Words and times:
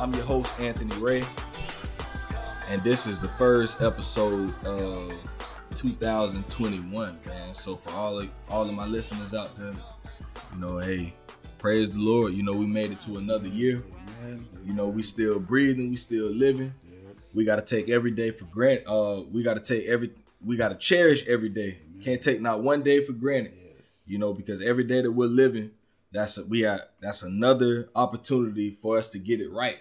I'm 0.00 0.14
your 0.14 0.24
host, 0.24 0.58
Anthony 0.58 0.96
Ray, 0.96 1.22
and 2.70 2.82
this 2.82 3.06
is 3.06 3.20
the 3.20 3.28
first 3.36 3.82
episode 3.82 4.50
of 4.64 5.12
2021, 5.74 7.18
man. 7.26 7.52
So 7.52 7.76
for 7.76 7.90
all 7.90 8.18
of 8.18 8.30
all 8.48 8.66
of 8.66 8.72
my 8.72 8.86
listeners 8.86 9.34
out 9.34 9.54
there, 9.58 9.74
you 10.54 10.58
know, 10.58 10.78
hey, 10.78 11.12
praise 11.58 11.90
the 11.90 11.98
Lord. 11.98 12.32
You 12.32 12.42
know, 12.42 12.54
we 12.54 12.64
made 12.64 12.92
it 12.92 13.02
to 13.02 13.18
another 13.18 13.48
year. 13.48 13.82
You 14.64 14.72
know, 14.72 14.88
we 14.88 15.02
still 15.02 15.38
breathing, 15.38 15.90
we 15.90 15.96
still 15.96 16.30
living. 16.30 16.72
We 17.34 17.44
gotta 17.44 17.60
take 17.60 17.90
every 17.90 18.10
day 18.10 18.30
for 18.30 18.46
granted. 18.46 18.88
Uh, 18.88 19.24
we 19.30 19.42
gotta 19.42 19.60
take 19.60 19.84
every, 19.86 20.12
we 20.42 20.56
gotta 20.56 20.76
cherish 20.76 21.26
every 21.26 21.50
day. 21.50 21.76
Can't 22.02 22.22
take 22.22 22.40
not 22.40 22.62
one 22.62 22.82
day 22.82 23.04
for 23.04 23.12
granted. 23.12 23.52
You 24.06 24.16
know, 24.16 24.32
because 24.32 24.62
every 24.62 24.84
day 24.84 25.02
that 25.02 25.12
we're 25.12 25.26
living, 25.26 25.72
that's 26.10 26.38
a, 26.38 26.46
we 26.46 26.62
got 26.62 26.88
that's 27.02 27.22
another 27.22 27.90
opportunity 27.94 28.78
for 28.80 28.96
us 28.96 29.10
to 29.10 29.18
get 29.18 29.42
it 29.42 29.52
right. 29.52 29.76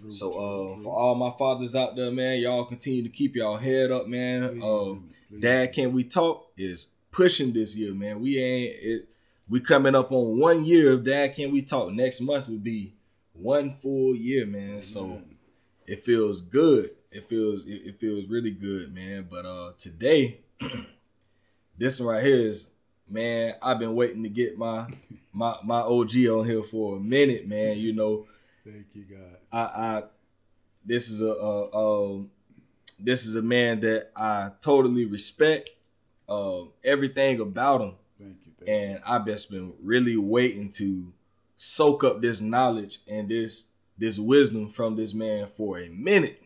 True, 0.00 0.12
So 0.12 0.32
true, 0.32 0.40
uh, 0.40 0.74
true. 0.74 0.82
for 0.84 0.98
all 0.98 1.14
my 1.14 1.30
fathers 1.38 1.74
out 1.74 1.96
there, 1.96 2.10
man, 2.10 2.40
y'all 2.40 2.64
continue 2.64 3.02
to 3.02 3.08
keep 3.08 3.36
y'all 3.36 3.56
head 3.56 3.90
up, 3.90 4.06
man. 4.06 4.48
Please 4.48 4.62
Uh, 4.64 4.94
please 5.28 5.40
Dad, 5.40 5.72
can 5.72 5.92
we 5.92 6.04
talk? 6.04 6.52
Is 6.56 6.88
pushing 7.10 7.52
this 7.52 7.76
year, 7.76 7.92
man. 7.94 8.20
We 8.20 8.38
ain't 8.38 8.76
it. 8.80 9.08
We 9.48 9.60
coming 9.60 9.94
up 9.94 10.12
on 10.12 10.38
one 10.38 10.64
year 10.64 10.92
of 10.92 11.04
Dad. 11.04 11.34
Can 11.34 11.50
we 11.50 11.62
talk? 11.62 11.92
Next 11.92 12.20
month 12.20 12.48
will 12.48 12.58
be 12.58 12.94
one 13.32 13.74
full 13.82 14.14
year, 14.14 14.46
man. 14.46 14.80
So 14.80 15.22
it 15.86 16.04
feels 16.04 16.40
good. 16.40 16.90
It 17.10 17.28
feels 17.28 17.66
it, 17.66 17.82
it 17.86 18.00
feels 18.00 18.26
really 18.26 18.52
good, 18.52 18.94
man. 18.94 19.26
But 19.28 19.44
uh 19.44 19.72
today, 19.76 20.40
this 21.78 21.98
one 22.00 22.14
right 22.14 22.24
here 22.24 22.46
is 22.46 22.68
man. 23.08 23.54
I've 23.60 23.78
been 23.78 23.94
waiting 23.96 24.22
to 24.22 24.28
get 24.28 24.56
my 24.56 24.86
my 25.32 25.56
my 25.64 25.80
OG 25.80 26.16
on 26.30 26.44
here 26.44 26.62
for 26.62 26.96
a 26.96 27.00
minute, 27.00 27.48
man. 27.48 27.78
You 27.78 27.92
know, 27.92 28.26
Thank 28.64 28.86
you, 28.94 29.02
God. 29.10 29.38
I, 29.52 29.60
I 29.60 30.02
this 30.84 31.10
is 31.10 31.22
a, 31.22 31.26
a 31.26 32.12
um 32.12 32.30
this 32.98 33.26
is 33.26 33.34
a 33.34 33.42
man 33.42 33.80
that 33.80 34.10
I 34.14 34.50
totally 34.60 35.04
respect 35.04 35.70
uh, 36.28 36.62
everything 36.84 37.40
about 37.40 37.80
him, 37.80 37.94
Thank 38.18 38.36
you. 38.44 38.52
Thank 38.58 38.68
you. 38.68 38.74
and 38.74 39.02
I've 39.04 39.26
just 39.26 39.50
been 39.50 39.74
really 39.82 40.16
waiting 40.16 40.70
to 40.72 41.12
soak 41.56 42.04
up 42.04 42.22
this 42.22 42.40
knowledge 42.40 43.00
and 43.08 43.28
this 43.28 43.64
this 43.98 44.18
wisdom 44.18 44.70
from 44.70 44.96
this 44.96 45.12
man 45.12 45.48
for 45.56 45.78
a 45.78 45.88
minute. 45.88 46.42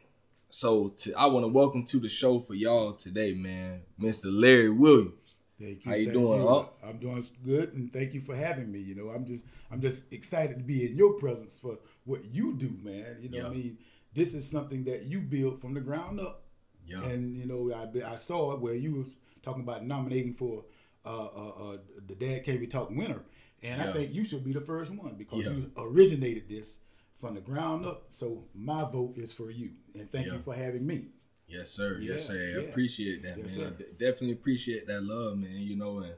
So 0.49 0.89
to, 0.99 1.13
I 1.15 1.27
want 1.27 1.45
to 1.45 1.49
welcome 1.49 1.85
to 1.85 2.01
the 2.01 2.09
show 2.09 2.41
for 2.41 2.55
y'all 2.55 2.95
today, 2.95 3.33
man, 3.33 3.83
Mr. 4.01 4.25
Larry 4.27 4.71
Williams. 4.71 5.37
Thank 5.61 5.85
you. 5.85 5.91
How 5.91 5.97
you 5.97 6.11
doing, 6.11 6.43
you. 6.43 6.49
huh? 6.49 6.65
I'm 6.83 6.99
doing 6.99 7.25
good, 7.45 7.75
and 7.75 7.93
thank 7.93 8.13
you 8.13 8.23
for 8.23 8.35
having 8.35 8.73
me. 8.73 8.81
You 8.81 8.97
know, 8.97 9.11
I'm 9.11 9.25
just, 9.25 9.45
I'm 9.71 9.81
just 9.81 10.03
excited 10.13 10.59
to 10.59 10.65
be 10.65 10.87
in 10.87 10.97
your 10.97 11.13
presence 11.15 11.57
for 11.61 11.79
what 12.05 12.25
you 12.33 12.55
do, 12.55 12.77
man. 12.83 13.19
You 13.21 13.29
know, 13.31 13.39
what 13.45 13.53
I 13.53 13.55
mean, 13.55 13.79
this 14.15 14.35
is 14.35 14.49
something 14.49 14.85
that 14.85 15.05
you 15.05 15.21
built 15.21 15.61
from 15.61 15.75
the 15.75 15.81
ground 15.81 16.21
up, 16.21 16.43
Yeah, 16.87 17.03
and 17.03 17.37
you 17.37 17.47
know, 17.47 17.73
I, 17.73 18.13
I 18.13 18.17
saw 18.17 18.53
it 18.53 18.61
where 18.61 18.75
you 18.75 18.93
was 18.95 19.17
talking 19.43 19.63
about 19.63 19.85
nominating 19.85 20.35
for 20.35 20.65
uh, 21.05 21.09
uh, 21.27 21.49
uh, 21.73 21.77
the 22.07 22.15
Dad 22.15 22.45
Can 22.45 22.61
We 22.61 22.67
Talk 22.67 22.91
winner, 22.91 23.23
and 23.63 23.81
Yeah. 23.83 23.91
I 23.91 23.93
think 23.93 24.13
you 24.15 24.25
should 24.25 24.45
be 24.45 24.53
the 24.53 24.61
first 24.61 24.91
one 24.91 25.15
because 25.17 25.45
you 25.45 25.71
originated 25.77 26.49
this 26.49 26.79
from 27.19 27.35
the 27.35 27.41
ground 27.41 27.87
up. 27.87 28.07
So 28.11 28.45
my 28.55 28.83
vote 28.85 29.15
is 29.17 29.33
for 29.33 29.51
you, 29.51 29.71
and 29.95 30.11
thank 30.13 30.27
you 30.27 30.39
for 30.41 30.55
having 30.55 30.87
me. 30.87 31.09
Yes, 31.47 31.71
sir. 31.71 31.99
yes, 32.01 32.21
Yeah, 32.21 32.27
sir. 32.27 32.35
I 32.59 32.63
yeah. 32.63 32.69
appreciate 32.71 33.23
that, 33.23 33.37
Yes, 33.39 33.57
man. 33.59 33.69
sir. 33.69 33.71
D- 33.79 33.85
definitely 33.99 34.33
appreciate 34.33 34.87
that 34.87 35.03
love, 35.03 35.39
man. 35.39 35.59
You 35.61 35.77
know, 35.77 35.99
and 35.99 36.15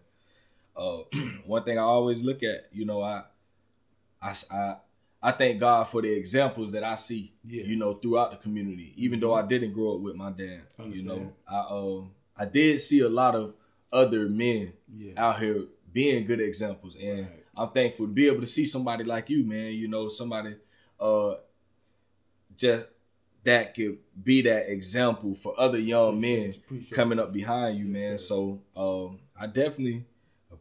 uh, 0.77 0.99
one 1.47 1.65
thing 1.65 1.79
I 1.79 1.83
always 1.83 2.23
look 2.23 2.43
at, 2.45 2.69
you 2.73 2.85
know, 2.85 3.03
I, 3.03 3.25
I, 4.23 4.35
I, 4.51 4.77
I 5.27 5.33
thank 5.33 5.59
God 5.59 5.89
for 5.89 6.03
the 6.03 6.13
examples 6.13 6.71
that 6.73 6.85
I 6.85 6.95
see, 6.95 7.33
Yes. 7.45 7.63
Mm-hmm. 7.63 7.71
you 7.71 7.77
know, 7.79 7.95
throughout 7.95 8.31
the 8.31 8.37
community. 8.37 8.93
Even 8.97 9.19
though 9.19 9.35
I 9.35 9.43
didn't 9.43 9.73
grow 9.73 9.97
up 9.97 10.01
with 10.01 10.15
my 10.15 10.31
dad, 10.31 10.63
you 10.93 11.03
know, 11.03 11.33
I, 11.49 11.59
um, 11.69 12.11
I 12.37 12.45
did 12.45 12.81
see 12.81 13.01
a 13.01 13.09
lot 13.09 13.35
of 13.35 13.55
other 13.93 14.29
men 14.29 14.73
Yeah. 14.97 15.13
out 15.17 15.41
here 15.41 15.65
being 15.93 16.27
good 16.27 16.41
examples, 16.41 16.95
and 16.97 17.21
Right. 17.23 17.45
I'm 17.57 17.71
thankful 17.71 18.07
to 18.07 18.13
be 18.13 18.27
able 18.29 18.41
to 18.43 18.47
see 18.47 18.67
somebody 18.67 19.03
like 19.03 19.29
you, 19.31 19.45
man. 19.45 19.73
You 19.73 19.89
know, 19.89 20.09
somebody, 20.09 20.55
uh, 21.01 21.35
just 22.57 22.87
that 23.45 23.75
could 23.75 23.99
be 24.23 24.43
that 24.43 24.69
example 24.71 25.35
for 25.35 25.59
other 25.59 25.79
young 25.79 26.19
Appreciate 26.19 26.61
men 26.71 26.81
you, 26.83 26.95
coming 26.95 27.19
up 27.19 27.33
behind 27.33 27.79
you, 27.79 27.87
Yes, 27.87 27.93
man. 27.93 28.19
sir. 28.19 28.25
So 28.25 28.61
um, 28.77 29.19
I 29.39 29.47
definitely 29.47 30.05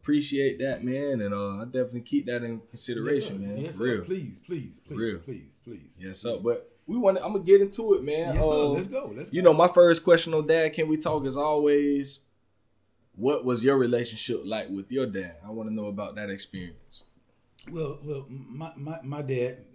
appreciate 0.05 0.59
that, 0.59 0.83
man, 0.83 1.19
and 1.21 1.33
uh, 1.33 1.61
I 1.61 1.65
definitely 1.65 2.01
keep 2.01 2.27
that 2.27 2.43
in 2.43 2.61
consideration, 2.69 3.41
yes, 3.41 3.49
man. 3.49 3.57
Yes, 3.57 3.75
real. 3.77 4.03
Please, 4.03 4.37
please, 4.45 4.79
please, 4.87 4.99
real. 4.99 5.17
please, 5.17 5.57
please. 5.63 5.97
Yes, 5.97 6.19
sir. 6.19 6.37
But 6.37 6.69
we 6.85 6.95
want. 6.95 7.17
I'm 7.17 7.33
gonna 7.33 7.43
get 7.43 7.59
into 7.59 7.95
it, 7.95 8.03
man. 8.03 8.35
Yes, 8.35 8.43
sir. 8.43 8.51
Uh, 8.51 8.65
Let's 8.67 8.87
go. 8.87 9.11
Let's 9.15 9.29
go. 9.31 9.35
You 9.35 9.41
go. 9.41 9.49
know, 9.49 9.57
my 9.57 9.67
first 9.67 10.03
question 10.03 10.35
on 10.35 10.45
Dad, 10.45 10.73
can 10.73 10.87
we 10.87 10.97
talk? 10.97 11.25
As 11.25 11.35
always, 11.35 12.19
what 13.15 13.43
was 13.43 13.63
your 13.63 13.77
relationship 13.77 14.41
like 14.45 14.69
with 14.69 14.91
your 14.91 15.07
dad? 15.07 15.37
I 15.43 15.49
want 15.49 15.69
to 15.69 15.73
know 15.73 15.87
about 15.87 16.13
that 16.17 16.29
experience. 16.29 17.03
Well, 17.71 17.97
well, 18.03 18.27
my, 18.29 18.73
my, 18.75 18.99
my 19.01 19.21
dad, 19.23 19.65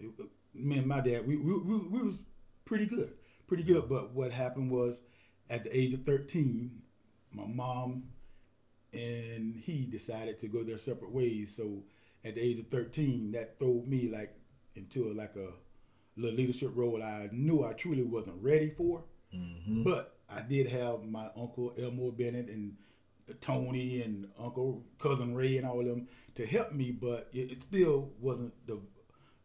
me 0.55 0.79
and 0.79 0.87
my 0.87 1.01
dad, 1.01 1.27
we, 1.27 1.35
we, 1.35 1.59
we, 1.59 1.77
we 1.79 2.03
was 2.03 2.21
pretty 2.65 2.87
good, 2.87 3.15
pretty 3.49 3.65
good. 3.65 3.89
But 3.89 4.15
what 4.15 4.31
happened 4.31 4.71
was, 4.71 5.01
at 5.49 5.65
the 5.65 5.77
age 5.77 5.93
of 5.93 6.05
thirteen, 6.05 6.83
my 7.33 7.47
mom 7.47 8.05
and 8.93 9.57
he 9.57 9.87
decided 9.87 10.41
to 10.41 10.49
go 10.49 10.63
their 10.63 10.79
separate 10.79 11.13
ways. 11.13 11.55
So 11.57 11.85
at 12.25 12.35
the 12.35 12.41
age 12.43 12.59
of 12.59 12.69
thirteen, 12.69 13.33
that 13.33 13.59
threw 13.59 13.85
me 13.87 14.09
like 14.09 14.35
into 14.75 15.11
a, 15.11 15.13
like 15.13 15.37
a 15.37 15.49
little 16.17 16.37
leadership 16.37 16.71
role 16.75 17.03
I 17.03 17.29
knew 17.33 17.65
I 17.65 17.73
truly 17.73 18.03
wasn't 18.03 18.43
ready 18.43 18.71
for. 18.71 19.05
Mm-hmm. 19.35 19.83
But 19.85 20.17
I 20.29 20.43
did 20.43 20.69
have 20.69 21.05
my 21.05 21.29
uncle 21.37 21.75
Elmore 21.79 22.13
Bennett 22.13 22.49
and 22.49 22.77
Tony 23.41 24.03
and 24.03 24.29
Uncle 24.39 24.85
Cousin 24.99 25.37
Ray 25.37 25.57
and 25.57 25.67
all 25.67 25.81
of 25.81 25.87
them 25.87 26.09
to 26.35 26.47
help 26.47 26.73
me, 26.73 26.91
but 26.91 27.29
it, 27.33 27.53
it 27.53 27.63
still 27.63 28.11
wasn't 28.21 28.53
the, 28.67 28.81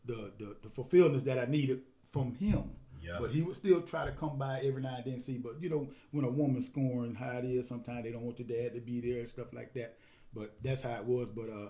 the 0.05 0.31
the 0.39 0.55
the 0.63 0.69
fulfillment 0.69 1.23
that 1.25 1.37
I 1.37 1.45
needed 1.45 1.81
from 2.11 2.35
him. 2.35 2.71
Yeah. 3.05 3.17
But 3.19 3.31
he 3.31 3.41
would 3.41 3.55
still 3.55 3.81
try 3.81 4.05
to 4.05 4.11
come 4.11 4.37
by 4.37 4.59
every 4.63 4.81
now 4.81 4.95
and 4.95 5.05
then 5.05 5.13
and 5.13 5.21
see. 5.21 5.37
But 5.37 5.61
you 5.61 5.69
know, 5.69 5.89
when 6.11 6.25
a 6.25 6.29
woman's 6.29 6.67
scoring 6.67 7.13
how 7.15 7.37
it 7.37 7.45
is, 7.45 7.67
sometimes 7.67 8.03
they 8.03 8.11
don't 8.11 8.23
want 8.23 8.39
your 8.39 8.47
dad 8.47 8.73
to 8.75 8.81
be 8.81 8.99
there 9.01 9.19
and 9.19 9.29
stuff 9.29 9.47
like 9.53 9.73
that. 9.75 9.97
But 10.33 10.55
that's 10.63 10.83
how 10.83 10.95
it 10.95 11.05
was. 11.05 11.27
But 11.35 11.49
uh, 11.49 11.69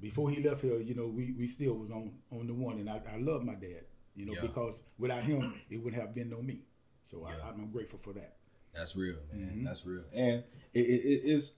before 0.00 0.30
he 0.30 0.42
left 0.42 0.62
here, 0.62 0.78
you 0.80 0.94
know, 0.94 1.06
we, 1.06 1.32
we 1.38 1.46
still 1.46 1.74
was 1.74 1.90
on 1.90 2.12
on 2.30 2.46
the 2.46 2.54
one, 2.54 2.78
and 2.78 2.90
I, 2.90 3.00
I 3.14 3.18
love 3.18 3.44
my 3.44 3.54
dad. 3.54 3.84
You 4.14 4.26
know, 4.26 4.32
Yeah. 4.34 4.42
because 4.42 4.82
without 4.98 5.22
him, 5.22 5.54
it 5.70 5.76
wouldn't 5.82 6.02
have 6.02 6.14
been 6.14 6.28
no 6.30 6.42
me. 6.42 6.60
So 7.04 7.26
Yeah. 7.28 7.36
I, 7.44 7.48
I'm 7.48 7.70
grateful 7.70 7.98
for 8.02 8.12
that. 8.14 8.36
That's 8.74 8.96
real, 8.96 9.16
man. 9.32 9.50
Mhm. 9.58 9.64
That's 9.64 9.84
real. 9.86 10.02
And 10.12 10.44
it, 10.74 10.80
it, 10.80 11.04
it 11.04 11.30
is. 11.32 11.52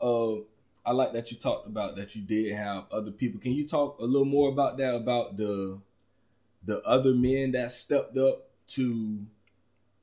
Uh, 0.00 0.36
I 0.84 0.92
like 0.92 1.12
that 1.12 1.30
you 1.30 1.36
talked 1.36 1.66
about 1.66 1.96
that 1.96 2.14
you 2.16 2.22
did 2.22 2.52
have 2.52 2.84
other 2.90 3.10
people. 3.10 3.40
Can 3.40 3.52
you 3.52 3.66
talk 3.66 3.98
a 3.98 4.04
little 4.04 4.24
more 4.24 4.48
about 4.50 4.78
that? 4.78 4.94
About 4.94 5.36
the 5.36 5.78
the 6.64 6.80
other 6.82 7.14
men 7.14 7.52
that 7.52 7.72
stepped 7.72 8.16
up 8.18 8.49
to 8.70 9.26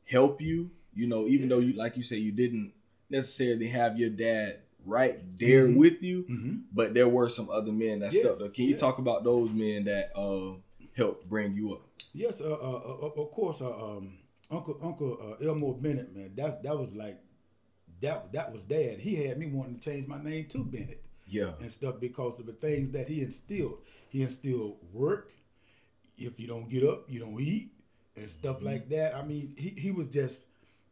help 0.05 0.41
you. 0.41 0.71
You 0.93 1.07
know, 1.07 1.27
even 1.27 1.49
though 1.49 1.59
you 1.59 1.73
like 1.73 1.95
you 1.97 2.03
say 2.03 2.17
you 2.17 2.31
didn't 2.31 2.73
necessarily 3.09 3.67
have 3.67 3.97
your 3.99 4.09
dad 4.09 4.59
right 4.85 5.19
there 5.37 5.67
Mhm. 5.67 5.75
with 5.77 6.01
you, 6.01 6.23
Mm-hmm. 6.23 6.55
but 6.71 6.93
there 6.93 7.07
were 7.09 7.29
some 7.29 7.49
other 7.49 7.71
men 7.71 7.99
that 7.99 8.13
Yes, 8.13 8.21
stepped 8.23 8.41
up. 8.41 8.53
Can 8.53 8.65
you 8.65 8.71
yes. 8.71 8.79
talk 8.79 8.97
about 8.97 9.23
those 9.23 9.51
men 9.51 9.83
that 9.85 10.11
uh 10.17 10.55
helped 10.95 11.27
bring 11.29 11.53
you 11.55 11.73
up? 11.73 11.87
Yes, 12.13 12.41
uh, 12.41 12.51
uh, 12.51 12.55
uh, 12.55 13.21
of 13.21 13.31
course, 13.31 13.61
uh, 13.61 13.69
um, 13.97 14.17
Uncle 14.49 14.77
Uncle 14.81 15.37
uh, 15.41 15.45
Elmore 15.45 15.75
Bennett, 15.75 16.15
man, 16.15 16.31
that 16.35 16.63
that 16.63 16.77
was 16.77 16.93
like 16.93 17.19
that 18.01 18.31
that 18.33 18.51
was 18.53 18.65
dad. 18.65 18.99
He 18.99 19.15
had 19.15 19.37
me 19.37 19.47
wanting 19.47 19.79
to 19.79 19.81
change 19.81 20.07
my 20.07 20.21
name 20.23 20.45
to 20.49 20.63
Bennett 20.63 21.03
Yeah, 21.27 21.53
and 21.59 21.71
stuff 21.71 21.99
because 21.99 22.39
of 22.39 22.45
the 22.45 22.53
things 22.53 22.91
that 22.91 23.07
he 23.09 23.21
instilled. 23.21 23.79
He 24.09 24.23
instilled 24.23 24.77
work. 24.93 25.31
If 26.17 26.39
you 26.39 26.47
don't 26.47 26.69
get 26.69 26.83
up, 26.83 27.05
you 27.09 27.19
don't 27.19 27.39
eat 27.39 27.71
and 28.17 28.29
stuff 28.29 28.61
like 28.61 28.89
that. 28.89 29.15
I 29.15 29.23
mean, 29.23 29.53
he, 29.57 29.69
he 29.69 29.91
was 29.91 30.07
just 30.07 30.47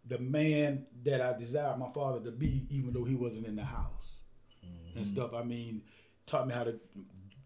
the 0.08 0.20
man 0.20 0.86
that 1.04 1.22
I 1.22 1.38
desired 1.38 1.78
my 1.80 1.90
father 1.94 2.20
to 2.22 2.32
be, 2.32 2.68
even 2.70 2.94
though 2.94 3.04
he 3.04 3.16
wasn't 3.16 3.48
in 3.48 3.56
the 3.56 3.64
house 3.64 4.18
and 4.96 5.06
stuff. 5.06 5.34
I 5.34 5.44
mean, 5.44 5.82
taught 6.26 6.48
me 6.48 6.54
how 6.54 6.64
to 6.64 6.80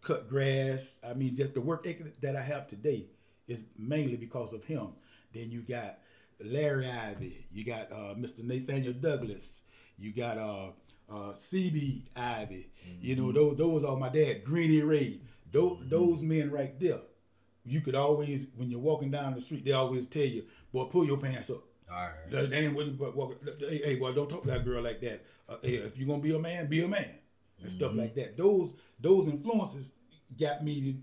cut 0.01 0.29
grass. 0.29 0.99
I 1.07 1.13
mean, 1.13 1.35
just 1.35 1.53
the 1.53 1.61
work 1.61 1.87
ethic 1.87 2.19
that 2.21 2.35
I 2.35 2.41
have 2.41 2.67
today 2.67 3.07
is 3.47 3.63
mainly 3.77 4.17
because 4.17 4.53
of 4.53 4.63
him. 4.65 4.89
Then 5.33 5.51
you 5.51 5.61
got 5.61 5.99
Larry 6.43 6.89
Ivy. 6.89 7.47
You 7.51 7.65
got 7.65 7.91
uh, 7.91 8.15
Mr. 8.15 8.43
Nathaniel 8.43 8.93
Douglas. 8.93 9.61
You 9.97 10.13
got 10.13 10.37
uh, 10.37 10.67
uh, 11.09 11.33
CB 11.33 12.03
Ivy. 12.15 12.69
You 13.01 13.15
know, 13.15 13.31
those 13.31 13.57
those 13.57 13.83
are 13.83 13.95
my 13.95 14.09
dad, 14.09 14.43
Greeny 14.43 14.81
Ray. 14.81 15.19
Those 15.51 15.79
those 15.89 16.21
men 16.21 16.51
right 16.51 16.79
there. 16.79 16.99
You 17.69 17.81
could 17.81 17.95
always, 17.95 18.47
when 18.55 18.69
you're 18.69 18.79
walking 18.79 19.11
down 19.11 19.33
the 19.35 19.41
street, 19.41 19.63
they 19.65 19.71
always 19.71 20.07
tell 20.07 20.23
you, 20.23 20.43
"Boy, 20.73 20.85
pull 20.85 21.05
your 21.05 21.17
pants 21.17 21.49
up." 21.49 21.63
all 21.91 21.95
right. 22.31 22.49
They 22.49 22.57
ain't 22.57 22.75
with 22.75 22.97
but 22.99 23.15
walk, 23.15 23.35
hey, 23.59 23.81
hey, 23.83 23.95
boy, 23.95 24.13
don't 24.13 24.29
talk 24.29 24.43
to 24.43 24.47
that 24.49 24.63
girl 24.63 24.83
like 24.83 25.01
that. 25.01 25.25
Uh, 25.47 25.57
hey, 25.61 25.75
if 25.77 25.97
you're 25.97 26.07
gonna 26.07 26.21
be 26.21 26.35
a 26.35 26.39
man, 26.39 26.67
be 26.67 26.81
a 26.83 26.87
man, 26.87 27.15
and 27.61 27.71
stuff 27.71 27.91
Mm-hmm. 27.91 27.99
like 27.99 28.15
that. 28.15 28.37
Those 28.37 28.73
those 28.99 29.27
influences 29.27 29.93
got 30.37 30.63
me 30.63 30.81
to 30.81 30.97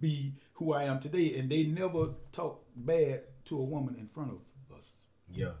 be 0.00 0.34
who 0.54 0.72
I 0.72 0.84
am 0.84 0.98
today. 1.00 1.36
And 1.38 1.48
they 1.50 1.64
never 1.64 2.14
talk 2.32 2.64
bad 2.74 3.22
to 3.46 3.58
a 3.58 3.62
woman 3.62 3.94
in 3.96 4.08
front 4.08 4.32
of 4.32 4.76
us. 4.76 4.96
Yeah. 5.28 5.52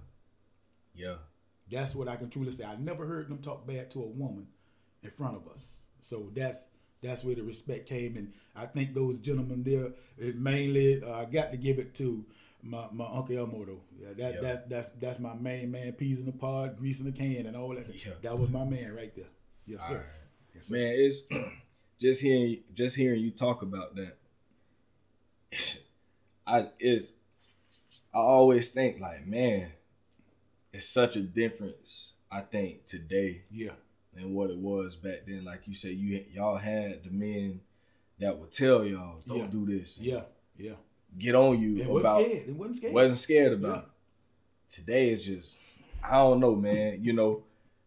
Yeah. 0.94 1.16
That's 1.70 1.94
what 1.94 2.08
I 2.08 2.16
can 2.16 2.28
truly 2.28 2.52
say. 2.52 2.64
I 2.64 2.76
never 2.76 3.06
heard 3.06 3.28
them 3.28 3.38
talk 3.38 3.66
bad 3.66 3.90
to 3.92 4.02
a 4.02 4.06
woman 4.06 4.48
in 5.02 5.10
front 5.10 5.36
of 5.36 5.46
us. 5.48 5.82
So 6.00 6.30
that's 6.34 6.64
that's 7.02 7.24
where 7.24 7.34
the 7.34 7.42
respect 7.42 7.88
came, 7.88 8.16
and 8.16 8.32
I 8.54 8.66
think 8.66 8.94
those 8.94 9.18
gentlemen 9.18 9.62
there 9.64 9.88
it 10.18 10.36
mainly 10.36 11.02
uh, 11.02 11.12
I 11.12 11.24
got 11.24 11.50
to 11.52 11.56
give 11.58 11.78
it 11.78 11.94
to 11.96 12.24
my, 12.62 12.86
my 12.92 13.06
uncle 13.06 13.36
Elmo 13.36 13.64
though. 13.64 13.80
Yeah, 14.00 14.12
that 14.16 14.34
Yeah. 14.34 14.40
that's 14.40 14.68
that's 14.68 14.88
that's 15.00 15.18
my 15.18 15.34
main 15.34 15.70
man. 15.70 15.92
Peas 15.92 16.20
in 16.20 16.26
the 16.26 16.32
pod, 16.32 16.78
grease 16.78 17.00
in 17.00 17.06
the 17.06 17.12
can, 17.12 17.46
and 17.46 17.56
all 17.56 17.74
that. 17.74 17.86
Yeah. 17.94 18.12
That 18.22 18.38
was 18.38 18.50
my 18.50 18.64
man 18.64 18.94
right 18.94 19.14
there. 19.16 19.26
Yes 19.66 19.80
sir. 19.88 19.94
right. 19.96 20.06
Yes, 20.54 20.66
sir. 20.68 20.74
Man, 20.74 20.92
it's 20.96 21.22
just 22.00 22.22
hearing 22.22 22.58
just 22.74 22.96
hearing 22.96 23.20
you 23.20 23.30
talk 23.30 23.62
about 23.62 23.96
that. 23.96 24.16
I 26.46 26.68
is 26.78 27.12
I 28.14 28.18
always 28.18 28.68
think 28.68 29.00
like, 29.00 29.26
man, 29.26 29.72
it's 30.72 30.88
such 30.88 31.16
a 31.16 31.20
difference. 31.22 32.12
I 32.30 32.40
think 32.40 32.86
today 32.86 33.42
Yeah. 33.50 33.72
Than 34.14 34.34
what 34.34 34.50
it 34.50 34.58
was 34.58 34.96
back 34.96 35.20
then. 35.26 35.44
Like 35.44 35.66
you 35.66 35.74
said, 35.74 35.92
you 35.92 36.24
y'all 36.32 36.56
had 36.56 37.04
the 37.04 37.10
men 37.10 37.60
that 38.18 38.38
would 38.38 38.50
tell 38.52 38.84
y'all, 38.84 39.20
"Don't 39.26 39.38
Yeah. 39.38 39.46
do 39.46 39.66
this." 39.66 40.00
Yeah. 40.00 40.22
Yeah. 40.58 40.74
Get 41.18 41.34
on 41.34 41.60
you 41.60 41.78
It 41.78 41.86
wasn't 41.88 42.00
about. 42.00 42.20
It 42.22 42.54
wasn't 42.54 42.76
scared. 42.78 42.92
wasn't 42.94 43.18
scared 43.18 43.52
about. 43.52 43.76
Yeah. 43.76 43.82
it. 43.82 43.88
Today 44.68 45.10
is 45.10 45.24
just 45.26 45.56
I 46.04 46.14
don't 46.16 46.40
know, 46.40 46.54
man. 46.56 47.02
You 47.02 47.12
know, 47.12 47.42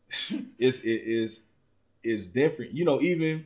it's 0.57 0.79
it 0.81 1.01
is 1.05 1.41
it's 2.03 2.27
different. 2.27 2.73
You 2.73 2.85
know, 2.85 3.01
even 3.01 3.45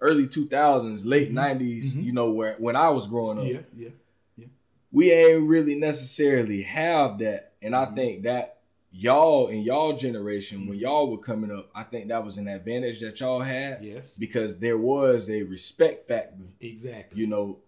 early 0.00 0.26
two 0.26 0.46
thousands, 0.46 1.04
late 1.06 1.32
90s 1.32 1.92
Mhm. 1.94 2.04
You 2.04 2.12
know, 2.12 2.30
where 2.30 2.54
when 2.58 2.76
I 2.76 2.88
was 2.90 3.06
growing 3.06 3.38
up, 3.38 3.46
Yeah. 3.46 3.88
Yeah. 4.36 4.46
we 4.92 5.10
ain't 5.12 5.48
really 5.48 5.74
necessarily 5.76 6.62
have 6.62 7.18
that, 7.20 7.52
and 7.62 7.74
I 7.74 7.86
Mhm. 7.86 7.94
think 7.96 8.22
that 8.24 8.60
y'all 8.96 9.48
in 9.48 9.62
y'all 9.62 9.96
generation 9.96 10.60
Mm-hmm. 10.60 10.68
when 10.70 10.78
y'all 10.78 11.10
were 11.10 11.18
coming 11.18 11.50
up, 11.50 11.68
I 11.74 11.82
think 11.82 12.08
that 12.08 12.24
was 12.24 12.38
an 12.38 12.46
advantage 12.48 13.00
that 13.00 13.18
y'all 13.20 13.40
had 13.40 13.82
Yes. 13.84 14.06
because 14.18 14.58
there 14.58 14.78
was 14.78 15.28
a 15.28 15.42
respect 15.42 16.06
factor. 16.06 16.44
Exactly. 16.60 17.20
You 17.20 17.26
know, 17.26 17.58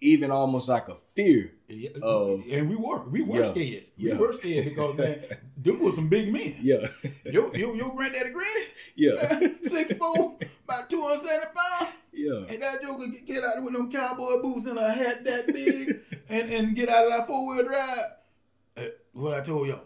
even 0.00 0.30
almost 0.30 0.68
like 0.68 0.88
a 0.88 0.96
fear. 1.14 1.52
Yeah, 1.68 1.90
Um, 2.02 2.44
and 2.50 2.68
we 2.68 2.76
were 2.76 3.08
we 3.08 3.22
were 3.22 3.40
yeah, 3.40 3.50
scared. 3.50 3.84
We 3.98 4.08
yeah. 4.10 4.16
were 4.16 4.32
scared 4.32 4.64
because 4.66 4.96
man, 4.96 5.20
them 5.56 5.80
was 5.80 5.94
some 5.94 6.08
big 6.08 6.32
men. 6.32 6.56
Yeah, 6.60 6.88
Your 7.24 7.56
your, 7.56 7.74
your 7.74 7.94
granddaddy 7.94 8.30
Granny, 8.30 8.64
yeah, 8.94 9.38
six 9.62 9.94
four, 9.96 10.36
about 10.64 10.90
two 10.90 11.02
hundred 11.02 11.22
seventy 11.22 11.46
pounds. 11.54 11.92
yeah. 12.12 12.44
And 12.54 12.62
that 12.62 12.82
joker 12.82 13.06
get, 13.08 13.26
get 13.26 13.44
out 13.44 13.62
with 13.62 13.72
them 13.72 13.90
cowboy 13.90 14.40
boots 14.42 14.66
and 14.66 14.78
a 14.78 14.92
hat 14.92 15.24
that 15.24 15.46
big, 15.48 16.00
and 16.28 16.52
and 16.52 16.76
get 16.76 16.88
out 16.88 17.04
of 17.06 17.10
that 17.12 17.26
four 17.26 17.46
wheel 17.46 17.64
drive. 17.64 17.98
Uh, 18.76 18.82
what 19.12 19.32
I 19.34 19.40
told 19.40 19.66
y'all. 19.68 19.80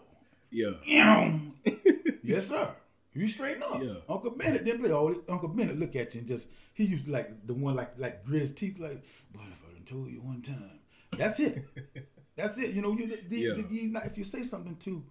Yeah. 0.51 0.71
yes, 2.23 2.47
sir. 2.49 2.69
You 3.13 3.27
straighten 3.27 3.63
up. 3.63 3.81
Yeah. 3.83 3.95
Uncle 4.07 4.31
Bennett 4.31 4.63
didn't 4.65 4.81
play 4.81 4.91
all. 4.91 5.13
Uncle 5.27 5.49
Bennett 5.49 5.77
look 5.79 5.95
at 5.95 6.13
you 6.15 6.19
and 6.19 6.27
just 6.27 6.47
he 6.75 6.85
used 6.85 7.07
like 7.07 7.45
the 7.45 7.53
one 7.53 7.75
like 7.75 7.93
like 7.97 8.23
grit 8.25 8.41
his 8.41 8.53
teeth 8.53 8.79
like, 8.79 9.01
but 9.33 9.41
if 9.51 9.59
I 9.69 9.73
done 9.73 9.83
told 9.85 10.09
you 10.09 10.21
one 10.21 10.41
time. 10.41 10.79
That's 11.17 11.39
it. 11.39 11.63
That's 12.35 12.57
it. 12.59 12.71
You 12.73 12.81
know, 12.81 12.93
you 12.93 13.07
the, 13.27 13.37
Yeah. 13.37 13.53
the, 13.53 13.63
the, 13.63 13.85
not, 13.87 14.05
if 14.05 14.17
you 14.17 14.23
say 14.23 14.43
something 14.43 14.77
to 14.77 15.03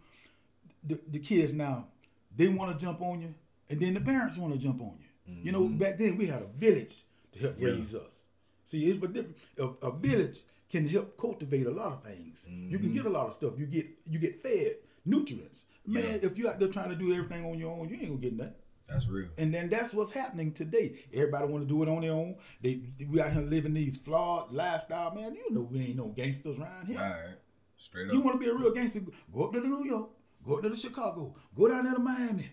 the, 0.82 0.98
the 1.08 1.19
kids 1.19 1.52
now, 1.52 1.88
they 2.34 2.48
want 2.48 2.76
to 2.78 2.82
jump 2.84 3.02
on 3.02 3.20
you, 3.20 3.34
and 3.69 3.78
then 3.78 3.92
the 3.94 4.00
parents 4.00 4.38
want 4.38 4.54
to 4.54 4.58
jump 4.58 4.81
on 4.81 4.94
you. 4.98 5.06
You 5.44 5.52
know, 5.52 5.64
back 5.69 5.96
then 5.98 6.16
we 6.16 6.26
had 6.26 6.42
a 6.42 6.46
village 6.58 7.02
to 7.32 7.38
help 7.38 7.54
Mm-hmm. 7.56 7.66
Yeah. 7.66 7.72
raise 7.75 7.94
us. 7.94 8.22
See, 8.64 8.84
it's 8.87 8.96
but 8.96 9.12
different. 9.12 9.37
A, 9.58 9.87
a 9.87 9.96
village 9.96 10.40
can 10.70 10.88
help 10.88 11.16
cultivate 11.19 11.66
a 11.66 11.70
lot 11.70 11.92
of 11.92 12.02
things. 12.02 12.48
You 12.50 12.78
can 12.78 12.92
get 12.92 13.04
a 13.04 13.10
lot 13.10 13.26
of 13.28 13.34
stuff. 13.34 13.52
You 13.58 13.66
get 13.66 13.87
you 14.08 14.19
get 14.19 14.40
fed 14.42 14.76
nutrients. 15.05 15.64
Man. 15.87 16.02
Yeah. 16.05 16.11
if 16.23 16.38
you 16.38 16.49
out 16.49 16.58
there 16.61 16.69
trying 16.69 16.91
to 16.91 16.97
do 16.97 17.12
everything 17.12 17.44
on 17.44 17.58
your 17.58 17.73
own, 17.73 17.88
you 17.88 17.97
ain't 17.97 18.08
gonna 18.08 18.20
get 18.20 18.37
nothing. 18.37 18.55
That's 18.88 19.06
real. 19.06 19.29
And 19.38 19.55
then 19.55 19.69
that's 19.70 19.93
what's 19.94 20.11
happening 20.11 20.52
today. 20.52 20.99
Everybody 21.12 21.47
want 21.47 21.62
to 21.64 21.69
do 21.69 21.82
it 21.82 21.88
on 21.88 22.00
their 22.00 22.12
own. 22.12 22.37
They 22.61 22.82
we 23.08 23.20
out 23.20 23.32
here 23.32 23.43
living 23.43 23.75
these 23.75 23.97
flawed 23.97 24.52
lifestyle, 24.52 25.14
man. 25.14 25.35
You 25.35 25.55
know 25.55 25.61
we 25.62 25.81
ain't 25.81 25.97
no 25.97 26.06
gangsters 26.08 26.58
around 26.58 26.87
here. 26.88 26.99
All 26.99 27.08
right. 27.08 27.37
Straight 27.76 28.08
up. 28.08 28.14
You 28.14 28.20
want 28.20 28.41
to 28.41 28.44
be 28.44 28.50
a 28.50 28.55
real 28.55 28.73
gangster? 28.73 29.00
Go 29.32 29.44
up 29.44 29.52
to 29.52 29.61
the 29.61 29.67
New 29.69 29.85
York, 29.85 30.11
go 30.44 30.56
up 30.56 30.62
to 30.62 30.69
the 30.69 30.76
Chicago, 30.76 31.35
go 31.56 31.69
down 31.69 31.85
there 31.85 31.94
to 31.94 32.00
Miami, 32.00 32.50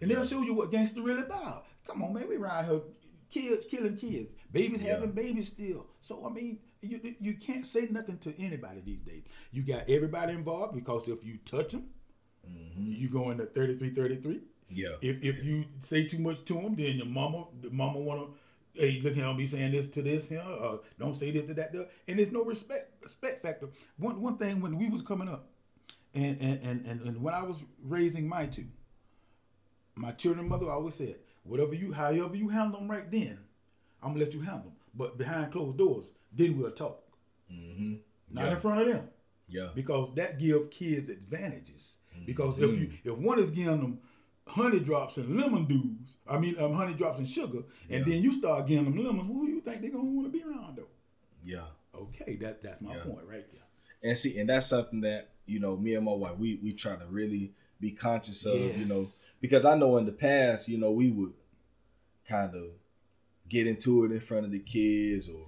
and 0.00 0.10
they'll 0.10 0.24
show 0.24 0.42
you 0.42 0.54
what 0.54 0.70
gangster 0.72 1.02
really 1.02 1.22
about. 1.22 1.66
Come 1.86 2.02
on, 2.02 2.14
man, 2.14 2.28
we 2.28 2.36
around 2.36 2.64
here, 2.66 2.80
kids 3.30 3.66
killing 3.66 3.96
kids, 3.96 4.30
babies 4.50 4.82
Yeah. 4.82 4.94
having 4.94 5.12
babies 5.12 5.48
still. 5.48 5.86
So 6.00 6.26
I 6.26 6.32
mean, 6.32 6.58
you 6.82 7.14
you 7.20 7.34
can't 7.34 7.66
say 7.66 7.86
nothing 7.90 8.18
to 8.18 8.34
anybody 8.42 8.80
these 8.84 9.00
days. 9.00 9.22
You 9.52 9.62
got 9.62 9.88
everybody 9.88 10.32
involved 10.32 10.74
because 10.74 11.08
if 11.08 11.24
you 11.24 11.38
touch 11.44 11.72
them, 11.72 11.88
Mm-hmm. 12.48 12.92
you 12.92 13.08
go 13.10 13.30
into 13.30 13.44
33, 13.44 13.90
33. 13.90 14.40
yeah. 14.70 14.88
If 15.02 15.22
if 15.22 15.44
you 15.44 15.66
say 15.82 16.08
too 16.08 16.18
much 16.18 16.42
to 16.46 16.54
them, 16.54 16.74
then 16.74 16.96
your 16.96 17.04
mama, 17.06 17.44
the 17.60 17.68
mama 17.70 17.98
wanna, 18.00 18.24
hey, 18.72 18.98
look 19.04 19.14
here, 19.14 19.26
I'll 19.26 19.34
be 19.34 19.46
saying 19.46 19.72
this 19.72 19.90
to 19.90 20.02
this 20.02 20.30
here, 20.30 20.40
uh, 20.40 20.78
don't 20.98 21.14
say 21.14 21.30
this 21.32 21.44
to 21.48 21.54
that, 21.54 21.72
there. 21.74 21.86
and 22.08 22.18
there's 22.18 22.32
no 22.32 22.42
respect 22.42 22.88
respect 23.04 23.42
factor. 23.42 23.68
One 23.98 24.22
one 24.22 24.38
thing 24.38 24.62
when 24.62 24.78
we 24.78 24.88
was 24.88 25.02
coming 25.02 25.28
up, 25.28 25.50
and 26.14 26.40
and 26.40 26.60
and 26.62 26.86
and, 26.86 27.00
and 27.02 27.22
when 27.22 27.34
I 27.34 27.42
was 27.42 27.58
raising 27.84 28.26
my 28.26 28.46
two, 28.46 28.66
my 29.94 30.12
children 30.12 30.48
mother 30.48 30.70
always 30.70 30.94
said, 30.94 31.16
whatever 31.44 31.74
you, 31.74 31.92
however 31.92 32.34
you 32.36 32.48
handle 32.48 32.80
them 32.80 32.90
right 32.90 33.08
then, 33.10 33.38
I'm 34.02 34.12
gonna 34.14 34.24
let 34.24 34.34
you 34.34 34.40
handle 34.40 34.70
them, 34.70 34.76
but 34.94 35.18
behind 35.18 35.52
closed 35.52 35.76
doors, 35.76 36.10
then 36.32 36.56
we'll 36.58 36.70
talk, 36.72 37.02
Mm-hmm. 37.52 37.94
not 38.30 38.44
Yeah. 38.46 38.54
in 38.54 38.60
front 38.60 38.80
of 38.82 38.86
them 38.86 39.08
Yeah. 39.48 39.70
because 39.74 40.14
that 40.14 40.38
give 40.38 40.70
kids 40.70 41.08
advantages. 41.10 41.94
Because 42.26 42.58
if 42.58 42.64
Mm-hmm. 42.70 42.82
you 43.04 43.12
if 43.12 43.18
one 43.18 43.38
is 43.38 43.50
giving 43.50 43.80
them 43.80 43.98
honey 44.46 44.80
drops 44.80 45.16
and 45.16 45.36
lemon 45.36 45.64
dews, 45.66 46.16
I 46.26 46.38
mean 46.38 46.56
um, 46.58 46.72
honey 46.74 46.94
drops 46.94 47.18
and 47.18 47.28
sugar, 47.28 47.62
and 47.88 48.04
then 48.04 48.22
you 48.22 48.32
start 48.32 48.66
giving 48.66 48.84
them 48.84 49.04
lemons, 49.04 49.26
who 49.28 49.46
do 49.46 49.52
you 49.52 49.60
think 49.60 49.80
they're 49.80 49.90
gonna 49.90 50.04
want 50.04 50.26
to 50.32 50.38
be 50.38 50.44
around 50.44 50.76
though? 50.76 50.88
Yeah. 51.44 51.66
Okay, 51.94 52.36
that 52.36 52.62
that's 52.62 52.80
my 52.80 52.96
Yeah. 52.96 53.02
point 53.04 53.24
right 53.26 53.46
there. 53.52 53.62
And 54.02 54.16
see, 54.16 54.38
and 54.38 54.48
that's 54.48 54.66
something 54.66 55.00
that 55.02 55.30
you 55.46 55.58
know, 55.58 55.76
me 55.76 55.94
and 55.94 56.04
my 56.04 56.12
wife, 56.12 56.36
we 56.38 56.56
we 56.62 56.72
try 56.72 56.94
to 56.96 57.06
really 57.06 57.52
be 57.80 57.90
conscious 57.90 58.46
of. 58.46 58.76
You 58.78 58.86
know, 58.86 59.06
because 59.40 59.64
I 59.64 59.76
know 59.76 59.96
in 59.96 60.04
the 60.06 60.12
past, 60.12 60.68
you 60.68 60.78
know, 60.78 60.92
we 60.92 61.10
would 61.10 61.32
kind 62.28 62.54
of 62.54 62.64
get 63.48 63.66
into 63.66 64.04
it 64.04 64.12
in 64.12 64.20
front 64.20 64.44
of 64.46 64.52
the 64.52 64.60
kids, 64.60 65.28
or 65.28 65.44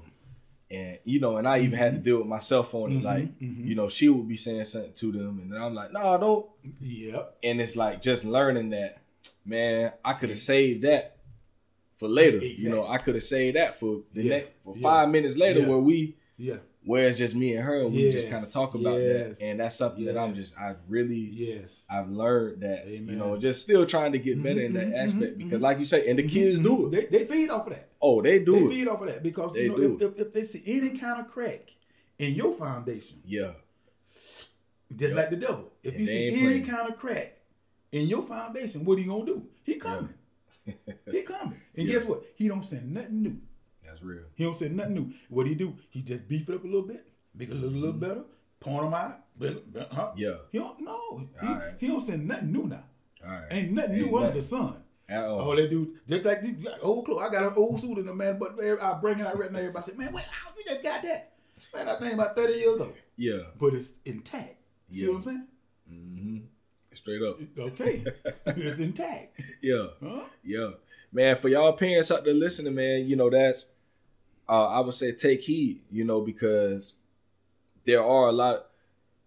and 0.72 0.98
you 1.04 1.20
know, 1.20 1.36
and 1.36 1.46
I 1.46 1.58
even 1.60 1.78
had 1.78 1.94
to 1.94 2.00
deal 2.00 2.18
with 2.18 2.26
myself 2.26 2.74
on 2.74 2.92
it. 2.92 3.02
Like, 3.02 3.38
mhm. 3.38 3.66
you 3.66 3.74
know, 3.74 3.88
she 3.88 4.08
would 4.08 4.26
be 4.26 4.36
saying 4.36 4.64
something 4.64 4.92
to 4.94 5.12
them, 5.12 5.38
and 5.40 5.52
then 5.52 5.60
I'm 5.60 5.74
like, 5.74 5.92
no, 5.92 6.18
don't. 6.18 6.46
Yep. 6.80 7.38
And 7.42 7.60
it's 7.60 7.76
like 7.76 8.00
just 8.00 8.24
learning 8.24 8.70
that, 8.70 8.98
man, 9.44 9.92
I 10.04 10.14
could 10.14 10.30
have 10.30 10.38
saved 10.38 10.82
that 10.82 11.16
for 11.98 12.08
later. 12.08 12.38
You 12.38 12.70
know, 12.70 12.86
I 12.86 12.98
could 12.98 13.14
have 13.14 13.22
saved 13.22 13.56
that 13.56 13.78
for 13.78 14.00
the 14.14 14.22
Yeah. 14.22 14.30
next 14.30 14.48
for 14.64 14.74
Yeah. 14.76 14.82
five 14.82 15.08
minutes 15.10 15.36
later, 15.36 15.60
Yeah. 15.60 15.66
where 15.68 15.78
we 15.78 16.16
Yeah. 16.38 16.56
Where 16.84 17.06
it's 17.06 17.18
just 17.18 17.34
me 17.34 17.54
and 17.54 17.64
her 17.64 17.80
and 17.82 17.94
we 17.94 18.10
just 18.10 18.28
kind 18.28 18.42
of 18.44 18.50
talk 18.50 18.74
about 18.74 19.00
Yes. 19.00 19.38
that 19.38 19.44
and 19.44 19.60
that's 19.60 19.76
something 19.76 20.04
that 20.06 20.18
i'm 20.18 20.34
just 20.34 20.56
i 20.58 20.74
really 20.88 21.14
Yes. 21.16 21.84
i've 21.88 22.08
learned 22.08 22.62
that 22.62 22.86
you 22.88 23.16
know 23.16 23.36
just 23.36 23.62
still 23.62 23.86
trying 23.86 24.12
to 24.12 24.18
get 24.18 24.42
better 24.42 24.60
in 24.60 24.72
Mhm, 24.72 24.74
that 24.76 24.88
mhm, 24.88 25.04
aspect 25.04 25.34
mhm, 25.34 25.38
because 25.38 25.58
mhm. 25.58 25.62
like 25.62 25.78
you 25.78 25.84
say 25.84 26.08
and 26.08 26.18
the 26.18 26.24
kids 26.28 26.58
do 26.58 26.92
it 26.92 27.10
They, 27.10 27.18
they 27.18 27.24
feed 27.26 27.50
off 27.50 27.66
of 27.68 27.72
that. 27.74 27.88
oh 28.00 28.20
they 28.22 28.38
They 28.38 28.44
do 28.44 28.56
it 28.56 28.70
They 28.70 28.74
feed 28.76 28.88
off 28.88 29.00
of 29.00 29.06
that 29.08 29.22
because 29.22 29.54
They 29.54 29.62
you 29.64 29.68
know 29.70 29.76
do 29.76 29.94
if, 29.96 30.02
if, 30.02 30.18
if 30.26 30.32
they 30.32 30.44
see 30.44 30.62
any 30.66 30.98
kind 30.98 31.20
of 31.20 31.28
crack 31.30 31.70
in 32.18 32.34
your 32.34 32.52
foundation, 32.54 33.22
yeah 33.24 33.52
just 34.94 35.14
Yep. 35.14 35.16
like 35.16 35.30
the 35.30 35.36
devil, 35.36 35.72
if 35.82 35.92
And 35.94 36.00
you 36.00 36.06
see 36.06 36.28
any 36.28 36.60
playing. 36.60 36.64
kind 36.66 36.88
of 36.92 36.98
crack 36.98 37.38
in 37.92 38.06
your 38.08 38.22
foundation, 38.22 38.84
what 38.84 38.98
he 38.98 39.04
gonna 39.04 39.24
do? 39.24 39.46
He 39.64 39.76
coming. 39.76 40.12
he 41.10 41.22
coming. 41.22 41.60
And 41.76 41.88
Yeah. 41.88 41.98
guess 41.98 42.04
what? 42.06 42.24
He 42.34 42.48
don't 42.48 42.62
send 42.64 42.92
nothing 42.92 43.22
new. 43.22 43.36
That's 44.02 44.04
real 44.04 44.24
He 44.34 44.44
don't 44.44 44.56
say 44.56 44.68
nothing 44.68 44.94
new. 44.94 45.12
What 45.28 45.46
he 45.46 45.54
do? 45.54 45.76
He 45.90 46.02
just 46.02 46.28
beef 46.28 46.48
it 46.48 46.54
up 46.54 46.64
a 46.64 46.66
little 46.66 46.82
bit, 46.82 47.06
make 47.34 47.48
it 47.48 47.52
a 47.52 47.54
little, 47.54 47.78
little 47.78 47.92
better, 47.94 48.22
point 48.60 48.82
them 48.84 48.94
out. 48.94 49.18
Huh? 49.40 49.46
Mm-hmm. 49.48 50.18
yeah 50.18 50.34
He 50.50 50.58
don't 50.58 50.80
no. 50.80 51.18
He, 51.40 51.46
Alright. 51.46 51.74
he 51.78 51.86
don't 51.88 52.00
say 52.06 52.16
nothing 52.16 52.52
new 52.52 52.66
now. 52.66 52.84
all 53.24 53.30
right 53.32 53.44
Ain't 53.50 53.72
nothing 53.72 53.92
Ain't 53.96 54.10
new 54.10 54.16
under 54.18 54.32
the 54.32 54.42
sun. 54.42 54.76
at 55.08 55.24
all 55.24 55.40
All 55.40 55.56
they 55.56 55.68
do, 55.68 55.94
just 56.08 56.24
like 56.24 56.42
these 56.42 56.66
old 56.82 57.04
clothes. 57.06 57.22
I 57.28 57.32
got 57.32 57.44
an 57.44 57.54
old 57.56 57.80
suit 57.80 57.98
in 57.98 58.06
the 58.06 58.14
man, 58.14 58.38
but 58.38 58.56
I 58.60 58.94
bring 59.00 59.18
it 59.20 59.26
out 59.26 59.38
right 59.38 59.50
now. 59.52 59.58
Everybody 59.58 59.90
say, 59.92 59.96
man, 59.96 60.12
wait, 60.12 60.24
you 60.56 60.64
just 60.64 60.82
got 60.82 61.02
that? 61.02 61.32
Man, 61.74 61.88
I 61.88 61.94
think 61.96 62.14
about 62.14 62.36
30 62.36 62.52
years 62.54 62.80
old. 62.80 62.92
yeah 63.16 63.38
But 63.58 63.74
it's 63.74 63.92
intact. 64.04 64.56
See 64.92 65.00
Yeah. 65.02 65.08
what 65.08 65.16
I'm 65.18 65.22
saying? 65.24 65.46
Mm-hmm. 65.92 66.38
straight 66.94 67.22
up 67.22 67.38
Okay. 67.58 68.04
it's 68.46 68.80
intact. 68.80 69.40
yeah 69.62 69.86
Huh? 70.02 70.20
yeah 70.44 70.70
man 71.12 71.36
for 71.36 71.48
y'all 71.48 71.72
parents 71.72 72.10
out 72.10 72.24
there 72.24 72.32
listening 72.34 72.74
man 72.74 73.06
you 73.06 73.16
know 73.16 73.28
that's 73.30 73.66
uh, 74.48 74.66
i 74.68 74.80
would 74.80 74.94
say 74.94 75.12
take 75.12 75.42
heed 75.42 75.80
you 75.90 76.04
know 76.04 76.20
because 76.20 76.94
there 77.84 78.02
are 78.04 78.28
a 78.28 78.32
lot 78.32 78.66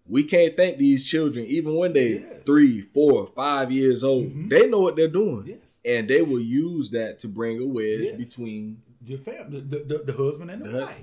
we 0.07 0.23
can't 0.23 0.55
thank 0.55 0.77
these 0.77 1.03
children 1.03 1.45
even 1.47 1.75
when 1.75 1.93
they 1.93 2.19
Yes. 2.19 2.43
three 2.45 2.81
four 2.81 3.27
five 3.27 3.71
years 3.71 4.03
old 4.03 4.25
Mhm. 4.33 4.49
they 4.49 4.67
know 4.67 4.81
what 4.81 4.95
they're 4.95 5.07
doing 5.07 5.45
Yes. 5.47 5.77
and 5.83 6.07
they 6.07 6.21
will 6.21 6.39
use 6.41 6.89
that 6.91 7.19
to 7.19 7.27
bring 7.27 7.59
a 7.61 7.65
wedge 7.65 8.01
Yes. 8.01 8.17
between 8.17 8.81
your 9.05 9.19
family, 9.19 9.59
the, 9.61 9.79
the, 9.79 9.97
the 9.99 10.13
husband 10.13 10.49
and 10.51 10.63
the, 10.63 10.69
The 10.69 10.79
wife. 10.79 10.95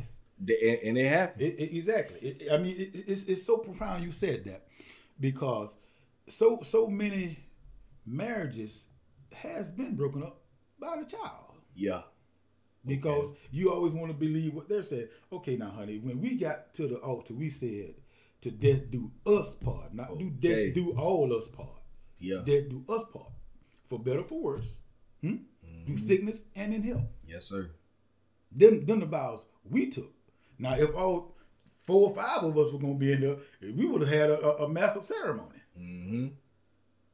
The- 0.45 0.69
and, 0.71 0.88
and 0.88 0.99
it 0.99 1.09
happened. 1.09 1.42
It, 1.42 1.54
it- 1.61 1.76
exactly. 1.76 2.19
It- 2.21 2.50
I 2.52 2.59
mean, 2.59 2.75
it, 2.76 2.90
it's 3.07 3.25
it's 3.26 3.45
so 3.45 3.59
profound 3.59 4.02
you 4.02 4.11
said 4.12 4.45
that 4.45 4.66
because 5.21 5.75
so 6.28 6.61
so 6.64 6.88
many 6.88 7.38
marriages 8.07 8.87
has 9.33 9.66
been 9.66 9.95
broken 9.95 10.23
up 10.23 10.40
by 10.81 10.97
the 11.00 11.04
child 11.09 11.54
Yeah. 11.76 12.02
Because 12.86 13.30
you 13.50 13.72
always 13.72 13.92
want 13.92 14.08
to 14.08 14.14
believe 14.14 14.54
what 14.54 14.68
they're 14.68 14.82
saying. 14.82 15.08
Okay, 15.32 15.56
now, 15.56 15.70
honey, 15.70 15.98
when 15.98 16.20
we 16.20 16.34
got 16.36 16.72
to 16.74 16.86
the 16.88 16.96
altar, 16.96 17.34
we 17.34 17.48
said 17.48 17.94
to 18.42 18.50
death 18.50 18.90
do 18.90 19.10
us 19.26 19.54
part, 19.54 19.94
not 19.94 20.18
do 20.18 20.32
Okay. 20.38 20.66
death 20.66 20.74
do 20.74 20.92
all 20.92 21.32
us 21.36 21.48
part. 21.48 21.80
Yeah. 22.18 22.42
Death 22.44 22.68
do 22.70 22.84
us 22.88 23.04
part, 23.12 23.30
for 23.88 23.98
better 23.98 24.22
for 24.24 24.40
worse, 24.40 24.82
hmm? 25.20 25.36
through 25.86 25.96
sickness 25.96 26.44
and 26.54 26.72
in 26.74 26.82
health. 26.82 27.04
Yes, 27.26 27.44
sir. 27.44 27.70
Then, 28.50 28.84
them 28.86 29.00
the 29.00 29.06
vows 29.06 29.46
we 29.68 29.88
took. 29.90 30.12
Now, 30.58 30.74
if 30.74 30.94
all 30.94 31.34
four 31.84 32.10
or 32.10 32.14
five 32.14 32.42
of 32.44 32.56
us 32.58 32.72
were 32.72 32.78
going 32.78 32.94
to 32.94 32.98
be 32.98 33.12
in 33.12 33.20
there, 33.20 33.36
we 33.60 33.86
would 33.86 34.02
have 34.02 34.10
had 34.10 34.30
a, 34.30 34.40
a, 34.40 34.64
a 34.66 34.68
massive 34.68 35.06
ceremony. 35.06 35.58
Mm-hmm. 35.78 36.26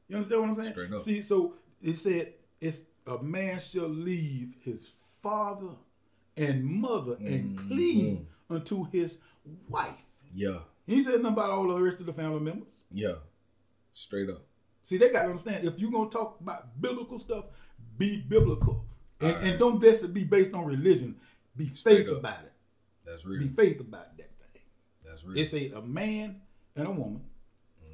You 0.08 0.16
understand 0.16 0.40
what 0.42 0.50
I'm 0.50 0.56
saying? 0.56 0.72
Straight 0.72 0.92
up. 0.92 1.00
See, 1.00 1.22
so 1.22 1.54
it 1.80 1.98
said, 1.98 2.34
"It's 2.60 2.78
a 3.06 3.22
man 3.22 3.60
shall 3.60 3.88
leave 3.88 4.54
his 4.62 4.90
father 5.28 5.74
and 6.36 6.64
mother 6.64 7.16
and 7.20 7.56
Mm-hmm. 7.58 7.68
cleave 7.68 8.18
unto 8.48 8.84
his 8.90 9.18
wife." 9.68 9.98
Yeah. 10.32 10.60
He 10.86 11.02
said 11.02 11.20
nothing 11.22 11.34
about 11.38 11.50
all 11.50 11.68
the 11.68 11.80
rest 11.80 12.00
of 12.00 12.06
the 12.06 12.12
family 12.12 12.40
members. 12.40 12.68
Yeah. 12.90 13.16
Straight 13.92 14.30
up. 14.30 14.42
See, 14.84 14.96
they 14.96 15.10
got 15.10 15.22
to 15.22 15.28
understand 15.28 15.66
if 15.66 15.78
you're 15.78 15.90
gonna 15.90 16.08
talk 16.08 16.40
about 16.40 16.80
biblical 16.80 17.18
stuff, 17.20 17.44
be 17.98 18.20
biblical, 18.22 18.86
and, 19.20 19.32
Alright. 19.32 19.44
and 19.46 19.58
don't 19.58 19.82
just 19.82 20.12
be 20.14 20.24
based 20.24 20.54
on 20.54 20.64
religion. 20.66 21.16
Be 21.56 21.68
Straight 21.74 21.98
faith 22.06 22.08
up. 22.08 22.18
about 22.20 22.44
it. 22.44 22.52
That's 23.04 23.26
real. 23.26 23.40
Be 23.40 23.48
faith 23.48 23.80
about 23.80 24.16
that 24.16 24.30
thing. 24.52 24.62
That's 25.04 25.24
real. 25.24 25.36
It 25.38 25.50
say 25.50 25.70
a 25.72 25.82
man 25.82 26.40
and 26.76 26.86
a 26.86 26.90
woman. 26.90 27.22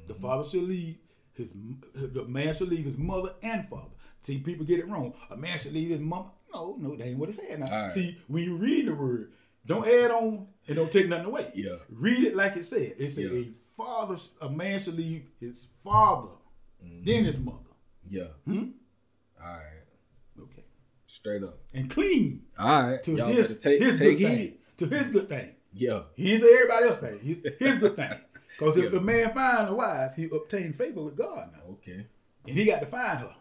The 0.07 0.13
Mm-hmm. 0.13 0.21
father 0.21 0.49
should 0.49 0.63
leave 0.63 0.97
his 1.33 1.51
the 1.93 2.23
man 2.25 2.53
should 2.53 2.69
leave 2.69 2.85
his 2.85 2.97
mother 2.97 3.33
and 3.41 3.67
father. 3.67 3.89
See, 4.21 4.37
people 4.39 4.65
get 4.65 4.79
it 4.79 4.87
wrong. 4.87 5.13
A 5.29 5.35
man 5.35 5.57
should 5.59 5.73
leave 5.73 5.89
his 5.89 5.99
mom. 5.99 6.29
No, 6.53 6.75
no, 6.79 6.95
that 6.95 7.05
ain't 7.07 7.17
what 7.17 7.29
it 7.29 7.35
said. 7.35 7.59
Now, 7.59 7.65
Alright. 7.67 7.91
see, 7.91 8.17
when 8.27 8.43
you 8.43 8.55
read 8.55 8.85
the 8.87 8.93
word, 8.95 9.31
don't 9.65 9.87
add 9.87 10.11
on 10.11 10.47
and 10.67 10.75
don't 10.75 10.91
take 10.91 11.09
nothing 11.09 11.25
away. 11.25 11.51
Yeah. 11.55 11.75
Read 11.89 12.23
it 12.23 12.35
like 12.35 12.55
it 12.57 12.65
said. 12.65 12.93
It 12.97 13.09
said 13.09 13.25
Yeah. 13.31 13.39
a 13.39 13.47
father, 13.75 14.17
a 14.41 14.49
man 14.49 14.79
should 14.79 14.95
leave 14.97 15.25
his 15.39 15.55
father, 15.83 16.29
Mm-hmm. 16.83 17.03
then 17.05 17.25
his 17.25 17.37
mother. 17.37 17.57
yeah. 18.07 18.27
Hmm? 18.45 18.69
All 19.41 19.47
right. 19.47 19.83
Okay. 20.39 20.63
Straight 21.07 21.43
up. 21.43 21.57
And 21.73 21.89
clean 21.89 22.43
All 22.59 22.83
right. 22.83 23.03
to 23.03 23.11
Y'all 23.15 23.27
his, 23.27 23.57
take 23.57 23.81
his 23.81 23.99
take 23.99 24.19
good 24.19 24.29
heed. 24.29 24.37
thing. 24.37 24.57
To 24.89 24.95
his 24.95 25.09
good 25.09 25.29
thing. 25.29 25.49
Yeah. 25.73 26.03
He 26.15 26.25
didn't 26.31 26.47
say 26.47 26.53
everybody 26.55 26.85
else 26.87 26.99
thing. 26.99 27.19
His, 27.19 27.37
his 27.59 27.77
good 27.79 27.95
thing. 27.95 28.11
Because 28.57 28.77
if 28.77 28.83
Yeah. 28.85 28.89
the 28.91 29.01
man 29.01 29.33
find 29.33 29.67
a 29.67 29.75
wife, 29.75 30.15
he 30.15 30.29
obtained 30.31 30.77
favor 30.77 31.01
with 31.03 31.17
God 31.17 31.49
now. 31.51 31.73
Okay. 31.73 32.05
And 32.47 32.55
he 32.55 32.63
got 32.63 32.79
to 32.79 32.85
find 32.85 33.19
her. 33.19 33.35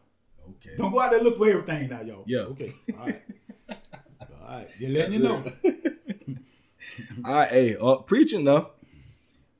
Okay. 0.50 0.76
Don't 0.76 0.92
go 0.92 1.00
out 1.00 1.10
there 1.10 1.20
look 1.20 1.38
for 1.38 1.48
everything 1.48 1.88
now, 1.88 2.02
y'all. 2.02 2.24
Yeah. 2.26 2.40
Okay. 2.40 2.74
All 2.98 3.06
right. 3.06 3.22
All 3.70 4.56
right. 4.58 4.68
Just 4.78 4.90
letting 4.90 5.12
you 5.14 5.18
know. 5.20 5.44
All 7.24 7.34
right, 7.34 7.50
hey, 7.50 7.76
uh, 7.80 7.96
preaching 7.96 8.44
now. 8.44 8.70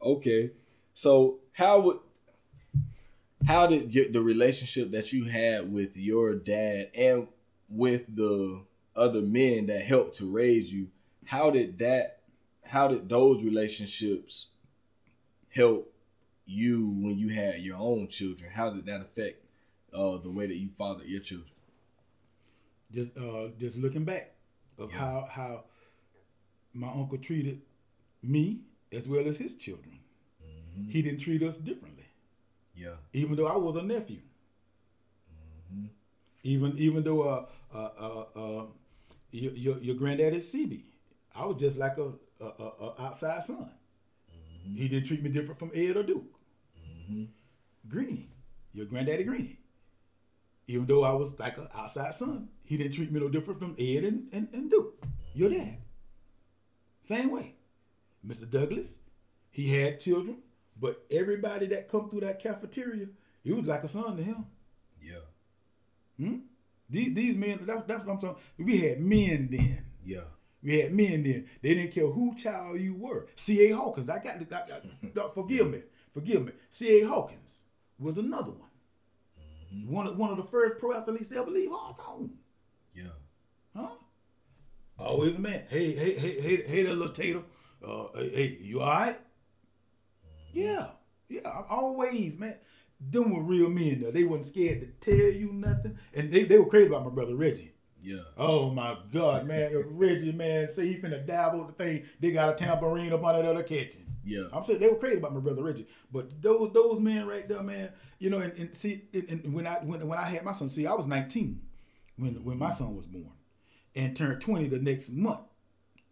Okay, 0.03 0.51
so 0.93 1.39
how 1.53 1.81
would 1.81 1.99
how 3.47 3.67
did 3.67 3.95
your, 3.95 4.11
the 4.11 4.21
relationship 4.21 4.91
that 4.93 5.13
you 5.13 5.25
had 5.25 5.73
with 5.73 5.97
your 5.97 6.35
dad 6.35 6.91
and 6.95 7.29
with 7.69 8.15
the 8.15 8.63
other 8.95 9.21
men 9.21 9.67
that 9.67 9.83
helped 9.83 10.15
to 10.19 10.31
raise 10.31 10.73
you? 10.73 10.89
How 11.25 11.51
did 11.51 11.79
that? 11.79 12.21
How 12.65 12.89
did 12.89 13.09
those 13.09 13.43
relationships 13.43 14.49
help 15.49 15.93
you 16.47 16.89
when 16.89 17.19
you 17.19 17.29
had 17.29 17.61
your 17.61 17.77
own 17.77 18.09
children? 18.09 18.51
How 18.51 18.71
did 18.71 18.87
that 18.87 19.01
affect 19.01 19.44
uh, 19.95 20.19
the 20.19 20.31
way 20.31 20.47
that 20.47 20.57
you 20.57 20.69
fathered 20.79 21.07
your 21.07 21.21
children? 21.21 21.51
Just 22.93 23.17
uh 23.17 23.49
just 23.59 23.77
looking 23.77 24.05
back 24.05 24.35
of 24.79 24.91
Yeah. 24.91 24.99
how 24.99 25.29
how 25.31 25.65
my 26.73 26.89
uncle 26.89 27.19
treated 27.19 27.63
me 28.23 28.61
as 28.93 29.09
well 29.09 29.27
as 29.27 29.37
his 29.37 29.57
children. 29.57 29.99
Mm-hmm. 30.43 30.91
He 30.91 31.03
didn't 31.03 31.21
treat 31.21 31.43
us 31.43 31.57
differently. 31.57 32.05
Yeah, 32.77 32.97
Even 33.13 33.37
though 33.37 33.47
I 33.47 33.57
was 33.57 33.77
a 33.77 33.83
nephew. 33.83 34.21
Mm-hmm. 35.31 35.87
Even 36.43 36.79
even 36.79 37.05
though 37.05 37.23
uh 37.23 37.47
uh 37.73 37.91
uh, 37.99 38.25
uh 38.37 38.67
your, 39.31 39.53
your 39.55 39.79
your 39.79 39.95
granddaddy 39.97 40.41
CB, 40.41 40.83
I 41.35 41.47
was 41.47 41.59
just 41.61 41.79
like 41.79 41.97
a, 41.99 42.13
a, 42.41 42.47
a, 42.47 42.95
outside 43.03 43.43
son. 43.45 43.71
Mm-hmm. 44.31 44.77
He 44.77 44.89
didn't 44.89 45.07
treat 45.09 45.23
me 45.23 45.31
different 45.31 45.59
from 45.59 45.71
Ed 45.75 45.97
or 45.97 46.03
Duke. 46.03 46.25
hmm 47.09 47.25
Greenie, 47.89 48.29
your 48.73 48.87
granddaddy 48.87 49.25
Greenie. 49.25 49.59
Even 50.67 50.87
though 50.87 51.05
I 51.05 51.13
was 51.13 51.39
like 51.39 51.59
an 51.59 51.69
outside 51.75 52.15
son, 52.15 52.49
he 52.65 52.77
didn't 52.77 52.95
treat 52.95 53.13
me 53.13 53.21
no 53.21 53.29
different 53.29 53.61
from 53.61 53.77
Ed 53.79 54.05
and, 54.05 54.29
and, 54.33 54.49
and 54.53 54.71
Duke, 54.71 55.05
your 55.35 55.51
dad. 55.51 55.77
Same 57.03 57.31
way. 57.31 57.55
Mr. 58.27 58.51
Douglas, 58.51 58.99
he 59.51 59.75
had 59.75 60.01
children, 60.01 60.39
but 60.81 61.05
everybody 61.11 61.67
that 61.67 61.91
come 61.91 62.09
through 62.09 62.21
that 62.21 62.43
cafeteria, 62.43 63.09
he 63.43 63.53
was 63.53 63.67
like 63.67 63.85
a 63.85 63.89
son 63.89 64.17
to 64.17 64.23
him. 64.23 64.47
yeah, 65.03 65.19
Hmm? 66.17 66.37
These, 66.89 67.15
these 67.15 67.37
men, 67.37 67.59
that, 67.67 67.87
that's 67.89 68.05
what 68.07 68.15
I'm 68.15 68.21
saying. 68.21 68.37
We 68.59 68.79
had 68.79 69.01
men 69.01 69.49
then. 69.51 69.85
yeah, 70.05 70.21
We 70.63 70.79
had 70.81 70.93
men 70.95 71.25
then. 71.25 71.49
They 71.61 71.75
didn't 71.75 71.93
care 71.93 72.07
who 72.07 72.35
child 72.37 72.81
you 72.81 72.95
were. 72.95 73.27
C.A. 73.37 73.71
Hawkins, 73.73 74.09
I 74.09 74.19
got, 74.19 74.37
I 74.37 74.79
got 75.15 75.35
forgive 75.35 75.71
me, 75.71 75.83
forgive 76.13 76.45
me. 76.47 76.53
C.A. 76.71 77.07
Hawkins 77.07 77.63
was 77.99 78.17
another 78.17 78.51
one. 78.53 78.64
One, 79.87 80.07
of, 80.07 80.17
one 80.17 80.31
of 80.31 80.37
the 80.37 80.43
first 80.45 80.79
pro 80.79 80.97
athletes 80.97 81.29
to 81.31 81.37
ever 81.39 81.51
leave 81.51 81.71
Hawthorne. 81.71 82.31
yeah, 82.95 83.05
Huh? 83.77 83.89
Always 84.99 85.35
a 85.35 85.39
man. 85.39 85.65
Hey, 85.69 85.93
hey, 85.93 86.17
hey, 86.19 86.41
hey, 86.41 86.63
hey, 86.67 86.83
that 86.85 86.95
little 86.95 87.13
tater. 87.13 87.43
Uh, 87.87 88.07
hey, 88.15 88.29
hey, 88.31 88.59
you 88.61 88.81
all 88.81 88.89
right? 88.89 89.17
Yeah, 90.53 90.87
yeah, 91.29 91.41
I'm 91.49 91.65
always, 91.69 92.39
man. 92.39 92.55
Them 93.01 93.35
were 93.35 93.43
real 93.43 93.69
men, 93.69 94.01
though. 94.03 94.11
They 94.13 94.25
wasn't 94.25 94.47
scared 94.47 94.81
to 95.03 95.11
tell 95.11 95.33
you 95.33 95.53
nothing. 95.53 95.99
And 96.15 96.33
they, 96.33 96.45
they 96.45 96.59
were 96.59 96.67
crazy 96.71 96.87
about 96.87 97.05
my 97.05 97.11
brother 97.11 97.35
Reggie. 97.35 97.73
yeah, 98.03 98.21
Oh 98.39 98.71
my 98.71 98.97
God, 99.13 99.47
man! 99.47 99.71
Reggie, 99.89 100.33
man, 100.33 100.71
say 100.71 100.87
he 100.87 100.97
finna 100.97 101.27
dabble 101.27 101.67
the 101.67 101.73
thing. 101.73 102.05
They 102.21 102.31
got 102.31 102.55
a 102.55 102.57
tambourine 102.57 103.13
up 103.13 103.25
under 103.25 103.43
the 103.43 103.51
other 103.51 103.63
kitchen. 103.65 104.04
Yeah. 104.25 104.45
I'm 104.53 104.65
saying 104.65 104.81
they 104.81 104.89
were 104.89 104.97
crazy 104.97 105.19
about 105.19 105.35
my 105.35 105.41
brother 105.41 105.63
Reggie, 105.63 105.87
but 106.13 106.41
those 106.43 106.73
those 106.73 107.01
men 107.01 107.27
right 107.27 107.49
there, 107.49 107.63
man, 107.63 107.91
you 108.19 108.31
know, 108.31 108.39
and, 108.39 108.53
and 108.55 108.77
see, 108.77 109.03
and, 109.13 109.29
and 109.45 109.55
when 109.55 109.67
I 109.67 109.75
when, 109.77 110.07
when 110.07 110.19
I 110.19 110.25
had 110.25 110.45
my 110.45 110.53
son, 110.53 110.69
see, 110.69 110.87
I 110.87 110.95
was 110.95 111.07
19 111.07 111.61
when 112.17 112.45
when 112.45 112.59
my 112.59 112.71
mm. 112.71 112.79
son 112.79 112.97
was 112.97 113.07
born, 113.07 113.33
and 113.95 114.17
turned 114.17 114.41
20 114.41 114.69
the 114.69 114.79
next 114.79 115.11
month 115.11 115.41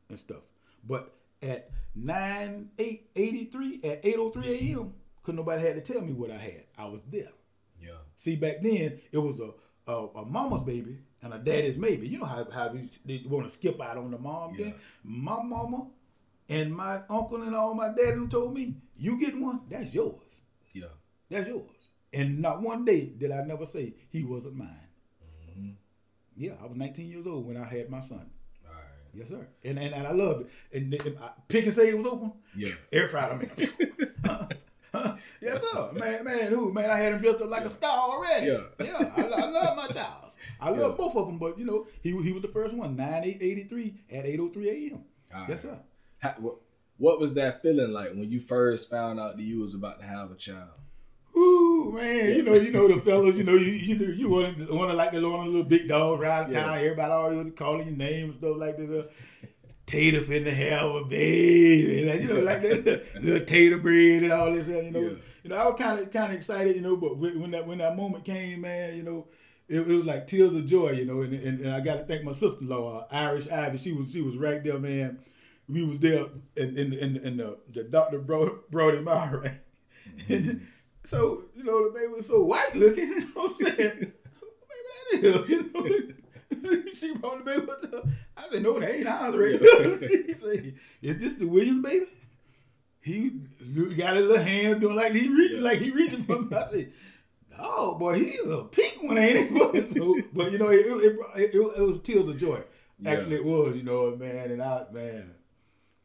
and 0.09 0.19
stuff. 0.19 0.42
But 0.87 1.14
at 1.42 1.71
9 1.95 2.71
8 2.78 3.11
83 3.14 3.81
at 3.85 4.02
8:03 4.02 4.33
mm-hmm. 4.33 4.78
a.m. 4.78 4.95
couldn't 5.23 5.37
nobody 5.37 5.62
had 5.62 5.85
to 5.85 5.92
tell 5.92 6.02
me 6.02 6.12
what 6.12 6.31
I 6.31 6.38
had. 6.38 6.64
I 6.78 6.87
was 6.87 7.02
there. 7.02 7.31
Yeah, 7.81 7.99
See, 8.16 8.37
back 8.37 8.62
then 8.62 9.00
it 9.11 9.19
was 9.19 9.40
a 9.40 9.50
a, 9.87 10.07
a 10.14 10.25
mama's 10.25 10.62
baby 10.62 10.99
and 11.23 11.35
a 11.35 11.38
daddy's 11.38 11.76
baby. 11.76 12.09
You 12.09 12.19
know 12.19 12.26
how 12.26 12.47
how 12.50 12.73
you, 12.73 13.28
want 13.28 13.47
to 13.47 13.52
skip 13.52 13.81
out 13.81 13.97
on 13.97 14.11
the 14.11 14.19
mom. 14.19 14.54
Yeah. 14.54 14.66
Then 14.66 14.75
my 15.02 15.42
mama 15.42 15.87
and 16.52 16.75
my 16.75 17.00
uncle 17.09 17.42
and 17.42 17.54
all 17.54 17.75
my 17.75 17.88
dad 17.88 18.14
them 18.14 18.28
told 18.28 18.54
me, 18.54 18.76
"You 18.97 19.18
get 19.18 19.38
one, 19.38 19.61
that's 19.71 19.92
yours. 19.94 20.23
yeah, 20.73 20.87
That's 21.30 21.49
yours." 21.49 21.68
And 22.12 22.40
not 22.42 22.61
one 22.61 22.85
day 22.85 23.06
did 23.06 23.30
I 23.32 23.42
never 23.42 23.64
say 23.66 23.94
he 24.11 24.23
wasn't 24.25 24.56
mine. 24.56 24.88
Mm-hmm. 25.50 25.71
Yeah, 26.37 26.52
I 26.62 26.66
was 26.66 26.76
19 26.76 27.09
years 27.09 27.26
old 27.26 27.47
when 27.47 27.56
I 27.56 27.64
had 27.64 27.88
my 27.90 28.00
son. 28.00 28.30
all 28.66 28.73
right, 28.75 28.82
Yes, 29.14 29.28
sir. 29.28 29.47
And 29.64 29.78
and, 29.78 29.94
and 29.94 30.06
I 30.06 30.12
loved 30.12 30.42
it. 30.42 30.76
And, 30.76 30.92
and 30.94 31.18
I, 31.18 31.30
pick 31.49 31.64
and 31.64 31.73
say 31.73 31.88
it 31.88 31.97
was 31.99 32.06
open. 32.12 32.32
yeah, 32.56 32.73
Air 32.92 33.09
fryer 33.09 33.37
man. 33.37 33.50
yes, 35.40 35.62
sir. 35.62 35.90
Man, 35.94 36.25
man, 36.25 36.49
who? 36.52 36.71
Man, 36.73 36.90
I 36.90 36.99
had 36.99 37.14
him 37.14 37.23
built 37.23 37.40
up 37.40 37.49
like 37.50 37.64
a 37.64 37.71
star 37.71 37.99
already. 38.11 38.47
Yeah. 38.47 38.61
Yeah. 38.78 39.12
I, 39.16 39.23
I 39.23 39.47
love 39.50 39.76
my 39.76 39.88
child. 39.88 40.32
I 40.61 40.71
love 40.71 40.92
Yeah. 40.92 40.97
both 40.97 41.16
of 41.16 41.26
them, 41.26 41.38
but 41.38 41.59
you 41.59 41.64
know, 41.64 41.87
he 42.02 42.11
he 42.23 42.32
was 42.32 42.42
the 42.42 42.49
first 42.49 42.75
one, 42.75 42.94
9883 42.97 43.94
at 44.11 44.26
803 44.26 44.68
a.m. 44.71 45.04
All 45.35 45.40
Yes, 45.40 45.49
right. 45.49 45.61
sir. 45.61 45.78
How, 46.23 46.35
what, 46.38 46.55
what 46.99 47.19
was 47.21 47.35
that 47.35 47.62
feeling 47.62 47.93
like 47.93 48.11
when 48.11 48.31
you 48.31 48.41
first 48.41 48.88
found 48.88 49.19
out 49.19 49.37
that 49.37 49.43
you 49.43 49.61
was 49.61 49.75
about 49.75 49.99
to 50.00 50.07
have 50.07 50.31
a 50.31 50.37
child? 50.37 50.69
Ooh, 51.37 51.93
man, 51.97 52.37
you 52.37 52.43
know, 52.43 52.52
you 52.55 52.71
know 52.71 52.87
the 52.87 53.00
fellas, 53.05 53.35
you 53.35 53.43
know, 53.43 53.55
you 53.55 53.73
you 53.73 54.07
you 54.12 54.29
want 54.29 54.57
to 54.59 54.73
want 54.73 54.91
to 54.91 54.97
like 54.97 55.12
the 55.12 55.21
little, 55.21 55.45
little 55.45 55.64
big 55.64 55.88
dogs 55.88 56.21
around 56.21 56.52
Yeah. 56.52 56.64
town. 56.64 56.79
Everybody 56.79 57.12
always 57.12 57.52
calling 57.57 57.87
your 57.88 57.97
name 57.97 58.26
and 58.26 58.35
stuff 58.35 58.57
like 58.57 58.76
this. 58.76 58.91
Uh, 58.91 59.07
tater 59.87 60.21
finna 60.21 60.52
have 60.52 60.91
a 60.95 61.05
baby, 61.05 62.09
and, 62.09 62.23
you 62.23 62.29
know, 62.33 62.41
like 62.41 62.62
that 62.62 63.02
little 63.23 63.45
tater 63.47 63.79
bread 63.79 64.23
and 64.23 64.33
all 64.33 64.52
this. 64.52 64.69
uh, 64.69 64.79
You 64.81 64.91
know, 64.91 65.00
Yeah. 65.00 65.09
you 65.43 65.50
know, 65.50 65.57
I 65.57 65.67
was 65.67 65.79
kind 65.81 65.99
of 66.00 66.12
kind 66.12 66.33
of 66.33 66.38
excited, 66.38 66.76
you 66.76 66.83
know, 66.83 66.97
but 66.97 67.17
when, 67.17 67.41
when 67.41 67.50
that 67.52 67.67
when 67.67 67.79
that 67.79 67.97
moment 67.97 68.25
came, 68.25 68.61
man, 68.61 68.97
you 68.97 69.02
know, 69.02 69.26
it, 69.69 69.81
it 69.81 69.87
was 69.97 70.05
like 70.07 70.26
tears 70.29 70.55
of 70.55 70.67
joy, 70.67 70.91
you 70.93 71.05
know. 71.07 71.23
And, 71.23 71.33
and, 71.35 71.61
and 71.61 71.75
I 71.75 71.81
got 71.81 71.95
to 71.97 72.05
thank 72.05 72.23
my 72.23 72.33
sister-in-law, 72.33 73.09
Irish 73.11 73.49
Ivy. 73.49 73.79
She 73.79 73.93
was 73.93 74.12
she 74.12 74.21
was 74.21 74.37
right 74.37 74.62
there, 74.62 74.79
man. 74.79 75.19
We 75.73 75.85
was 75.85 76.00
there, 76.00 76.26
and 76.57 76.76
and, 76.76 76.93
and, 76.93 77.17
and 77.17 77.41
the, 77.41 77.59
the 77.73 77.85
doctor 77.85 78.19
brought 78.19 78.71
brought 78.71 78.95
him 78.95 79.09
out, 79.09 79.33
right? 79.43 79.61
Mm-hmm. 80.29 80.64
so 81.05 81.45
you 81.55 81.64
know 81.64 81.88
the 81.88 81.95
baby 81.95 82.12
was 82.12 82.26
so 82.26 82.43
white 82.45 82.75
looking. 82.75 83.09
You 83.12 83.21
know 83.21 83.26
what 83.35 83.50
I'm 83.50 83.57
saying? 83.57 83.99
baby, 85.11 85.23
that 85.23 85.45
is, 85.45 85.49
you 85.49 85.71
know. 85.73 86.93
she 86.93 87.14
brought 87.14 87.45
the 87.45 87.45
baby. 87.45 87.67
up. 87.97 88.07
I 88.37 88.49
said, 88.50 88.62
no, 88.62 88.79
that 88.79 88.95
ain't 88.95 89.07
ours 89.07 89.35
right 89.35 89.99
she 89.99 90.35
said, 90.35 90.75
is 91.00 91.19
this 91.19 91.35
the 91.35 91.47
Williams 91.47 91.83
baby? 91.83 92.07
He 93.00 93.31
got 93.97 94.17
his 94.17 94.26
little 94.26 94.45
hand 94.45 94.81
doing 94.81 94.97
like 94.97 95.12
he 95.12 95.29
reaching, 95.29 95.59
yeah. 95.59 95.62
like 95.62 95.79
he 95.79 95.91
reaching 95.91 96.25
for 96.25 96.41
me. 96.41 96.57
I 96.57 96.71
said, 96.71 96.93
oh 97.59 97.95
boy, 97.95 98.14
he's 98.14 98.41
a 98.45 98.64
pink 98.64 99.02
one, 99.02 99.19
ain't 99.19 99.50
he? 99.50 99.81
so, 99.83 100.17
but 100.33 100.52
you 100.52 100.59
know, 100.59 100.71
it 100.71 100.87
it, 100.87 101.19
it, 101.37 101.55
it, 101.55 101.79
it 101.79 101.83
was 101.83 102.00
tears 102.00 102.29
of 102.29 102.38
joy. 102.38 102.61
Yeah. 102.99 103.11
Actually, 103.11 103.37
it 103.37 103.45
was, 103.45 103.76
you 103.76 103.83
know, 103.83 104.14
man, 104.17 104.52
and 104.52 104.62
I, 104.62 104.85
man, 104.93 105.35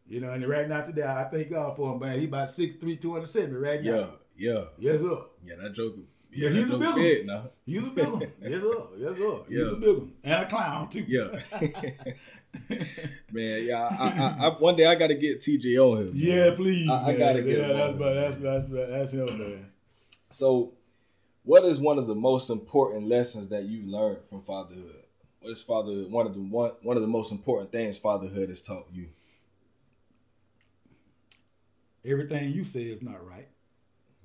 you 0.10 0.22
know, 0.22 0.32
and 0.32 0.48
right 0.48 0.68
now 0.68 0.82
today, 0.82 1.04
I 1.04 1.26
thank 1.26 1.50
God 1.50 1.76
for 1.76 1.94
him, 1.94 2.00
man. 2.00 2.20
He 2.20 2.26
about 2.26 2.48
6'3", 2.48 3.02
270 3.02 3.56
right 3.56 3.84
now. 3.84 4.10
Yeah, 4.38 4.54
yeah. 4.54 4.64
Yes, 4.80 5.02
sir. 5.02 5.18
Yeah, 5.46 5.56
that 5.62 5.74
joker. 5.74 6.02
Yeah, 6.32 6.50
yeah 6.50 6.60
he's 6.62 6.72
a 6.72 6.78
big 6.78 6.96
one. 6.96 7.26
Now. 7.26 7.50
He's 7.66 7.84
a 7.84 7.88
big 7.88 8.08
one. 8.08 8.32
Yes, 8.42 8.62
sir. 8.62 8.84
Yes, 8.98 9.18
sir. 9.18 9.38
He's 9.50 9.68
a 9.68 9.76
big 9.76 9.98
one. 9.98 10.14
And 10.24 10.34
a 10.34 10.46
clown, 10.46 10.90
too. 10.90 11.06
Yeah. 11.08 11.40
man, 13.32 13.64
yeah. 13.64 13.98
I, 14.00 14.08
I, 14.08 14.48
I, 14.48 14.60
one 14.60 14.76
day 14.76 14.86
I 14.86 14.96
got 14.96 15.08
to 15.08 15.16
get 15.16 15.42
TJ 15.42 15.78
on 15.78 16.08
him. 16.08 16.12
Yeah, 16.14 16.56
please. 16.56 16.90
I, 16.90 17.16
got 17.16 17.34
to 17.34 17.42
get 17.42 17.58
yeah, 17.58 17.88
him. 17.90 18.00
That's, 18.00 18.38
that's, 18.38 18.68
that's, 18.68 18.90
that's 18.90 19.12
him, 19.12 19.38
man. 19.38 19.72
So, 20.32 20.74
what 21.44 21.66
is 21.66 21.80
one 21.80 21.98
of 21.98 22.08
the 22.08 22.16
most 22.16 22.50
important 22.50 23.08
lessons 23.08 23.48
that 23.50 23.64
you 23.64 23.90
learned 23.90 24.20
from 24.30 24.42
fatherhood? 24.42 25.04
What 25.40 25.52
is 25.52 25.62
fatherhood? 25.62 26.12
One 26.12 26.26
of 26.26 26.34
the 26.34 26.42
one 26.42 26.72
one 26.82 26.98
of 26.98 27.02
the 27.02 27.08
most 27.08 27.32
important 27.32 27.72
things 27.72 27.98
fatherhood 27.98 28.50
has 28.50 28.62
taught 28.62 28.88
you. 28.92 29.08
Everything 32.08 32.52
you 32.52 32.64
say 32.64 32.84
is 32.84 33.02
not 33.02 33.26
right, 33.28 33.50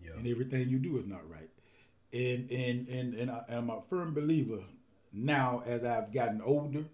yeah. 0.03 0.13
and 0.17 0.27
everything 0.27 0.69
you 0.69 0.79
do 0.79 0.97
is 0.99 1.07
not 1.07 1.29
right. 1.29 1.51
And 2.13 2.51
and 2.51 2.89
and 2.89 3.15
and 3.15 3.31
I, 3.31 3.43
am 3.49 3.71
a 3.71 3.81
firm 3.91 4.15
believer 4.15 4.61
now 5.13 5.63
as 5.67 5.85
I've 5.85 6.13
gotten 6.13 6.41
older. 6.41 6.85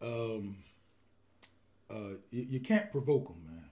Um, 0.00 0.56
uh, 1.90 2.16
you, 2.30 2.46
you 2.50 2.60
can't 2.60 2.90
provoke 2.90 3.28
them, 3.28 3.42
man. 3.46 3.64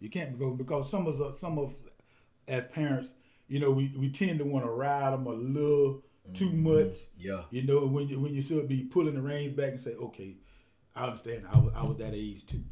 You 0.00 0.10
can't 0.10 0.36
provoke 0.36 0.58
them 0.58 0.66
because 0.66 0.90
some 0.90 1.06
of 1.06 1.20
us, 1.20 1.40
some 1.40 1.58
of 1.58 1.74
as 2.46 2.66
parents, 2.66 3.14
you 3.48 3.60
know, 3.60 3.70
we, 3.70 3.92
we 3.96 4.10
tend 4.10 4.38
to 4.38 4.44
want 4.44 4.64
to 4.64 4.70
ride 4.70 5.12
them 5.12 5.26
a 5.26 5.32
little 5.32 6.02
too 6.34 6.50
mm-hmm. 6.50 6.84
much. 6.84 6.94
Yeah. 7.18 7.42
You 7.50 7.62
know, 7.62 7.86
when 7.86 8.08
you 8.08 8.20
when 8.20 8.34
you 8.34 8.42
should 8.42 8.68
be 8.68 8.82
pulling 8.82 9.14
the 9.14 9.22
reins 9.22 9.56
back 9.56 9.70
and 9.70 9.80
say, 9.80 9.94
okay, 9.94 10.36
I 10.94 11.04
understand. 11.04 11.46
I 11.52 11.58
was 11.58 11.72
I 11.74 11.82
was 11.82 11.96
that 11.98 12.14
age 12.14 12.46
too. 12.46 12.62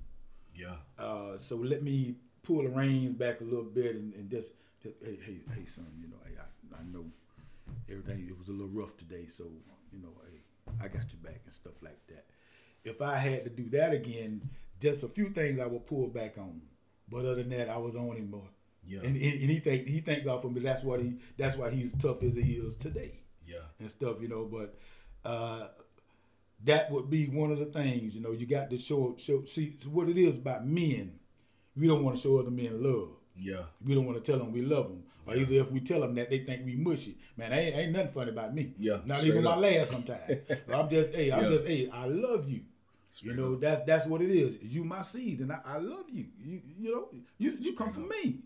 Yeah. 0.57 0.77
Uh, 0.99 1.39
so 1.39 1.57
let 1.57 1.83
me 1.83 2.17
pull 2.43 2.63
the 2.63 2.69
reins 2.69 3.15
back 3.17 3.41
a 3.41 3.45
little 3.45 3.65
bit 3.65 3.97
and, 3.97 4.15
and 4.15 4.31
just, 4.31 4.53
just, 4.83 4.95
hey 5.03 5.19
hey 5.25 5.41
hey 5.55 5.67
son, 5.67 5.87
you 6.01 6.09
know, 6.09 6.17
hey, 6.25 6.35
I, 6.39 6.81
I 6.81 6.85
know 6.93 7.05
everything 7.91 8.27
it 8.29 8.39
was 8.39 8.49
a 8.49 8.53
little 8.53 8.69
rough 8.69 8.97
today, 8.97 9.27
so 9.27 9.45
you 9.93 10.01
know, 10.01 10.13
hey, 10.31 10.41
I 10.81 10.89
got 10.89 11.13
your 11.13 11.23
back 11.23 11.41
and 11.45 11.53
stuff 11.53 11.75
like 11.83 11.99
that. 12.09 12.27
If 12.85 13.03
I 13.03 13.17
had 13.17 13.45
to 13.45 13.51
do 13.51 13.69
that 13.71 13.93
again, 13.93 14.49
just 14.81 15.03
a 15.03 15.09
few 15.09 15.31
things 15.31 15.61
I 15.61 15.67
would 15.67 15.87
pull 15.87 16.09
back 16.09 16.39
on. 16.39 16.63
But 17.09 17.21
other 17.21 17.37
than 17.37 17.51
that, 17.51 17.69
I 17.69 17.77
was 17.77 17.97
on 17.97 18.17
him 18.17 18.31
more. 18.31 18.49
Yeah. 18.85 19.01
And, 19.01 19.17
and, 19.17 19.41
and 19.41 19.51
he 19.51 19.61
thank 19.61 19.87
he 19.87 20.01
thank 20.01 20.25
God 20.25 20.43
for 20.43 20.49
me. 20.49 20.61
That's 20.61 20.85
what 20.85 21.01
he 21.01 21.19
that's 21.37 21.57
why 21.57 21.71
he's 21.71 21.95
tough 21.97 22.23
as 22.23 22.37
he 22.37 22.53
is 22.53 22.77
today. 22.77 23.21
Yeah. 23.47 23.67
And 23.81 23.91
stuff, 23.91 24.17
you 24.21 24.29
know. 24.29 24.45
But 24.45 24.79
uh, 25.29 25.69
that 26.65 26.91
would 26.91 27.11
be 27.11 27.27
one 27.27 27.53
of 27.53 27.59
the 27.59 27.67
things, 27.67 28.15
you 28.15 28.21
know. 28.21 28.33
You 28.33 28.47
got 28.47 28.71
to 28.71 28.79
show 28.79 29.17
show 29.19 29.45
see 29.45 29.77
what 29.87 30.09
it 30.09 30.19
is 30.19 30.37
about 30.37 30.67
men. 30.67 31.19
We 31.77 31.87
don't 31.87 32.03
want 32.03 32.17
to 32.17 32.23
show 32.23 32.39
other 32.39 32.51
men 32.51 32.83
love. 32.83 33.11
Yeah. 33.37 33.65
We 33.85 33.95
don't 33.95 34.07
want 34.07 34.23
to 34.23 34.31
tell 34.31 34.39
them 34.39 34.53
we 34.53 34.63
love 34.63 34.89
them. 34.89 35.03
Or 35.27 35.35
either 35.35 35.55
if 35.55 35.71
we 35.71 35.81
tell 35.81 36.01
them 36.01 36.15
that 36.15 36.31
they 36.31 36.39
think 36.39 36.65
we 36.65 36.77
mushy. 36.77 37.19
Man, 37.37 37.53
ain't, 37.53 37.77
ain't 37.77 37.93
nothing 37.93 38.13
funny 38.13 38.31
about 38.31 38.55
me. 38.55 38.75
Yeah. 38.79 38.99
Not 39.05 39.23
even 39.25 39.47
up. 39.47 39.59
my 39.59 39.69
laugh 39.69 39.91
sometimes. 39.91 40.21
I'm 40.73 40.89
just, 40.89 41.13
hey, 41.13 41.33
I'm 41.33 41.45
yeah. 41.45 41.49
just, 41.51 41.67
hey, 41.67 41.91
I 41.93 42.07
love 42.07 42.49
you. 42.49 42.61
Straight 43.13 43.35
you 43.35 43.41
know, 43.41 43.55
up. 43.55 43.61
that's 43.61 43.87
that's 43.87 44.07
what 44.07 44.21
it 44.21 44.31
is. 44.31 44.59
You 44.63 44.85
my 44.85 45.01
seed, 45.01 45.41
and 45.41 45.51
I, 45.51 45.61
I 45.65 45.79
love 45.79 46.05
you. 46.13 46.27
You 46.45 46.61
you 46.79 46.93
know, 46.93 47.09
you 47.39 47.57
you 47.59 47.73
come 47.73 47.91
from 47.91 48.09
me. 48.09 48.41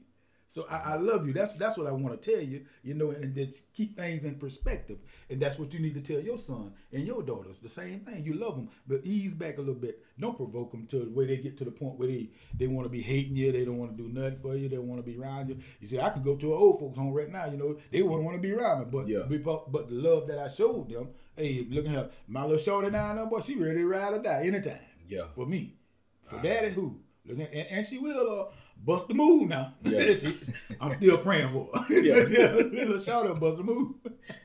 So 0.51 0.67
I, 0.69 0.79
I, 0.79 0.97
love 0.97 1.29
you. 1.29 1.33
That's 1.33 1.53
that's 1.53 1.79
what 1.79 1.87
I 1.87 1.93
want 1.93 2.21
to 2.21 2.33
tell 2.33 2.43
you. 2.43 2.67
You 2.83 2.95
know, 2.95 3.11
and, 3.11 3.37
and 3.37 3.55
keep 3.73 3.97
things 3.97 4.25
in 4.25 4.35
perspective. 4.35 4.99
And 5.31 5.41
that's 5.41 5.61
what 5.61 5.73
you 5.73 5.79
need 5.79 5.95
to 5.95 6.01
tell 6.01 6.21
your 6.21 6.39
son 6.39 6.73
and 6.93 7.07
your 7.07 7.23
daughters. 7.23 7.61
The 7.61 7.69
same 7.69 8.01
thing. 8.01 8.25
You 8.25 8.35
love 8.35 8.57
them, 8.57 8.69
but 8.85 9.03
ease 9.05 9.33
back 9.33 9.59
a 9.59 9.61
little 9.61 9.77
bit. 9.77 10.05
Don't 10.19 10.37
provoke 10.37 10.73
them 10.73 10.89
to 10.89 11.05
where 11.15 11.27
they 11.27 11.37
get 11.37 11.57
to 11.59 11.65
the 11.65 11.71
point 11.71 12.01
where 12.01 12.09
they 12.09 12.31
they 12.59 12.67
want 12.67 12.85
to 12.85 12.91
be 12.91 13.01
hating 13.01 13.37
you. 13.37 13.53
They 13.53 13.65
don't 13.65 13.79
want 13.79 13.97
to 13.97 14.03
do 14.03 14.09
nothing 14.09 14.41
for 14.43 14.57
you. 14.57 14.69
They 14.69 14.75
don't 14.75 14.89
want 14.89 15.05
to 15.05 15.09
be 15.09 15.17
around 15.17 15.51
you. 15.51 15.59
You 15.79 15.87
see, 15.87 16.01
I 16.01 16.11
could 16.11 16.25
go 16.25 16.35
to 16.35 16.53
an 16.53 16.59
old 16.59 16.81
folks 16.81 16.99
home 16.99 17.13
right 17.13 17.31
now. 17.31 17.47
You 17.47 17.57
know, 17.57 17.77
they 17.93 18.03
wouldn't 18.03 18.25
want 18.25 18.37
to 18.37 18.43
be 18.43 18.53
around 18.53 18.81
me. 18.81 18.87
But 18.91 19.07
yeah. 19.07 19.39
but, 19.45 19.71
but 19.71 19.89
the 19.89 19.95
love 19.95 20.27
that 20.27 20.41
I 20.41 20.49
showed 20.49 20.91
them. 20.91 21.11
Hey, 21.37 21.65
look 21.71 21.87
at 21.87 21.93
her. 21.93 22.11
My 22.27 22.43
little 22.43 22.59
shorty 22.59 22.91
now, 22.91 23.15
there, 23.15 23.25
boy, 23.25 23.41
she 23.41 23.55
ready 23.55 23.79
to 23.79 23.87
ride 23.87 24.15
or 24.15 24.19
die 24.19 24.43
anytime. 24.47 24.81
Yeah. 25.09 25.27
For 25.35 25.47
me. 25.47 25.77
For 26.25 26.37
All 26.37 26.43
daddy, 26.43 26.67
right. 26.67 26.75
who? 26.75 26.99
Look 27.25 27.39
at, 27.39 27.53
and, 27.53 27.67
and 27.71 27.87
she 27.87 27.99
will. 27.99 28.41
Uh, 28.41 28.55
bust 28.85 29.09
the 29.09 29.15
move 29.15 29.49
now. 29.49 29.75
Yeah. 29.83 30.15
I'm 30.81 30.97
still 30.97 31.19
praying 31.19 31.53
for 31.53 31.79
her. 31.79 31.95
Yeah. 32.01 32.27
yeah. 32.29 32.53
Little 32.53 33.01
shout 33.01 33.27
out, 33.27 33.41
bust 33.41 33.59
the 33.59 33.65
move. 33.65 33.95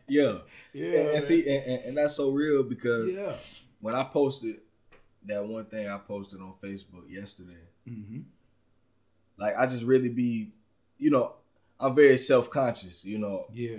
Yeah. 0.07 0.39
Yeah. 0.73 0.99
And, 0.99 1.09
and 1.09 1.23
see, 1.23 1.47
and, 1.47 1.83
and, 1.85 1.97
that's 1.97 2.15
so 2.15 2.29
real 2.29 2.63
because 2.63 3.11
yeah. 3.11 3.33
when 3.79 3.95
I 3.95 4.03
posted 4.03 4.57
that 5.25 5.45
one 5.45 5.65
thing 5.65 5.87
I 5.87 5.97
posted 5.97 6.41
on 6.41 6.53
Facebook 6.61 7.09
yesterday, 7.09 7.53
mm-hmm. 7.87 8.21
like 9.37 9.55
I 9.57 9.65
just 9.65 9.83
really 9.83 10.09
be, 10.09 10.51
you 10.97 11.11
know, 11.11 11.35
I'm 11.79 11.95
very 11.95 12.17
self 12.17 12.49
conscious, 12.49 13.05
you 13.05 13.17
know. 13.17 13.45
Yeah. 13.53 13.77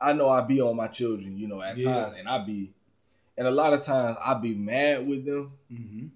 I 0.00 0.12
know 0.12 0.28
I 0.28 0.42
be 0.42 0.60
on 0.60 0.76
my 0.76 0.88
children, 0.88 1.38
you 1.38 1.48
know, 1.48 1.62
at 1.62 1.78
yeah. 1.78 1.92
times, 1.92 2.16
and 2.18 2.28
I 2.28 2.44
be, 2.44 2.74
and 3.38 3.48
a 3.48 3.50
lot 3.50 3.72
of 3.72 3.82
times 3.82 4.18
I 4.22 4.34
be 4.34 4.54
mad 4.54 5.06
with 5.06 5.24
them. 5.24 5.52
Mm-hmm 5.72 6.06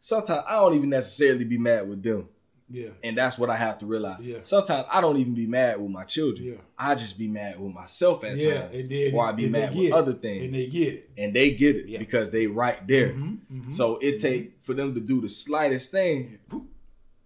sometimes 0.00 0.44
I 0.48 0.56
don't 0.56 0.74
even 0.74 0.90
necessarily 0.90 1.44
be 1.44 1.58
mad 1.58 1.88
with 1.88 2.02
them. 2.02 2.28
Yeah. 2.70 2.90
And 3.02 3.16
that's 3.16 3.38
what 3.38 3.48
I 3.48 3.56
have 3.56 3.78
to 3.78 3.86
realize. 3.86 4.20
Yeah. 4.20 4.38
Sometimes 4.42 4.86
I 4.92 5.00
don't 5.00 5.16
even 5.16 5.34
be 5.34 5.46
mad 5.46 5.80
with 5.80 5.90
my 5.90 6.04
children. 6.04 6.48
Yeah. 6.48 6.54
I 6.78 6.94
just 6.94 7.16
be 7.16 7.26
mad 7.26 7.58
with 7.58 7.72
myself 7.72 8.24
at 8.24 8.36
yeah. 8.36 8.62
times. 8.62 8.74
And 8.74 8.90
then, 8.90 9.14
or 9.14 9.26
I 9.26 9.32
be 9.32 9.48
mad 9.48 9.74
with 9.74 9.86
it. 9.86 9.92
other 9.92 10.12
things. 10.12 10.44
And 10.44 10.54
they 10.54 10.66
get 10.66 10.94
it. 10.94 11.10
And 11.16 11.34
they 11.34 11.50
get 11.52 11.76
it 11.76 11.88
yeah. 11.88 11.98
because 11.98 12.30
they 12.30 12.46
right 12.46 12.86
there. 12.86 13.08
Mm-hmm. 13.08 13.58
Mm-hmm. 13.58 13.70
So 13.70 13.96
it 13.96 14.16
mm-hmm. 14.16 14.18
take 14.18 14.62
for 14.62 14.74
them 14.74 14.94
to 14.94 15.00
do 15.00 15.20
the 15.20 15.28
slightest 15.28 15.90
thing 15.90 16.38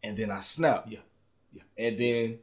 and 0.02 0.16
then 0.16 0.30
I 0.30 0.40
snap. 0.40 0.86
Yeah. 0.88 1.00
Yeah. 1.52 1.62
And 1.76 1.98
then 1.98 2.38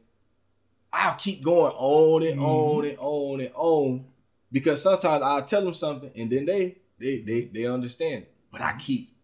I'll 0.92 1.14
keep 1.14 1.42
going 1.42 1.72
on 1.74 2.22
and 2.22 2.38
mm-hmm. 2.38 2.44
on 2.44 2.84
and 2.84 2.98
on 2.98 3.40
and 3.40 3.52
on. 3.54 4.04
Because 4.52 4.82
sometimes 4.82 5.22
I'll 5.22 5.44
tell 5.44 5.62
them 5.62 5.74
something 5.74 6.10
and 6.14 6.30
then 6.30 6.44
they 6.44 6.76
they 6.98 7.20
they, 7.20 7.42
they 7.44 7.64
understand. 7.64 8.26
But 8.52 8.60
I 8.60 8.76
keep 8.76 9.14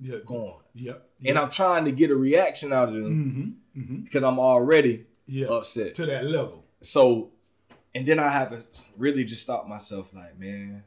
yeah. 0.00 0.16
going. 0.24 0.54
Yep. 0.74 1.08
And 1.26 1.38
I'm 1.38 1.50
trying 1.50 1.84
to 1.84 1.92
get 1.92 2.10
a 2.10 2.16
reaction 2.16 2.72
out 2.72 2.88
of 2.88 2.94
them 2.94 3.56
mm-hmm. 3.74 3.80
Mm-hmm. 3.80 3.96
because 4.04 4.22
I'm 4.22 4.38
already 4.38 5.06
yeah. 5.26 5.48
upset 5.48 5.94
to 5.96 6.06
that 6.06 6.24
level. 6.24 6.64
So, 6.80 7.30
and 7.94 8.06
then 8.06 8.18
I 8.18 8.28
have 8.28 8.50
to 8.50 8.64
really 8.96 9.24
just 9.24 9.42
stop 9.42 9.66
myself, 9.66 10.12
like, 10.14 10.38
man, 10.38 10.84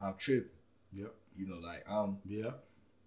I'm 0.00 0.14
tripping. 0.18 0.50
Yep. 0.92 1.14
You 1.36 1.46
know, 1.46 1.58
like 1.58 1.84
I'm. 1.88 2.18
Yeah. 2.26 2.50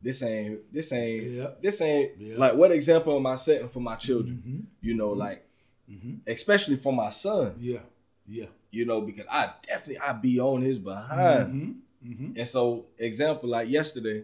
This 0.02 0.22
ain't. 0.24 0.72
This 0.74 0.92
ain't. 0.94 1.24
Yeah. 1.24 1.48
This 1.62 1.82
ain't. 1.82 2.38
Like, 2.38 2.56
what 2.56 2.72
example 2.72 3.16
am 3.16 3.26
I 3.26 3.36
setting 3.36 3.70
for 3.70 3.80
my 3.80 3.96
children? 3.96 4.44
Mm-hmm. 4.46 4.60
You 4.82 4.94
know, 4.94 5.10
Mm-hmm. 5.10 5.20
like, 5.20 5.42
Mm-hmm. 5.90 6.32
especially 6.32 6.78
for 6.78 6.92
my 6.92 7.10
son. 7.10 7.54
Yeah. 7.60 7.82
Yeah. 8.28 8.48
You 8.72 8.86
know, 8.86 9.02
because 9.02 9.26
I 9.30 9.52
definitely 9.62 10.00
I 10.00 10.14
be 10.14 10.40
on 10.40 10.64
his 10.64 10.80
behind. 10.80 11.82
Mm-hmm. 12.04 12.32
And 12.36 12.48
so, 12.48 12.86
example 12.98 13.50
like 13.50 13.70
yesterday, 13.70 14.24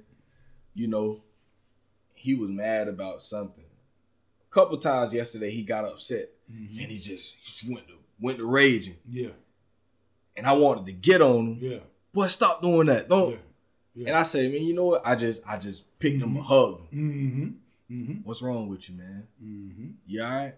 you 0.73 0.87
know, 0.87 1.21
he 2.13 2.33
was 2.35 2.49
mad 2.49 2.87
about 2.87 3.21
something. 3.21 3.63
A 4.49 4.53
couple 4.53 4.77
times 4.77 5.13
yesterday, 5.13 5.51
he 5.51 5.63
got 5.63 5.85
upset 5.85 6.29
Mm-hmm. 6.51 6.79
and 6.81 6.91
he 6.91 6.97
just, 6.97 7.35
he 7.35 7.41
just 7.43 7.69
went 7.73 7.87
to 7.87 7.95
went 8.19 8.37
to 8.39 8.45
raging. 8.45 8.97
Yeah. 9.09 9.29
And 10.35 10.45
I 10.45 10.51
wanted 10.51 10.85
to 10.87 10.91
get 10.91 11.21
on 11.21 11.37
him. 11.53 11.59
Yeah. 11.61 11.77
Boy, 12.13 12.27
stop 12.27 12.61
doing 12.61 12.87
that. 12.87 13.07
Don't. 13.07 13.31
Yeah. 13.31 13.37
Yeah. 13.95 14.07
And 14.09 14.17
I 14.17 14.23
say, 14.23 14.49
man, 14.49 14.63
you 14.63 14.73
know 14.73 14.85
what? 14.85 15.01
I 15.05 15.15
just 15.15 15.41
I 15.47 15.55
just 15.57 15.83
picked 15.97 16.21
him 16.21 16.35
a 16.35 16.41
hug. 16.41 16.81
Mm-hmm. 16.93 17.43
Mm-hmm. 17.89 18.13
What's 18.23 18.41
wrong 18.41 18.67
with 18.67 18.89
you, 18.89 18.97
man? 18.97 19.27
Mm-hmm. 19.41 19.87
You 20.07 20.23
all 20.23 20.29
right? 20.29 20.55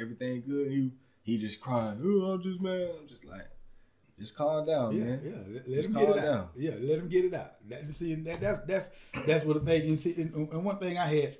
Everything 0.00 0.42
good? 0.46 0.68
He 0.70 0.90
he 1.22 1.38
just 1.38 1.60
crying. 1.60 2.00
Oh, 2.02 2.32
I'm 2.32 2.42
just 2.42 2.60
mad. 2.60 2.90
I'm 3.00 3.06
just 3.08 3.24
like, 3.24 3.46
just 4.18 4.36
calm 4.36 4.66
down, 4.66 4.96
Yeah, 4.96 5.04
man. 5.04 5.20
yeah. 5.24 5.54
Let, 5.54 5.68
let 5.68 5.84
him 5.84 5.92
get 5.92 6.08
it 6.08 6.16
down. 6.16 6.26
out. 6.38 6.50
Yeah, 6.56 6.70
let 6.80 6.98
him 6.98 7.08
get 7.08 7.24
it 7.26 7.34
out. 7.34 7.52
That, 7.68 7.94
see, 7.94 8.14
that, 8.14 8.40
that's 8.40 8.60
that's 8.66 8.90
that's 9.26 9.44
what 9.44 9.54
the 9.54 9.60
thing. 9.70 9.88
You 9.88 9.96
see, 9.96 10.14
and, 10.16 10.34
and 10.52 10.64
one 10.64 10.78
thing 10.78 10.98
I 10.98 11.06
had 11.06 11.36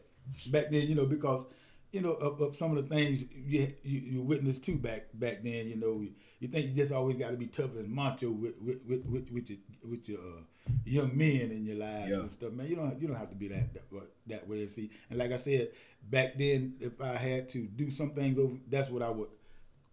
back 0.48 0.70
then, 0.70 0.86
you 0.88 0.94
know, 0.94 1.06
because 1.06 1.44
you 1.92 2.00
know 2.00 2.12
of, 2.12 2.40
of 2.40 2.56
some 2.56 2.76
of 2.76 2.88
the 2.88 2.94
things 2.94 3.22
you, 3.34 3.72
you 3.82 3.98
you 4.00 4.22
witnessed 4.22 4.64
too 4.64 4.76
back 4.76 5.06
back 5.14 5.42
then. 5.42 5.68
You 5.68 5.76
know, 5.76 6.04
you 6.40 6.48
think 6.48 6.66
you 6.68 6.74
just 6.74 6.92
always 6.92 7.16
got 7.16 7.30
to 7.30 7.36
be 7.36 7.46
tough 7.46 7.74
and 7.76 7.88
macho 7.90 8.30
with 8.30 8.54
with 8.60 8.80
with, 8.86 9.06
with, 9.06 9.30
with 9.30 9.50
your 9.50 9.58
with 9.88 10.08
your 10.08 10.18
uh, 10.18 10.72
young 10.84 11.16
men 11.16 11.50
in 11.52 11.64
your 11.64 11.76
lives 11.76 12.10
Yeah. 12.10 12.16
and 12.18 12.30
stuff, 12.30 12.52
man. 12.52 12.66
You 12.66 12.76
don't 12.76 13.00
you 13.00 13.08
don't 13.08 13.16
have 13.16 13.30
to 13.30 13.36
be 13.36 13.48
that 13.48 13.72
that, 13.74 13.82
that 14.26 14.48
way. 14.48 14.66
See, 14.66 14.90
and 15.08 15.18
like 15.18 15.32
I 15.32 15.36
said 15.36 15.70
back 16.10 16.36
then, 16.36 16.74
if 16.80 17.00
I 17.00 17.16
had 17.16 17.48
to 17.50 17.58
do 17.66 17.90
some 17.90 18.10
things 18.10 18.38
over, 18.38 18.56
that's 18.68 18.90
what 18.90 19.02
I 19.02 19.08
would 19.10 19.28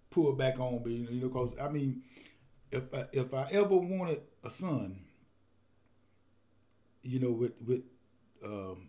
pull 0.09 0.33
back 0.33 0.59
on. 0.59 0.79
But 0.83 0.91
you 0.91 1.07
know, 1.21 1.27
because 1.27 1.53
I 1.61 1.69
mean, 1.69 2.01
if 2.73 2.93
I, 2.93 3.05
if 3.11 3.33
I 3.33 3.47
ever 3.51 3.75
wanted 3.75 4.21
a 4.43 4.49
son, 4.49 4.99
you 7.01 7.19
know, 7.19 7.31
with 7.31 7.53
with 7.65 7.81
um, 8.43 8.87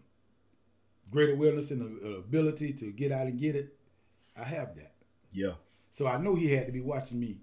great 1.11 1.31
awareness 1.31 1.71
and 1.71 2.03
ability 2.17 2.73
to 2.75 2.91
get 2.93 3.13
out 3.13 3.27
and 3.27 3.39
get 3.39 3.55
it, 3.55 3.77
I 4.37 4.45
have 4.45 4.75
that. 4.77 4.95
Yeah. 5.33 5.53
So 5.91 6.07
I 6.07 6.17
know 6.19 6.35
he 6.35 6.53
had 6.53 6.67
to 6.67 6.73
be 6.73 6.81
watching 6.81 7.21
me 7.21 7.39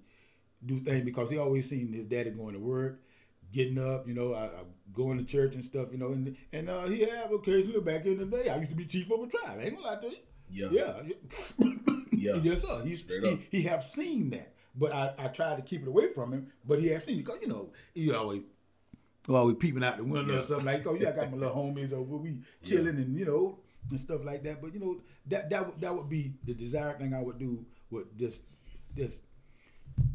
do 0.65 0.79
things 0.81 1.05
because 1.05 1.29
he 1.29 1.37
always 1.37 1.69
seen 1.69 1.93
his 1.93 2.05
daddy 2.05 2.31
going 2.31 2.53
to 2.53 2.59
work, 2.59 3.01
getting 3.51 3.79
up, 3.79 4.07
you 4.07 4.13
know, 4.13 4.33
I, 4.33 4.45
I 4.45 4.63
going 4.93 5.17
to 5.17 5.23
church 5.23 5.55
and 5.55 5.63
stuff, 5.63 5.87
you 5.91 5.97
know, 5.97 6.07
and 6.07 6.35
and 6.51 6.69
uh, 6.69 6.85
he 6.87 7.01
had 7.01 7.31
occasionally 7.31 7.81
back 7.81 8.05
in 8.05 8.17
the 8.17 8.25
day. 8.25 8.49
I 8.49 8.57
used 8.57 8.71
to 8.71 8.75
be 8.75 8.85
chief 8.85 9.11
of 9.11 9.21
a 9.21 9.27
tribe. 9.27 9.59
I 9.59 9.63
ain't 9.63 9.75
gonna 9.75 9.87
lie 9.87 10.01
to 10.01 10.09
you. 10.09 10.17
Yeah. 10.49 10.69
Yeah. 10.71 11.67
Yeah. 12.13 12.35
yes, 12.43 12.61
sir. 12.61 12.83
He's, 12.85 13.03
he, 13.07 13.47
he 13.49 13.61
have 13.63 13.83
seen 13.83 14.29
that. 14.29 14.53
But 14.75 14.93
I, 14.93 15.13
I 15.17 15.27
tried 15.27 15.57
to 15.57 15.61
keep 15.61 15.81
it 15.81 15.87
away 15.87 16.07
from 16.13 16.31
him, 16.33 16.47
but 16.65 16.79
he 16.79 16.87
have 16.89 17.03
seen 17.03 17.19
it. 17.19 17.25
Because, 17.25 17.39
you 17.41 17.47
know, 17.47 17.69
he 17.93 18.11
always 18.11 18.41
always 19.29 19.57
peeping 19.57 19.83
out 19.83 19.97
the 19.97 20.03
window 20.03 20.33
Yeah. 20.33 20.39
or 20.39 20.43
something 20.43 20.65
like, 20.65 20.87
oh, 20.87 20.95
yeah, 20.95 21.09
I 21.09 21.11
got 21.11 21.31
my 21.31 21.37
little 21.37 21.55
homies 21.55 21.93
over, 21.93 22.17
we 22.17 22.37
chilling 22.63 22.95
and, 22.95 23.15
you 23.15 23.25
know, 23.25 23.59
and 23.89 23.99
stuff 23.99 24.23
like 24.23 24.43
that. 24.43 24.61
But, 24.61 24.73
you 24.73 24.79
know, 24.79 24.97
that 25.27 25.49
that 25.49 25.65
would, 25.67 25.81
that 25.81 25.95
would 25.95 26.09
be 26.09 26.33
the 26.45 26.53
desired 26.53 26.99
thing 26.99 27.13
I 27.13 27.21
would 27.21 27.37
do, 27.37 27.65
would 27.91 28.07
just, 28.17 28.43
just, 28.95 29.21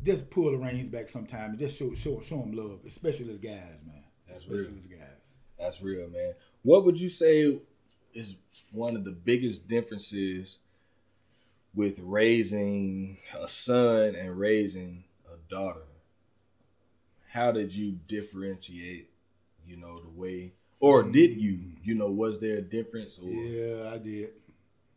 just 0.03 0.31
pull 0.31 0.51
the 0.51 0.57
reins 0.57 0.89
back 0.89 1.09
sometime 1.09 1.51
and 1.51 1.59
just 1.59 1.79
show, 1.79 1.95
show, 1.95 2.21
show 2.23 2.39
them 2.41 2.53
love, 2.53 2.81
especially 2.87 3.27
the 3.27 3.35
guys, 3.35 3.79
man. 3.87 4.03
That's 4.27 4.41
especially 4.41 4.65
real. 4.73 4.83
the 4.89 4.97
guys. 4.97 5.33
That's 5.59 5.83
real, 5.83 6.09
man. 6.09 6.33
What 6.63 6.85
would 6.85 6.99
you 6.99 7.09
say 7.09 7.61
is 8.15 8.37
one 8.73 8.97
of 8.97 9.05
the 9.05 9.13
biggest 9.13 9.69
differences 9.69 10.59
with 11.77 12.01
raising 12.01 13.19
a 13.39 13.47
son 13.47 14.17
and 14.17 14.37
raising 14.39 15.05
a 15.33 15.37
daughter? 15.49 15.83
How 17.31 17.53
did 17.53 17.73
you 17.75 17.99
differentiate, 18.09 19.11
you 19.67 19.77
know, 19.77 20.01
the 20.01 20.09
way 20.09 20.55
or 20.81 21.03
did 21.05 21.41
you? 21.41 21.61
You 21.85 21.95
know, 21.95 22.11
was 22.11 22.41
there 22.41 22.57
a 22.59 22.63
difference 22.63 23.19
or 23.23 23.29
Yeah, 23.29 23.91
I 23.93 23.99
did. 23.99 24.31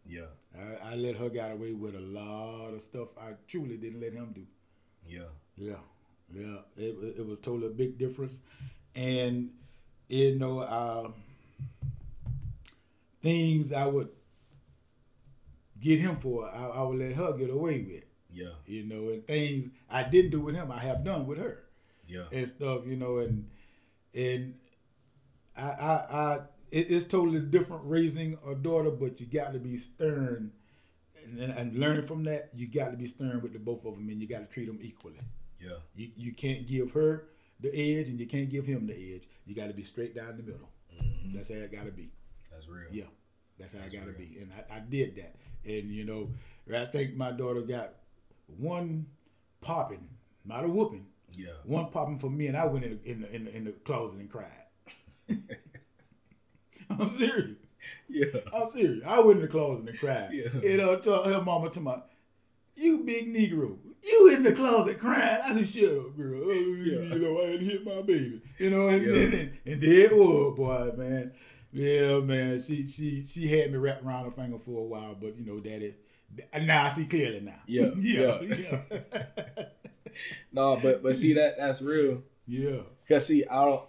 yeah, 0.07 0.27
I, 0.57 0.91
I 0.93 0.95
let 0.95 1.17
her 1.17 1.29
get 1.29 1.51
away 1.51 1.73
with 1.73 1.95
a 1.95 1.99
lot 1.99 2.73
of 2.73 2.81
stuff 2.81 3.09
I 3.19 3.33
truly 3.47 3.77
didn't 3.77 3.99
let 4.01 4.13
him 4.13 4.31
do. 4.33 4.45
yeah, 5.05 5.29
Yeah, 5.57 5.81
yeah. 6.33 6.57
It, 6.77 6.95
it- 7.19 7.25
was 7.25 7.39
totally 7.39 7.67
a 7.67 7.71
big 7.75 7.97
difference, 7.97 8.39
and 8.95 9.49
you 10.07 10.35
know, 10.39 10.59
uh, 10.59 11.11
things 13.21 13.71
I 13.73 13.85
would 13.85 14.09
get 15.81 15.99
him 15.99 16.17
for, 16.17 16.49
I, 16.49 16.67
I 16.67 16.81
would 16.83 16.99
let 16.99 17.13
her 17.13 17.33
get 17.33 17.49
away 17.49 17.81
with. 17.81 18.05
yeah, 18.31 18.53
You 18.65 18.83
know, 18.83 19.09
and 19.09 19.25
things 19.25 19.69
I 19.89 20.03
didn't 20.03 20.31
do 20.31 20.41
with 20.41 20.55
him, 20.55 20.71
I 20.71 20.79
have 20.79 21.03
done 21.03 21.25
with 21.27 21.37
her 21.37 21.63
yeah, 22.07 22.23
and 22.31 22.47
stuff. 22.47 22.85
You 22.85 22.95
know, 22.95 23.17
and 23.17 23.49
and 24.13 24.55
I 25.55 25.61
I, 25.61 25.93
I 25.93 26.35
it, 26.71 26.91
it's 26.91 27.05
totally 27.05 27.39
different 27.39 27.83
raising 27.85 28.37
a 28.47 28.55
daughter, 28.55 28.91
but 28.91 29.19
you 29.19 29.25
got 29.27 29.53
to 29.53 29.59
be 29.59 29.77
stern. 29.77 30.51
And, 31.25 31.51
and, 31.51 31.75
learning 31.77 32.07
from 32.07 32.23
that, 32.23 32.49
you 32.55 32.65
got 32.67 32.89
to 32.89 32.97
be 32.97 33.07
stern 33.07 33.41
with 33.41 33.53
the 33.53 33.59
both 33.59 33.85
of 33.85 33.93
them, 33.95 34.09
and 34.09 34.19
you 34.19 34.27
got 34.27 34.39
to 34.39 34.45
treat 34.51 34.65
them 34.65 34.79
equally. 34.81 35.19
yeah, 35.61 35.77
You 35.95 36.09
you 36.17 36.33
can't 36.33 36.65
give 36.65 36.91
her 36.91 37.25
the 37.59 37.69
edge 37.69 38.07
and 38.07 38.19
you 38.19 38.25
can't 38.25 38.49
give 38.49 38.65
him 38.65 38.87
the 38.87 39.13
edge. 39.15 39.27
You 39.45 39.53
got 39.53 39.67
to 39.67 39.73
be 39.73 39.83
straight 39.83 40.15
down 40.15 40.37
the 40.37 40.43
middle. 40.43 40.69
Mm-hmm. 40.99 41.35
That's 41.35 41.49
how 41.49 41.55
it 41.55 41.71
got 41.71 41.85
to 41.85 41.91
be. 41.91 42.09
that's 42.51 42.67
real. 42.67 42.87
Yeah, 42.91 43.03
that's 43.59 43.73
how 43.73 43.79
I 43.79 43.89
got 43.89 44.05
to 44.05 44.11
real. 44.11 44.17
be. 44.17 44.37
And 44.41 44.51
I, 44.71 44.77
I 44.77 44.79
did 44.79 45.15
that. 45.17 45.35
And 45.65 45.89
you 45.91 46.05
know, 46.05 46.29
I 46.75 46.85
think 46.85 47.15
my 47.15 47.31
daughter 47.31 47.61
got 47.61 47.93
one 48.57 49.07
popping, 49.61 50.07
not 50.45 50.63
a 50.63 50.67
whooping, 50.67 51.05
Yeah. 51.33 51.49
one 51.65 51.89
popping 51.91 52.19
for 52.19 52.29
me, 52.29 52.47
and 52.47 52.57
I 52.57 52.65
went 52.65 52.85
in 52.85 52.99
the, 53.03 53.11
in 53.11 53.21
the, 53.21 53.35
in 53.35 53.45
the, 53.45 53.55
in 53.57 53.63
the 53.65 53.71
closet 53.71 54.19
and 54.19 54.29
cried. 54.29 54.47
I'm 56.89 57.09
serious. 57.17 57.57
Yeah. 58.09 58.25
I'm 58.53 58.69
serious. 58.71 59.03
I 59.05 59.19
went 59.19 59.37
in 59.37 59.41
the 59.43 59.47
closet 59.47 59.89
and 59.89 59.99
cried. 59.99 60.29
Yeah. 60.33 60.47
And 60.69 60.81
uh, 60.81 60.97
told 60.97 61.27
her 61.27 61.41
mama 61.41 61.69
to 61.71 61.79
my, 61.81 61.99
you 62.75 62.99
big 62.99 63.27
Negro, 63.33 63.77
you 64.01 64.29
in 64.33 64.43
the 64.43 64.53
closet 64.53 64.99
crying. 64.99 65.41
I 65.43 65.53
said, 65.55 65.69
shut 65.69 65.91
up, 65.97 66.17
girl. 66.17 66.53
Yeah. 66.53 67.13
You 67.13 67.19
know, 67.19 67.41
I 67.41 67.51
had 67.51 67.61
hit 67.61 67.85
my 67.85 68.01
baby. 68.01 68.41
You 68.57 68.69
know, 68.69 68.87
and, 68.89 69.05
Yeah. 69.05 69.39
and, 69.39 69.57
and 69.65 69.81
there 69.81 70.05
it 70.05 70.15
was, 70.17 70.55
boy, 70.57 70.91
man. 70.97 71.31
Yeah, 71.71 72.19
man. 72.19 72.61
She 72.61 72.87
she 72.87 73.25
she 73.25 73.47
had 73.47 73.71
me 73.71 73.77
wrapped 73.77 74.03
around 74.03 74.25
her 74.25 74.31
finger 74.31 74.57
for 74.65 74.79
a 74.81 74.83
while, 74.87 75.15
but 75.19 75.37
you 75.37 75.45
know, 75.45 75.59
daddy. 75.59 75.95
Now 76.61 76.85
I 76.85 76.89
see 76.89 77.05
clearly 77.05 77.39
now. 77.41 77.59
Yeah, 77.67 77.89
yeah, 77.99 78.41
yeah. 78.41 78.79
yeah. 78.91 79.63
No, 80.51 80.75
but 80.81 81.03
but 81.03 81.15
see 81.15 81.33
that 81.33 81.57
that's 81.57 81.81
real. 81.81 82.23
yeah. 82.47 82.79
Cause 83.07 83.27
see, 83.27 83.45
I 83.45 83.63
don't, 83.65 83.83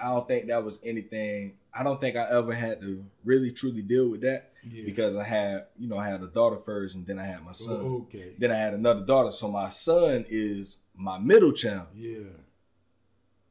I 0.00 0.04
don't 0.08 0.26
think 0.26 0.48
that 0.48 0.64
was 0.64 0.78
anything. 0.84 1.54
I 1.72 1.82
don't 1.84 2.00
think 2.00 2.16
I 2.16 2.28
ever 2.30 2.52
had 2.52 2.80
to 2.80 3.04
really 3.24 3.52
truly 3.52 3.82
deal 3.82 4.08
with 4.08 4.22
that 4.22 4.50
Yeah. 4.68 4.82
because 4.84 5.14
I 5.16 5.22
had, 5.22 5.66
you 5.78 5.88
know, 5.88 5.96
I 5.96 6.08
had 6.08 6.22
a 6.22 6.26
daughter 6.26 6.56
first, 6.58 6.96
and 6.96 7.06
then 7.06 7.18
I 7.20 7.24
had 7.24 7.44
my 7.44 7.52
son. 7.52 7.76
Oh, 7.80 8.06
okay. 8.08 8.32
Then 8.36 8.50
I 8.50 8.56
had 8.56 8.74
another 8.74 9.04
daughter. 9.04 9.30
So 9.30 9.48
my 9.50 9.68
son 9.68 10.24
is 10.28 10.76
my 10.96 11.18
middle 11.18 11.52
child, 11.52 11.86
Yeah. 11.94 12.18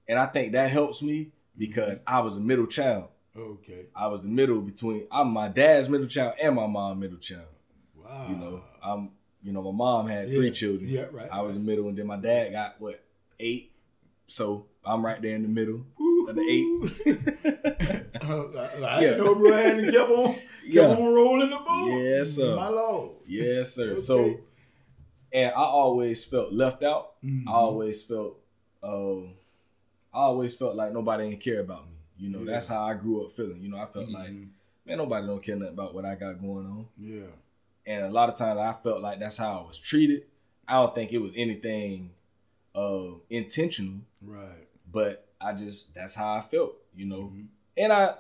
and 0.07 0.19
I 0.19 0.25
think 0.25 0.51
that 0.53 0.69
helps 0.69 1.01
me 1.01 1.31
because 1.57 2.01
I 2.05 2.19
was 2.19 2.35
a 2.37 2.41
middle 2.41 2.67
child. 2.67 3.07
Okay. 3.37 3.85
I 3.95 4.07
was 4.07 4.21
the 4.21 4.27
middle 4.27 4.61
between. 4.61 5.05
I'm 5.11 5.29
my 5.31 5.47
dad's 5.49 5.87
middle 5.89 6.07
child 6.07 6.33
and 6.41 6.55
my 6.55 6.65
mom's 6.67 6.99
middle 6.99 7.17
child. 7.19 7.47
Wow. 7.95 8.27
You 8.29 8.35
know, 8.35 8.61
I'm. 8.83 9.11
You 9.43 9.53
know, 9.53 9.61
my 9.61 9.71
mom 9.71 10.07
had 10.07 10.27
three 10.29 10.51
children. 10.51 10.89
Yeah, 10.89 11.05
right, 11.11 11.29
I 11.31 11.41
was 11.41 11.51
right. 11.51 11.53
the 11.53 11.59
middle, 11.63 11.87
and 11.87 11.97
then 11.97 12.07
my 12.07 12.17
dad 12.17 12.51
got 12.51 12.81
what 12.81 13.01
eight. 13.39 13.71
So 14.27 14.65
I'm 14.83 15.05
right 15.05 15.21
there 15.21 15.35
in 15.35 15.43
the 15.43 15.47
middle 15.47 15.85
of 16.27 16.35
the 16.35 16.41
eight. 16.41 18.03
Uh, 18.27 18.43
I 18.83 18.99
Yeah. 18.99 18.99
didn't 19.11 19.23
know 19.25 19.35
bro 19.35 19.53
had 19.53 19.77
to 19.77 19.91
kept 19.91 20.09
on, 20.11 20.33
kept 20.33 20.41
Yeah. 20.65 20.81
on 20.87 21.13
rolling 21.13 21.49
the 21.49 21.57
ball. 21.57 21.89
Yes, 21.89 22.31
sir. 22.31 22.55
My 22.57 22.67
lord. 22.67 23.11
yes, 23.25 23.73
sir. 23.75 23.91
Okay. 23.91 24.01
So, 24.01 24.39
and 25.31 25.51
I 25.51 25.61
always 25.61 26.25
felt 26.25 26.51
left 26.51 26.83
out. 26.83 27.23
Mhm. 27.23 27.47
I 27.47 27.51
always 27.53 28.03
felt, 28.03 28.37
uh, 28.83 29.19
I 29.21 29.27
always 30.13 30.55
felt 30.55 30.75
like 30.75 30.91
nobody 30.91 31.29
didn't 31.29 31.41
care 31.41 31.61
about 31.61 31.85
me. 31.87 31.96
You 32.17 32.29
know, 32.29 32.39
Yeah. 32.39 32.53
that's 32.53 32.67
how 32.67 32.83
I 32.83 32.93
grew 32.95 33.25
up 33.25 33.31
feeling. 33.33 33.61
You 33.61 33.69
know, 33.69 33.77
I 33.77 33.85
felt 33.85 34.09
like, 34.09 34.29
Mhm. 34.29 34.49
man, 34.85 34.97
nobody 34.97 35.27
don't 35.27 35.43
care 35.43 35.55
nothing 35.55 35.73
about 35.73 35.93
what 35.93 36.05
I 36.05 36.15
got 36.15 36.41
going 36.41 36.65
on. 36.65 36.87
Yeah. 36.99 37.27
And 37.85 38.05
a 38.05 38.09
lot 38.09 38.29
of 38.29 38.35
times 38.35 38.59
I 38.59 38.73
felt 38.73 39.01
like 39.01 39.19
that's 39.19 39.37
how 39.37 39.59
I 39.59 39.67
was 39.67 39.77
treated. 39.77 40.23
I 40.67 40.73
don't 40.73 40.93
think 40.93 41.11
it 41.13 41.19
was 41.19 41.31
anything 41.35 42.11
uh, 42.75 43.13
intentional, 43.29 44.01
Right. 44.21 44.67
but 44.91 45.25
I 45.41 45.53
just 45.53 45.93
that's 45.95 46.13
how 46.15 46.33
I 46.33 46.41
felt. 46.41 46.75
You 46.95 47.05
know, 47.05 47.31
Mhm. 47.33 47.47
and 47.75 47.91
I, 47.93 48.15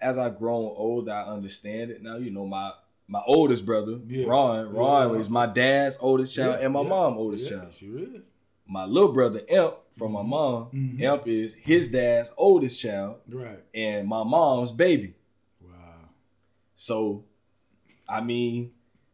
as 0.00 0.18
I've 0.18 0.38
grown 0.38 0.72
older, 0.76 1.12
I 1.12 1.24
understand 1.24 1.90
it 1.92 2.02
now. 2.02 2.16
You 2.16 2.30
know, 2.30 2.46
my 2.46 2.72
my 3.08 3.22
oldest 3.26 3.66
brother, 3.66 4.00
Yeah. 4.08 4.26
Ron, 4.26 4.66
Yeah. 4.74 4.80
Ron 4.80 5.10
was 5.18 5.28
my 5.28 5.46
dad's 5.46 5.98
oldest 6.00 6.34
child 6.34 6.56
Yeah, 6.58 6.64
and 6.64 6.72
my 6.72 6.80
yeah, 6.82 6.88
mom's 6.88 7.18
oldest 7.18 7.44
yeah, 7.50 7.58
child. 7.60 7.72
She 7.74 7.86
is. 7.86 8.31
My 8.72 8.86
little 8.86 9.12
brother 9.12 9.42
Imp 9.48 9.74
from 9.98 10.12
my 10.12 10.22
mom, 10.22 10.70
Mhm. 10.72 11.00
Imp 11.02 11.28
is 11.28 11.52
his 11.54 11.88
dad's 11.88 12.32
oldest 12.38 12.80
child 12.80 13.16
Right. 13.28 13.62
and 13.74 14.08
my 14.08 14.24
mom's 14.24 14.72
baby. 14.72 15.14
Wow. 15.60 16.08
So, 16.74 17.24
I 18.08 18.22
mean, 18.22 18.72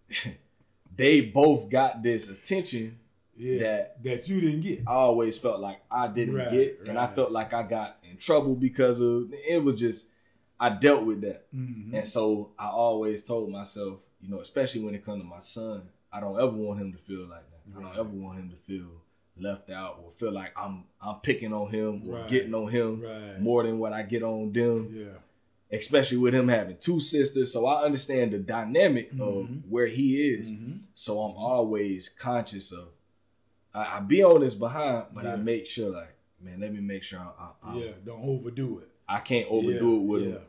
they 0.97 1.21
both 1.21 1.69
got 1.69 2.03
this 2.03 2.29
attention 2.29 2.99
Yeah. 3.37 3.59
That- 3.59 4.03
that 4.03 4.29
you 4.29 4.41
didn't 4.41 4.63
get. 4.63 4.81
I 4.87 4.93
always 4.95 5.39
felt 5.39 5.61
like 5.61 5.81
I 5.91 6.09
didn't 6.09 6.35
Right, 6.35 6.51
get, 6.51 6.81
and 6.89 6.99
I 6.99 7.07
felt 7.07 7.31
like 7.31 7.53
I 7.55 7.63
got 7.63 7.99
in 8.09 8.17
trouble 8.17 8.55
because 8.57 8.99
of 9.01 9.33
it 9.33 9.63
was 9.63 9.79
just 9.81 10.07
I 10.61 10.71
dealt 10.71 11.05
with 11.05 11.21
that. 11.21 11.47
Mhm. 11.55 11.95
And 11.95 12.05
so 12.07 12.51
I 12.59 12.69
always 12.69 13.23
told 13.23 13.49
myself, 13.51 14.01
you 14.21 14.29
know, 14.29 14.41
especially 14.41 14.83
when 14.83 14.95
it 14.97 15.05
comes 15.05 15.23
to 15.23 15.29
my 15.29 15.39
son, 15.39 15.89
I 16.13 16.19
don't 16.21 16.37
ever 16.37 16.51
want 16.57 16.81
him 16.81 16.91
to 16.93 16.99
feel 16.99 17.27
like 17.29 17.45
that. 17.51 17.79
I 17.79 17.81
don't 17.83 17.97
ever 17.97 18.09
want 18.09 18.39
him 18.41 18.51
to 18.51 18.57
feel 18.57 18.91
left 19.41 19.71
out 19.71 20.01
or 20.05 20.11
feel 20.13 20.33
like 20.33 20.53
I'm 20.57 20.85
I'm 21.01 21.17
picking 21.17 21.53
on 21.53 21.71
him 21.71 22.03
or 22.09 22.17
Right. 22.21 22.31
getting 22.31 22.55
on 22.55 22.71
him 22.71 23.01
Right. 23.03 23.41
more 23.41 23.63
than 23.63 23.79
what 23.79 23.93
I 23.93 24.03
get 24.03 24.23
on 24.23 24.53
them. 24.53 24.89
Yeah. 24.93 25.19
Especially 25.79 26.17
with 26.17 26.35
him 26.35 26.49
having 26.49 26.79
two 26.79 26.99
sisters, 26.99 27.53
so 27.53 27.67
I 27.67 27.85
understand 27.85 28.33
the 28.33 28.39
dynamic 28.39 29.13
Mhm. 29.13 29.21
of 29.21 29.71
where 29.71 29.87
he 29.87 30.29
is. 30.31 30.51
Mhm. 30.51 30.81
So 30.95 31.21
I'm 31.21 31.37
always 31.37 32.09
conscious 32.09 32.73
of. 32.73 32.89
I, 33.75 33.99
I 33.99 34.01
be 34.01 34.23
on 34.25 34.41
his 34.41 34.55
behind, 34.55 35.07
but 35.15 35.27
I 35.27 35.37
make 35.37 35.67
sure 35.67 35.91
like, 35.91 36.15
man, 36.41 36.61
let 36.61 36.73
me 36.73 36.81
make 36.81 37.03
sure 37.03 37.19
I, 37.19 37.25
I, 37.39 37.53
I'm- 37.69 37.79
Yeah. 37.79 37.91
Don't 38.05 38.23
overdo 38.25 38.79
it. 38.79 38.89
I 39.07 39.21
can't 39.21 39.49
overdo 39.51 39.91
yeah. 39.91 39.97
it 39.97 40.03
with 40.03 40.23
yeah. 40.23 40.29
him. 40.29 40.43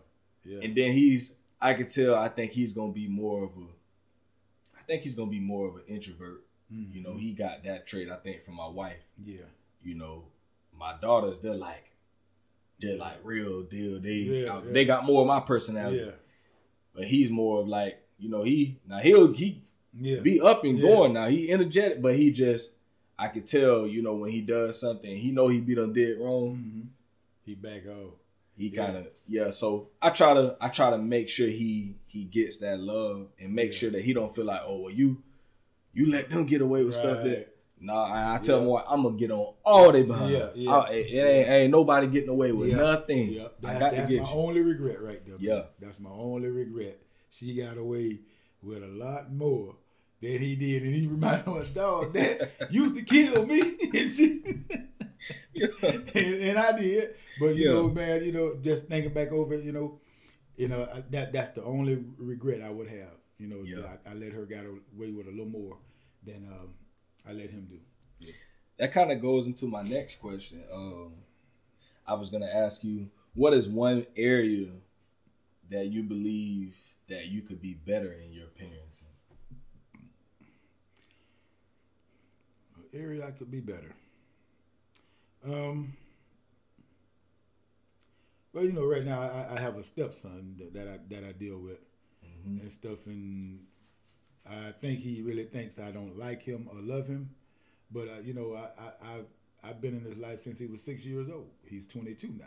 Yeah. 0.45 0.59
And 0.63 0.75
then 0.75 0.91
he's, 0.93 1.35
I 1.61 1.73
could 1.73 1.89
tell, 1.89 2.15
I 2.15 2.29
think 2.29 2.51
he's 2.53 2.71
gonna 2.73 2.93
be 2.93 3.07
more 3.07 3.43
of 3.43 3.49
a, 3.57 3.67
I 4.79 4.81
think 4.87 5.03
he's 5.03 5.15
gonna 5.15 5.29
be 5.29 5.39
more 5.41 5.67
of 5.67 5.75
an 5.75 5.83
introvert 5.87 6.45
Mm-hmm. 6.73 6.95
You 6.95 7.03
know, 7.03 7.13
he 7.15 7.31
got 7.33 7.63
that 7.63 7.87
trait 7.87 8.09
I 8.09 8.15
think 8.17 8.43
from 8.43 8.55
my 8.55 8.67
wife. 8.67 9.01
Yeah. 9.23 9.41
You 9.83 9.95
know, 9.95 10.23
my 10.77 10.95
daughters 11.01 11.37
they're 11.39 11.53
like 11.55 11.91
they're 12.79 12.97
like 12.97 13.17
real 13.23 13.63
deal. 13.63 13.99
They 13.99 14.11
Yeah, 14.43 14.53
uh, 14.55 14.61
yeah. 14.65 14.71
they 14.71 14.85
got 14.85 15.05
more 15.05 15.21
of 15.21 15.27
my 15.27 15.39
personality. 15.41 15.97
Yeah. 16.05 16.11
But 16.95 17.05
he's 17.05 17.29
more 17.31 17.61
of 17.61 17.67
like, 17.67 18.01
you 18.17 18.29
know, 18.29 18.43
he 18.43 18.79
now 18.87 18.99
he'll 18.99 19.33
he 19.33 19.61
Yeah. 19.99 20.19
be 20.21 20.39
up 20.41 20.63
and 20.63 20.79
going 20.79 21.13
now. 21.13 21.27
He 21.27 21.51
energetic, 21.51 22.01
but 22.01 22.15
he 22.15 22.31
just 22.31 22.71
I 23.17 23.27
could 23.27 23.47
tell, 23.47 23.85
you 23.85 24.01
know, 24.01 24.13
when 24.15 24.31
he 24.31 24.41
does 24.41 24.79
something, 24.79 25.17
he 25.17 25.31
know 25.31 25.47
he 25.49 25.59
be 25.59 25.75
done 25.75 25.91
did 25.93 26.19
wrong. 26.19 26.55
hmm 26.55 26.81
He 27.45 27.55
back 27.55 27.85
off. 27.87 28.13
He 28.57 28.69
kind 28.69 28.95
of 28.97 29.07
yeah. 29.27 29.49
So 29.51 29.89
I 30.01 30.09
try 30.09 30.33
to 30.33 30.55
I 30.61 30.67
try 30.69 30.89
to 30.91 30.97
make 30.97 31.29
sure 31.29 31.47
he 31.47 31.95
he 32.07 32.25
gets 32.25 32.57
that 32.57 32.79
love 32.79 33.27
and 33.39 33.53
make 33.53 33.73
sure 33.73 33.89
that 33.91 34.01
he 34.03 34.13
don't 34.13 34.33
feel 34.35 34.45
like 34.45 34.61
oh 34.65 34.81
well 34.81 34.91
you 34.93 35.21
you 35.99 36.09
let 36.11 36.29
them 36.29 36.45
get 36.45 36.61
away 36.61 36.83
with 36.85 36.95
stuff 36.95 37.23
that 37.23 37.55
nah. 37.81 38.03
I, 38.05 38.35
I 38.35 38.37
tell 38.39 38.57
Yeah. 38.57 38.61
him 38.63 38.67
what 38.69 38.85
I'm 38.89 39.03
gonna 39.03 39.17
get 39.17 39.31
on 39.31 39.53
all 39.65 39.91
they 39.91 40.03
behind. 40.03 40.31
Yeah, 40.31 40.49
yeah. 40.55 40.71
I- 40.71 40.89
it, 40.91 41.05
it 41.11 41.27
ain't, 41.27 41.49
ain't 41.49 41.71
nobody 41.71 42.07
getting 42.07 42.29
away 42.29 42.51
with 42.53 42.69
Yeah. 42.69 42.77
nothing. 42.77 43.33
Yeah. 43.33 43.47
I 43.63 43.73
got 43.79 43.89
to 43.91 43.95
that's 43.97 44.09
get 44.09 44.21
my 44.23 44.29
you. 44.29 44.35
only 44.35 44.61
regret 44.61 45.01
right 45.01 45.25
there. 45.25 45.35
Yeah. 45.39 45.63
That's 45.79 45.99
my 45.99 46.09
only 46.09 46.49
regret. 46.49 46.99
She 47.29 47.53
got 47.55 47.77
away 47.77 48.19
with 48.63 48.83
a 48.83 48.87
lot 48.87 49.31
more 49.31 49.75
than 50.21 50.39
he 50.39 50.55
did, 50.55 50.83
and 50.83 50.93
he 50.95 51.07
reminded 51.07 51.47
my 51.57 51.63
dog 51.63 52.13
that 52.13 52.51
used 52.71 52.95
to 52.95 53.01
kill 53.03 53.45
me, 53.45 53.59
and 53.93 54.09
she. 54.09 54.41
and, 55.83 56.15
and 56.15 56.57
I 56.59 56.71
did, 56.79 57.15
but 57.39 57.55
you 57.55 57.65
Yeah. 57.65 57.73
know, 57.73 57.89
man, 57.89 58.23
you 58.23 58.31
know, 58.31 58.55
just 58.61 58.87
thinking 58.87 59.13
back 59.13 59.31
over 59.31 59.53
it, 59.53 59.63
you 59.63 59.71
know, 59.71 59.99
you 60.55 60.67
know 60.67 60.83
I- 60.93 61.03
that 61.11 61.33
that's 61.33 61.51
the 61.51 61.63
only 61.63 62.03
regret 62.17 62.61
I 62.61 62.69
would 62.69 62.89
have. 62.89 63.15
You 63.37 63.47
know, 63.47 63.61
Yeah. 63.63 63.85
I, 64.05 64.11
I 64.11 64.13
let 64.15 64.33
her 64.33 64.45
get 64.45 64.65
away 64.65 65.11
with 65.11 65.27
a 65.27 65.31
little 65.31 65.45
more 65.45 65.77
than 66.31 66.47
um, 66.47 66.69
I 67.27 67.33
let 67.33 67.49
him 67.49 67.67
do. 67.69 67.79
Yeah. 68.19 68.33
that 68.77 68.93
kind 68.93 69.11
of 69.11 69.21
goes 69.21 69.45
into 69.45 69.65
my 69.67 69.81
next 69.83 70.19
question. 70.19 70.63
Um, 70.73 71.13
I 72.07 72.13
was 72.13 72.29
gonna 72.29 72.47
ask 72.47 72.83
you, 72.83 73.09
what 73.33 73.53
is 73.53 73.67
one 73.67 74.05
area 74.15 74.69
that 75.69 75.87
you 75.87 76.03
believe 76.03 76.75
that 77.07 77.27
you 77.27 77.41
could 77.41 77.61
be 77.61 77.73
better 77.73 78.11
in 78.13 78.31
your 78.33 78.47
parenting? 78.47 79.03
area 82.91 83.23
I 83.27 83.31
could 83.31 83.51
be 83.51 83.59
better. 83.59 83.93
Um. 85.45 85.93
Well, 88.51 88.65
you 88.65 88.71
know, 88.71 88.83
right 88.85 89.05
now 89.05 89.21
I, 89.21 89.55
I 89.55 89.59
have 89.59 89.77
a 89.77 89.83
stepson 89.83 90.55
that, 90.57 90.73
that 90.73 90.87
I 90.87 90.97
that 91.13 91.23
I 91.27 91.31
deal 91.33 91.59
with 91.59 91.77
Mhm. 92.47 92.61
and 92.61 92.71
stuff, 92.71 93.05
and 93.05 93.59
I 94.47 94.71
think 94.71 94.99
he 94.99 95.21
really 95.21 95.45
thinks 95.45 95.79
I 95.79 95.91
don't 95.91 96.17
like 96.17 96.43
him 96.43 96.67
or 96.71 96.79
love 96.81 97.07
him. 97.07 97.31
But 97.91 98.07
uh, 98.07 98.19
you 98.23 98.33
know, 98.33 98.53
I, 98.55 98.81
I 98.81 99.15
I've 99.15 99.25
I've 99.63 99.81
been 99.81 99.95
in 99.95 100.01
his 100.01 100.17
life 100.17 100.43
since 100.43 100.59
he 100.59 100.67
was 100.67 100.83
six 100.83 101.05
years 101.05 101.29
old. 101.29 101.49
He's 101.65 101.87
22 101.87 102.27
now. 102.39 102.45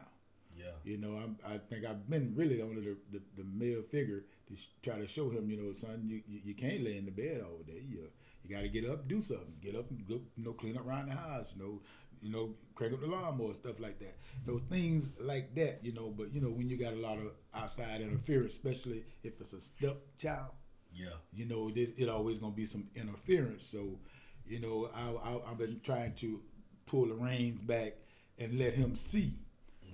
Yeah, 0.56 0.66
You 0.84 0.98
know, 0.98 1.16
I'm, 1.16 1.38
I 1.46 1.58
think 1.58 1.86
I've 1.86 2.08
been 2.10 2.34
really 2.36 2.60
only 2.60 2.82
the, 2.82 2.96
the, 3.10 3.22
the 3.38 3.44
male 3.44 3.82
figure 3.90 4.24
to 4.48 4.56
sh- 4.56 4.68
try 4.82 4.98
to 4.98 5.08
show 5.08 5.30
him, 5.30 5.48
you 5.48 5.56
know, 5.56 5.72
son, 5.72 6.02
you, 6.04 6.20
you, 6.28 6.40
you 6.44 6.54
can't 6.54 6.84
lay 6.84 6.98
in 6.98 7.06
the 7.06 7.10
bed 7.10 7.42
all 7.42 7.62
day. 7.66 7.82
You, 7.88 8.08
you 8.44 8.54
got 8.54 8.60
to 8.60 8.68
get 8.68 8.88
up, 8.88 9.08
do 9.08 9.22
something. 9.22 9.54
Get 9.62 9.74
up 9.74 9.90
and 9.90 10.06
go, 10.06 10.20
you 10.36 10.44
know, 10.44 10.52
clean 10.52 10.76
up 10.76 10.86
around 10.86 11.08
the 11.08 11.14
house, 11.14 11.54
you 11.56 11.62
know, 11.62 11.80
you 12.20 12.30
know, 12.30 12.54
crank 12.74 12.92
up 12.92 13.00
the 13.00 13.06
lawnmower, 13.06 13.54
stuff 13.54 13.80
like 13.80 13.98
that. 14.00 14.16
Those 14.46 14.60
things 14.70 15.14
like 15.20 15.54
that, 15.54 15.80
you 15.82 15.92
know. 15.92 16.12
But 16.16 16.32
you 16.34 16.40
know, 16.40 16.50
when 16.50 16.68
you 16.68 16.76
got 16.76 16.92
a 16.92 16.96
lot 16.96 17.18
of 17.18 17.32
outside 17.54 18.00
interference, 18.00 18.52
especially 18.52 19.04
if 19.24 19.40
it's 19.40 19.54
a 19.54 19.60
stepchild, 19.60 20.50
yeah, 20.94 21.16
you 21.32 21.44
know, 21.46 21.70
it, 21.74 21.94
it 21.96 22.08
always 22.08 22.38
gonna 22.38 22.52
be 22.52 22.66
some 22.66 22.88
interference. 22.94 23.66
So, 23.66 23.98
you 24.46 24.60
know, 24.60 24.90
I, 24.94 25.30
I 25.30 25.50
I've 25.50 25.58
been 25.58 25.80
trying 25.84 26.12
to 26.14 26.40
pull 26.86 27.06
the 27.06 27.14
reins 27.14 27.60
back 27.60 27.94
and 28.38 28.58
let 28.58 28.74
him 28.74 28.96
see 28.96 29.34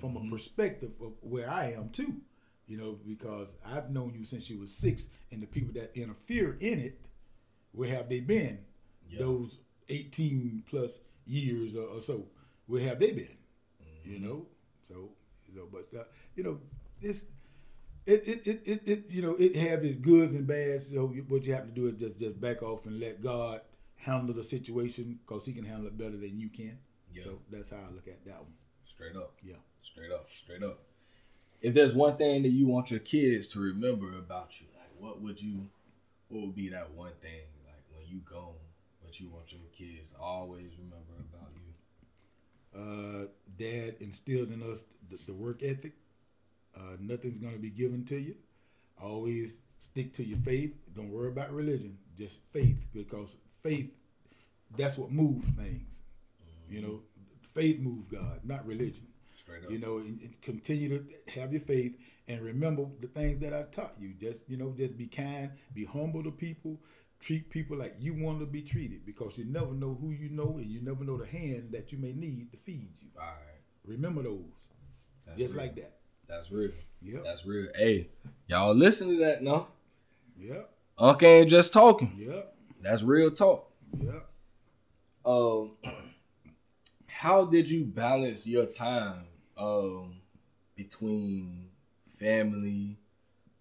from 0.00 0.16
a 0.16 0.30
perspective 0.30 0.92
of 1.02 1.12
where 1.20 1.50
I 1.50 1.72
am 1.72 1.90
too. 1.90 2.14
You 2.66 2.76
know, 2.76 2.98
because 3.06 3.56
I've 3.64 3.90
known 3.90 4.14
you 4.18 4.24
since 4.26 4.50
you 4.50 4.58
was 4.58 4.74
six, 4.74 5.06
and 5.32 5.42
the 5.42 5.46
people 5.46 5.72
that 5.74 5.96
interfere 5.96 6.56
in 6.60 6.80
it, 6.80 7.00
where 7.72 7.88
have 7.94 8.08
they 8.10 8.20
been? 8.20 8.58
Yeah. 9.08 9.20
Those 9.20 9.58
eighteen 9.88 10.64
plus 10.68 10.98
years 11.26 11.76
or, 11.76 11.86
or 11.86 12.00
so, 12.00 12.26
where 12.66 12.82
have 12.82 12.98
they 12.98 13.12
been? 13.12 13.36
You 14.04 14.18
know, 14.20 14.46
so 14.86 15.10
you 15.46 15.54
know, 15.54 15.66
but 15.70 15.98
uh, 15.98 16.04
you 16.34 16.42
know, 16.42 16.58
this 17.00 17.26
it, 18.08 18.46
it, 18.46 18.62
it, 18.64 18.82
it, 18.86 19.04
you 19.10 19.22
know 19.22 19.34
it 19.38 19.54
have 19.56 19.84
its 19.84 19.96
goods 19.96 20.34
and 20.34 20.46
bads. 20.46 20.90
So 20.92 21.06
what 21.28 21.44
you 21.44 21.54
have 21.54 21.66
to 21.66 21.70
do 21.70 21.88
is 21.88 21.96
just 21.98 22.18
just 22.18 22.40
back 22.40 22.62
off 22.62 22.86
and 22.86 22.98
let 22.98 23.22
God 23.22 23.60
handle 23.96 24.34
the 24.34 24.44
situation 24.44 25.18
because 25.26 25.44
He 25.46 25.52
can 25.52 25.64
handle 25.64 25.86
it 25.86 25.98
better 25.98 26.16
than 26.16 26.38
you 26.38 26.48
can. 26.48 26.78
Yeah. 27.12 27.24
So 27.24 27.38
that's 27.50 27.70
how 27.70 27.78
I 27.78 27.94
look 27.94 28.08
at 28.08 28.24
that 28.26 28.38
one. 28.38 28.54
straight 28.84 29.16
up, 29.16 29.34
Yeah. 29.42 29.56
straight 29.82 30.10
up, 30.12 30.28
straight 30.30 30.62
up. 30.62 30.80
If 31.62 31.74
there's 31.74 31.94
one 31.94 32.16
thing 32.16 32.42
that 32.42 32.50
you 32.50 32.66
want 32.66 32.90
your 32.90 33.00
kids 33.00 33.48
to 33.48 33.60
remember 33.60 34.08
about 34.18 34.60
you, 34.60 34.66
like 34.78 34.90
what 34.98 35.20
would 35.22 35.40
you, 35.40 35.68
what 36.28 36.46
would 36.46 36.54
be 36.54 36.68
that 36.70 36.90
one 36.92 37.12
thing, 37.22 37.40
like 37.66 37.82
when 37.94 38.06
you 38.06 38.20
gone, 38.30 38.54
what 39.00 39.18
you 39.18 39.28
want 39.30 39.52
your 39.52 39.60
kids 39.76 40.10
to 40.10 40.18
always 40.18 40.72
remember 40.78 41.14
about 41.32 41.50
you? 41.56 41.72
Uh, 42.78 43.26
Dad 43.58 43.96
instilled 44.00 44.50
in 44.52 44.62
us 44.62 44.84
the, 45.10 45.18
the 45.26 45.32
work 45.32 45.62
ethic. 45.62 45.92
Uh, 46.76 46.96
nothing's 47.00 47.38
gonna 47.38 47.58
be 47.58 47.70
given 47.70 48.04
to 48.06 48.16
you. 48.16 48.34
Always 49.00 49.58
stick 49.78 50.12
to 50.14 50.24
your 50.24 50.38
faith. 50.38 50.74
Don't 50.94 51.10
worry 51.10 51.28
about 51.28 51.52
religion. 51.52 51.98
Just 52.16 52.40
faith, 52.52 52.86
because 52.92 53.36
faith, 53.62 53.94
that's 54.76 54.96
what 54.98 55.10
moves 55.10 55.50
things. 55.52 56.00
You 56.68 56.82
know, 56.82 57.00
faith 57.54 57.78
moves 57.80 58.06
God, 58.10 58.40
not 58.44 58.66
religion. 58.66 59.06
Straight 59.34 59.64
up. 59.64 59.70
You 59.70 59.78
know, 59.78 59.98
and, 59.98 60.20
and 60.20 60.40
continue 60.42 60.88
to 60.98 61.30
have 61.40 61.52
your 61.52 61.62
faith 61.62 61.96
and 62.26 62.42
remember 62.42 62.86
the 63.00 63.06
things 63.06 63.40
that 63.40 63.54
I 63.54 63.62
taught 63.62 63.94
you. 63.98 64.12
Just 64.20 64.40
you 64.48 64.56
know, 64.56 64.74
just 64.76 64.96
be 64.98 65.06
kind, 65.06 65.50
be 65.74 65.84
humble 65.84 66.22
to 66.24 66.30
people, 66.30 66.78
treat 67.20 67.48
people 67.50 67.76
like 67.76 67.94
you 67.98 68.14
want 68.14 68.40
to 68.40 68.46
be 68.46 68.62
treated 68.62 69.06
because 69.06 69.38
you 69.38 69.44
never 69.44 69.72
know 69.72 69.96
who 70.00 70.10
you 70.10 70.28
know 70.28 70.56
and 70.58 70.66
you 70.66 70.80
never 70.82 71.04
know 71.04 71.16
the 71.16 71.26
hand 71.26 71.70
that 71.72 71.92
you 71.92 71.98
may 71.98 72.12
need 72.12 72.50
to 72.52 72.58
feed 72.58 72.90
you. 73.00 73.08
All 73.16 73.24
right. 73.24 73.60
Remember 73.86 74.22
those, 74.22 74.42
That's 75.24 75.38
just 75.38 75.54
real. 75.54 75.64
like 75.64 75.76
that. 75.76 75.97
That's 76.28 76.52
real. 76.52 76.70
Yep. 77.02 77.24
That's 77.24 77.46
real. 77.46 77.68
Hey, 77.74 78.08
y'all 78.46 78.74
listen 78.74 79.08
to 79.08 79.18
that, 79.24 79.42
no? 79.42 79.68
Yep. 80.38 80.70
Uncle 80.98 81.28
ain't 81.28 81.50
just 81.50 81.72
talking. 81.72 82.12
Yep. 82.18 82.54
That's 82.82 83.02
real 83.02 83.30
talk. 83.30 83.70
Yep. 83.98 84.28
Um, 85.24 85.72
how 87.06 87.44
did 87.46 87.68
you 87.68 87.84
balance 87.84 88.46
your 88.46 88.66
time 88.66 89.24
um 89.56 90.16
between 90.76 91.68
family, 92.20 92.98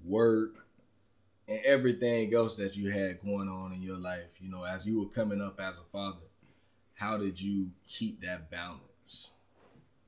work, 0.03 0.65
and 1.47 1.59
everything 1.65 2.33
else 2.33 2.55
that 2.55 2.75
you 2.75 2.91
had 2.91 3.21
going 3.21 3.47
on 3.47 3.71
in 3.71 3.81
your 3.81 3.97
life? 3.97 4.39
You 4.39 4.51
know, 4.51 4.63
as 4.63 4.85
you 4.85 4.99
were 4.99 5.09
coming 5.09 5.41
up 5.41 5.59
as 5.59 5.77
a 5.77 5.89
father, 5.91 6.17
how 6.95 7.17
did 7.17 7.39
you 7.39 7.69
keep 7.87 8.21
that 8.21 8.51
balance? 8.51 9.31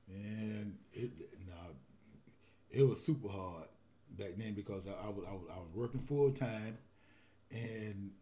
And 0.08 0.76
it 0.92 1.10
it 2.70 2.82
was 2.88 3.04
super 3.04 3.28
hard 3.28 3.68
back 4.18 4.30
then 4.36 4.54
because 4.54 4.84
I, 4.86 5.06
I 5.06 5.08
was 5.10 5.24
I 5.28 5.32
was, 5.32 5.42
I 5.52 5.58
was 5.58 5.68
working 5.74 6.00
full 6.00 6.32
time, 6.32 6.78
and 7.50 8.12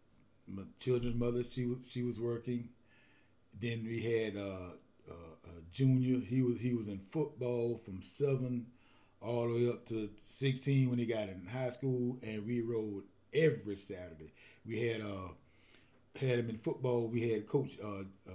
my 0.48 0.62
children's 0.80 1.16
mother 1.16 1.44
she 1.44 1.66
was 1.66 1.78
she 1.90 2.02
was 2.02 2.20
working. 2.20 2.70
Then 3.60 3.84
we 3.84 4.02
had 4.02 4.36
uh, 4.36 4.72
uh, 5.10 5.12
uh, 5.46 5.60
Junior. 5.72 6.20
He 6.20 6.42
was 6.42 6.58
he 6.60 6.74
was 6.74 6.88
in 6.88 7.00
football 7.10 7.80
from 7.84 8.02
seven 8.02 8.66
all 9.20 9.48
the 9.48 9.54
way 9.54 9.68
up 9.68 9.86
to 9.88 10.10
sixteen 10.26 10.90
when 10.90 10.98
he 10.98 11.06
got 11.06 11.28
in 11.28 11.46
high 11.52 11.70
school, 11.70 12.18
and 12.22 12.46
we 12.46 12.60
rode 12.60 13.04
every 13.34 13.76
Saturday. 13.76 14.32
We 14.66 14.86
had 14.88 15.00
uh 15.02 15.30
had 16.20 16.38
him 16.40 16.50
in 16.50 16.58
football. 16.58 17.08
We 17.08 17.30
had 17.30 17.46
Coach 17.48 17.78
uh, 17.82 18.00
uh, 18.28 18.32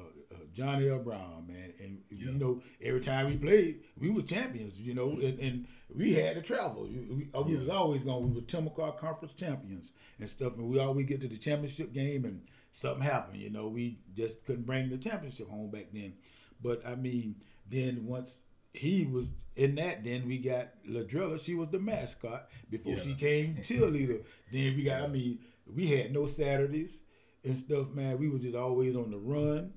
Johnny 0.53 0.89
L. 0.89 0.99
Brown, 0.99 1.45
man, 1.47 1.73
and 1.81 2.01
Yeah. 2.11 2.25
you 2.31 2.31
know 2.33 2.61
every 2.81 3.01
time 3.01 3.27
we 3.29 3.37
played, 3.37 3.79
we 3.97 4.09
were 4.09 4.21
champions. 4.21 4.77
You 4.77 4.93
know, 4.93 5.11
and, 5.11 5.39
and 5.39 5.67
we 5.93 6.13
had 6.13 6.35
to 6.35 6.41
travel. 6.41 6.83
We, 6.83 6.99
we, 7.15 7.27
uh, 7.33 7.41
we 7.41 7.55
was 7.55 7.69
always 7.69 8.03
going. 8.03 8.29
We 8.29 8.35
were 8.35 8.45
Timocar 8.45 8.97
Conference 8.97 9.33
champions 9.33 9.91
and 10.19 10.29
stuff, 10.29 10.53
and 10.57 10.69
we 10.69 10.79
always 10.79 11.05
get 11.07 11.21
to 11.21 11.27
the 11.27 11.37
championship 11.37 11.93
game, 11.93 12.25
and 12.25 12.41
something 12.71 13.03
happened. 13.03 13.41
You 13.41 13.49
know, 13.49 13.67
we 13.67 13.99
just 14.13 14.45
couldn't 14.45 14.65
bring 14.65 14.89
the 14.89 14.97
championship 14.97 15.49
home 15.49 15.71
back 15.71 15.87
then. 15.93 16.13
But 16.61 16.85
I 16.85 16.95
mean, 16.95 17.35
then 17.69 18.05
once 18.05 18.39
he 18.73 19.05
was 19.05 19.29
in 19.55 19.75
that, 19.75 20.03
then 20.03 20.27
we 20.27 20.37
got 20.39 20.69
Ladrilla. 20.89 21.39
She 21.43 21.53
was 21.55 21.69
the 21.69 21.79
mascot 21.79 22.47
before 22.69 22.93
Yeah. 22.93 22.99
she 22.99 23.13
came 23.15 23.55
cheerleader. 23.61 24.23
then 24.51 24.75
we 24.75 24.83
got. 24.83 25.01
I 25.01 25.07
mean, 25.07 25.39
we 25.65 25.87
had 25.87 26.13
no 26.13 26.25
Saturdays 26.25 27.01
and 27.43 27.57
stuff, 27.57 27.89
man. 27.91 28.17
We 28.19 28.29
was 28.29 28.43
just 28.43 28.55
always 28.55 28.95
on 28.95 29.11
the 29.11 29.17
run. 29.17 29.73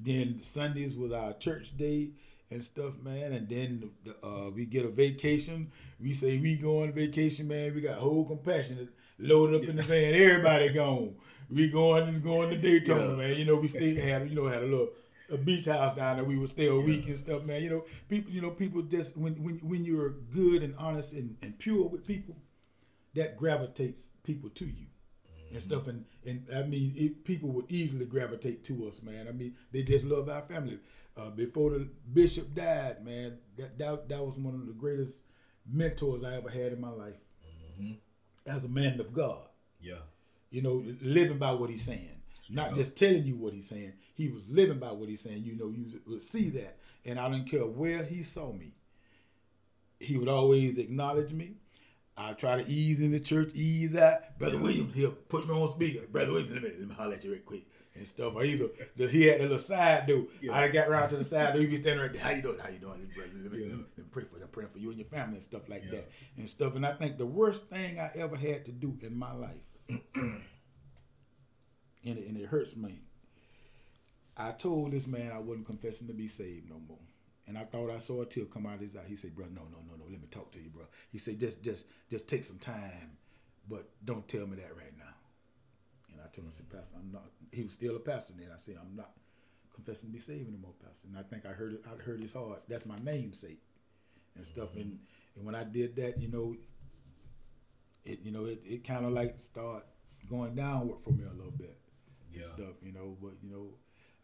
Then 0.00 0.40
Sundays 0.42 0.94
was 0.94 1.12
our 1.12 1.32
church 1.34 1.76
day 1.76 2.10
and 2.50 2.62
stuff, 2.64 3.02
man. 3.02 3.32
And 3.32 3.48
then 3.48 3.90
the, 4.04 4.14
uh, 4.26 4.50
we 4.50 4.64
get 4.64 4.84
a 4.84 4.88
vacation. 4.88 5.70
We 6.00 6.12
say 6.12 6.38
we 6.38 6.56
go 6.56 6.82
on 6.82 6.92
vacation, 6.92 7.48
man. 7.48 7.74
We 7.74 7.80
got 7.80 7.98
whole 7.98 8.24
compassion 8.24 8.88
loaded 9.18 9.62
up 9.62 9.68
in 9.68 9.76
the 9.76 9.82
van. 9.82 10.14
Everybody 10.14 10.68
gone. 10.70 11.16
we 11.50 11.68
going 11.68 12.08
and 12.08 12.22
going 12.22 12.50
to 12.50 12.58
Daytona, 12.58 13.10
Yeah. 13.10 13.16
man. 13.16 13.36
You 13.36 13.44
know, 13.44 13.56
we 13.56 13.68
stay 13.68 13.94
had 13.94 14.28
you 14.28 14.36
know 14.36 14.46
had 14.46 14.62
a 14.62 14.66
little 14.66 14.90
a 15.30 15.36
beach 15.36 15.66
house 15.66 15.94
down 15.94 16.16
there. 16.16 16.24
We 16.24 16.38
would 16.38 16.48
stay 16.50 16.68
a 16.68 16.74
week 16.76 17.06
and 17.08 17.18
stuff, 17.18 17.42
man. 17.44 17.62
You 17.62 17.70
know, 17.70 17.84
people 18.08 18.30
you 18.32 18.40
know 18.40 18.50
people 18.50 18.82
just 18.82 19.16
when 19.16 19.34
when 19.42 19.58
when 19.58 19.84
you're 19.84 20.10
good 20.32 20.62
and 20.62 20.74
honest 20.78 21.12
and, 21.14 21.36
and 21.42 21.58
pure 21.58 21.88
with 21.88 22.06
people, 22.06 22.36
that 23.14 23.36
gravitates 23.36 24.08
people 24.22 24.48
to 24.50 24.64
you 24.66 24.86
and 25.52 25.62
stuff. 25.62 25.86
And 25.86 26.04
and 26.26 26.46
I 26.54 26.62
mean, 26.62 26.92
it, 26.96 27.24
people 27.24 27.50
would 27.50 27.70
easily 27.70 28.04
gravitate 28.04 28.64
to 28.64 28.88
us, 28.88 29.02
man. 29.02 29.28
I 29.28 29.32
mean, 29.32 29.54
they 29.72 29.82
just 29.82 30.04
love 30.04 30.28
our 30.28 30.42
family. 30.42 30.78
Uh, 31.16 31.30
before 31.30 31.70
the 31.70 31.88
bishop 32.12 32.54
died, 32.54 33.04
man, 33.04 33.38
that, 33.56 33.76
that 33.78 34.08
that 34.08 34.24
was 34.24 34.38
one 34.38 34.54
of 34.54 34.66
the 34.66 34.72
greatest 34.72 35.22
mentors 35.70 36.22
I 36.22 36.36
ever 36.36 36.48
had 36.48 36.72
in 36.72 36.80
my 36.80 36.90
life 36.90 37.16
as 38.46 38.64
a 38.64 38.68
man 38.68 38.98
of 39.00 39.12
God. 39.12 39.42
Yeah. 39.80 40.00
You 40.50 40.62
know, 40.62 40.84
living 41.02 41.38
by 41.38 41.52
what 41.52 41.70
he's 41.70 41.84
saying, 41.84 42.22
not 42.50 42.70
up. 42.70 42.76
just 42.76 42.96
telling 42.96 43.24
you 43.24 43.36
what 43.36 43.52
he's 43.52 43.68
saying. 43.68 43.92
He 44.14 44.28
was 44.28 44.42
living 44.48 44.78
by 44.78 44.92
what 44.92 45.08
he's 45.08 45.20
saying. 45.20 45.44
You 45.44 45.56
know, 45.56 45.68
you 45.68 46.00
would 46.06 46.22
see 46.22 46.48
that, 46.50 46.78
and 47.04 47.20
I 47.20 47.28
don't 47.28 47.48
care 47.48 47.66
where 47.66 48.02
he 48.02 48.22
saw 48.22 48.52
me. 48.52 48.72
He 50.00 50.16
would 50.16 50.28
always 50.28 50.78
acknowledge 50.78 51.32
me. 51.32 51.56
I 52.20 52.32
try 52.32 52.60
to 52.60 52.68
ease 52.68 53.00
in 53.00 53.12
the 53.12 53.20
church, 53.20 53.52
ease 53.54 53.94
out. 53.94 54.36
Brother 54.40 54.58
Williams, 54.58 54.92
he'll 54.94 55.12
put 55.12 55.46
me 55.48 55.54
on 55.54 55.72
speaker. 55.72 56.04
Brother 56.08 56.32
Williams, 56.32 56.52
let 56.52 56.62
me, 56.64 56.70
let 56.80 56.88
me 56.88 56.94
holler 56.94 57.14
at 57.14 57.22
you 57.22 57.30
real 57.30 57.40
quick 57.46 57.62
and 57.94 58.04
stuff. 58.06 58.32
Or 58.34 58.42
either 58.44 58.68
the, 58.96 59.06
he 59.08 59.22
had 59.26 59.38
a 59.40 59.44
little 59.44 59.58
side 59.58 60.06
dude. 60.08 60.26
Yeah. 60.42 60.52
I 60.52 60.66
got 60.66 60.88
around 60.88 61.10
to 61.10 61.16
the 61.16 61.22
side 61.24 61.52
door. 61.52 61.60
He 61.62 61.68
be 61.68 61.76
standing 61.76 62.00
right 62.00 62.12
there. 62.12 62.20
How 62.22 62.30
you 62.30 62.42
doing? 62.42 62.58
How 62.58 62.68
you 62.70 62.78
doing, 62.78 63.08
brother? 63.14 63.30
Let 63.40 63.52
me, 63.52 63.58
Yeah. 63.60 63.66
let 63.68 63.78
me, 63.98 64.04
pray 64.10 64.24
for 64.24 64.36
you. 64.38 64.42
I'm 64.42 64.48
praying 64.48 64.70
for 64.70 64.78
you 64.78 64.88
and 64.90 64.98
your 64.98 65.06
family 65.08 65.34
and 65.36 65.42
stuff 65.44 65.68
like 65.68 65.84
Yeah. 65.84 65.92
that 65.92 66.10
and 66.36 66.48
stuff. 66.48 66.74
And 66.74 66.84
I 66.84 66.94
think 66.94 67.18
the 67.18 67.26
worst 67.26 67.68
thing 67.70 68.00
I 68.00 68.10
ever 68.16 68.34
had 68.36 68.64
to 68.64 68.72
do 68.72 68.96
in 69.00 69.16
my 69.16 69.32
life, 69.32 69.62
and 70.14 70.42
it, 72.04 72.26
and 72.26 72.36
it 72.36 72.46
hurts 72.46 72.74
me. 72.76 73.00
I 74.36 74.52
told 74.52 74.90
this 74.92 75.06
man 75.06 75.32
I 75.32 75.38
wasn't 75.38 75.66
confessing 75.66 76.06
to 76.08 76.14
be 76.14 76.28
saved 76.28 76.68
no 76.68 76.80
more. 76.88 76.98
And 77.46 77.56
I 77.56 77.64
thought 77.64 77.90
I 77.90 77.98
saw 77.98 78.22
a 78.22 78.26
tear 78.26 78.44
come 78.44 78.66
out 78.66 78.74
of 78.74 78.80
his 78.80 78.94
eye. 78.94 79.04
He 79.06 79.16
said, 79.16 79.34
"Bro, 79.34 79.46
no, 79.54 79.62
no, 79.62 79.78
no. 79.88 79.97
Let 80.10 80.20
me 80.20 80.28
talk 80.30 80.50
to 80.52 80.58
you, 80.60 80.70
bro." 80.70 80.84
He 81.10 81.18
said, 81.18 81.38
"Just, 81.40 81.62
just, 81.62 81.86
just 82.10 82.28
take 82.28 82.44
some 82.44 82.58
time, 82.58 83.18
but 83.68 83.88
don't 84.04 84.26
tell 84.28 84.46
me 84.46 84.56
that 84.56 84.76
right 84.76 84.96
now." 84.96 85.14
And 86.12 86.20
I 86.20 86.24
told 86.24 86.38
him, 86.38 86.46
"I 86.48 86.50
said, 86.50 86.66
mm-hmm. 86.68 86.78
Pastor, 86.78 86.96
I'm 86.98 87.12
not." 87.12 87.24
He 87.52 87.62
was 87.64 87.74
still 87.74 87.96
a 87.96 88.00
pastor 88.00 88.34
then. 88.38 88.48
I 88.54 88.58
said, 88.58 88.76
"I'm 88.80 88.96
not 88.96 89.10
confessing 89.74 90.10
to 90.10 90.12
be 90.12 90.20
saved 90.20 90.48
anymore, 90.48 90.74
Pastor." 90.84 91.08
And 91.08 91.18
I 91.18 91.22
think 91.22 91.46
I 91.46 91.50
heard 91.50 91.74
it. 91.74 91.84
I 91.86 92.02
heard 92.02 92.20
his 92.20 92.32
heart. 92.32 92.62
That's 92.68 92.86
my 92.86 92.98
namesake 93.02 93.60
and 94.36 94.46
stuff. 94.46 94.74
And 94.74 94.84
mm-hmm. 94.84 95.36
and 95.36 95.46
when 95.46 95.54
I 95.54 95.64
did 95.64 95.96
that, 95.96 96.20
you 96.20 96.28
know, 96.28 96.56
it 98.04 98.20
you 98.22 98.32
know 98.32 98.46
it, 98.46 98.60
it 98.64 98.86
kind 98.86 99.04
of 99.04 99.12
like 99.12 99.36
start 99.42 99.84
going 100.28 100.54
downward 100.54 100.98
for 101.04 101.10
me 101.10 101.24
a 101.24 101.36
little 101.36 101.52
bit 101.52 101.78
Yeah. 102.32 102.42
and 102.42 102.48
stuff, 102.48 102.74
you 102.82 102.92
know. 102.92 103.16
But 103.20 103.32
you 103.42 103.50
know, 103.50 103.66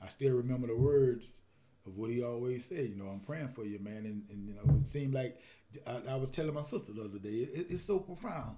I 0.01 0.09
still 0.09 0.35
remember 0.35 0.67
the 0.69 0.77
words 0.77 1.43
of 1.87 1.97
what 1.97 2.11
he 2.11 2.23
always 2.23 2.65
said. 2.65 2.89
You 2.89 2.97
know, 2.97 3.09
I'm 3.09 3.21
praying 3.21 3.51
for 3.55 3.65
you, 3.65 3.79
man. 3.79 4.05
And, 4.07 4.23
and 4.31 4.49
you 4.49 4.55
know, 4.55 4.81
it 4.81 4.89
seemed 4.89 5.15
like 5.15 5.39
I, 5.87 6.01
I 6.11 6.15
was 6.17 6.31
telling 6.31 6.55
my 6.55 6.63
sister 6.63 6.93
the 6.93 7.05
other 7.05 7.19
day. 7.19 7.31
It, 7.31 7.67
it's 7.71 7.85
so 7.85 7.99
profound 7.99 8.57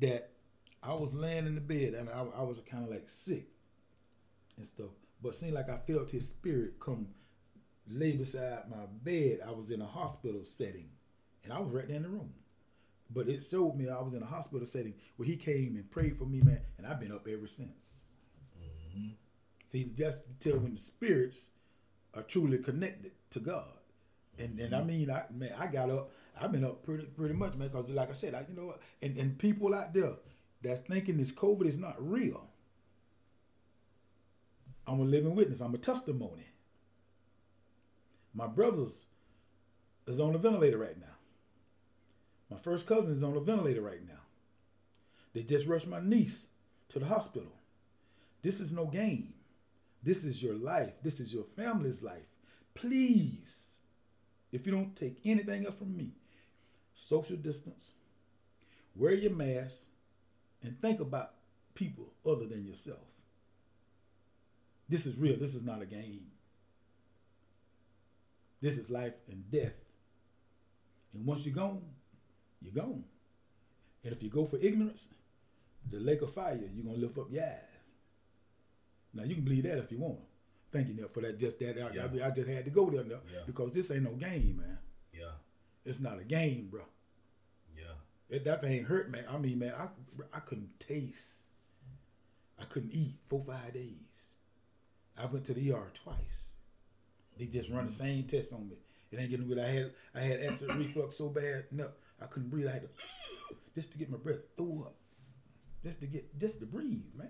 that 0.00 0.30
I 0.82 0.94
was 0.94 1.14
laying 1.14 1.46
in 1.46 1.54
the 1.54 1.60
bed 1.60 1.94
and 1.94 2.08
I, 2.08 2.24
I 2.38 2.42
was 2.42 2.58
kind 2.68 2.84
of 2.84 2.90
like 2.90 3.08
sick 3.08 3.48
and 4.56 4.66
stuff. 4.66 4.90
But 5.22 5.30
it 5.30 5.36
seemed 5.36 5.54
like 5.54 5.68
I 5.68 5.76
felt 5.76 6.10
his 6.10 6.28
spirit 6.28 6.80
come 6.80 7.08
lay 7.88 8.12
beside 8.12 8.68
my 8.68 8.86
bed. 9.02 9.40
I 9.46 9.52
was 9.52 9.70
in 9.70 9.80
a 9.80 9.86
hospital 9.86 10.40
setting, 10.44 10.88
and 11.44 11.52
I 11.52 11.60
was 11.60 11.72
right 11.72 11.86
there 11.86 11.96
in 11.96 12.02
the 12.02 12.08
room. 12.08 12.32
But 13.08 13.28
it 13.28 13.42
showed 13.42 13.76
me 13.76 13.88
I 13.88 14.00
was 14.00 14.14
in 14.14 14.22
a 14.22 14.26
hospital 14.26 14.66
setting 14.66 14.94
where 15.16 15.26
he 15.26 15.36
came 15.36 15.76
and 15.76 15.88
prayed 15.90 16.18
for 16.18 16.24
me, 16.24 16.40
man, 16.40 16.60
and 16.78 16.86
I've 16.86 16.98
been 16.98 17.12
up 17.12 17.28
ever 17.28 17.46
since. 17.46 18.02
Mm-hmm. 18.58 19.10
See, 19.70 19.92
that's 19.96 20.20
tell 20.40 20.58
when 20.58 20.72
the 20.72 20.80
spirits 20.80 21.50
are 22.14 22.22
truly 22.22 22.58
connected 22.58 23.12
to 23.30 23.40
God. 23.40 23.68
And 24.38 24.58
and 24.58 24.74
I 24.74 24.78
mm-hmm. 24.78 24.88
mean, 24.88 25.10
I 25.10 25.24
man, 25.30 25.52
I 25.58 25.66
got 25.66 25.90
up. 25.90 26.10
I've 26.40 26.52
been 26.52 26.64
up 26.64 26.82
pretty 26.82 27.04
pretty 27.04 27.34
much, 27.34 27.54
man. 27.54 27.68
Because 27.68 27.90
like 27.90 28.10
I 28.10 28.14
said, 28.14 28.34
I 28.34 28.44
you 28.48 28.56
know, 28.56 28.66
what, 28.66 28.80
and 29.00 29.16
and 29.16 29.38
people 29.38 29.74
out 29.74 29.92
there 29.92 30.14
that's 30.62 30.86
thinking 30.86 31.18
this 31.18 31.32
COVID 31.32 31.66
is 31.66 31.78
not 31.78 31.96
real. 31.98 32.48
I'm 34.86 35.00
a 35.00 35.04
living 35.04 35.34
witness. 35.34 35.60
I'm 35.60 35.74
a 35.74 35.78
testimony. 35.78 36.46
My 38.34 38.46
brothers 38.46 39.04
is 40.06 40.18
on 40.18 40.34
a 40.34 40.38
ventilator 40.38 40.78
right 40.78 40.98
now. 40.98 41.06
My 42.50 42.56
first 42.58 42.86
cousin 42.86 43.12
is 43.12 43.22
on 43.22 43.36
a 43.36 43.40
ventilator 43.40 43.82
right 43.82 44.06
now. 44.06 44.20
They 45.34 45.42
just 45.42 45.66
rushed 45.66 45.86
my 45.86 46.00
niece 46.00 46.46
to 46.90 46.98
the 46.98 47.06
hospital. 47.06 47.52
This 48.42 48.60
is 48.60 48.72
no 48.72 48.86
game. 48.86 49.34
This 50.02 50.24
is 50.24 50.42
your 50.42 50.54
life. 50.54 50.92
This 51.02 51.20
is 51.20 51.32
your 51.32 51.44
family's 51.44 52.02
life. 52.02 52.26
Please, 52.74 53.78
if 54.50 54.66
you 54.66 54.72
don't 54.72 54.96
take 54.96 55.20
anything 55.24 55.64
else 55.64 55.76
from 55.76 55.96
me, 55.96 56.10
social 56.94 57.36
distance, 57.36 57.92
wear 58.96 59.14
your 59.14 59.32
mask, 59.32 59.82
and 60.62 60.80
think 60.80 61.00
about 61.00 61.34
people 61.74 62.12
other 62.26 62.46
than 62.46 62.66
yourself. 62.66 62.98
This 64.88 65.06
is 65.06 65.16
real. 65.16 65.36
This 65.38 65.54
is 65.54 65.64
not 65.64 65.82
a 65.82 65.86
game. 65.86 66.26
This 68.60 68.78
is 68.78 68.90
life 68.90 69.14
and 69.28 69.50
death. 69.50 69.72
And 71.14 71.26
once 71.26 71.44
you're 71.44 71.54
gone, 71.54 71.82
you're 72.60 72.74
gone. 72.74 73.04
And 74.04 74.12
if 74.12 74.22
you 74.22 74.30
go 74.30 74.44
for 74.44 74.56
ignorance, 74.58 75.08
the 75.90 75.98
lake 75.98 76.22
of 76.22 76.32
fire, 76.32 76.58
you're 76.74 76.84
gonna 76.84 76.98
lift 76.98 77.18
up 77.18 77.30
your 77.30 77.42
eyes. 77.42 77.71
Now 79.14 79.24
you 79.24 79.34
can 79.34 79.44
believe 79.44 79.64
that 79.64 79.78
if 79.78 79.90
you 79.92 79.98
want. 79.98 80.18
Thank 80.72 80.88
you, 80.88 80.94
Nell, 80.94 81.08
for 81.12 81.20
that. 81.20 81.38
Just 81.38 81.58
that, 81.58 81.76
I, 81.78 81.94
Yeah. 81.94 82.24
I, 82.24 82.28
I 82.28 82.30
just 82.30 82.48
had 82.48 82.64
to 82.64 82.70
go 82.70 82.88
there, 82.90 83.04
Nell, 83.04 83.20
Yeah. 83.32 83.40
because 83.46 83.72
this 83.72 83.90
ain't 83.90 84.04
no 84.04 84.12
game, 84.12 84.56
man. 84.58 84.78
Yeah. 85.12 85.32
It's 85.84 86.00
not 86.00 86.18
a 86.18 86.24
game, 86.24 86.68
bro. 86.70 86.82
Yeah. 87.76 87.94
It, 88.30 88.44
that 88.44 88.62
thing 88.62 88.84
hurt, 88.84 89.10
man. 89.10 89.24
I 89.28 89.36
mean, 89.38 89.58
man, 89.58 89.74
I 89.78 89.88
I 90.32 90.40
couldn't 90.40 90.78
taste. 90.80 91.42
I 92.58 92.64
couldn't 92.64 92.92
eat 92.92 93.16
four 93.28 93.42
five 93.42 93.74
days. 93.74 94.36
I 95.18 95.26
went 95.26 95.44
to 95.46 95.54
the 95.54 95.72
ER 95.72 95.90
twice. 95.92 96.50
They 97.38 97.46
just 97.46 97.68
run 97.70 97.86
the 97.86 97.92
same 97.92 98.24
test 98.24 98.52
on 98.52 98.68
me. 98.68 98.76
It 99.10 99.18
ain't 99.18 99.30
getting 99.30 99.48
good. 99.48 99.58
I 99.58 99.66
had 99.68 99.92
I 100.14 100.20
had 100.20 100.40
acid 100.40 100.74
reflux 100.76 101.18
so 101.18 101.28
bad, 101.28 101.64
no, 101.70 101.88
I 102.20 102.26
couldn't 102.26 102.48
breathe. 102.48 102.68
I 102.68 102.72
had 102.72 102.82
to 102.82 102.88
just 103.74 103.92
to 103.92 103.98
get 103.98 104.10
my 104.10 104.16
breath 104.16 104.38
throw 104.56 104.84
up, 104.86 104.94
just 105.84 106.00
to 106.00 106.06
get 106.06 106.38
just 106.38 106.60
to 106.60 106.66
breathe, 106.66 107.04
man. 107.14 107.28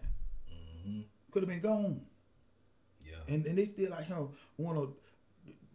Could 1.32 1.42
have 1.42 1.48
been 1.48 1.60
gone, 1.60 2.02
Yeah. 3.04 3.16
and 3.26 3.44
and 3.46 3.58
they 3.58 3.66
still 3.66 3.90
like 3.90 4.04
him 4.04 4.28
want 4.58 4.78
to 4.78 4.94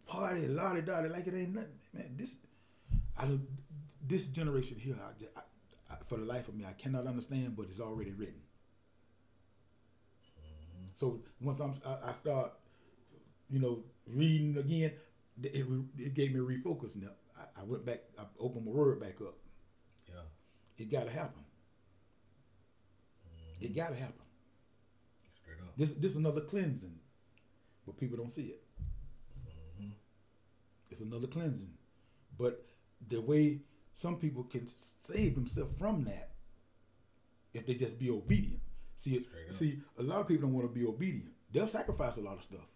party, 0.06 0.48
lottie 0.48 0.82
dotty 0.82 1.08
like 1.08 1.26
it 1.26 1.34
ain't 1.34 1.54
nothing, 1.54 1.78
man. 1.92 2.14
This 2.16 2.36
I 3.16 3.26
don't. 3.26 3.46
This 4.00 4.28
generation 4.28 4.78
here, 4.78 4.96
I, 4.98 5.18
just- 5.18 5.32
I, 5.36 5.40
I, 5.92 5.96
for 6.06 6.16
the 6.16 6.24
life 6.24 6.48
of 6.48 6.54
me, 6.54 6.64
I 6.64 6.72
cannot 6.72 7.06
understand, 7.06 7.56
but 7.56 7.66
it's 7.68 7.80
already 7.80 8.12
written. 8.12 8.40
Mm-hmm. 10.40 10.86
So 10.94 11.20
once 11.40 11.60
I'm, 11.60 11.74
I, 11.84 12.10
I 12.10 12.14
start, 12.14 12.52
you 13.50 13.58
know, 13.58 13.80
reading 14.06 14.56
again, 14.56 14.92
it, 15.42 15.66
it 15.98 16.14
gave 16.14 16.32
me 16.32 16.40
a 16.40 16.42
refocus. 16.42 16.96
Now 16.96 17.08
I, 17.36 17.60
I 17.60 17.64
went 17.64 17.84
back, 17.84 18.00
I 18.18 18.22
opened 18.40 18.64
my 18.64 18.72
word 18.72 19.00
back 19.00 19.20
up. 19.20 19.34
Yeah. 20.08 20.22
It 20.78 20.90
got 20.90 21.04
to 21.04 21.10
happen. 21.10 21.44
It 23.60 23.64
mm-hmm. 23.66 23.74
got 23.74 23.88
to 23.88 23.96
happen. 23.96 24.27
This 25.78 25.92
this 25.92 26.16
another 26.16 26.40
cleansing, 26.40 26.98
but 27.86 27.96
people 27.96 28.16
don't 28.16 28.32
see 28.32 28.46
it. 28.46 28.62
Mm-hmm. 29.80 29.90
It's 30.90 31.00
another 31.00 31.28
cleansing, 31.28 31.70
but 32.36 32.66
the 33.08 33.20
way 33.20 33.60
some 33.94 34.16
people 34.16 34.42
can 34.42 34.66
save 34.98 35.36
themselves 35.36 35.78
from 35.78 36.02
that, 36.04 36.30
if 37.54 37.64
they 37.64 37.74
just 37.74 37.96
be 37.96 38.10
obedient. 38.10 38.60
See, 38.96 39.14
it, 39.14 39.26
Straight 39.26 39.48
up. 39.48 39.54
see, 39.54 39.78
a 39.96 40.02
lot 40.02 40.20
of 40.20 40.26
people 40.26 40.48
don't 40.48 40.54
want 40.54 40.66
to 40.66 40.74
be 40.76 40.84
obedient. 40.84 41.30
They'll 41.52 41.68
sacrifice 41.68 42.16
a 42.16 42.22
lot 42.22 42.38
of 42.38 42.42
stuff, 42.42 42.66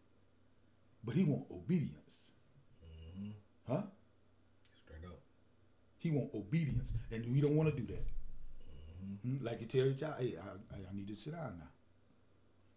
but 1.02 1.16
he 1.16 1.24
want 1.24 1.46
obedience, 1.50 2.34
mm-hmm. 2.86 3.30
huh? 3.66 3.82
Straight 4.76 5.10
up. 5.10 5.18
He 5.98 6.12
want 6.12 6.30
obedience, 6.32 6.92
and 7.10 7.32
we 7.32 7.40
don't 7.40 7.56
want 7.56 7.74
to 7.74 7.80
do 7.80 7.86
that. 7.92 8.06
Mm-hmm. 9.04 9.38
Hmm? 9.38 9.44
Like 9.44 9.60
you 9.60 9.66
tell 9.66 9.86
your 9.86 9.94
child, 9.94 10.14
"Hey, 10.20 10.36
I, 10.40 10.76
I, 10.76 10.78
I 10.88 10.94
need 10.94 11.08
you 11.08 11.16
to 11.16 11.20
sit 11.20 11.32
down 11.32 11.58
now." 11.58 11.71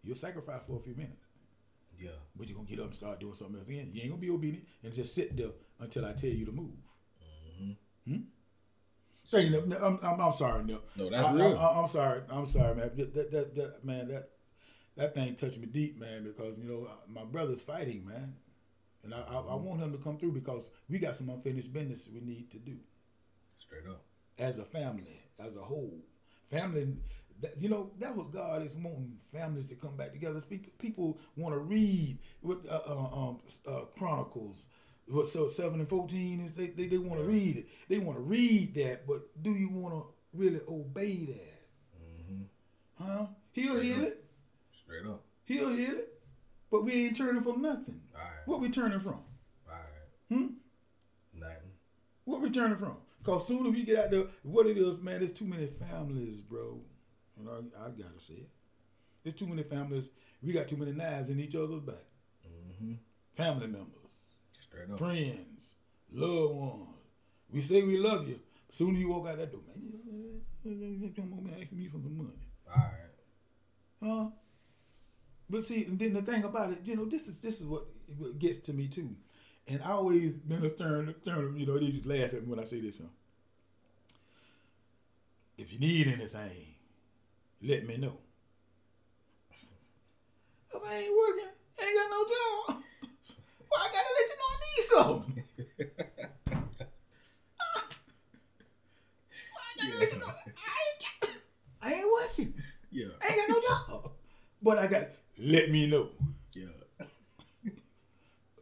You'll 0.06 0.16
sacrifice 0.16 0.60
for 0.66 0.76
a 0.76 0.80
few 0.80 0.94
minutes. 0.94 1.24
Yeah. 1.98 2.10
But 2.36 2.48
you're 2.48 2.56
gonna 2.56 2.68
get 2.68 2.78
up 2.78 2.86
and 2.86 2.94
start 2.94 3.20
doing 3.20 3.34
something 3.34 3.58
else 3.58 3.68
again. 3.68 3.90
You 3.92 4.02
ain't 4.02 4.10
gonna 4.10 4.20
be 4.20 4.30
obedient 4.30 4.66
and 4.84 4.92
just 4.92 5.14
sit 5.14 5.36
there 5.36 5.48
until 5.80 6.06
I 6.06 6.12
tell 6.12 6.30
you 6.30 6.46
to 6.46 6.52
move. 6.52 6.70
Hmm? 8.06 8.20
Say, 9.24 9.48
no, 9.48 9.60
no, 9.62 9.76
I'm, 9.78 9.98
I'm, 10.02 10.20
I'm 10.20 10.34
sorry, 10.34 10.62
no. 10.62 10.78
No, 10.94 11.10
that's 11.10 11.26
I, 11.26 11.32
real. 11.32 11.58
I, 11.58 11.82
am 11.82 11.88
sorry. 11.88 12.20
I'm 12.30 12.46
sorry, 12.46 12.76
man. 12.76 12.90
That, 12.94 13.14
that, 13.14 13.32
that, 13.32 13.54
that- 13.56 13.84
man, 13.84 14.08
that 14.08 14.30
that 14.96 15.14
thing 15.14 15.34
touched 15.34 15.58
me 15.58 15.66
deep, 15.66 15.98
man, 16.00 16.24
because 16.24 16.56
you 16.56 16.64
know 16.64 16.88
my 17.08 17.24
brother's 17.24 17.60
fighting, 17.60 18.06
man, 18.06 18.34
and 19.04 19.12
I, 19.12 19.18
I, 19.28 19.34
I 19.34 19.54
want 19.56 19.80
him 19.82 19.92
to 19.92 19.98
come 19.98 20.16
through 20.18 20.32
because 20.32 20.64
we 20.88 20.98
got 20.98 21.16
some 21.16 21.28
unfinished 21.28 21.72
business 21.72 22.08
we 22.12 22.20
need 22.20 22.50
to 22.52 22.58
do 22.58 22.76
Straight 23.58 23.86
up. 23.88 24.02
as 24.38 24.58
a 24.58 24.64
family, 24.64 25.20
as 25.38 25.54
a 25.56 25.60
whole. 25.60 25.98
Family, 26.50 26.96
That, 27.42 27.60
you 27.60 27.68
know, 27.68 27.90
that 27.98 28.16
was 28.16 28.28
God 28.32 28.62
is 28.62 28.74
wanting 28.74 29.18
families 29.32 29.66
to 29.66 29.74
come 29.74 29.96
back 29.96 30.12
together. 30.12 30.40
People, 30.40 30.72
people 30.78 31.20
want 31.36 31.54
to 31.54 31.58
read 31.58 32.18
what 32.40 32.60
uh, 32.68 32.80
uh, 32.86 33.28
um, 33.28 33.40
uh, 33.68 33.80
Chronicles, 33.98 34.66
what 35.06 35.28
so 35.28 35.48
seven 35.48 35.80
and 35.80 35.88
fourteen 35.88 36.40
is. 36.40 36.54
They 36.54 36.68
they, 36.68 36.86
they 36.86 36.98
want 36.98 37.20
to 37.20 37.26
read 37.26 37.58
it. 37.58 37.66
They 37.88 37.98
want 37.98 38.18
to 38.18 38.22
read 38.22 38.74
that, 38.76 39.06
but 39.06 39.42
do 39.42 39.50
you 39.54 39.68
want 39.68 39.94
to 39.94 40.04
really 40.32 40.60
obey 40.66 41.26
that? 41.26 41.56
Huh? 42.98 43.26
He'll 43.52 43.78
heal 43.78 44.02
it. 44.02 44.24
Straight 44.82 45.06
up. 45.06 45.22
He'll 45.44 45.70
heal 45.70 45.98
it. 45.98 46.12
But 46.70 46.84
we 46.84 46.92
ain't 47.06 47.16
turning 47.16 47.42
from 47.42 47.62
nothing. 47.62 48.00
All 48.14 48.20
right. 48.20 48.46
What 48.46 48.60
we 48.60 48.70
turning 48.70 49.00
from? 49.00 49.20
All 49.68 49.72
right. 49.72 50.28
Hmm? 50.30 50.46
Nothing. 51.34 51.72
What 52.24 52.40
we 52.40 52.50
turning 52.50 52.78
from? 52.78 52.96
Cause 53.22 53.48
sooner 53.48 53.70
we 53.70 53.82
get 53.82 53.98
out 53.98 54.10
there, 54.10 54.24
what 54.42 54.66
it 54.66 54.78
is, 54.78 54.98
man, 54.98 55.18
there's 55.18 55.32
too 55.32 55.46
many 55.46 55.66
families, 55.66 56.40
bro. 56.40 56.80
I, 57.40 57.86
I 57.86 57.88
gotta 57.90 58.18
say 58.20 58.34
it. 58.34 58.48
There's 59.22 59.34
too 59.36 59.46
many 59.46 59.62
families. 59.62 60.08
We 60.42 60.52
got 60.52 60.68
too 60.68 60.76
many 60.76 60.92
knives 60.92 61.30
in 61.30 61.40
each 61.40 61.54
other's 61.54 61.80
back. 61.80 62.04
Mm-hmm. 62.46 62.94
Family 63.36 63.66
members, 63.66 64.16
Straight 64.58 64.90
up. 64.90 64.98
friends, 64.98 65.74
loved 66.12 66.54
ones. 66.54 66.88
We 67.52 67.60
say 67.60 67.82
we 67.82 67.98
love 67.98 68.28
you. 68.28 68.40
Soon 68.70 68.94
as 68.94 69.00
you 69.00 69.08
walk 69.08 69.28
out 69.28 69.38
that 69.38 69.52
door, 69.52 69.60
man. 69.66 71.12
Come 71.14 71.32
on, 71.32 71.44
man, 71.44 71.54
asking 71.60 71.78
me 71.78 71.86
for 71.86 71.98
some 71.98 72.16
money. 72.16 72.30
All 72.74 72.82
right. 72.82 74.02
Huh? 74.02 74.30
But 75.48 75.64
see, 75.66 75.84
and 75.84 75.98
then 75.98 76.12
the 76.12 76.22
thing 76.22 76.42
about 76.44 76.72
it, 76.72 76.78
you 76.84 76.96
know, 76.96 77.04
this 77.04 77.28
is 77.28 77.40
this 77.40 77.60
is 77.60 77.66
what, 77.66 77.84
what 78.18 78.38
gets 78.38 78.58
to 78.60 78.72
me 78.72 78.88
too. 78.88 79.14
And 79.68 79.82
I 79.82 79.90
always 79.90 80.36
been 80.36 80.64
a 80.64 80.68
stern, 80.68 81.14
stern, 81.22 81.56
you 81.58 81.66
know, 81.66 81.78
they 81.78 81.88
just 81.90 82.06
laugh 82.06 82.34
at 82.34 82.42
me 82.42 82.48
when 82.48 82.60
I 82.60 82.64
say 82.64 82.80
this. 82.80 82.98
Huh? 82.98 83.08
If 85.58 85.72
you 85.72 85.78
need 85.78 86.06
anything, 86.08 86.65
let 87.62 87.86
me 87.86 87.96
know. 87.96 88.18
If 90.74 90.82
I 90.86 90.96
ain't 90.96 91.12
working, 91.16 91.50
ain't 91.82 91.96
got 91.96 92.10
no 92.10 92.24
job. 92.24 92.82
Well, 93.68 93.80
I 93.82 93.88
gotta 93.92 94.12
let 94.16 94.28
you 94.30 94.36
know 94.38 94.48
I 94.52 94.58
need 94.62 94.84
something. 94.86 95.44
Well, 99.52 99.64
I 99.68 99.88
gotta 99.88 99.98
let 99.98 100.12
you 100.12 100.18
know 100.20 100.26
I 100.26 100.78
ain't, 100.86 101.00
got, 101.20 101.30
I 101.82 101.92
ain't 101.94 102.08
working. 102.10 102.54
Yeah. 102.90 103.06
I 103.20 103.26
ain't 103.26 103.36
got 103.36 103.48
no 103.48 103.60
job. 103.60 104.10
But 104.62 104.78
I 104.78 104.86
got 104.86 105.08
let 105.38 105.70
me 105.70 105.86
know. 105.86 106.08
Yeah. 106.54 106.64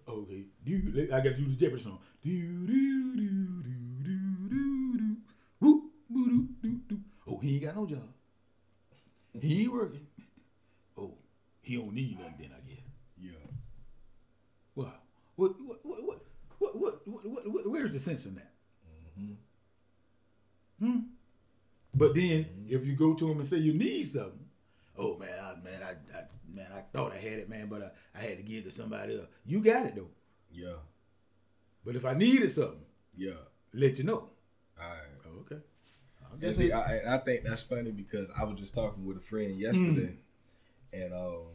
Okay. 0.08 0.44
Do 0.64 1.08
I 1.12 1.16
gotta 1.18 1.34
do 1.36 1.46
the 1.46 1.56
Jeopardy 1.56 1.82
song. 1.82 1.98
Do 2.22 2.30
do 2.30 3.16
do 3.16 3.28
do 3.62 3.74
do 4.02 4.48
do 4.48 4.98
do. 4.98 5.16
Whoop 5.60 5.82
boo 6.10 6.26
doo 6.26 6.48
doo 6.62 6.80
doo. 6.88 7.00
Oh, 7.26 7.38
he 7.38 7.54
ain't 7.54 7.64
got 7.64 7.76
no 7.76 7.86
job. 7.86 8.08
He 9.44 9.62
ain't 9.62 9.72
working. 9.72 10.06
Oh, 10.96 11.14
he 11.62 11.76
don't 11.76 11.92
need 11.92 12.18
nothing 12.18 12.34
then 12.38 12.50
I 12.56 12.68
guess. 12.68 12.84
Yeah. 13.20 13.30
Wow. 14.74 14.92
What 15.36 15.52
what 15.60 15.78
what 15.84 16.02
what 16.04 16.20
what 16.58 16.76
what 16.80 17.06
what, 17.08 17.26
what, 17.26 17.50
what 17.52 17.70
where's 17.70 17.92
the 17.92 17.98
sense 17.98 18.26
in 18.26 18.34
that? 18.36 18.52
Mm-hmm. 19.20 20.86
Hmm. 20.86 20.98
But 21.94 22.14
then 22.14 22.66
if 22.68 22.84
you 22.84 22.96
go 22.96 23.14
to 23.14 23.30
him 23.30 23.38
and 23.38 23.46
say 23.48 23.58
you 23.58 23.74
need 23.74 24.08
something, 24.08 24.46
oh 24.98 25.16
man, 25.18 25.38
I, 25.40 25.54
man, 25.62 25.80
I, 25.82 25.90
I 26.18 26.22
man, 26.52 26.66
I 26.76 26.80
thought 26.92 27.12
I 27.12 27.18
had 27.18 27.38
it, 27.38 27.48
man, 27.48 27.68
but 27.68 27.82
I, 28.14 28.18
I 28.18 28.22
had 28.22 28.38
to 28.38 28.42
give 28.42 28.66
it 28.66 28.70
to 28.70 28.76
somebody 28.76 29.16
else. 29.16 29.28
You 29.46 29.60
got 29.60 29.86
it 29.86 29.94
though. 29.94 30.08
Yeah. 30.52 30.78
But 31.84 31.96
if 31.96 32.04
I 32.04 32.14
needed 32.14 32.50
something, 32.52 32.80
Yeah. 33.16 33.32
let 33.72 33.98
you 33.98 34.04
know. 34.04 34.30
All 34.80 34.88
right. 34.88 34.96
Oh, 35.26 35.40
okay. 35.40 35.62
I 36.46 36.52
see, 36.52 36.72
I, 36.72 37.14
I 37.14 37.18
think 37.18 37.44
that's 37.44 37.62
funny 37.62 37.90
because 37.90 38.28
I 38.38 38.44
was 38.44 38.58
just 38.58 38.74
talking 38.74 39.04
with 39.06 39.16
a 39.16 39.20
friend 39.20 39.58
yesterday, 39.58 40.14
and 40.92 41.12
um, 41.14 41.46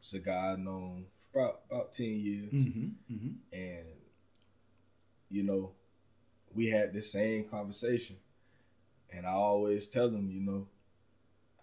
it's 0.00 0.12
a 0.14 0.18
guy 0.18 0.52
I've 0.52 0.58
known 0.58 1.06
for 1.32 1.40
about 1.40 1.60
about 1.70 1.92
ten 1.92 2.06
years, 2.20 2.52
mm-hmm, 2.52 3.12
mm-hmm. 3.12 3.28
and 3.52 3.84
you 5.30 5.42
know, 5.42 5.72
we 6.54 6.68
had 6.68 6.92
the 6.92 7.00
same 7.02 7.44
conversation, 7.44 8.16
and 9.10 9.26
I 9.26 9.30
always 9.30 9.86
tell 9.86 10.08
him, 10.08 10.30
you 10.30 10.40
know, 10.40 10.66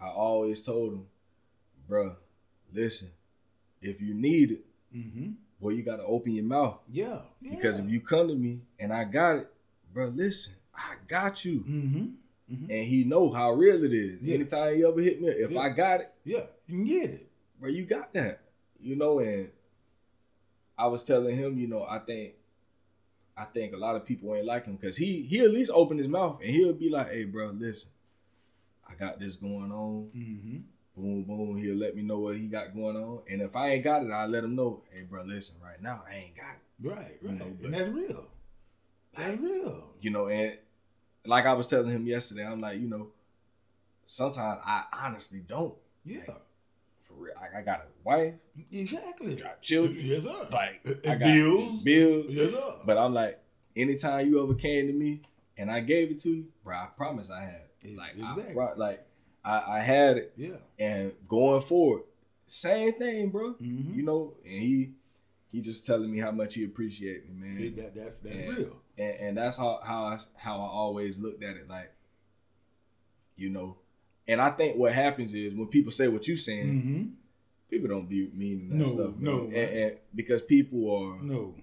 I 0.02 0.08
always 0.10 0.62
told 0.62 0.94
him, 0.94 1.06
bruh, 1.90 2.16
listen, 2.74 3.12
if 3.82 4.02
you 4.02 4.14
need 4.14 4.52
it, 4.52 4.66
Mm-hmm. 4.94 5.30
well, 5.62 5.74
you 5.74 5.84
got 5.84 5.96
to 5.98 6.04
open 6.04 6.34
your 6.34 6.44
mouth 6.44 6.80
Yeah. 6.92 7.20
yeah. 7.42 7.56
because 7.56 7.80
if 7.80 7.88
you 7.90 8.02
come 8.02 8.28
to 8.28 8.36
me 8.36 8.60
and 8.78 8.92
I 8.92 9.06
got 9.06 9.38
it, 9.38 9.48
bruh, 9.96 10.14
listen, 10.14 10.52
I 10.84 10.96
got 11.08 11.46
you. 11.46 11.60
Mm-hmm. 11.68 12.70
and 12.70 12.86
he 12.86 13.04
know 13.06 13.32
how 13.32 13.52
real 13.52 13.84
it 13.84 13.94
is. 13.94 14.22
Yeah. 14.22 14.36
Anytime 14.36 14.76
he 14.76 14.84
ever 14.86 15.00
hit 15.02 15.22
me, 15.22 15.28
if 15.30 15.52
Yeah. 15.52 15.60
I 15.60 15.70
got 15.70 16.02
it, 16.02 16.12
Yeah, 16.26 16.44
you 16.68 16.76
can 16.78 16.86
get 16.86 17.10
it. 17.12 17.28
bro, 17.60 17.70
you 17.70 17.86
got 17.86 18.14
that. 18.14 18.42
You 18.80 18.96
know, 18.96 19.20
and 19.20 19.50
I 20.78 20.88
was 20.88 21.04
telling 21.04 21.36
him, 21.38 21.58
you 21.58 21.68
know, 21.68 21.84
I 21.84 22.00
think 22.00 22.34
I 23.38 23.46
think 23.46 23.74
a 23.74 23.78
lot 23.78 23.96
of 23.96 24.06
people 24.06 24.36
ain't 24.36 24.46
like 24.46 24.66
him 24.66 24.76
because 24.76 24.98
he 24.98 25.22
he 25.24 25.40
at 25.40 25.52
least 25.52 25.72
open 25.74 25.98
his 25.98 26.08
mouth 26.08 26.40
and 26.42 26.50
he'll 26.52 26.74
be 26.74 26.90
like, 26.90 27.10
hey, 27.12 27.24
bro, 27.26 27.52
listen, 27.58 27.90
I 28.90 28.96
got 28.96 29.20
this 29.20 29.36
going 29.36 29.72
on. 29.72 30.10
Mm-hmm. 30.16 30.58
Boom, 30.98 31.24
boom. 31.24 31.58
He'll 31.58 31.78
let 31.78 31.96
me 31.96 32.02
know 32.02 32.20
what 32.20 32.36
he 32.38 32.48
got 32.48 32.76
going 32.76 32.98
on, 32.98 33.22
and 33.30 33.42
if 33.42 33.56
I 33.56 33.70
ain't 33.70 33.84
got 33.84 34.04
it, 34.04 34.12
I'll 34.12 34.28
let 34.28 34.44
him 34.44 34.56
know. 34.56 34.84
Hey, 34.92 35.04
bro, 35.04 35.24
listen, 35.24 35.56
right 35.64 35.82
now 35.82 36.04
I 36.10 36.16
ain't 36.16 36.36
got 36.36 36.56
it. 36.56 36.88
Right, 36.90 37.18
You 37.22 37.30
right. 37.30 37.40
know, 37.40 37.46
but- 37.46 37.66
and 37.66 37.74
that's 37.74 37.90
real. 37.92 38.26
That's 39.16 39.40
real. 39.40 39.84
You 40.02 40.10
know, 40.10 40.28
and 40.28 40.58
like 41.26 41.46
I 41.46 41.54
was 41.54 41.68
telling 41.68 41.90
him 41.92 42.06
yesterday, 42.08 42.46
I'm 42.46 42.62
like, 42.62 42.80
you 42.80 42.88
know, 42.88 43.08
sometimes 44.06 44.62
I 44.66 44.84
honestly 45.04 45.40
don't. 45.48 45.74
Yeah. 46.06 46.22
For 47.02 47.14
real, 47.14 47.34
I, 47.40 47.60
I 47.60 47.62
got 47.62 47.82
a 47.82 47.86
wife, 48.04 48.34
Exactly. 48.72 49.36
got 49.36 49.62
children, 49.62 50.06
Yes, 50.06 50.24
sir. 50.24 50.48
like 50.52 50.82
I 51.08 51.16
got 51.16 51.20
bills. 51.26 51.82
bills. 51.82 52.26
Yes, 52.30 52.52
sir. 52.52 52.74
But 52.86 52.98
I'm 52.98 53.14
like, 53.14 53.40
anytime 53.76 54.28
you 54.28 54.42
ever 54.44 54.54
came 54.56 54.88
to 54.88 54.94
me 54.94 55.22
and 55.58 55.70
I 55.70 55.82
gave 55.82 56.12
it 56.12 56.20
to 56.22 56.30
you, 56.30 56.46
bro, 56.64 56.76
I 56.76 56.88
promise 56.98 57.30
I 57.30 57.42
had. 57.42 57.62
it. 57.84 57.98
Like, 57.98 58.12
exactly. 58.18 58.56
I, 58.60 58.74
like 58.76 59.06
I, 59.44 59.64
I 59.68 59.80
had 59.82 60.18
it, 60.18 60.34
yeah. 60.38 60.50
and 60.80 61.14
going 61.28 61.62
forward, 61.64 62.04
same 62.48 62.94
thing, 62.94 63.30
bro. 63.30 63.54
Mm-hmm. 63.56 63.94
You 63.98 64.04
know, 64.04 64.34
and 64.46 64.54
he 64.62 64.92
he 65.52 65.62
just 65.62 65.86
telling 65.86 66.10
me 66.12 66.20
how 66.20 66.32
much 66.32 66.56
he 66.56 66.64
appreciate 66.64 67.28
me, 67.30 67.34
man. 67.48 67.58
See, 67.58 67.70
that, 67.70 67.94
that's 67.96 68.20
that's 68.22 68.36
And- 68.36 68.58
real. 68.58 68.76
and, 68.98 69.16
and 69.20 69.38
that's 69.38 69.58
how 69.58 69.80
how 69.84 70.06
I, 70.06 70.20
how 70.38 70.56
I 70.58 70.68
always 70.70 71.18
looked 71.18 71.44
at 71.44 71.56
it. 71.58 71.68
Like, 71.70 71.92
you 73.36 73.50
know, 73.50 73.78
and 74.28 74.40
I 74.42 74.50
think 74.52 74.78
what 74.78 74.94
happens 74.94 75.34
is 75.34 75.54
when 75.54 75.68
people 75.68 75.92
say 75.92 76.08
what 76.08 76.28
you 76.28 76.36
saying, 76.36 76.68
Mm-hmm. 76.68 77.04
people 77.70 77.90
don't 77.90 78.08
be 78.08 78.30
meaning 78.34 78.70
that 78.70 78.76
No, 78.76 78.86
stuff. 78.86 79.16
man. 79.18 79.24
no, 79.24 79.44
and, 79.46 79.56
and 79.56 79.98
because 80.16 80.42
people 80.42 80.80
are 80.96 81.22
No. 81.24 81.56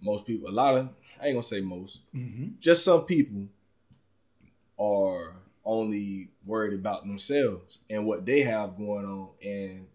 most 0.00 0.26
people, 0.26 0.48
a 0.48 0.52
lot 0.52 0.76
of 0.76 0.88
I 1.20 1.26
ain't 1.28 1.34
gonna 1.36 1.42
say 1.42 1.60
most, 1.60 2.00
Mm-hmm. 2.14 2.48
just 2.60 2.84
some 2.84 3.02
people 3.04 3.48
are 4.78 5.36
only 5.64 6.28
worried 6.44 6.74
about 6.74 7.06
themselves 7.06 7.78
and 7.88 8.06
what 8.06 8.26
they 8.26 8.42
have 8.42 8.76
going 8.76 9.04
on, 9.06 9.28
and 9.42 9.86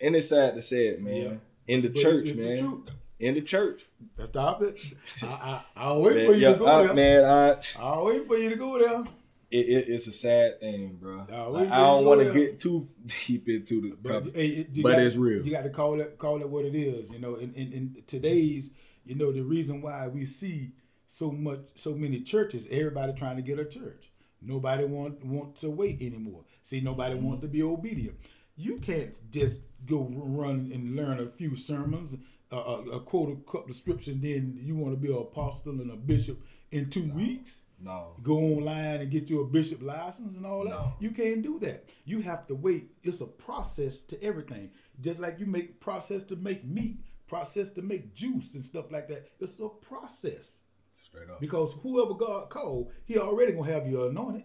and 0.00 0.14
it's 0.16 0.28
sad 0.28 0.54
to 0.54 0.62
say 0.62 0.88
it, 0.88 1.02
man. 1.02 1.14
Yeah. 1.22 1.74
In 1.74 1.82
the 1.82 1.88
But 1.88 2.00
church, 2.02 2.30
the 2.30 2.34
man. 2.42 2.58
truth. 2.58 2.88
In 3.20 3.34
the 3.34 3.40
church, 3.42 3.84
Stop 4.26 4.62
it. 4.62 4.78
I, 5.22 5.26
I, 5.26 5.62
I'll 5.76 6.02
wait 6.02 6.16
man, 6.16 6.26
for 6.26 6.32
you 6.34 6.40
yeah, 6.42 6.52
to 6.52 6.58
go 6.58 6.66
I- 6.66 6.84
there. 6.84 6.94
man, 6.94 7.24
I, 7.24 7.56
I'll 7.80 8.04
wait 8.04 8.26
for 8.26 8.36
you 8.36 8.50
to 8.50 8.56
go 8.56 8.78
there. 8.78 9.04
it, 9.50 9.56
it, 9.68 9.88
it's 9.88 10.06
a 10.08 10.12
sad 10.12 10.60
thing, 10.60 10.98
bro. 11.00 11.24
Nah, 11.30 11.46
Like, 11.46 11.70
I 11.70 11.78
don't 11.78 12.04
want 12.04 12.20
to 12.22 12.32
get 12.32 12.58
too 12.60 12.86
deep 13.26 13.48
into 13.48 13.80
the, 13.80 13.96
But, 14.02 14.26
it- 14.36 14.74
but 14.82 14.90
gotta- 14.92 15.06
it's 15.06 15.16
real. 15.16 15.44
You 15.44 15.50
got 15.52 15.62
to 15.62 15.70
call 15.70 16.00
it 16.00 16.18
call 16.18 16.40
it 16.42 16.48
what 16.48 16.64
it 16.64 16.74
is. 16.74 17.08
You 17.10 17.18
know, 17.20 17.36
in, 17.36 17.54
in, 17.54 17.72
in 17.72 18.02
today's, 18.06 18.70
you 19.06 19.14
know, 19.14 19.32
the 19.32 19.42
reason 19.42 19.80
why 19.80 20.06
we 20.08 20.26
see 20.26 20.72
so 21.06 21.30
much, 21.30 21.60
so 21.76 21.94
many 21.94 22.20
churches, 22.20 22.66
everybody 22.70 23.12
trying 23.14 23.36
to 23.36 23.42
get 23.42 23.58
a 23.58 23.64
church. 23.64 24.10
Nobody 24.42 24.84
want 24.84 25.24
want 25.24 25.56
to 25.60 25.70
wait 25.70 26.02
anymore. 26.02 26.42
See, 26.62 26.80
nobody 26.82 27.14
want 27.14 27.40
to 27.42 27.48
be 27.48 27.62
obedient. 27.62 28.16
You 28.56 28.78
can't 28.78 29.14
just 29.30 29.60
go 29.86 30.08
run 30.12 30.70
and 30.72 30.96
learn 30.96 31.20
a 31.20 31.28
few 31.28 31.56
sermons, 31.56 32.14
uh, 32.52 32.56
a, 32.56 33.00
quote 33.00 33.30
a 33.30 33.50
couple 33.50 33.70
of 33.70 33.76
scriptures, 33.76 34.16
then 34.20 34.58
you 34.62 34.76
want 34.76 34.94
to 34.94 35.00
be 35.00 35.10
an 35.12 35.18
apostle 35.18 35.72
and 35.72 35.90
a 35.90 35.96
bishop 35.96 36.40
in 36.70 36.90
two 36.90 37.10
weeks 37.12 37.62
no, 37.84 38.14
go 38.22 38.38
online 38.38 39.00
and 39.00 39.10
get 39.10 39.28
you 39.28 39.40
a 39.40 39.46
bishop 39.46 39.82
license 39.82 40.36
and 40.36 40.46
all 40.46 40.64
that. 40.64 40.70
No. 40.70 40.94
You 41.00 41.10
can't 41.10 41.42
do 41.42 41.58
that. 41.60 41.84
You 42.04 42.22
have 42.22 42.46
to 42.46 42.54
wait. 42.54 42.90
It's 43.02 43.20
a 43.20 43.26
process 43.26 44.00
to 44.04 44.22
everything. 44.22 44.70
Just 45.00 45.20
like 45.20 45.38
you 45.38 45.44
make 45.46 45.80
process 45.80 46.22
to 46.24 46.36
make 46.36 46.64
meat, 46.64 47.00
process 47.26 47.68
to 47.70 47.82
make 47.82 48.14
juice 48.14 48.54
and 48.54 48.64
stuff 48.64 48.90
like 48.90 49.08
that. 49.08 49.28
It's 49.38 49.60
a 49.60 49.68
process. 49.68 50.62
straight 50.98 51.28
up, 51.28 51.40
Because 51.40 51.72
whoever 51.82 52.14
God 52.14 52.48
called, 52.48 52.90
he 53.04 53.18
already 53.18 53.52
gonna 53.52 53.70
have 53.70 53.86
you 53.86 54.06
anointed 54.06 54.44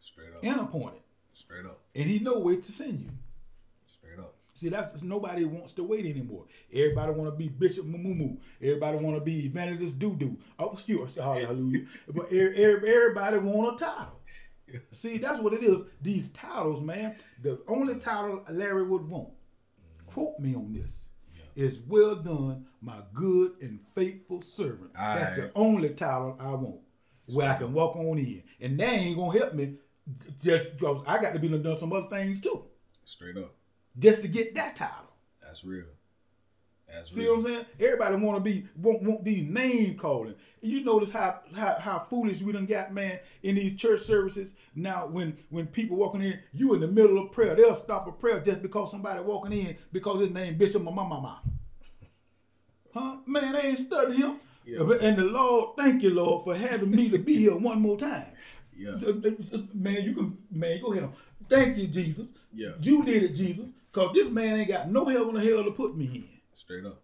straight 0.00 0.28
up, 0.34 0.42
and 0.42 0.60
appointed. 0.60 1.02
straight 1.34 1.66
up, 1.66 1.80
And 1.94 2.08
he 2.08 2.20
know 2.20 2.38
where 2.38 2.56
to 2.56 2.72
send 2.72 3.00
you. 3.00 3.10
See, 4.58 4.70
that's 4.70 5.02
nobody 5.02 5.44
wants 5.44 5.72
to 5.74 5.84
wait 5.84 6.04
anymore. 6.04 6.46
Everybody 6.72 7.12
want 7.12 7.30
to 7.30 7.36
be 7.36 7.48
Bishop 7.48 7.84
Mumumu. 7.86 8.38
Everybody 8.60 8.98
want 8.98 9.14
to 9.16 9.20
be 9.20 9.46
Evangelist 9.46 10.00
Doo 10.00 10.16
Doo. 10.16 10.36
Oh, 10.58 10.72
excuse 10.72 11.16
me, 11.16 11.22
hallelujah. 11.22 11.86
but 12.08 12.32
er- 12.32 12.54
er- 12.58 12.84
everybody 12.84 13.38
want 13.38 13.80
a 13.80 13.84
title. 13.84 14.20
See, 14.90 15.18
that's 15.18 15.40
what 15.40 15.52
it 15.52 15.62
is. 15.62 15.82
These 16.02 16.30
titles, 16.30 16.82
man. 16.82 17.14
The 17.40 17.60
only 17.68 18.00
title 18.00 18.44
Larry 18.50 18.82
would 18.82 19.08
want, 19.08 19.28
quote 20.06 20.40
me 20.40 20.56
on 20.56 20.72
this, 20.72 21.08
is 21.54 21.78
well 21.86 22.16
done, 22.16 22.66
my 22.80 22.96
good 23.14 23.52
and 23.62 23.80
faithful 23.94 24.42
servant. 24.42 24.90
That's 24.94 25.36
the 25.36 25.52
only 25.54 25.90
title 25.90 26.36
I 26.40 26.50
want. 26.50 26.80
Where 27.26 27.48
I 27.48 27.54
can 27.56 27.72
walk 27.72 27.94
on 27.94 28.18
in. 28.18 28.42
And 28.60 28.80
that 28.80 28.90
ain't 28.92 29.16
gonna 29.16 29.38
help 29.38 29.54
me 29.54 29.74
just 30.42 30.76
because 30.76 31.04
I 31.06 31.18
got 31.18 31.34
to 31.34 31.38
be 31.38 31.48
done 31.48 31.78
some 31.78 31.92
other 31.92 32.08
things 32.08 32.40
too. 32.40 32.64
Straight 33.04 33.36
up. 33.36 33.54
Just 33.98 34.22
to 34.22 34.28
get 34.28 34.54
that 34.54 34.76
title. 34.76 35.12
That's 35.40 35.64
real. 35.64 35.84
That's 36.92 37.14
See 37.14 37.22
real. 37.22 37.36
what 37.36 37.46
I'm 37.46 37.52
saying? 37.52 37.66
Everybody 37.80 38.16
want 38.16 38.36
to 38.36 38.40
be 38.40 38.66
want, 38.76 39.02
want 39.02 39.24
these 39.24 39.44
name 39.44 39.96
calling. 39.96 40.34
You 40.60 40.82
notice 40.82 41.10
how, 41.10 41.40
how 41.54 41.76
how 41.78 41.98
foolish 42.00 42.40
we 42.42 42.52
done 42.52 42.66
got, 42.66 42.92
man, 42.92 43.20
in 43.42 43.56
these 43.56 43.76
church 43.76 44.00
services. 44.00 44.54
Now, 44.74 45.06
when 45.06 45.36
when 45.50 45.66
people 45.66 45.96
walking 45.96 46.22
in, 46.22 46.40
you 46.52 46.74
in 46.74 46.80
the 46.80 46.88
middle 46.88 47.18
of 47.18 47.30
prayer, 47.32 47.54
they'll 47.54 47.74
stop 47.74 48.06
a 48.08 48.12
prayer 48.12 48.40
just 48.40 48.62
because 48.62 48.90
somebody 48.90 49.20
walking 49.20 49.52
in 49.52 49.76
because 49.92 50.20
his 50.20 50.30
name 50.30 50.56
Bishop 50.56 50.82
Mama 50.82 51.04
Mama. 51.04 51.42
Huh? 52.94 53.16
Man, 53.26 53.52
they 53.52 53.60
ain't 53.68 53.78
studying 53.78 54.18
him. 54.18 54.40
Yeah. 54.64 54.80
And 54.80 55.16
the 55.16 55.24
Lord, 55.24 55.76
thank 55.76 56.02
you, 56.02 56.10
Lord, 56.10 56.44
for 56.44 56.54
having 56.54 56.90
me 56.90 57.08
to 57.10 57.18
be 57.18 57.36
here 57.36 57.56
one 57.56 57.80
more 57.80 57.98
time. 57.98 58.26
Yeah. 58.76 58.90
Uh, 58.90 59.08
uh, 59.10 59.56
uh, 59.56 59.58
man, 59.74 60.02
you 60.02 60.14
can 60.14 60.38
man, 60.50 60.80
go 60.80 60.92
ahead 60.92 61.04
on. 61.04 61.12
Thank 61.48 61.78
you, 61.78 61.86
Jesus. 61.86 62.28
Yeah. 62.52 62.70
You 62.80 63.04
did 63.04 63.22
it, 63.24 63.34
Jesus. 63.34 63.66
Cause 63.98 64.14
this 64.14 64.30
man 64.30 64.60
ain't 64.60 64.68
got 64.68 64.88
no 64.88 65.06
heaven 65.06 65.36
or 65.36 65.40
hell 65.40 65.64
to 65.64 65.72
put 65.72 65.96
me 65.96 66.04
in. 66.04 66.28
Straight 66.54 66.84
up. 66.84 67.02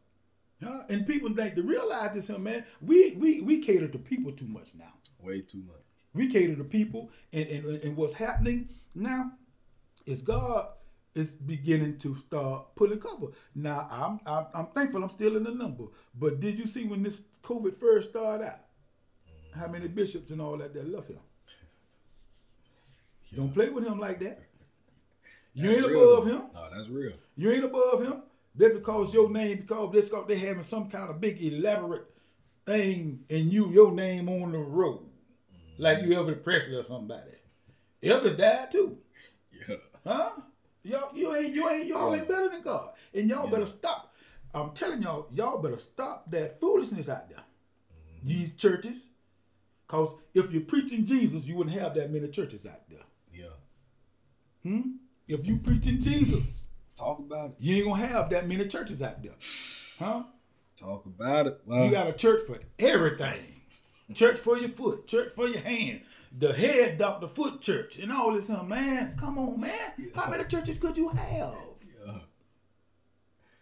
Huh? 0.63 0.85
And 0.89 1.05
people 1.05 1.35
think 1.35 1.57
to 1.57 1.63
realize 1.63 2.15
this, 2.15 2.29
man, 2.39 2.65
we, 2.81 3.15
we 3.15 3.41
we 3.41 3.59
cater 3.61 3.89
to 3.89 3.99
people 3.99 4.31
too 4.31 4.47
much 4.47 4.77
now. 4.79 4.93
Way 5.21 5.41
too 5.41 5.65
much. 5.67 5.83
We 6.13 6.31
cater 6.31 6.55
to 6.55 6.63
people, 6.63 7.11
and, 7.33 7.49
and, 7.49 7.67
and 7.83 7.97
what's 7.97 8.15
happening 8.15 8.69
now 8.95 9.33
is 10.07 10.23
God 10.23 10.69
is 11.17 11.33
beginning 11.33 11.99
to 11.99 12.17
start 12.19 12.77
pulling 12.77 13.01
cover. 13.01 13.27
Now, 13.57 13.89
I'm, 13.91 14.21
I'm 14.25 14.47
I'm 14.55 14.67
thankful 14.67 15.03
I'm 15.03 15.11
still 15.11 15.37
in 15.37 15.43
the 15.43 15.51
number, 15.51 15.87
but 16.15 16.39
did 16.39 16.61
you 16.61 16.69
see 16.69 16.85
when 16.85 17.03
this 17.03 17.21
COVID 17.43 17.81
first 17.81 18.11
started 18.11 18.47
out, 18.47 18.61
how 19.53 19.67
many 19.67 19.89
bishops 19.89 20.31
and 20.31 20.41
all 20.41 20.59
that 20.59 20.73
that 20.75 20.89
left 20.89 21.09
him? 21.11 21.19
Don't 23.35 23.53
play 23.53 23.69
with 23.71 23.85
him 23.85 23.99
like 23.99 24.21
that. 24.21 24.43
You 25.55 25.69
That's 25.69 25.79
ain't 25.79 25.89
real, 25.89 26.13
above 26.13 26.27
him. 26.27 26.43
No, 26.53 26.69
that's 26.77 26.89
real. 26.89 27.13
You 27.37 27.53
ain't 27.53 27.65
above 27.65 28.03
him. 28.03 28.23
Just 28.59 28.75
because 28.75 29.15
your 29.15 29.31
name, 29.31 29.59
because 29.59 29.93
this 29.93 30.09
because 30.09 30.27
they 30.29 30.37
having 30.37 30.65
some 30.65 30.91
kind 30.91 31.11
of 31.11 31.21
big 31.21 31.43
elaborate 31.43 32.07
thing 32.67 33.25
and 33.29 33.53
you 33.53 33.71
your 33.71 33.93
name 33.93 34.29
on 34.29 34.53
the 34.53 34.59
road. 34.59 35.07
Like 35.79 36.03
you 36.03 36.11
Elvis 36.11 36.43
Presley 36.43 36.75
or 36.75 36.83
somebody. 36.83 37.31
Elvis 38.03 38.37
died 38.37 38.71
too. 38.71 38.99
Yeah. 39.69 39.77
Huh? 40.05 40.31
Y'all 40.83 41.17
you 41.17 41.35
ain't 41.35 41.55
you 41.55 41.69
ain't 41.69 41.87
y'all 41.87 42.15
ain't 42.15 42.29
better 42.29 42.51
than 42.51 42.61
God. 42.61 42.91
And 43.15 43.31
y'all 43.31 43.49
better 43.49 43.65
stop. 43.65 44.13
I'm 44.53 44.73
telling 44.73 45.01
y'all, 45.01 45.29
y'all 45.33 45.59
better 45.59 45.79
stop 45.79 46.31
that 46.31 46.61
foolishness 46.61 47.09
out 47.09 47.31
there. 47.31 47.45
These 48.23 48.51
churches. 48.57 49.09
Cause 49.87 50.15
if 50.35 50.51
you're 50.51 50.63
preaching 50.63 51.07
Jesus, 51.07 51.47
you 51.47 51.57
wouldn't 51.57 51.79
have 51.79 51.95
that 51.95 52.11
many 52.11 52.29
churches 52.29 52.67
out 52.67 52.89
there. 52.91 53.05
Yeah. 53.33 53.55
Hmm? 54.63 54.81
If 55.27 55.47
you 55.47 55.57
preaching 55.59 56.01
Jesus, 56.01 56.67
Talk 56.97 57.19
about 57.19 57.51
it. 57.51 57.57
you 57.59 57.77
ain't 57.77 57.87
gonna 57.87 58.07
have 58.07 58.31
that 58.31 58.47
many 58.49 58.69
churches 58.69 59.03
out 59.03 59.23
there. 59.23 59.33
Huh? 59.99 60.25
Talk 60.77 61.07
about 61.07 61.47
it. 61.47 61.61
Wow. 61.67 61.85
You 61.85 61.91
got 61.91 62.09
a 62.09 62.13
church 62.13 62.43
for 62.47 62.59
everything. 62.79 63.47
Church 64.13 64.39
for 64.39 64.59
your 64.59 64.69
foot, 64.71 65.07
church 65.09 65.33
for 65.35 65.49
your 65.49 65.61
hand. 65.61 66.03
The 66.37 66.53
head 66.53 66.99
doctor 66.99 67.27
foot 67.29 67.61
church 67.61 67.99
and 67.99 68.13
all 68.13 68.33
this. 68.35 68.51
uh, 68.51 68.63
Man, 68.63 69.17
come 69.19 69.39
on, 69.39 69.61
man. 69.61 70.11
How 70.15 70.29
many 70.31 70.45
churches 70.45 70.79
could 70.79 70.97
you 70.97 71.09
have? 71.09 71.55
yeah. 72.07 72.19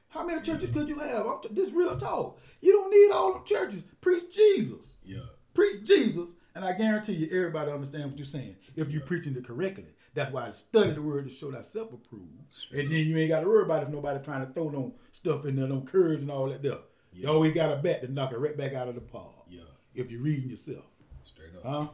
How 0.09 0.25
many 0.27 0.43
churches 0.43 0.71
could 0.71 0.89
you 0.89 0.99
have? 0.99 1.27
I'm 1.27 1.41
t- 1.43 1.49
this 1.53 1.71
real 1.71 1.97
talk. 1.97 2.39
You 2.61 2.73
don't 2.73 2.91
need 2.91 3.11
all 3.13 3.33
them 3.35 3.45
churches. 3.45 3.83
Preach 4.01 4.35
Jesus. 4.35 4.97
Yeah. 5.05 5.21
Preach 5.55 5.85
Jesus, 5.85 6.31
and 6.55 6.65
I 6.65 6.73
guarantee 6.73 7.13
you, 7.15 7.27
everybody 7.39 7.71
understand 7.71 8.11
what 8.11 8.19
you're 8.19 8.27
saying 8.27 8.57
if 8.75 8.91
you're 8.91 9.03
preaching 9.03 9.37
it 9.37 9.45
correctly. 9.47 9.87
That's 10.15 10.33
why 10.33 10.49
I 10.49 10.53
study 10.53 10.91
the 10.93 11.01
word 11.03 11.27
to 11.29 11.35
show 11.35 11.51
thyself 11.51 11.93
approved. 11.93 12.29
And 12.73 12.91
then 12.91 13.07
you 13.07 13.17
ain't 13.17 13.31
got 13.31 13.41
to 13.41 13.47
worry 13.49 13.63
about 13.65 13.83
if 13.83 13.89
nobody 13.89 14.23
trying 14.23 14.47
to 14.47 14.53
throw 14.53 14.69
no 14.69 14.95
stuff 15.11 15.47
in 15.47 15.57
there, 15.57 15.67
no 15.67 15.81
curves 15.81 16.21
and 16.23 16.31
all 16.31 16.49
that 16.49 16.63
there. 16.63 16.79
You 17.15 17.29
always 17.29 17.53
got 17.55 17.73
a 17.73 17.77
bat 17.77 18.03
to 18.03 18.13
knock 18.13 18.33
it 18.33 18.39
right 18.39 18.57
back 18.57 18.75
out 18.75 18.89
of 18.89 18.95
the 18.95 19.01
park. 19.01 19.33
Yeah. 19.49 19.61
If 19.95 20.11
you're 20.11 20.21
reading 20.23 20.51
yourself. 20.51 20.85
Straight 21.25 21.51
up. 21.57 21.63
Huh? 21.65 21.89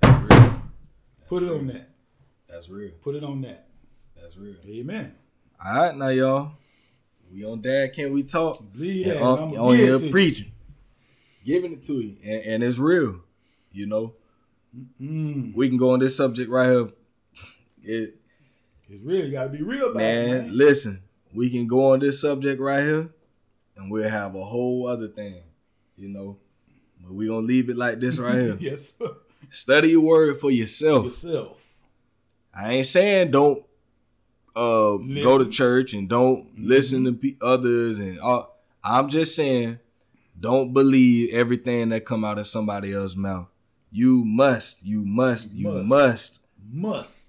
That's 0.00 0.32
real. 0.40 0.62
Put 1.28 1.42
it 1.44 1.48
on 1.50 1.66
that. 1.68 1.88
That's 2.48 2.68
real. 2.68 2.90
Put 3.02 3.14
it 3.16 3.24
on 3.24 3.40
that. 3.42 3.68
That's 4.20 4.36
real. 4.36 4.56
Amen. 4.66 5.14
All 5.64 5.74
right, 5.74 5.96
now 5.96 6.08
y'all. 6.08 6.52
We 7.32 7.44
on 7.44 7.60
Dad 7.62 7.92
Can 7.94 8.12
We 8.12 8.24
Talk? 8.24 8.62
Believe 8.72 9.06
And 9.06 9.16
that. 9.16 9.22
on, 9.22 9.38
I'ma 9.52 9.62
on 9.62 9.76
give 9.76 9.86
here 9.86 9.96
it 9.96 9.98
to 10.00 10.04
you. 10.06 10.10
preaching, 10.12 10.52
giving 11.44 11.72
it 11.72 11.82
to 11.84 11.94
you, 12.00 12.16
and, 12.22 12.42
and 12.44 12.62
it's 12.64 12.78
real. 12.78 13.20
You 13.72 13.86
know, 13.86 14.14
Mm, 15.00 15.54
we 15.54 15.68
can 15.68 15.76
go 15.76 15.90
on 15.92 15.98
this 15.98 16.16
subject 16.16 16.50
right 16.50 16.66
here. 16.70 16.88
It, 17.84 18.16
it's 18.88 19.02
real. 19.04 19.26
You 19.26 19.32
got 19.32 19.44
to 19.44 19.48
be 19.50 19.62
real 19.62 19.86
about 19.86 19.96
man, 19.96 20.28
it, 20.28 20.42
man. 20.42 20.56
listen, 20.56 21.02
we 21.34 21.50
can 21.50 21.66
go 21.66 21.92
on 21.92 22.00
this 22.00 22.20
subject 22.20 22.60
right 22.60 22.82
here, 22.82 23.10
and 23.76 23.90
we'll 23.90 24.08
have 24.08 24.34
a 24.34 24.44
whole 24.44 24.86
other 24.86 25.08
thing. 25.08 25.34
You 25.96 26.08
know, 26.08 26.38
but 27.00 27.12
we 27.14 27.28
gonna 27.28 27.46
leave 27.46 27.68
it 27.70 27.76
like 27.76 28.00
this 28.00 28.18
right 28.18 28.34
here. 28.34 28.56
yes. 28.60 28.94
sir. 28.98 29.16
Study 29.50 29.90
your 29.90 30.00
word 30.00 30.40
for 30.40 30.50
yourself. 30.50 31.04
Yourself. 31.04 31.58
I 32.54 32.72
ain't 32.74 32.86
saying 32.86 33.30
don't 33.30 33.64
uh, 34.54 34.96
go 34.96 35.38
to 35.38 35.48
church 35.48 35.94
and 35.94 36.08
don't 36.08 36.50
listen 36.58 37.04
to 37.04 37.12
pe- 37.12 37.36
others 37.40 37.98
and 37.98 38.18
all. 38.20 38.56
I'm 38.84 39.08
just 39.08 39.34
saying 39.36 39.78
don't 40.38 40.72
believe 40.72 41.32
everything 41.32 41.90
that 41.90 42.04
come 42.04 42.24
out 42.24 42.38
of 42.38 42.46
somebody 42.46 42.92
else's 42.92 43.16
mouth. 43.16 43.48
You 43.90 44.24
must, 44.24 44.84
you 44.84 45.04
must, 45.04 45.52
you 45.52 45.70
Must. 45.70 45.86
must, 45.86 46.40
Must. 46.72 47.21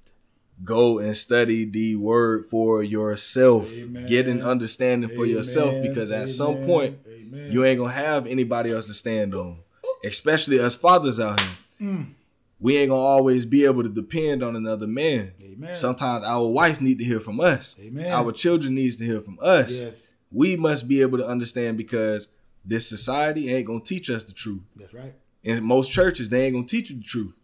Go 0.64 0.99
and 0.99 1.16
study 1.16 1.66
the 1.66 1.95
word 1.95 2.45
for 2.45 2.84
yourself. 2.84 3.72
Amen. 3.72 4.07
Get 4.07 4.28
an 4.28 4.41
understanding 4.41 5.09
for 5.09 5.26
yourself 5.26 5.82
because 5.82 6.11
at 6.11 6.30
some 6.30 6.66
point 6.66 6.99
Amen. 7.07 7.51
you 7.51 7.66
ain't 7.66 7.80
gonna 7.80 7.93
have 7.93 8.26
anybody 8.26 8.72
else 8.72 8.88
to 8.88 8.93
stand 8.93 9.34
on. 9.36 9.59
Especially 10.03 10.59
us 10.59 10.76
fathers 10.76 11.20
out 11.20 11.39
here. 11.39 11.49
Mm. 11.82 12.14
We 12.59 12.78
ain't 12.78 12.89
gonna 12.89 13.01
always 13.01 13.45
be 13.45 13.66
able 13.66 13.84
to 13.84 13.89
depend 13.89 14.43
on 14.43 14.55
another 14.55 14.88
man. 14.88 15.34
Amen. 15.41 15.76
Sometimes 15.76 16.24
our 16.24 16.47
wife 16.47 16.80
need 16.80 16.97
to 16.99 17.05
hear 17.05 17.20
from 17.20 17.39
us. 17.39 17.76
Amen. 17.80 18.11
Our 18.11 18.32
children 18.32 18.76
needs 18.76 18.97
to 18.97 19.05
hear 19.05 19.22
from 19.22 19.38
us. 19.41 19.80
Yes. 19.80 20.07
We 20.32 20.55
must 20.55 20.88
be 20.88 21.01
able 21.01 21.18
to 21.18 21.28
understand 21.28 21.78
because 21.78 22.30
this 22.66 22.88
society 22.88 23.53
ain't 23.53 23.68
gonna 23.68 23.82
teach 23.82 24.09
us 24.09 24.24
the 24.24 24.34
truth. 24.34 24.61
That's 24.76 24.93
right. 24.93 25.14
In 25.43 25.64
most 25.64 25.91
churches, 25.91 26.30
they 26.30 26.45
ain't 26.45 26.53
gonna 26.55 26.66
teach 26.66 26.89
you 26.89 26.97
the 26.97 27.03
truth. 27.03 27.43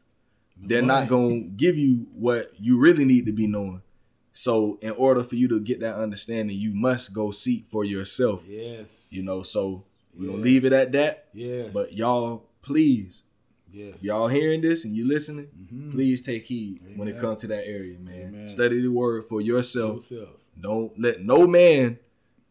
They're 0.62 0.82
not 0.82 1.08
gonna 1.08 1.42
give 1.42 1.78
you 1.78 2.08
what 2.14 2.52
you 2.60 2.78
really 2.78 3.06
need 3.06 3.26
to 3.28 3.32
be 3.32 3.48
knowing. 3.48 3.82
So, 4.34 4.78
in 4.82 4.92
order 4.92 5.24
for 5.24 5.36
you 5.36 5.48
to 5.50 5.60
get 5.60 5.80
that 5.82 5.96
understanding, 5.96 6.58
you 6.58 6.74
must 6.74 7.14
go 7.14 7.32
seek 7.32 7.66
for 7.68 7.84
yourself. 7.84 8.46
Yes. 8.48 9.08
You 9.10 9.24
know, 9.24 9.42
so 9.44 9.86
we're 10.14 10.28
gonna 10.28 10.42
leave 10.42 10.66
it 10.66 10.74
at 10.74 10.92
that. 10.94 11.28
Yes. 11.34 11.72
But 11.74 11.94
y'all, 11.94 12.46
please, 12.62 13.24
yes. 13.72 14.02
y'all 14.02 14.28
hearing 14.28 14.62
this 14.62 14.86
and 14.86 14.96
you 14.96 15.06
listening, 15.08 15.48
Mhm. 15.74 15.92
please 15.92 16.22
take 16.22 16.46
heed 16.46 16.80
when 16.96 17.08
it 17.08 17.20
comes 17.20 17.42
to 17.42 17.48
that 17.48 17.68
area, 17.68 17.98
man. 18.00 18.28
Amen. 18.34 18.50
Study 18.50 18.82
the 18.82 18.90
word 18.92 19.26
for 19.26 19.42
yourself. 19.42 20.10
Yourself. 20.12 20.38
Don't 20.60 20.98
let 21.00 21.22
no 21.24 21.48
man 21.48 22.00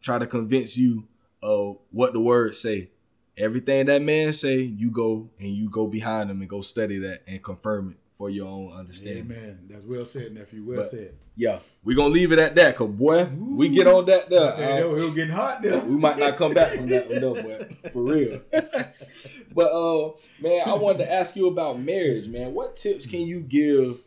try 0.00 0.18
to 0.18 0.26
convince 0.26 0.76
you 0.76 1.06
of 1.42 1.78
what 1.90 2.12
the 2.12 2.20
word 2.20 2.54
say. 2.54 2.90
Everything 3.38 3.86
that 3.86 4.02
man 4.02 4.32
say, 4.32 4.58
you 4.58 4.90
go 4.90 5.30
and 5.38 5.50
you 5.50 5.70
go 5.70 5.86
behind 5.86 6.30
him 6.30 6.40
and 6.40 6.50
go 6.50 6.60
study 6.60 6.98
that 6.98 7.22
and 7.26 7.42
confirm 7.42 7.92
it 7.92 7.96
for 8.16 8.28
your 8.28 8.48
own 8.48 8.72
understanding. 8.72 9.30
Amen. 9.30 9.58
That's 9.70 9.84
well 9.84 10.04
said, 10.04 10.34
nephew. 10.34 10.64
Well 10.66 10.78
But- 10.78 10.90
said. 10.90 11.14
Yeah, 11.40 11.60
we 11.84 11.94
gonna 11.94 12.08
leave 12.08 12.32
it 12.32 12.40
at 12.40 12.56
that, 12.56 12.74
cause 12.74 12.90
boy, 12.90 13.26
we 13.26 13.68
get 13.68 13.86
on 13.86 14.06
that 14.06 14.28
there. 14.28 14.56
Hey, 14.56 14.82
uh, 14.82 15.08
getting 15.10 15.30
hot 15.32 15.62
there. 15.62 15.78
we 15.78 15.94
might 15.94 16.18
not 16.18 16.36
come 16.36 16.52
back 16.52 16.74
from 16.74 16.88
that 16.88 17.08
one 17.08 17.20
though, 17.20 17.34
but 17.34 17.92
for 17.92 18.02
real. 18.02 18.40
but 19.54 19.72
uh 19.72 20.10
man, 20.42 20.68
I 20.68 20.74
wanted 20.74 20.98
to 20.98 21.12
ask 21.12 21.36
you 21.36 21.46
about 21.46 21.78
marriage, 21.78 22.26
man. 22.26 22.52
What 22.54 22.74
tips 22.74 23.06
can 23.06 23.20
you 23.20 23.38
give 23.38 24.00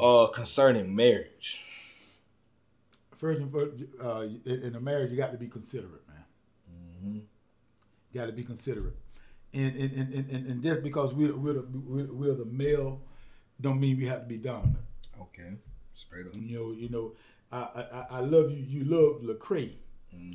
uh 0.00 0.28
concerning 0.28 0.94
marriage? 0.94 1.58
First 3.16 3.40
and 3.40 3.50
first, 3.50 3.72
uh, 4.00 4.26
in 4.44 4.62
in 4.62 4.76
a 4.76 4.80
marriage, 4.80 5.10
you 5.10 5.16
got 5.16 5.32
to 5.32 5.38
be 5.38 5.48
considerate, 5.48 6.06
man. 6.06 6.24
Mm-hmm. 7.04 7.18
Got 8.14 8.26
to 8.26 8.32
be 8.32 8.42
considerate. 8.44 8.94
And 9.54 9.74
and, 9.76 9.92
and, 9.92 10.30
and, 10.30 10.46
and 10.46 10.62
just 10.62 10.82
because 10.82 11.12
we're, 11.14 11.34
we're, 11.36 11.54
the, 11.54 11.66
we're, 11.72 12.12
we're 12.12 12.34
the 12.34 12.44
male, 12.44 13.00
don't 13.60 13.80
mean 13.80 13.96
we 13.98 14.06
have 14.06 14.20
to 14.22 14.26
be 14.26 14.36
dominant. 14.38 14.78
Okay, 15.20 15.52
straight 15.94 16.26
up. 16.26 16.34
You 16.34 16.58
know, 16.58 16.72
you 16.72 16.88
know, 16.88 17.12
I 17.52 17.58
I, 17.58 17.80
I- 18.00 18.06
I 18.18 18.20
love 18.20 18.50
you. 18.50 18.58
You 18.58 18.84
love 18.84 19.22
Lecrae. 19.22 19.72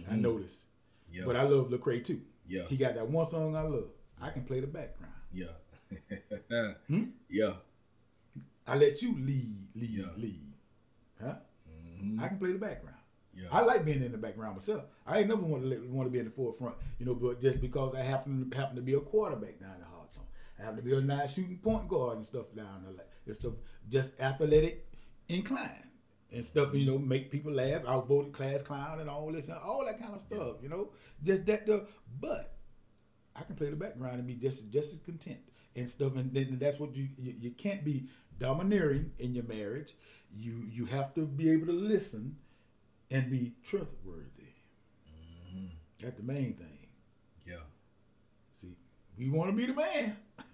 I 0.10 0.16
know 0.16 0.40
this, 0.40 0.66
Yeah, 1.12 1.24
but 1.26 1.36
I 1.36 1.44
love 1.44 1.70
Lecrae 1.70 2.06
too. 2.06 2.22
yeah, 2.48 2.64
He 2.70 2.78
got 2.78 2.94
that 2.96 3.08
one 3.08 3.26
song 3.26 3.56
I 3.56 3.62
love. 3.64 3.86
I 4.22 4.30
can 4.30 4.44
play 4.44 4.60
the 4.60 4.68
background. 4.68 5.14
yeah, 5.34 5.54
Hmm? 6.88 7.04
yeah. 7.30 7.54
I 8.68 8.76
let 8.78 9.02
you 9.02 9.16
lead, 9.18 9.56
lead, 9.76 9.90
Yeah. 9.90 10.06
lead. 10.18 10.54
Huh? 11.22 11.36
Mhm. 12.00 12.22
I 12.22 12.28
can 12.28 12.38
play 12.38 12.52
the 12.54 12.60
background. 12.60 12.98
Yeah. 13.34 13.48
I 13.52 13.62
like 13.62 13.86
being 13.86 14.04
in 14.04 14.12
the 14.12 14.18
background 14.18 14.58
myself. 14.58 14.84
I 15.08 15.20
ain't 15.20 15.30
never 15.30 15.42
want 15.42 15.64
to 15.64 15.88
want 15.90 16.08
to 16.08 16.12
be 16.12 16.20
in 16.20 16.26
the 16.26 16.32
forefront, 16.32 16.76
you 17.00 17.06
know. 17.06 17.16
But 17.16 17.42
just 17.42 17.62
because 17.62 17.96
I 17.96 18.02
happen 18.02 18.52
happen 18.56 18.76
to 18.76 18.82
be 18.82 18.94
a 18.94 19.00
quarterback 19.00 19.60
down 19.60 19.76
the 19.80 19.86
hard 19.86 20.14
zone, 20.14 20.26
I 20.60 20.64
happen 20.64 20.78
to 20.78 20.82
be 20.84 20.96
a 20.96 21.02
nice 21.02 21.34
shooting 21.34 21.58
point 21.58 21.88
guard 21.88 22.18
and 22.18 22.26
stuff 22.26 22.48
down 22.56 22.84
the 22.86 23.04
and 23.26 23.36
stuff. 23.36 23.54
Just 23.90 24.20
athletic, 24.20 24.86
inclined 25.30 25.88
and 26.32 26.46
stuff. 26.46 26.74
You 26.74 26.86
know, 26.86 26.98
make 26.98 27.32
people 27.32 27.54
laugh. 27.54 27.84
I 27.88 28.00
voted 28.02 28.34
class 28.34 28.62
clown 28.62 29.00
and 29.00 29.10
all 29.10 29.32
this 29.32 29.48
and 29.48 29.58
all 29.58 29.86
that 29.86 30.00
kind 30.00 30.14
of 30.14 30.22
stuff. 30.22 30.58
You 30.62 30.70
know, 30.70 30.90
just 31.24 31.46
that. 31.46 31.66
The 31.66 31.86
but 32.20 32.56
I 33.36 33.44
can 33.44 33.56
play 33.56 33.70
the 33.70 33.76
background 33.76 34.16
and 34.16 34.28
be 34.28 34.36
just 34.36 34.70
just 34.72 34.94
as 34.94 35.00
content 35.00 35.40
and 35.76 35.90
stuff. 35.90 36.16
And 36.16 36.34
then 36.34 36.58
that's 36.60 36.80
what 36.80 36.96
you 36.96 37.08
you, 37.18 37.36
you 37.40 37.52
can't 37.52 37.84
be 37.86 38.08
domineering 38.40 39.12
in 39.20 39.34
your 39.34 39.46
marriage. 39.46 39.94
You 40.36 40.66
you 40.70 40.86
have 40.86 41.14
to 41.16 41.26
be 41.26 41.50
able 41.50 41.68
to 41.68 41.74
listen 41.74 42.38
and 43.12 43.30
be 43.30 43.52
trustworthy. 43.68 44.56
Mm-hmm. 45.08 45.66
That's 46.02 46.18
the 46.18 46.24
main 46.24 46.54
thing. 46.54 46.88
Yeah. 47.46 47.56
See, 48.60 48.76
we 49.18 49.30
want 49.30 49.52
to 49.52 49.56
be 49.56 49.66
the 49.68 49.74
man. 49.74 50.18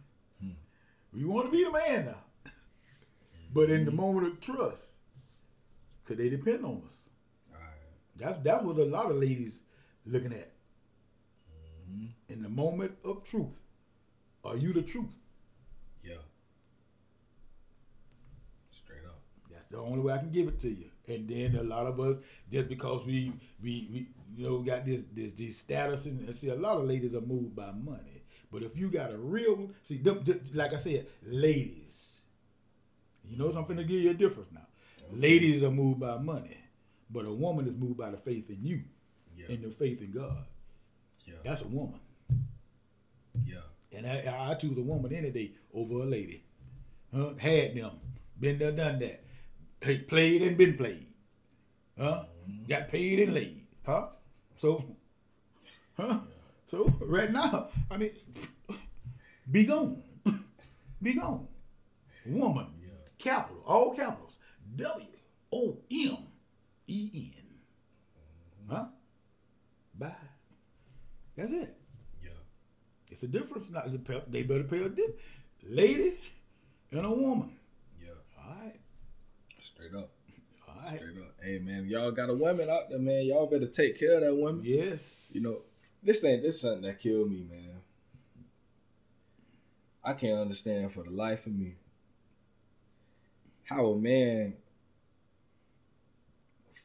We 1.14 1.24
want 1.24 1.48
to 1.48 1.52
be 1.52 1.64
the 1.64 1.72
man 1.72 2.06
now. 2.08 2.52
But 3.54 3.70
in 3.70 3.86
the 3.86 3.92
mm-hmm. 3.92 4.02
moment 4.02 4.28
of 4.28 4.40
trust, 4.42 4.86
could 6.06 6.18
they 6.18 6.30
depend 6.30 6.66
on 6.66 6.82
us? 6.86 6.94
All 7.52 7.60
right. 7.60 7.72
That's 8.18 8.44
that's 8.44 8.64
what 8.64 8.78
a 8.78 8.84
lot 8.84 9.10
of 9.10 9.18
ladies 9.18 9.62
looking 10.06 10.34
at. 10.34 10.52
Mm-hmm. 11.90 12.34
In 12.34 12.44
the 12.44 12.50
moment 12.50 12.98
of 13.04 13.24
truth, 13.24 13.58
are 14.44 14.58
you 14.58 14.74
the 14.74 14.82
truth? 14.82 15.16
Yeah. 16.04 16.22
Straight 18.70 19.06
up. 19.06 19.22
That's 19.50 19.70
the 19.70 19.78
only 19.78 20.00
way 20.00 20.14
I 20.14 20.18
can 20.18 20.32
give 20.32 20.50
it 20.50 20.60
to 20.62 20.70
you. 20.70 20.92
And 21.08 21.28
then 21.28 21.56
a 21.56 21.64
lot 21.64 21.86
of 21.88 22.00
us, 22.00 22.18
just 22.52 22.68
because 22.68 23.06
we 23.06 23.32
we, 23.64 23.88
we 23.92 24.08
you 24.36 24.50
know 24.50 24.60
got 24.60 24.86
this 24.86 25.04
this 25.14 25.34
this 25.34 25.58
status 25.60 26.06
and, 26.06 26.28
and 26.28 26.36
see 26.36 26.50
a 26.50 26.56
lot 26.56 26.78
of 26.78 26.86
ladies 26.86 27.14
are 27.14 27.22
moved 27.22 27.56
by 27.56 27.72
money. 27.72 28.24
But 28.52 28.64
if 28.64 28.78
you 28.78 28.90
got 28.90 29.12
a 29.14 29.18
real 29.18 29.70
see, 29.84 29.98
them, 29.98 30.24
like 30.54 30.74
I 30.74 30.78
said, 30.78 31.08
ladies, 31.26 32.14
you 33.24 33.38
know 33.38 33.52
something 33.52 33.78
to 33.78 33.84
give 33.84 34.02
you 34.02 34.12
a 34.12 34.14
difference 34.14 34.50
now. 34.54 34.68
Ladies 35.12 35.64
are 35.64 35.72
moved 35.72 36.00
by 36.02 36.18
money, 36.18 36.58
but 37.10 37.26
a 37.26 37.32
woman 37.34 37.68
is 37.68 37.76
moved 37.76 37.98
by 37.98 38.12
the 38.12 38.18
faith 38.18 38.50
in 38.50 38.66
you 38.66 38.82
Yeah. 39.38 39.48
and 39.50 39.64
the 39.64 39.70
faith 39.72 40.02
in 40.02 40.12
God. 40.12 40.46
Yeah. 41.26 41.36
That's 41.44 41.62
a 41.62 41.68
woman, 41.68 42.00
Yeah. 43.46 43.62
and 43.94 44.06
I, 44.08 44.50
I 44.52 44.54
choose 44.56 44.78
a 44.78 44.82
woman 44.82 45.14
any 45.14 45.32
day 45.32 45.52
over 45.74 45.96
a 46.02 46.06
lady. 46.06 46.44
Huh? 47.16 47.34
Had 47.38 47.76
them, 47.76 47.92
been 48.40 48.60
there, 48.60 48.72
done 48.72 49.00
that. 49.00 49.24
Hey, 49.82 50.00
played 50.00 50.42
and 50.42 50.58
been 50.58 50.76
played. 50.78 51.08
Huh? 51.98 52.26
Got 52.68 52.90
paid 52.90 53.20
and 53.20 53.34
laid. 53.34 53.66
Huh? 53.86 54.08
So, 54.56 54.84
huh? 55.96 56.20
So 56.70 56.94
right 57.02 57.32
now, 57.32 57.70
I 57.90 57.98
mean, 57.98 58.12
be 59.52 59.66
gone. 59.66 60.02
be 61.02 61.14
gone. 61.14 61.48
Woman, 62.26 62.68
Yeah. 62.82 62.90
capital, 63.18 63.64
all 63.66 63.96
capitals. 63.96 64.34
W 64.76 65.06
O 65.54 65.78
M 65.90 66.18
E 66.88 67.32
N. 67.38 67.44
Huh? 68.70 68.86
Bye. 69.98 70.12
That's 71.38 71.52
it. 71.54 71.78
Yeah. 72.22 72.30
It's 73.10 73.24
a 73.24 73.28
difference. 73.28 73.70
Not 73.70 73.88
they 74.32 74.44
better 74.44 74.64
pay 74.64 74.84
a 74.84 74.90
dip. 74.90 75.20
Lady 75.64 76.18
and 76.92 77.06
a 77.06 77.10
woman. 77.10 77.52
Yeah. 78.02 78.10
All 78.44 78.56
right. 78.62 78.76
Straight 79.78 79.94
up. 79.94 80.10
All 80.68 80.76
right. 80.84 80.98
Straight 81.00 81.18
up. 81.18 81.34
Hey 81.42 81.60
man, 81.60 81.86
y'all 81.88 82.12
got 82.12 82.30
a 82.30 82.34
woman 82.34 82.68
out 82.70 82.90
there, 82.90 82.98
man. 83.00 83.26
Y'all 83.26 83.46
better 83.46 83.68
take 83.68 84.00
care 84.00 84.16
of 84.16 84.22
that 84.22 84.36
woman. 84.36 84.64
Yes. 84.66 85.30
You 85.34 85.42
know, 85.42 85.58
this 86.02 86.20
thing, 86.20 86.42
this 86.42 86.62
something 86.62 86.82
that 86.82 87.00
killed 87.00 87.30
me, 87.30 87.46
man. 87.50 87.82
I 90.04 90.14
can't 90.14 90.40
understand 90.40 90.94
for 90.94 91.04
the 91.04 91.12
life 91.12 91.46
of 91.46 91.54
me 91.54 91.76
how 93.66 93.86
a 93.88 93.98
man 94.00 94.56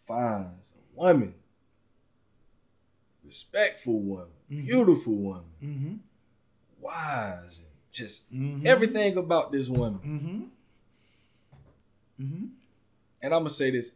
finds 0.06 0.72
a 0.76 1.00
woman, 1.00 1.34
respectful 3.24 4.00
woman, 4.00 4.26
beautiful 4.50 5.14
woman, 5.14 5.44
Mm-hmm. 5.62 5.94
wise, 6.80 7.60
and 7.60 7.68
just 7.92 8.32
Mhm. 8.34 8.66
everything 8.66 9.16
about 9.16 9.50
this 9.52 9.68
woman. 9.70 10.50
And 13.22 13.32
I'm 13.32 13.40
gonna 13.40 13.50
say 13.50 13.70
this: 13.70 13.92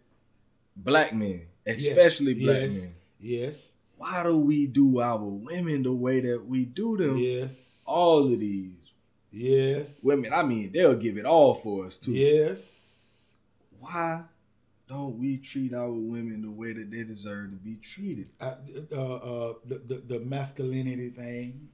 black 0.77 1.13
men, 1.15 1.47
especially 1.67 2.35
black 2.35 2.63
yes. 2.63 2.73
men. 2.73 2.95
Yes. 3.19 3.69
Why 3.97 4.23
do 4.23 4.39
we 4.39 4.67
do 4.67 5.01
our 5.01 5.19
women 5.19 5.83
the 5.83 5.93
way 5.93 6.21
that 6.21 6.47
we 6.47 6.67
do 6.67 6.97
them? 6.97 7.17
Yes. 7.17 7.83
All 7.87 8.33
of 8.33 8.39
these 8.41 8.73
Yes. 9.33 10.01
women, 10.03 10.33
I 10.33 10.43
mean, 10.43 10.71
they'll 10.73 10.97
give 10.97 11.19
it 11.19 11.27
all 11.27 11.55
for 11.55 11.87
us 11.87 11.97
too. 11.97 12.13
Yes. 12.13 13.33
Why 13.79 14.25
don't 14.89 15.19
we 15.19 15.39
treat 15.39 15.75
our 15.75 15.91
women 15.91 16.43
the 16.43 16.51
way 16.51 16.73
that 16.73 16.91
they 16.91 17.05
deserve 17.05 17.51
to 17.51 17.57
be 17.57 17.77
treated? 17.77 18.29
I, 18.41 18.55
uh, 18.93 19.15
uh, 19.15 19.55
the, 19.65 19.79
the 19.79 20.03
the 20.07 20.21
masculinity 20.21 21.11
thing 21.11 21.69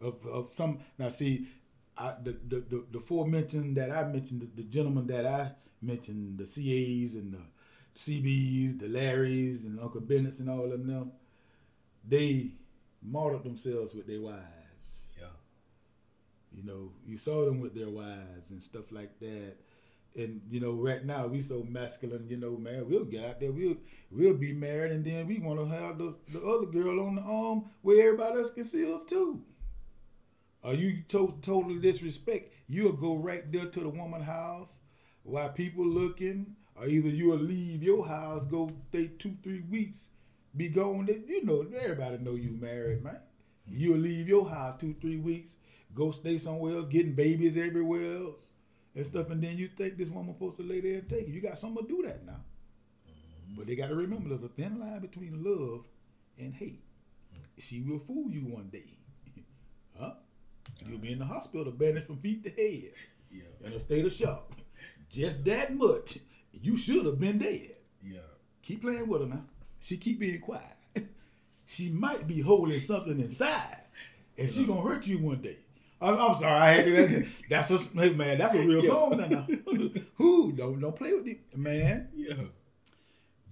of, 0.00 0.24
of 0.26 0.52
some 0.52 0.80
now 0.98 1.08
see 1.08 1.48
I, 1.96 2.14
the, 2.22 2.36
the 2.48 2.60
the 2.60 2.84
the 2.92 3.00
four 3.00 3.26
mentioned 3.26 3.76
that 3.76 3.90
I 3.90 4.04
mentioned 4.04 4.42
the, 4.42 4.62
the 4.62 4.68
gentleman 4.68 5.06
that 5.08 5.26
I 5.26 5.52
mentioned 5.84 6.38
the 6.38 6.44
CAs 6.44 7.14
and 7.14 7.34
the 7.34 7.40
CBs 7.96 8.80
the 8.80 8.86
Larrys 8.86 9.64
and 9.64 9.78
Uncle 9.80 10.00
Bennett's 10.00 10.40
and 10.40 10.50
all 10.50 10.72
of 10.72 10.86
them 10.86 11.12
they 12.06 12.52
martyred 13.02 13.44
themselves 13.44 13.94
with 13.94 14.06
their 14.06 14.20
wives. 14.20 14.42
Yeah. 15.18 15.26
you 16.52 16.64
know 16.64 16.90
you 17.06 17.18
saw 17.18 17.44
them 17.44 17.60
with 17.60 17.74
their 17.74 17.90
wives 17.90 18.50
and 18.50 18.62
stuff 18.62 18.90
like 18.90 19.18
that. 19.20 19.56
And 20.16 20.42
you 20.50 20.60
know 20.60 20.72
right 20.72 21.04
now 21.04 21.26
we 21.26 21.42
so 21.42 21.64
masculine 21.68 22.26
you 22.28 22.36
know 22.36 22.56
man 22.56 22.88
we'll 22.88 23.04
get 23.04 23.24
out 23.24 23.40
there 23.40 23.50
we'll 23.50 23.76
we'll 24.10 24.34
be 24.34 24.52
married 24.52 24.92
and 24.92 25.04
then 25.04 25.26
we 25.26 25.38
want 25.38 25.58
to 25.58 25.66
have 25.66 25.98
the, 25.98 26.14
the 26.28 26.40
other 26.44 26.66
girl 26.66 27.04
on 27.06 27.16
the 27.16 27.22
arm 27.22 27.64
where 27.82 28.08
everybody 28.08 28.38
else 28.40 28.52
can 28.52 28.64
see 28.64 28.92
us 28.92 29.04
too. 29.04 29.42
Are 30.62 30.74
you 30.74 31.02
to- 31.08 31.38
totally 31.42 31.78
disrespect 31.78 32.52
you'll 32.68 32.92
go 32.92 33.16
right 33.16 33.50
there 33.52 33.66
to 33.66 33.80
the 33.80 33.88
woman 33.88 34.22
house 34.22 34.78
while 35.24 35.48
people 35.48 35.84
looking 35.84 36.54
or 36.76 36.86
either 36.86 37.08
you'll 37.08 37.36
leave 37.36 37.82
your 37.82 38.06
house 38.06 38.44
go 38.44 38.70
stay 38.90 39.10
two 39.18 39.34
three 39.42 39.62
weeks 39.70 40.04
be 40.56 40.68
gone 40.68 41.08
you 41.26 41.44
know 41.44 41.66
everybody 41.80 42.18
know 42.18 42.34
you 42.34 42.56
married 42.60 43.02
man. 43.02 43.18
You'll 43.66 43.98
leave 43.98 44.28
your 44.28 44.48
house 44.48 44.80
two 44.80 44.94
three 45.00 45.16
weeks 45.16 45.52
go 45.94 46.12
stay 46.12 46.38
somewhere 46.38 46.76
else 46.76 46.88
getting 46.90 47.14
babies 47.14 47.56
everywhere 47.56 48.16
else 48.16 48.36
and 48.94 49.06
stuff 49.06 49.30
and 49.30 49.42
then 49.42 49.56
you 49.56 49.68
think 49.68 49.96
this 49.96 50.08
woman 50.08 50.34
supposed 50.34 50.58
to 50.58 50.62
lay 50.62 50.80
there 50.80 50.94
and 50.94 51.08
take 51.08 51.22
it. 51.22 51.28
You 51.28 51.40
got 51.40 51.58
someone 51.58 51.86
to 51.86 51.88
do 51.88 52.02
that 52.06 52.24
now. 52.24 52.40
Mm-hmm. 53.08 53.56
But 53.56 53.66
they 53.66 53.74
got 53.74 53.88
to 53.88 53.94
remember 53.96 54.28
there's 54.28 54.44
a 54.44 54.48
thin 54.48 54.78
line 54.78 55.00
between 55.00 55.42
love 55.42 55.84
and 56.38 56.54
hate. 56.54 56.84
Mm. 57.34 57.62
She 57.62 57.80
will 57.80 58.00
fool 58.00 58.30
you 58.30 58.42
one 58.42 58.68
day. 58.70 58.86
Huh? 59.96 60.14
You'll 60.84 60.98
be 60.98 61.12
in 61.12 61.20
the 61.20 61.24
hospital 61.24 61.70
bandaged 61.70 62.08
from 62.08 62.16
feet 62.18 62.42
to 62.42 62.50
head. 62.50 62.94
Yeah. 63.30 63.44
in 63.64 63.72
a 63.72 63.78
state 63.78 64.04
of 64.04 64.12
shock 64.12 64.50
just 65.14 65.44
that 65.44 65.74
much 65.74 66.18
you 66.52 66.76
should 66.76 67.04
have 67.06 67.18
been 67.18 67.38
dead 67.38 67.74
Yeah. 68.02 68.18
keep 68.62 68.82
playing 68.82 69.08
with 69.08 69.22
her 69.22 69.28
now. 69.28 69.44
She 69.80 69.96
keep 69.98 70.18
being 70.18 70.40
quiet. 70.40 70.76
she 71.66 71.90
might 71.90 72.26
be 72.26 72.40
holding 72.40 72.80
something 72.80 73.20
inside, 73.20 73.82
and 74.38 74.50
she 74.50 74.64
gonna 74.64 74.80
hurt 74.80 75.06
you 75.06 75.18
one 75.18 75.42
day. 75.42 75.58
I'm, 76.00 76.18
I'm 76.18 76.34
sorry, 76.34 76.52
I 76.52 76.70
had 76.72 76.84
to, 76.86 77.26
that's 77.50 77.70
a 77.70 78.10
man. 78.10 78.38
That's 78.38 78.54
a 78.54 78.66
real 78.66 78.82
song 78.82 79.16
now. 79.30 79.46
Who 80.16 80.52
don't 80.52 80.80
don't 80.80 80.96
play 80.96 81.12
with 81.12 81.26
it, 81.26 81.56
man. 81.56 82.08
Yeah. 82.14 82.34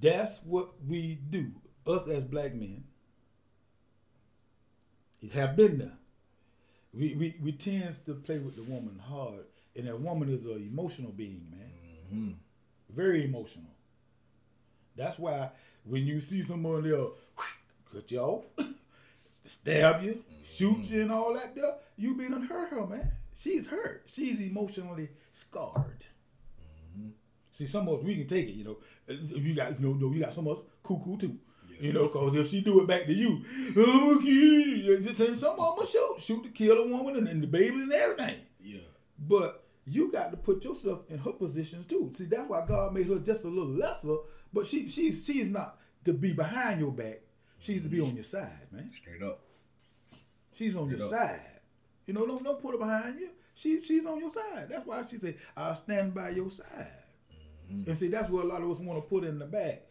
That's 0.00 0.42
what 0.42 0.72
we 0.86 1.18
do. 1.30 1.52
Us 1.86 2.08
as 2.08 2.24
black 2.24 2.54
men 2.54 2.84
It 5.20 5.32
have 5.32 5.56
been 5.56 5.78
there. 5.78 5.98
We 6.92 7.14
we 7.14 7.36
we 7.42 7.52
tends 7.52 8.00
to 8.00 8.14
play 8.14 8.38
with 8.38 8.56
the 8.56 8.62
woman 8.62 8.98
hard, 8.98 9.44
and 9.76 9.86
that 9.86 10.00
woman 10.00 10.28
is 10.28 10.46
an 10.46 10.56
emotional 10.56 11.12
being, 11.12 11.46
man. 11.50 11.70
Mhm. 12.12 12.34
Very 12.90 13.24
emotional. 13.24 13.70
That's 14.96 15.18
why 15.18 15.50
when 15.84 16.06
you 16.06 16.20
see 16.20 16.42
someone 16.42 16.82
there 16.82 17.06
cut 17.92 18.10
you 18.10 18.18
off, 18.18 18.44
stab 19.44 20.02
you, 20.02 20.12
mm-hmm. 20.12 20.42
shoot 20.50 20.90
you, 20.90 21.02
and 21.02 21.12
all 21.12 21.34
that, 21.34 21.56
stuff, 21.56 21.76
you 21.96 22.14
be 22.16 22.28
done 22.28 22.44
hurt 22.44 22.70
her, 22.70 22.86
man. 22.86 23.12
She's 23.34 23.68
hurt. 23.68 24.02
She's 24.06 24.40
emotionally 24.40 25.08
scarred. 25.32 26.06
Mm-hmm. 26.60 27.08
See, 27.50 27.66
some 27.66 27.88
of 27.88 28.00
us 28.00 28.04
we 28.04 28.16
can 28.16 28.26
take 28.26 28.48
it, 28.48 28.52
you 28.54 28.64
know. 28.64 28.76
If 29.08 29.42
you 29.42 29.54
got, 29.54 29.80
you 29.80 29.86
know, 29.86 29.94
no, 29.94 30.12
you 30.12 30.20
got 30.20 30.34
some 30.34 30.46
of 30.48 30.58
us 30.58 30.64
cuckoo 30.82 31.16
too, 31.16 31.38
you 31.80 31.92
know, 31.92 32.04
because 32.06 32.36
if 32.36 32.50
she 32.50 32.60
do 32.60 32.80
it 32.80 32.86
back 32.86 33.06
to 33.06 33.12
you, 33.12 33.42
okay, 33.76 34.28
you 34.28 35.00
just 35.00 35.18
say 35.18 35.34
some 35.34 35.58
of 35.58 35.76
them 35.76 35.86
shoot, 35.86 36.16
shoot 36.20 36.42
to 36.44 36.50
kill 36.50 36.78
a 36.78 36.86
woman 36.86 37.16
and, 37.16 37.28
and 37.28 37.42
the 37.42 37.46
baby 37.46 37.76
and 37.76 37.92
everything. 37.92 38.36
Yeah. 38.62 38.80
But 39.18 39.61
you 39.86 40.12
got 40.12 40.30
to 40.30 40.36
put 40.36 40.64
yourself 40.64 41.02
in 41.08 41.18
her 41.18 41.32
positions 41.32 41.86
too. 41.86 42.12
See, 42.14 42.24
that's 42.24 42.48
why 42.48 42.64
God 42.66 42.94
made 42.94 43.06
her 43.06 43.18
just 43.18 43.44
a 43.44 43.48
little 43.48 43.72
lesser, 43.72 44.16
but 44.52 44.66
she 44.66 44.88
she's 44.88 45.24
she's 45.24 45.48
not 45.48 45.78
to 46.04 46.12
be 46.12 46.32
behind 46.32 46.80
your 46.80 46.92
back. 46.92 47.20
She's 47.58 47.82
to 47.82 47.88
be 47.88 48.00
on 48.00 48.14
your 48.14 48.24
side, 48.24 48.68
man. 48.70 48.88
Straight 48.88 49.22
up. 49.22 49.40
She's 50.52 50.76
on 50.76 50.88
your 50.90 51.02
up. 51.02 51.10
side. 51.10 51.40
You 52.06 52.14
know, 52.14 52.26
don't 52.26 52.42
don't 52.42 52.60
put 52.60 52.72
her 52.72 52.78
behind 52.78 53.18
you. 53.18 53.30
She 53.54 53.80
she's 53.80 54.06
on 54.06 54.18
your 54.18 54.32
side. 54.32 54.68
That's 54.70 54.86
why 54.86 55.04
she 55.06 55.18
said, 55.18 55.36
"I'll 55.56 55.74
stand 55.74 56.14
by 56.14 56.30
your 56.30 56.50
side." 56.50 56.88
And 57.68 57.96
see, 57.96 58.08
that's 58.08 58.28
what 58.30 58.44
a 58.44 58.48
lot 58.48 58.62
of 58.62 58.70
us 58.70 58.78
want 58.78 59.02
to 59.02 59.08
put 59.08 59.24
in 59.24 59.38
the 59.38 59.46
back. 59.46 59.82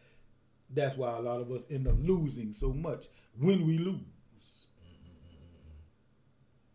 That's 0.70 0.96
why 0.98 1.18
a 1.18 1.20
lot 1.20 1.42
of 1.42 1.52
us 1.52 1.66
end 1.70 1.88
up 1.88 1.96
losing 2.00 2.54
so 2.54 2.72
much 2.74 3.06
when 3.38 3.66
we 3.66 3.78
lose. 3.78 3.98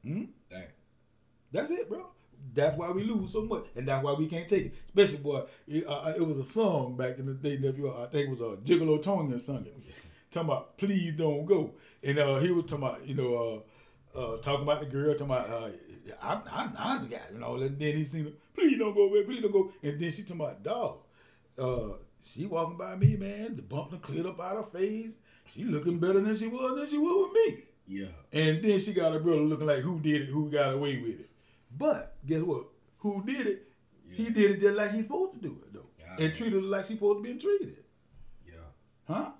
Hmm? 0.02 0.24
Dang. 0.50 0.64
That's 1.52 1.70
it, 1.70 1.88
bro. 1.88 2.06
That's 2.56 2.76
why 2.76 2.90
we 2.90 3.04
lose 3.04 3.32
so 3.32 3.42
much, 3.42 3.66
and 3.76 3.86
that's 3.86 4.02
why 4.02 4.14
we 4.14 4.26
can't 4.26 4.48
take 4.48 4.66
it. 4.66 4.74
Especially, 4.88 5.18
boy, 5.18 5.42
it, 5.68 5.86
uh, 5.86 6.14
it 6.16 6.26
was 6.26 6.38
a 6.38 6.44
song 6.44 6.96
back 6.96 7.18
in 7.18 7.26
the 7.26 7.34
day. 7.34 7.58
Nephew, 7.58 7.94
I 7.94 8.06
think 8.06 8.28
it 8.28 8.30
was 8.30 8.40
a 8.40 8.56
Gigolo 8.56 9.02
Tony 9.02 9.38
sung 9.38 9.66
it, 9.66 9.76
talking 10.32 10.48
about 10.48 10.78
"Please 10.78 11.12
Don't 11.12 11.44
Go," 11.44 11.74
and 12.02 12.18
uh, 12.18 12.38
he 12.38 12.50
was 12.50 12.64
talking 12.64 12.84
about, 12.84 13.06
you 13.06 13.14
know, 13.14 13.62
uh, 14.14 14.18
uh, 14.18 14.36
talking 14.38 14.62
about 14.62 14.80
the 14.80 14.86
girl, 14.86 15.12
talking 15.12 15.26
about, 15.26 15.50
uh, 15.50 15.68
I'm, 16.22 16.42
I'm, 16.50 16.72
I'm 16.78 17.02
the 17.02 17.14
guy, 17.14 17.22
you 17.32 17.38
know. 17.38 17.56
And 17.56 17.78
then 17.78 17.96
he 17.96 18.04
seen 18.04 18.24
her, 18.24 18.32
"Please 18.54 18.78
don't 18.78 18.94
go, 18.94 19.10
man, 19.10 19.24
please 19.26 19.42
don't 19.42 19.52
go," 19.52 19.70
and 19.82 20.00
then 20.00 20.10
she 20.10 20.22
talking 20.22 20.40
about, 20.40 20.62
dog, 20.62 20.98
uh, 21.58 21.96
she 22.22 22.46
walking 22.46 22.78
by 22.78 22.96
me, 22.96 23.16
man, 23.16 23.56
the 23.56 23.62
bump 23.62 23.90
done 23.90 24.00
cleared 24.00 24.26
up 24.26 24.40
out 24.40 24.56
her 24.56 24.78
face. 24.78 25.10
She 25.52 25.64
looking 25.64 25.98
better 25.98 26.20
than 26.20 26.34
she 26.34 26.48
was 26.48 26.74
than 26.76 26.86
she 26.88 26.98
was 26.98 27.30
with 27.30 27.56
me. 27.56 27.64
Yeah. 27.86 28.08
And 28.32 28.64
then 28.64 28.80
she 28.80 28.92
got 28.92 29.12
her 29.12 29.20
brother 29.20 29.42
looking 29.42 29.66
like 29.66 29.80
who 29.80 30.00
did 30.00 30.22
it, 30.22 30.28
who 30.28 30.50
got 30.50 30.72
away 30.72 30.96
with 30.96 31.20
it. 31.20 31.30
But 31.76 32.16
guess 32.26 32.40
what? 32.40 32.66
Who 32.98 33.22
did 33.24 33.46
it? 33.46 33.68
He 34.10 34.30
did 34.30 34.52
it 34.52 34.60
just 34.60 34.76
like 34.76 34.92
he's 34.92 35.02
supposed 35.02 35.34
to 35.34 35.40
do 35.40 35.58
it 35.64 35.72
though. 35.72 35.86
Yeah, 35.98 36.12
and 36.12 36.32
yeah. 36.32 36.36
treated 36.38 36.62
her 36.62 36.68
like 36.68 36.86
she's 36.86 36.96
supposed 36.96 37.24
to 37.24 37.34
be 37.34 37.38
treated. 37.38 37.76
Yeah. 38.46 38.54
Huh? 39.06 39.30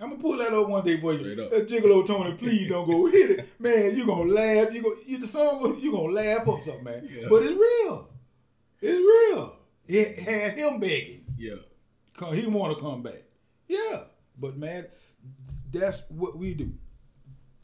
I'm 0.00 0.10
gonna 0.10 0.22
pull 0.22 0.38
that 0.38 0.52
up 0.52 0.68
one 0.68 0.84
day 0.84 0.96
for 0.96 1.12
you. 1.12 1.18
Straight 1.18 1.38
up. 1.38 1.52
Uh, 1.52 1.58
that 1.58 1.68
Gigolo 1.68 2.06
Tony, 2.06 2.34
please 2.34 2.68
don't 2.68 2.86
go 2.88 3.06
hit 3.06 3.30
it. 3.30 3.48
Man, 3.60 3.96
you 3.96 4.06
gonna 4.06 4.30
laugh. 4.30 4.72
You 4.72 4.82
go 4.82 4.94
you 5.06 5.18
the 5.18 5.26
song 5.26 5.78
you 5.80 5.92
gonna 5.92 6.12
laugh 6.12 6.48
up 6.48 6.64
something, 6.64 6.84
man. 6.84 7.08
Yeah. 7.10 7.28
But 7.28 7.42
it's 7.42 7.52
real. 7.52 8.08
It's 8.80 8.98
real. 8.98 9.56
It 9.86 10.18
had 10.18 10.56
him 10.56 10.80
begging. 10.80 11.24
Yeah. 11.36 11.56
Cause 12.16 12.36
he 12.36 12.46
want 12.46 12.76
to 12.76 12.82
come 12.82 13.02
back. 13.02 13.22
Yeah, 13.66 14.00
but 14.38 14.56
man, 14.58 14.86
that's 15.72 16.02
what 16.08 16.36
we 16.36 16.54
do. 16.54 16.72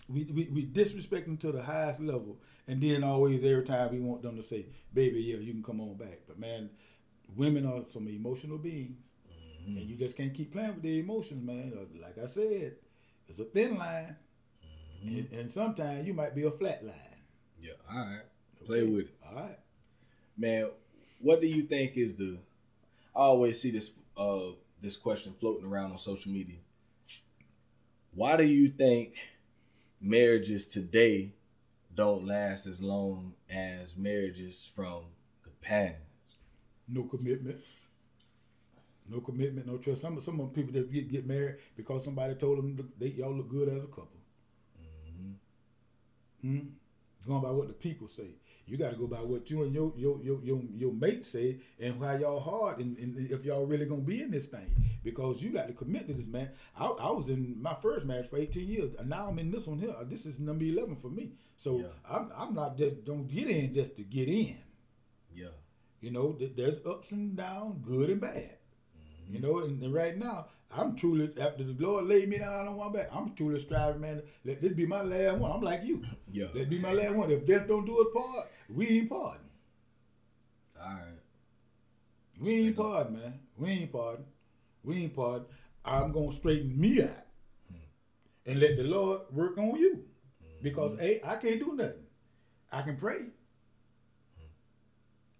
We, 0.08 0.24
we 0.24 0.48
we 0.52 0.62
disrespect 0.64 1.26
them 1.26 1.36
to 1.38 1.52
the 1.52 1.62
highest 1.62 2.00
level, 2.00 2.38
and 2.68 2.82
then 2.82 3.04
always 3.04 3.44
every 3.44 3.64
time 3.64 3.92
we 3.92 4.00
want 4.00 4.22
them 4.22 4.36
to 4.36 4.42
say, 4.42 4.66
"Baby, 4.92 5.22
yeah, 5.22 5.36
you 5.38 5.52
can 5.52 5.62
come 5.62 5.80
on 5.80 5.96
back." 5.96 6.20
But 6.26 6.38
man, 6.38 6.70
women 7.36 7.66
are 7.66 7.84
some 7.86 8.08
emotional 8.08 8.58
beings, 8.58 9.08
and 9.66 9.78
you 9.88 9.96
just 9.96 10.16
can't 10.16 10.34
keep 10.34 10.52
playing 10.52 10.74
with 10.74 10.82
their 10.82 11.00
emotions, 11.00 11.44
man. 11.44 11.72
Uh, 11.76 11.86
Like 12.02 12.18
I 12.18 12.26
said, 12.26 12.76
it's 13.28 13.38
a 13.38 13.44
thin 13.44 13.76
line, 13.78 14.16
and, 15.04 15.28
and 15.32 15.52
sometimes 15.52 16.06
you 16.06 16.14
might 16.14 16.34
be 16.34 16.44
a 16.44 16.50
flat 16.50 16.84
line. 16.84 16.94
Yeah. 17.60 17.72
All 17.90 17.98
right. 17.98 18.20
Play 18.66 18.84
with 18.84 19.06
it. 19.06 19.14
All 19.26 19.34
right. 19.42 19.58
Man, 20.36 20.70
what 21.20 21.40
do 21.40 21.46
you 21.46 21.62
think 21.64 21.96
is 21.96 22.16
the 22.16 22.38
I 23.16 23.20
always 23.20 23.60
see 23.60 23.70
this 23.72 23.92
uh 24.16 24.52
this 24.82 24.96
question 24.96 25.34
floating 25.40 25.66
around 25.66 25.92
on 25.92 25.98
social 25.98 26.32
media. 26.32 26.58
Why 28.14 28.36
do 28.36 28.44
you 28.44 28.68
think 28.68 29.14
marriages 30.00 30.66
today 30.66 31.34
don't 31.96 32.26
last 32.26 32.66
as 32.66 32.80
long 32.80 33.32
as 33.50 33.96
marriages 33.96 34.70
from 34.74 35.04
the 35.44 35.50
past? 35.62 35.94
No 36.86 37.04
commitment. 37.04 37.56
No 39.08 39.20
commitment, 39.20 39.66
no 39.66 39.78
trust. 39.78 40.02
Some 40.02 40.20
some 40.20 40.40
of 40.40 40.52
people 40.54 40.72
just 40.72 40.90
get 40.92 41.10
get 41.10 41.26
married 41.26 41.56
because 41.76 42.04
somebody 42.04 42.34
told 42.34 42.58
them 42.58 42.92
they 42.98 43.08
y'all 43.08 43.34
look 43.34 43.48
good 43.48 43.68
as 43.68 43.84
a 43.84 43.88
couple. 43.88 44.10
Hmm. 46.42 46.58
Going 47.26 47.42
by 47.42 47.50
what 47.50 47.68
the 47.68 47.74
people 47.74 48.06
say. 48.08 48.36
You 48.66 48.76
got 48.76 48.90
to 48.90 48.96
go 48.96 49.06
by 49.06 49.18
what 49.18 49.48
you 49.48 49.62
and 49.62 49.72
your 49.72 49.92
your 49.96 50.20
your 50.22 50.40
your, 50.42 50.60
your 50.74 50.92
mate 50.92 51.24
say 51.24 51.60
and 51.80 52.02
how 52.02 52.16
y'all 52.16 52.40
hard 52.40 52.78
and, 52.78 52.96
and 52.98 53.30
if 53.30 53.44
y'all 53.44 53.64
really 53.64 53.86
gonna 53.86 54.00
be 54.02 54.22
in 54.22 54.30
this 54.30 54.46
thing 54.46 54.74
because 55.04 55.40
you 55.40 55.50
got 55.50 55.68
to 55.68 55.72
commit 55.72 56.08
to 56.08 56.14
this 56.14 56.26
man. 56.26 56.50
I, 56.76 56.86
I 56.86 57.10
was 57.12 57.30
in 57.30 57.60
my 57.62 57.76
first 57.80 58.06
marriage 58.06 58.28
for 58.28 58.38
18 58.38 58.66
years 58.66 58.90
and 58.98 59.08
now 59.08 59.28
I'm 59.28 59.38
in 59.38 59.52
this 59.52 59.66
one 59.66 59.78
here. 59.78 59.94
This 60.04 60.26
is 60.26 60.40
number 60.40 60.64
11 60.64 60.96
for 60.96 61.08
me. 61.08 61.30
So 61.56 61.78
Yeah. 61.78 61.86
I'm 62.08 62.32
I'm 62.36 62.54
not 62.54 62.76
just 62.76 63.04
don't 63.04 63.26
get 63.26 63.48
in 63.48 63.74
just 63.74 63.96
to 63.96 64.02
get 64.02 64.28
in. 64.28 64.58
Yeah. 65.34 65.54
You 66.00 66.10
know, 66.10 66.32
th- 66.32 66.52
there's 66.56 66.84
ups 66.86 67.10
and 67.12 67.36
downs, 67.36 67.78
good 67.84 68.10
and 68.10 68.20
bad. 68.20 68.58
Mm-hmm. 68.96 69.34
You 69.34 69.40
know, 69.40 69.58
and, 69.60 69.82
and 69.82 69.94
right 69.94 70.16
now, 70.16 70.46
I'm 70.70 70.94
truly 70.96 71.30
after 71.40 71.64
the 71.64 71.74
Lord 71.78 72.06
laid 72.06 72.28
me 72.28 72.38
down 72.38 72.68
on 72.68 72.76
my 72.78 72.90
back. 72.90 73.08
I'm 73.12 73.34
truly 73.34 73.60
striving, 73.60 74.00
man. 74.02 74.22
Let 74.44 74.60
this 74.60 74.72
be 74.72 74.86
my 74.86 75.02
last 75.02 75.38
one. 75.38 75.50
I'm 75.52 75.62
like 75.62 75.82
you. 75.84 76.04
Yeah. 76.32 76.46
Let 76.54 76.68
be 76.68 76.78
my 76.78 76.92
last 76.92 77.14
one. 77.14 77.30
If 77.30 77.46
death 77.46 77.66
don't 77.66 77.86
do 77.86 77.98
us 78.00 78.08
part, 78.12 78.46
we 78.68 78.88
ain't 78.88 79.08
parting. 79.08 79.40
All 80.78 80.86
right. 80.86 81.02
We 82.38 82.52
ain't 82.52 82.74
Straight 82.74 82.86
up. 82.86 83.12
man. 83.12 83.40
We 83.56 83.70
ain't 83.70 83.92
parting. 83.92 84.24
We 84.84 84.96
ain't 85.04 85.16
parting. 85.16 85.46
I'm 85.84 86.12
gonna 86.12 86.32
straighten 86.32 86.78
me 86.78 87.02
out 87.02 87.24
hmm. 87.70 88.50
and 88.50 88.60
let 88.60 88.76
the 88.76 88.82
Lord 88.82 89.22
work 89.32 89.56
on 89.56 89.76
you. 89.76 90.04
Because 90.62 90.92
mm-hmm. 90.92 91.00
hey, 91.00 91.20
I 91.24 91.36
can't 91.36 91.58
do 91.58 91.74
nothing. 91.74 92.04
I 92.72 92.82
can 92.82 92.96
pray. 92.96 93.26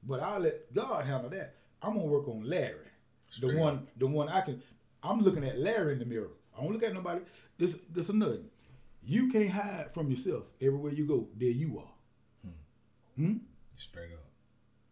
But 0.02 0.20
I'll 0.20 0.40
let 0.40 0.72
God 0.72 1.04
handle 1.04 1.30
that. 1.30 1.56
I'm 1.82 1.94
gonna 1.94 2.06
work 2.06 2.28
on 2.28 2.48
Larry. 2.48 2.86
Straight 3.28 3.52
the 3.52 3.58
one 3.58 3.86
the 3.96 4.06
one 4.06 4.28
I 4.28 4.40
can 4.40 4.62
I'm 5.02 5.20
looking 5.20 5.44
at 5.44 5.58
Larry 5.58 5.94
in 5.94 5.98
the 5.98 6.04
mirror. 6.04 6.30
I 6.56 6.62
don't 6.62 6.72
look 6.72 6.82
at 6.82 6.94
nobody. 6.94 7.20
This 7.58 7.78
this 7.92 8.08
another. 8.08 8.38
You 9.04 9.30
can't 9.30 9.50
hide 9.50 9.94
from 9.94 10.10
yourself. 10.10 10.44
Everywhere 10.60 10.92
you 10.92 11.06
go, 11.06 11.28
there 11.36 11.50
you 11.50 11.78
are. 11.78 11.92
Hmm. 12.42 13.22
hmm? 13.22 13.36
Straight 13.76 14.12
up. 14.12 14.24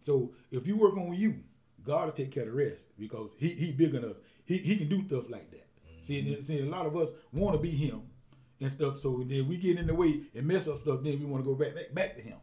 So 0.00 0.32
if 0.50 0.66
you 0.66 0.76
work 0.76 0.96
on 0.96 1.14
you, 1.14 1.40
God 1.84 2.06
will 2.06 2.12
take 2.12 2.30
care 2.30 2.44
of 2.44 2.50
the 2.50 2.54
rest 2.54 2.86
because 2.98 3.32
He 3.38 3.50
He 3.50 3.72
bigger 3.72 4.00
than 4.00 4.10
us. 4.10 4.16
He 4.44 4.58
He 4.58 4.76
can 4.76 4.88
do 4.88 5.04
stuff 5.06 5.30
like 5.30 5.50
that. 5.50 5.66
Mm-hmm. 5.86 6.04
See, 6.04 6.42
see, 6.42 6.60
a 6.60 6.66
lot 6.66 6.86
of 6.86 6.96
us 6.96 7.10
want 7.32 7.54
to 7.54 7.62
be 7.62 7.70
Him 7.70 8.02
and 8.64 8.72
stuff. 8.72 9.00
So 9.00 9.22
then 9.26 9.46
we 9.48 9.56
get 9.56 9.78
in 9.78 9.86
the 9.86 9.94
way 9.94 10.22
and 10.34 10.46
mess 10.46 10.66
up 10.68 10.80
stuff. 10.80 11.00
Then 11.02 11.18
we 11.20 11.26
want 11.26 11.44
to 11.44 11.50
go 11.50 11.54
back, 11.56 11.74
back 11.74 11.94
back 11.94 12.16
to 12.16 12.22
Him. 12.22 12.38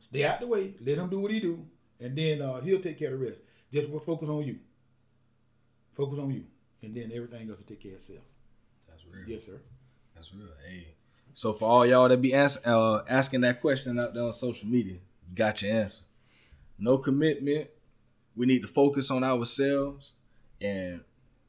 Stay 0.00 0.24
out 0.24 0.40
the 0.40 0.46
way. 0.46 0.74
Let 0.84 0.98
Him 0.98 1.08
do 1.08 1.18
what 1.20 1.30
He 1.30 1.40
do, 1.40 1.64
and 2.00 2.16
then 2.16 2.42
uh, 2.42 2.60
He'll 2.60 2.80
take 2.80 2.98
care 2.98 3.12
of 3.14 3.20
the 3.20 3.26
rest. 3.26 3.40
Just 3.72 3.88
focus 4.04 4.28
on 4.28 4.42
you. 4.44 4.58
Focus 5.94 6.18
on 6.18 6.30
you, 6.30 6.44
and 6.82 6.94
then 6.94 7.10
everything 7.14 7.48
else 7.50 7.58
will 7.60 7.66
take 7.66 7.82
care 7.82 7.92
of 7.92 7.96
itself. 7.98 8.20
That's 8.88 9.02
real. 9.06 9.28
Yes, 9.28 9.44
sir. 9.44 9.60
That's 10.14 10.34
real. 10.34 10.48
Hey. 10.68 10.88
So 11.34 11.52
for 11.52 11.68
all 11.68 11.86
y'all 11.86 12.08
that 12.08 12.20
be 12.20 12.34
ask, 12.34 12.66
uh, 12.66 13.02
asking 13.08 13.42
that 13.42 13.60
question 13.60 13.98
out 13.98 14.12
there 14.14 14.24
on 14.24 14.32
social 14.32 14.68
media, 14.68 14.94
you 15.28 15.34
got 15.34 15.62
your 15.62 15.74
answer. 15.74 16.02
No 16.78 16.98
commitment. 16.98 17.68
We 18.34 18.46
need 18.46 18.62
to 18.62 18.68
focus 18.68 19.10
on 19.10 19.22
ourselves 19.24 20.12
and 20.60 21.02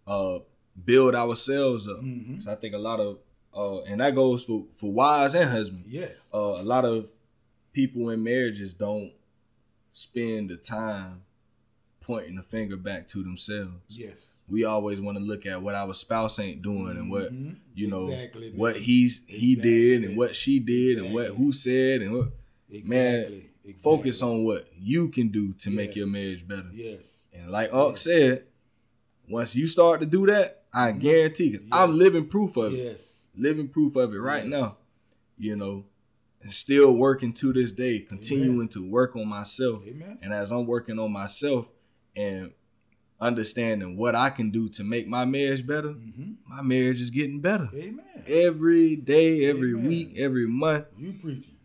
uh, 0.05 0.39
build 0.86 1.15
ourselves 1.15 1.88
up. 1.88 2.01
Mhm. 2.01 2.41
So 2.41 2.51
I 2.51 2.55
think 2.55 2.73
a 2.75 2.77
lot 2.77 2.99
of 2.99 3.19
uh, 3.56 3.82
and 3.84 4.01
that 4.01 4.16
goes 4.16 4.43
for 4.45 4.66
for 4.76 4.91
wives 4.91 5.36
and 5.36 5.49
husbands. 5.49 5.88
Yes. 5.88 6.28
Uh, 6.34 6.62
a 6.62 6.64
lot 6.64 6.86
of 6.86 7.08
people 7.74 8.10
in 8.10 8.24
marriages 8.24 8.74
don't 8.74 9.12
spend 9.91 10.49
the 10.49 10.58
time 10.58 11.22
pointing 12.01 12.36
the 12.36 12.43
finger 12.43 12.76
back 12.76 13.08
to 13.08 13.24
themselves 13.24 13.72
Yes. 13.88 14.34
we 14.49 14.66
always 14.66 14.99
want 14.99 15.18
to 15.18 15.24
look 15.24 15.45
at 15.45 15.62
what 15.62 15.74
our 15.74 15.93
spouse 15.93 16.38
ain't 16.38 16.62
doing 16.62 16.97
and 16.97 17.10
what 17.10 17.32
Mhm. 17.34 17.56
you 17.76 17.88
know 17.88 18.10
Exactly, 18.12 18.51
what 18.51 18.76
he's 18.76 19.24
he 19.28 19.56
did 19.56 20.04
and 20.04 20.18
what 20.18 20.36
she 20.36 20.60
did 20.60 20.97
and 20.97 21.14
what 21.14 21.28
who 21.28 21.54
said 21.54 22.01
and 22.01 22.14
what 22.14 22.32
man 22.70 23.16
Exactly. 23.20 23.36
Exactly. 23.64 23.74
focus 23.82 24.22
on 24.22 24.43
what 24.43 24.68
you 24.78 25.08
can 25.10 25.30
do 25.30 25.54
to 25.54 25.70
make 25.72 25.95
your 25.95 26.08
marriage 26.08 26.45
better 26.45 26.70
Yes. 26.74 27.22
and 27.32 27.49
like 27.49 27.74
Unc 27.74 27.97
said 27.97 28.43
once 29.30 29.56
you 29.56 29.66
start 29.68 30.01
to 30.01 30.06
do 30.06 30.26
that 30.26 30.64
I 30.74 30.91
guarantee 30.91 31.45
you, 31.49 31.60
Yes. 31.62 31.70
I'm 31.72 31.97
living 31.97 32.26
proof 32.26 32.58
of 32.58 32.74
it 32.74 32.84
Yes. 32.84 33.22
Living 33.36 33.67
proof 33.67 33.95
of 33.95 34.13
it 34.13 34.17
right 34.19 34.43
Yes. 34.43 34.51
now 34.51 34.77
you 35.38 35.55
know 35.55 35.86
and 36.41 36.51
still 36.53 36.91
working 36.93 37.34
to 37.34 37.53
this 37.53 37.71
day 37.71 37.99
continuing 37.99 38.67
to 38.69 38.88
work 38.89 39.15
on 39.15 39.27
myself 39.27 39.81
Amen. 39.88 40.19
and 40.21 40.34
as 40.34 40.51
I'm 40.51 40.65
working 40.67 40.99
on 40.99 41.11
myself 41.11 41.69
and 42.15 42.51
understanding 43.19 43.95
what 43.97 44.15
I 44.15 44.29
can 44.29 44.51
do 44.51 44.67
to 44.69 44.84
make 44.84 45.07
my 45.07 45.23
marriage 45.25 45.65
better, 45.65 45.89
Mm-hmm. 45.93 46.31
my 46.45 46.61
marriage 46.61 46.99
is 46.99 47.09
getting 47.09 47.39
better. 47.39 47.69
Amen. 47.73 48.03
Every 48.27 48.97
day, 48.97 49.45
every 49.45 49.71
Amen. 49.73 49.88
week, 49.88 50.13
every 50.17 50.45
month, 50.45 50.86
You 50.99 51.13
preaching. 51.13 51.55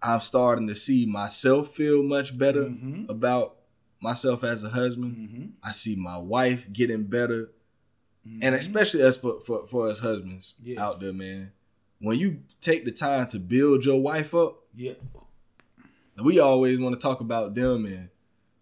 I'm 0.00 0.20
starting 0.20 0.66
to 0.68 0.74
see 0.74 1.04
myself 1.04 1.74
feel 1.76 2.02
much 2.02 2.36
better 2.38 2.64
Mhm. 2.64 3.08
about 3.10 3.56
myself 4.00 4.42
as 4.42 4.64
a 4.64 4.70
husband. 4.70 5.16
Mm-hmm. 5.16 5.44
I 5.62 5.72
see 5.72 5.94
my 5.94 6.16
wife 6.16 6.72
getting 6.72 7.04
better. 7.04 7.50
And 8.40 8.54
especially 8.54 9.02
as 9.02 9.16
for, 9.16 9.40
for, 9.40 9.66
for 9.66 9.88
us 9.88 9.98
husbands 10.00 10.54
Yes. 10.62 10.78
out 10.78 11.00
there, 11.00 11.12
man. 11.12 11.52
When 11.98 12.18
you 12.18 12.40
take 12.60 12.84
the 12.84 12.92
time 12.92 13.26
to 13.28 13.38
build 13.38 13.84
your 13.84 14.00
wife 14.00 14.34
up, 14.34 14.62
Yeah. 14.74 14.94
we 16.22 16.38
always 16.38 16.78
want 16.78 16.94
to 16.94 17.00
talk 17.00 17.20
about 17.20 17.54
them 17.54 17.84
and 17.86 18.08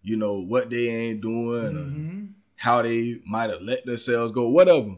you 0.03 0.17
know 0.17 0.35
what 0.41 0.71
they 0.71 0.89
ain't 0.89 1.21
doing, 1.21 1.73
Mm-hmm. 1.75 2.25
how 2.57 2.83
they 2.83 3.21
might 3.27 3.51
have 3.51 3.63
let 3.63 3.85
themselves 3.85 4.33
go, 4.33 4.49
whatever. 4.49 4.97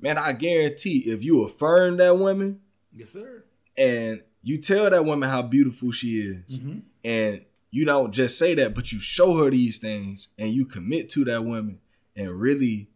Man, 0.00 0.18
I 0.18 0.32
guarantee 0.32 0.98
if 1.06 1.22
you 1.24 1.42
affirm 1.44 1.96
that 1.98 2.16
woman 2.16 2.60
Yes, 2.94 3.10
sir. 3.10 3.44
and 3.76 4.22
you 4.42 4.58
tell 4.58 4.88
that 4.88 5.04
woman 5.04 5.28
how 5.28 5.42
beautiful 5.42 5.90
she 5.90 6.20
is, 6.20 6.60
Mm-hmm. 6.60 6.78
and 7.04 7.44
you 7.72 7.84
don't 7.84 8.12
just 8.12 8.38
say 8.38 8.54
that, 8.54 8.74
but 8.74 8.92
you 8.92 8.98
show 8.98 9.36
her 9.44 9.50
these 9.50 9.78
things 9.78 10.28
and 10.38 10.50
you 10.52 10.64
commit 10.64 11.08
to 11.10 11.24
that 11.26 11.44
woman 11.44 11.78
and 12.16 12.30
really 12.40 12.88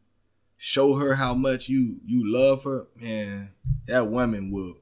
show 0.66 0.94
her 0.96 1.14
how 1.16 1.34
much 1.34 1.68
you 1.68 2.00
you 2.06 2.22
love 2.32 2.64
her, 2.64 2.86
man, 2.96 3.50
that 3.86 4.06
woman 4.08 4.50
will. 4.50 4.76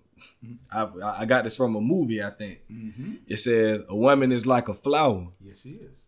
I, 0.71 0.87
I 1.23 1.25
got 1.25 1.43
this 1.43 1.57
from 1.57 1.75
a 1.75 1.81
movie, 1.81 2.23
I 2.23 2.31
think. 2.31 2.61
Mm-hmm. 2.71 3.13
It 3.27 3.39
says 3.39 3.81
a 3.89 3.97
woman 3.97 4.31
is 4.31 4.47
like 4.47 4.69
a 4.69 4.75
flower. 4.75 5.29
Yes, 5.45 5.57
she 5.63 5.71
is. 5.71 5.99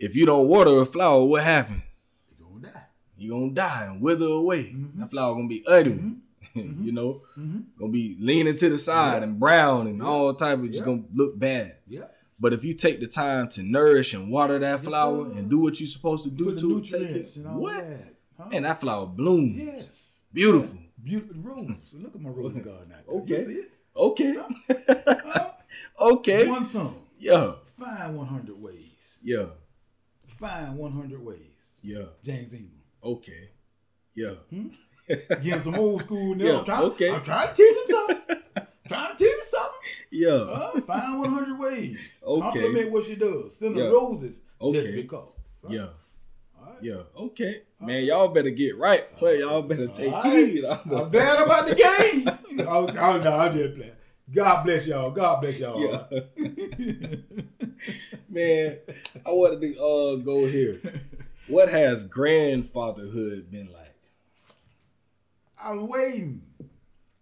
If 0.00 0.16
you 0.16 0.26
don't 0.26 0.48
water 0.48 0.80
a 0.80 0.86
flower, 0.86 1.24
what 1.24 1.44
happens? 1.44 1.82
You 2.28 2.44
gonna 2.44 2.72
die. 2.72 2.82
You 3.16 3.30
gonna 3.30 3.50
die 3.52 3.84
and 3.84 4.00
wither 4.00 4.26
away. 4.26 4.64
Mhm. 4.72 4.98
That 4.98 5.10
flower 5.10 5.34
gonna 5.34 5.46
be 5.48 5.64
ugly. 5.66 5.92
Mhm. 5.92 6.16
you 6.84 6.92
know, 6.92 7.22
Mm-hmm. 7.38 7.60
gonna 7.78 7.92
be 7.92 8.16
leaning 8.18 8.56
to 8.56 8.68
the 8.70 8.78
side 8.78 9.18
Yeah. 9.18 9.28
and 9.28 9.38
brown 9.38 9.86
and 9.86 9.98
Yeah. 9.98 10.04
all 10.04 10.34
type 10.34 10.58
of 10.58 10.70
just 10.72 10.84
gonna 10.84 11.04
look 11.14 11.38
bad. 11.38 11.76
Yeah. 11.86 12.06
But 12.38 12.52
if 12.52 12.64
you 12.64 12.74
take 12.74 13.00
the 13.00 13.06
time 13.06 13.48
to 13.50 13.62
nourish 13.62 14.12
and 14.12 14.30
water 14.30 14.58
that 14.58 14.84
flower 14.84 15.24
sir. 15.30 15.38
and 15.38 15.48
do 15.48 15.58
what 15.58 15.80
you're 15.80 15.88
supposed 15.88 16.24
to 16.24 16.30
do 16.30 16.46
Put 16.52 16.58
to 16.60 16.78
it, 16.78 16.84
take 16.84 17.16
it, 17.16 17.36
and 17.36 17.56
what? 17.56 17.76
that. 17.76 18.14
Huh? 18.38 18.48
And 18.52 18.64
that 18.66 18.80
flower 18.80 19.06
blooms. 19.06 19.56
yes. 19.58 20.08
Beautiful. 20.32 20.78
Beautiful 21.02 21.36
rose. 21.40 21.94
Look 21.94 22.14
at 22.14 22.20
my 22.20 22.28
rose 22.28 22.52
garden 22.54 22.92
out 22.92 23.06
there. 23.06 23.14
Okay. 23.20 23.38
You 23.38 23.44
see 23.44 23.52
it? 23.60 23.70
Okay. 23.96 24.36
Huh? 25.16 25.50
okay. 25.98 26.46
One 26.48 26.64
song. 26.66 27.02
Yeah. 27.18 27.52
Find 27.78 28.16
100 28.16 28.62
ways. 28.62 28.82
Yeah. 29.22 29.46
Find 30.38 30.76
100 30.76 31.24
ways. 31.24 31.38
Yeah. 31.82 32.04
James 32.22 32.52
Ingram. 32.52 32.72
Okay. 33.02 33.50
Yeah. 34.14 34.34
Hmm? 34.50 34.68
Give 35.08 35.40
him 35.40 35.62
some 35.62 35.74
old 35.76 36.02
school 36.02 36.34
now. 36.34 36.44
Yeah, 36.44 36.58
I'm, 36.58 36.64
trying, 36.64 36.82
okay. 36.84 37.10
I'm 37.10 37.22
trying 37.22 37.48
to 37.48 37.54
teach 37.54 37.76
him 37.76 37.96
something. 37.96 38.36
trying 38.88 39.12
to 39.12 39.18
teach 39.18 39.32
him 39.32 39.40
something. 39.48 39.80
Yeah. 40.18 40.46
Huh? 40.46 40.80
Find 40.80 41.20
100 41.20 41.58
ways. 41.58 41.98
Okay. 42.26 42.42
Compliment 42.60 42.90
what 42.90 43.04
she 43.04 43.14
does. 43.14 43.56
Send 43.56 43.76
her 43.76 43.84
Yeah. 43.84 43.88
roses 43.90 44.40
just 44.40 44.42
Okay. 44.62 44.96
because. 44.96 45.28
Huh? 45.62 45.68
Yeah. 45.70 45.88
All 46.58 46.66
right. 46.72 46.82
Yeah. 46.82 47.02
Okay. 47.16 47.62
Man, 47.80 48.02
y'all 48.04 48.28
better 48.28 48.50
get 48.50 48.76
right. 48.78 49.14
Play. 49.16 49.40
Y'all 49.40 49.62
better 49.62 49.86
take 49.88 50.12
All 50.12 50.22
right. 50.24 50.48
heed. 50.48 50.64
I'm 50.94 51.10
bad 51.10 51.40
about 51.40 51.68
the 51.68 51.74
game. 51.76 52.66
oh, 52.66 52.86
oh, 52.88 53.18
no, 53.22 53.38
I'm 53.38 53.52
just 53.56 53.74
playing. 53.76 53.92
God 54.32 54.64
bless 54.64 54.86
y'all. 54.88 55.10
God 55.12 55.40
bless 55.40 55.60
y'all. 55.60 55.80
Yeah. 55.80 57.16
Man, 58.28 58.78
I 59.24 59.30
wanted 59.30 59.60
to 59.60 59.78
uh 59.78 60.16
go 60.16 60.46
here. 60.46 60.80
What 61.46 61.68
has 61.68 62.02
grandfatherhood 62.02 63.50
been 63.52 63.72
like? 63.72 63.94
I'm 65.62 65.86
waiting. 65.86 66.42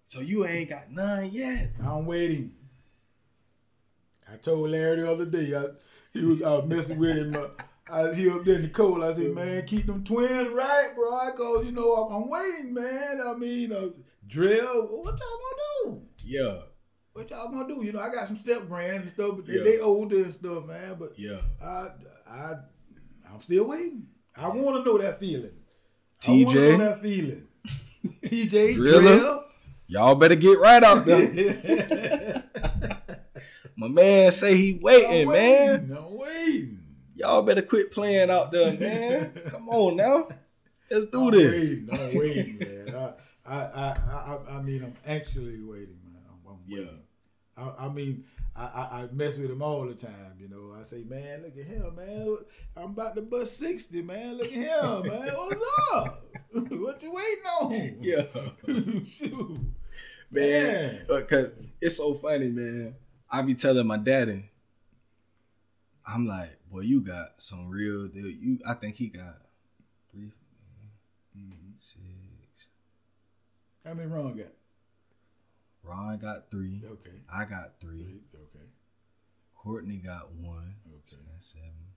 So 0.06 0.20
you 0.20 0.46
ain't 0.46 0.70
got 0.70 0.90
none 0.90 1.30
yet. 1.30 1.72
I'm 1.84 2.06
waiting. 2.06 2.52
I 4.34 4.36
told 4.38 4.70
Larry 4.70 5.00
the 5.00 5.12
other 5.12 5.26
day, 5.26 5.54
I, 5.54 5.66
he 6.12 6.24
was 6.24 6.42
I 6.42 6.50
was 6.56 6.66
messing 6.66 6.98
with 6.98 7.16
him. 7.16 7.36
Uh, 7.36 7.48
I, 7.88 8.12
he 8.14 8.28
up 8.28 8.44
there 8.44 8.56
in 8.56 8.62
the 8.62 8.68
cold. 8.68 9.04
I 9.04 9.12
said, 9.12 9.32
man, 9.32 9.64
keep 9.66 9.86
them 9.86 10.02
twins 10.02 10.48
right, 10.48 10.88
bro. 10.96 11.14
I 11.14 11.30
go, 11.36 11.60
you 11.62 11.70
know, 11.70 11.94
I'm, 11.94 12.22
I'm 12.24 12.28
waiting, 12.28 12.74
man. 12.74 13.20
I 13.24 13.34
mean, 13.34 13.72
uh, 13.72 13.88
drill. 14.26 14.88
What 14.88 15.20
y'all 15.20 15.40
gonna 15.84 15.98
do? 16.00 16.02
Yeah. 16.24 16.56
What 17.12 17.30
y'all 17.30 17.48
gonna 17.48 17.68
do? 17.68 17.84
You 17.84 17.92
know, 17.92 18.00
I 18.00 18.10
got 18.10 18.26
some 18.26 18.38
step 18.38 18.66
brands 18.68 19.02
and 19.02 19.10
stuff, 19.10 19.36
but 19.36 19.46
they, 19.46 19.54
Yeah. 19.58 19.62
they 19.62 19.78
older 19.78 20.16
and 20.24 20.34
stuff, 20.34 20.66
man. 20.66 20.96
But 20.98 21.16
Yeah. 21.16 21.40
I, 21.62 21.90
I, 22.28 22.54
I'm 23.32 23.40
still 23.42 23.64
waiting. 23.64 24.06
I 24.36 24.48
want 24.48 24.78
to 24.78 24.90
know 24.90 24.98
that 24.98 25.20
feeling. 25.20 25.52
TJ? 26.20 26.44
want 26.44 26.56
to 26.56 26.72
know 26.72 26.78
that 26.78 27.02
feeling. 27.02 27.46
TJ 28.24 28.74
Driller? 28.74 29.00
Drill. 29.18 29.44
Y'all 29.86 30.14
better 30.16 30.34
get 30.34 30.58
right 30.58 30.82
out 30.82 31.04
there. 31.04 32.42
My 33.76 33.88
man 33.88 34.30
say 34.32 34.56
he 34.56 34.78
waiting, 34.80 35.28
man. 35.30 35.88
waiting. 35.88 35.96
I'm 35.96 36.16
waiting. 36.16 36.80
Y'all 37.16 37.42
better 37.42 37.62
quit 37.62 37.90
playing 37.90 38.30
out 38.30 38.52
there, 38.52 38.72
man. 38.72 39.32
Come 39.50 39.68
on 39.68 39.96
now. 39.96 40.28
Let's 40.90 41.06
do 41.06 41.26
I'm 41.26 41.30
this. 41.32 41.52
Waiting. 41.52 41.88
I'm 41.92 42.14
waiting, 42.18 42.58
man. 42.58 43.14
I, 43.46 43.54
I, 43.54 43.56
I, 43.56 44.38
I, 44.48 44.56
I 44.56 44.62
mean, 44.62 44.84
I'm 44.84 44.94
actually 45.06 45.60
waiting, 45.62 45.98
man. 46.04 46.22
I'm, 46.28 46.52
I'm 46.52 46.58
Yeah. 46.66 46.90
I, 47.56 47.86
I 47.86 47.88
mean, 47.88 48.24
I, 48.56 48.64
I, 48.64 49.00
I 49.02 49.08
mess 49.12 49.38
with 49.38 49.50
him 49.50 49.62
all 49.62 49.84
the 49.86 49.94
time, 49.94 50.36
you 50.38 50.48
know. 50.48 50.76
I 50.78 50.82
say, 50.84 51.02
man, 51.02 51.42
look 51.42 51.56
at 51.58 51.64
him, 51.64 51.94
man. 51.96 52.36
I'm 52.76 52.84
about 52.90 53.16
to 53.16 53.22
bust 53.22 53.58
60, 53.58 54.02
man. 54.02 54.38
Look 54.38 54.46
at 54.46 54.52
him, 54.52 55.02
man. 55.08 55.34
What's 55.34 55.62
up? 55.92 56.24
what 56.52 57.02
you 57.02 57.12
waiting 57.12 57.44
on? 57.60 57.96
Yeah. 58.00 59.02
Shoot. 59.04 59.58
man. 60.30 60.62
Man. 60.62 61.06
Uh, 61.10 61.16
because 61.16 61.50
it's 61.80 61.96
so 61.96 62.14
funny, 62.14 62.48
man. 62.48 62.94
I 63.34 63.42
be 63.42 63.54
telling 63.56 63.88
my 63.88 63.96
daddy, 63.96 64.50
I'm 66.06 66.24
like, 66.24 66.56
boy, 66.70 66.80
you 66.80 67.00
got 67.00 67.42
some 67.42 67.68
real 67.68 68.06
deal. 68.06 68.28
You, 68.28 68.60
I 68.64 68.74
think 68.74 68.94
he 68.94 69.08
got 69.08 69.40
3 70.12 70.30
six. 71.80 72.68
How 73.84 73.94
many 73.94 74.08
wrong 74.08 74.36
got? 74.36 74.52
Ron 75.82 76.18
got 76.18 76.48
three. 76.48 76.80
Okay. 76.84 77.18
I 77.32 77.44
got 77.44 77.80
three. 77.80 78.20
Okay. 78.32 78.66
Courtney 79.56 79.96
got 79.96 80.32
one. 80.32 80.76
Okay. 80.86 81.20
That's 81.32 81.46
seven. 81.46 81.92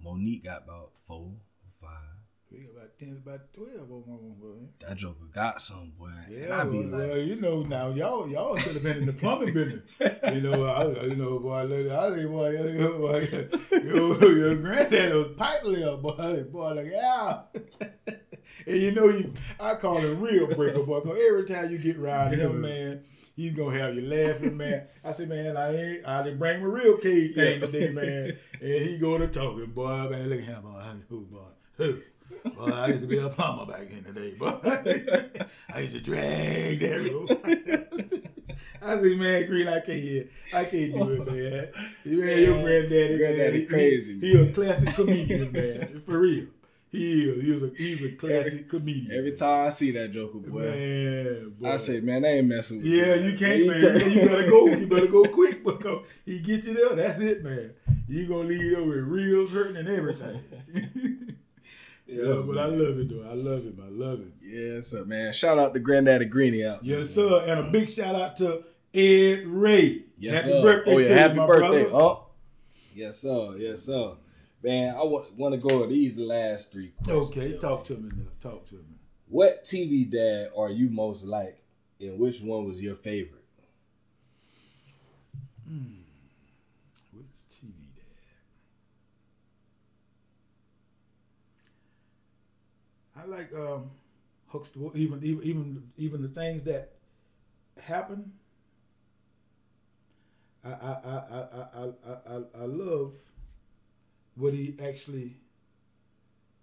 Monique 0.00 0.44
got 0.44 0.62
about 0.64 0.92
four 1.06 1.32
or 1.34 1.72
five. 1.80 2.17
We 2.50 2.60
got 2.60 2.76
about 2.76 2.98
10, 2.98 3.22
about 3.26 3.52
12 3.52 3.74
on 3.78 4.02
one, 4.06 4.34
boy. 4.40 4.68
That 4.80 4.96
joker 4.96 5.26
got 5.34 5.60
some, 5.60 5.92
boy. 5.98 6.08
and 6.26 6.34
Yeah, 6.34 6.64
well, 6.64 6.82
like, 6.82 6.92
well, 6.92 7.18
you 7.18 7.38
know 7.38 7.62
now, 7.62 7.90
y'all 7.90 8.26
y'all 8.26 8.56
should 8.56 8.72
have 8.72 8.82
been 8.82 8.96
in 8.96 9.06
the 9.06 9.12
plumbing 9.12 9.52
business. 9.52 9.82
You 10.34 10.40
know, 10.40 10.64
I, 10.64 11.04
you 11.04 11.16
know, 11.16 11.38
boy, 11.40 11.64
look, 11.64 11.92
I 11.92 12.16
think, 12.16 12.30
boy, 12.30 12.52
know, 12.52 12.98
boy, 12.98 13.48
your, 13.72 14.38
your 14.38 14.54
granddad 14.56 15.14
was 15.14 15.36
pipe 15.36 15.60
layer, 15.64 15.96
boy, 15.98 16.44
boy, 16.50 16.72
like, 16.72 16.90
yeah. 16.90 17.40
and 18.66 18.76
you 18.76 18.92
know, 18.92 19.08
you, 19.08 19.34
I 19.60 19.74
call 19.74 19.98
him 19.98 20.18
real 20.18 20.46
breaker, 20.46 20.82
boy, 20.84 21.00
because 21.00 21.18
every 21.28 21.44
time 21.44 21.70
you 21.70 21.76
get 21.76 21.98
around 21.98 22.32
him, 22.32 22.62
man, 22.62 23.04
he's 23.36 23.52
gonna 23.52 23.78
have 23.78 23.94
you 23.94 24.02
laughing, 24.02 24.56
man. 24.56 24.86
I 25.04 25.12
said, 25.12 25.28
man, 25.28 25.54
I 25.58 25.76
ain't, 25.76 26.06
I 26.06 26.22
didn't 26.22 26.38
bring 26.38 26.60
my 26.60 26.66
real 26.66 26.96
cave 26.96 27.34
thing 27.34 27.60
today, 27.60 27.90
man. 27.90 28.38
And 28.60 28.84
he 28.86 28.98
go 28.98 29.16
to 29.18 29.28
talking, 29.28 29.66
boy, 29.66 30.08
man, 30.08 30.28
look 30.28 30.40
at 30.40 30.44
him, 30.46 30.62
boy, 30.62 30.82
who, 31.08 31.20
boy, 31.26 31.40
who. 31.76 31.98
Boy, 32.56 32.72
I 32.72 32.86
used 32.88 33.00
to 33.02 33.06
be 33.06 33.18
a 33.18 33.28
plumber 33.28 33.66
back 33.72 33.90
in 33.90 34.04
the 34.04 34.12
day, 34.12 34.34
but 34.38 34.60
I 35.74 35.80
used 35.80 35.94
to 35.94 36.00
drag 36.00 36.78
that 36.80 37.12
rope. 37.12 38.24
I 38.82 38.96
said, 39.00 39.18
man, 39.18 39.46
Green, 39.46 39.68
I 39.68 39.80
can't 39.80 39.98
hear. 40.02 40.28
I 40.54 40.64
can't 40.64 40.92
do 40.94 41.10
it, 41.10 41.26
man. 41.26 41.68
You 42.04 42.18
Man, 42.24 42.38
your 42.38 42.62
granddaddy, 42.62 43.18
Granddaddy 43.18 43.58
man, 43.58 43.66
crazy, 43.68 44.20
He, 44.20 44.30
he 44.30 44.40
a 44.40 44.52
classic 44.52 44.94
comedian, 44.94 45.52
man. 45.52 46.02
For 46.06 46.18
real. 46.20 46.46
He 46.90 47.24
is. 47.24 47.42
He 47.44 47.50
was 47.50 47.62
a, 47.64 47.70
he's 47.76 48.02
a 48.04 48.12
classic 48.12 48.70
comedian. 48.70 49.18
every 49.18 49.32
time 49.32 49.66
I 49.66 49.70
see 49.70 49.90
that 49.90 50.10
joker, 50.12 50.38
boy, 50.38 50.60
Man, 50.60 51.54
boy. 51.60 51.70
I 51.72 51.76
say, 51.76 52.00
man, 52.00 52.24
I 52.24 52.28
ain't 52.38 52.46
messing 52.46 52.78
with 52.78 52.86
Yeah, 52.86 53.14
you 53.14 53.36
can't, 53.36 53.66
man. 53.66 54.00
You, 54.00 54.20
you 54.20 54.26
better 54.28 54.48
go. 54.48 54.66
You 54.68 54.86
better 54.86 55.06
go 55.08 55.24
quick 55.24 55.62
because 55.64 56.04
he 56.24 56.38
get 56.38 56.64
you 56.64 56.74
there. 56.74 56.94
That's 56.96 57.18
it, 57.20 57.44
man. 57.44 57.72
You 58.08 58.26
gonna 58.26 58.48
leave 58.48 58.70
there 58.74 58.82
with 58.82 58.98
reels 59.00 59.50
hurting 59.50 59.76
and 59.76 59.88
everything. 59.88 60.40
Yeah, 62.08 62.42
but 62.46 62.58
I 62.58 62.66
love 62.66 62.98
it 62.98 63.08
though. 63.10 63.28
I 63.28 63.34
love 63.34 63.62
him. 63.64 63.80
I 63.84 63.88
love 63.90 64.18
him. 64.20 64.32
Yeah, 64.42 64.80
sir, 64.80 65.04
man. 65.04 65.32
Shout 65.32 65.58
out 65.58 65.74
to 65.74 65.80
Granddaddy 65.80 66.24
Greeny 66.24 66.64
out. 66.64 66.82
there, 66.84 66.98
Yes, 66.98 67.14
man. 67.16 67.28
sir. 67.28 67.44
And 67.46 67.68
a 67.68 67.70
big 67.70 67.90
shout 67.90 68.14
out 68.14 68.36
to 68.38 68.64
Ed 68.94 69.46
Ray. 69.46 70.04
Yes, 70.16 70.42
happy 70.44 70.52
sir. 70.52 70.62
birthday 70.62 70.94
oh, 70.94 70.98
yeah, 70.98 71.08
to 71.08 71.18
happy 71.18 71.34
you, 71.34 71.40
my 71.40 71.46
birthday, 71.46 71.84
brother. 71.90 72.04
huh? 72.14 72.16
Yes, 72.94 73.18
sir. 73.18 73.54
Yes, 73.58 73.82
sir. 73.82 74.12
Man, 74.62 74.94
I 74.96 75.02
want 75.04 75.32
want 75.36 75.60
to 75.60 75.68
go 75.68 75.80
with 75.82 75.90
these 75.90 76.18
last 76.18 76.72
three 76.72 76.88
questions. 77.04 77.30
Okay, 77.30 77.48
here. 77.50 77.58
talk 77.58 77.84
to 77.84 77.94
me 77.96 78.10
now. 78.16 78.24
Talk 78.40 78.66
to 78.70 78.74
me. 78.76 78.96
What 79.28 79.62
TV 79.64 80.10
dad 80.10 80.48
are 80.56 80.70
you 80.70 80.88
most 80.90 81.22
like, 81.24 81.62
and 82.00 82.18
which 82.18 82.40
one 82.40 82.64
was 82.66 82.80
your 82.82 82.94
favorite? 82.96 83.34
What's 87.12 87.42
TV 87.52 87.70
dad? 87.94 88.04
I 93.16 93.17
like 93.28 93.52
um, 93.54 93.90
Huxtable. 94.48 94.92
Even 94.94 95.22
even 95.22 95.42
even 95.44 95.92
even 95.96 96.22
the 96.22 96.28
things 96.28 96.62
that 96.62 96.92
happen. 97.78 98.32
I 100.64 100.70
I 100.70 100.72
I 100.72 101.14
I 101.14 101.64
I 101.74 102.34
I, 102.34 102.42
I, 102.62 102.64
love 102.64 103.12
what 104.34 104.54
he 104.54 104.76
actually 104.82 105.36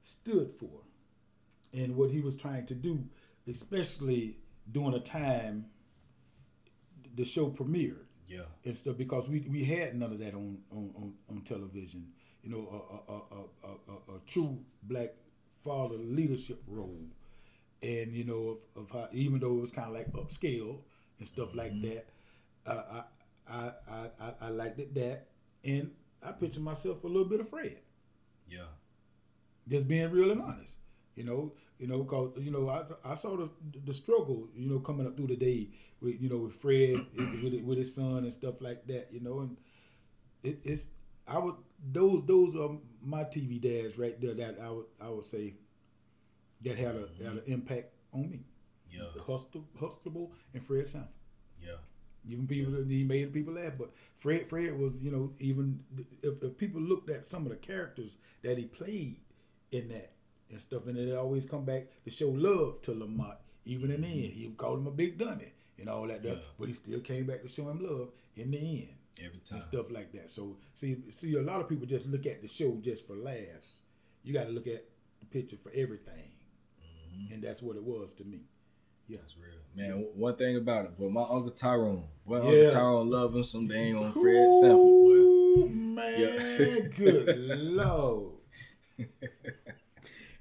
stood 0.04 0.52
for 0.60 0.82
and 1.74 1.96
what 1.96 2.12
he 2.12 2.20
was 2.22 2.36
trying 2.36 2.66
to 2.68 2.74
do, 2.74 3.06
especially 3.48 4.38
during 4.72 4.94
a 4.94 5.00
time 5.00 5.66
the 7.16 7.26
show 7.26 7.50
premiered. 7.50 8.00
Yeah. 8.28 8.42
and 8.66 8.76
stuff 8.76 8.98
because 8.98 9.30
we 9.30 9.42
we 9.42 9.64
had 9.64 9.96
none 9.96 10.12
of 10.12 10.20
that 10.20 10.34
on 10.34 10.58
on 10.72 10.92
on, 10.98 11.14
on 11.30 11.42
television. 11.42 12.08
You 12.44 12.50
know, 12.50 12.68
a 13.08 13.12
a, 13.12 13.16
a, 13.16 13.72
a, 13.72 13.94
a, 13.94 14.16
a 14.18 14.20
true 14.26 14.60
black 14.84 15.14
father 15.66 15.98
leadership 15.98 16.64
role, 16.68 17.08
and 17.84 18.14
you 18.14 18.24
know 18.24 18.60
of, 18.76 18.84
of 18.84 18.92
how 18.92 19.10
even 19.14 19.40
though 19.40 19.58
it 19.58 19.62
was 19.62 19.72
kind 19.72 19.88
of 19.90 19.94
like 19.94 20.12
upscale 20.14 20.78
and 21.20 21.28
stuff 21.28 21.56
like 21.56 21.82
that, 21.82 22.06
uh, 22.68 23.02
I, 23.50 23.54
I 23.54 23.72
I 23.90 24.10
I 24.22 24.34
I 24.42 24.50
liked 24.50 24.80
it 24.80 24.94
that, 24.96 25.28
and 25.64 25.92
I 26.24 26.32
picture 26.34 26.62
myself 26.62 27.04
a 27.04 27.08
little 27.08 27.26
bit 27.30 27.42
of 27.42 27.50
Fred 27.50 27.78
Yeah. 28.50 28.68
just 29.68 29.88
being 29.88 30.12
real 30.12 30.32
and 30.32 30.42
honest. 30.42 30.74
You 31.16 31.24
know, 31.24 31.54
you 31.80 31.88
know, 31.88 32.04
cause 32.04 32.32
you 32.38 32.52
know, 32.52 32.70
I 32.70 32.84
I 33.12 33.16
saw 33.16 33.38
the 33.38 33.50
the 33.86 33.94
struggle, 33.94 34.50
you 34.56 34.70
know, 34.70 34.80
coming 34.80 35.08
up 35.08 35.16
through 35.16 35.28
the 35.28 35.36
day 35.36 35.70
with 36.02 36.22
you 36.22 36.30
know 36.30 36.38
with 36.40 36.56
Fred 36.56 37.06
with 37.44 37.62
with 37.64 37.78
his 37.78 37.96
son 37.96 38.20
and 38.24 38.34
stuff 38.34 38.56
like 38.62 38.86
that. 38.88 39.10
You 39.12 39.22
know, 39.22 39.40
and 39.40 39.58
it, 40.44 40.60
it's 40.64 40.84
I 41.28 41.40
would 41.40 41.56
those 41.92 42.24
those 42.26 42.56
are 42.56 42.78
my 43.02 43.24
TV 43.24 43.62
dads 43.62 43.98
right 43.98 44.20
there 44.20 44.34
that 44.34 44.58
I 44.62 44.70
would 44.70 44.86
I 45.02 45.10
would 45.10 45.26
say 45.26 45.54
that 46.62 46.78
had 46.78 46.96
a 46.96 47.24
had 47.24 47.34
an 47.34 47.42
impact 47.48 47.94
on 48.14 48.30
me. 48.30 48.40
Yeah. 48.92 49.22
Hustle, 49.26 49.66
Huxtable 49.80 50.32
and 50.54 50.66
Fred 50.66 50.88
Sanford. 50.88 51.10
Yeah. 51.62 51.78
Even 52.28 52.48
people 52.48 52.74
he 52.88 53.04
made 53.04 53.34
people 53.34 53.54
laugh, 53.54 53.74
but 53.78 53.92
Fred 54.18 54.48
Fred 54.48 54.78
was 54.80 54.94
you 55.02 55.12
know 55.12 55.32
even 55.40 55.84
if, 56.24 56.42
if 56.42 56.58
people 56.58 56.82
looked 56.82 57.10
at 57.10 57.28
some 57.28 57.44
of 57.44 57.50
the 57.50 57.58
characters 57.58 58.16
that 58.44 58.58
he 58.58 58.66
played 58.66 59.18
in 59.72 59.90
that 59.90 60.12
and 60.50 60.62
stuff, 60.62 60.88
and 60.88 60.98
it 60.98 61.16
always 61.16 61.46
come 61.46 61.66
back 61.66 61.88
to 62.04 62.12
show 62.12 62.30
love 62.30 62.82
to 62.84 62.94
Lamont. 62.94 63.38
Even 63.68 63.90
in 63.90 64.02
the 64.02 64.08
mm-hmm. 64.08 64.26
end, 64.26 64.34
he 64.34 64.48
called 64.56 64.80
him 64.80 64.88
a 64.88 64.92
big 64.92 65.18
dummy 65.18 65.52
and 65.80 65.90
all 65.90 66.08
that, 66.08 66.22
stuff, 66.22 66.38
but 66.60 66.68
he 66.68 66.74
still 66.76 67.00
came 67.00 67.26
back 67.26 67.42
to 67.42 67.50
show 67.50 67.68
him 67.68 67.84
love 67.84 68.10
in 68.36 68.52
the 68.52 68.58
end 68.58 68.90
Every 69.24 69.40
time. 69.40 69.60
and 69.60 69.64
stuff 69.64 69.86
like 69.92 70.12
that. 70.14 70.30
So 70.30 70.58
see, 70.74 70.98
see, 71.12 71.36
a 71.36 71.42
lot 71.42 71.62
of 71.62 71.70
people 71.70 71.86
just 71.86 72.06
look 72.08 72.26
at 72.26 72.42
the 72.42 72.48
show 72.48 72.78
just 72.82 73.08
for 73.08 73.16
laughs. 73.16 73.82
You 74.24 74.34
got 74.34 74.46
to 74.46 74.52
look 74.52 74.68
at 74.68 74.86
the 75.20 75.26
picture 75.28 75.58
for 75.62 75.72
everything, 75.74 76.32
mm-hmm. 76.82 77.34
and 77.34 77.44
that's 77.44 77.62
what 77.62 77.76
it 77.76 77.84
was 77.84 78.14
to 78.16 78.24
me. 78.26 78.42
Yeah. 79.08 79.18
That's 79.22 79.36
real. 79.38 79.54
Man, 79.76 79.90
w- 79.90 80.10
one 80.16 80.36
thing 80.36 80.56
about 80.58 80.86
it, 80.86 80.92
but 80.98 81.12
my 81.12 81.22
Uncle 81.22 81.52
Tyrone, 81.52 82.06
boy, 82.26 82.38
Yeah. 82.38 82.66
Uncle 82.66 82.72
Tyrone 82.72 83.10
love 83.10 83.36
him 83.36 83.44
some 83.44 83.68
dang 83.68 83.96
on 83.96 84.14
Fred 84.14 84.52
Sanford, 84.52 84.78
boy. 84.78 85.14
Ooh, 85.14 85.70
man, 85.70 86.20
Yeah. 86.20 86.80
good 86.98 87.38
lord. 87.38 88.34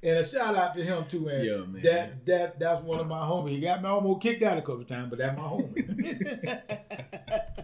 And 0.05 0.19
a 0.19 0.25
shout 0.27 0.55
out 0.55 0.77
to 0.77 0.85
him 0.85 1.07
too, 1.09 1.21
man. 1.21 1.43
Yeah, 1.43 1.57
man. 1.65 1.83
That 1.83 2.27
that 2.27 2.59
that's 2.59 2.83
one 2.83 3.01
of 3.01 3.07
my 3.07 3.21
homies. 3.21 3.49
He 3.53 3.61
got 3.61 3.81
me 3.81 3.89
almost 3.89 4.21
kicked 4.21 4.43
out 4.43 4.59
a 4.59 4.61
couple 4.61 4.85
times, 4.85 5.09
but 5.09 5.19
that's 5.19 5.35
my 5.35 5.45
homie. 5.45 6.61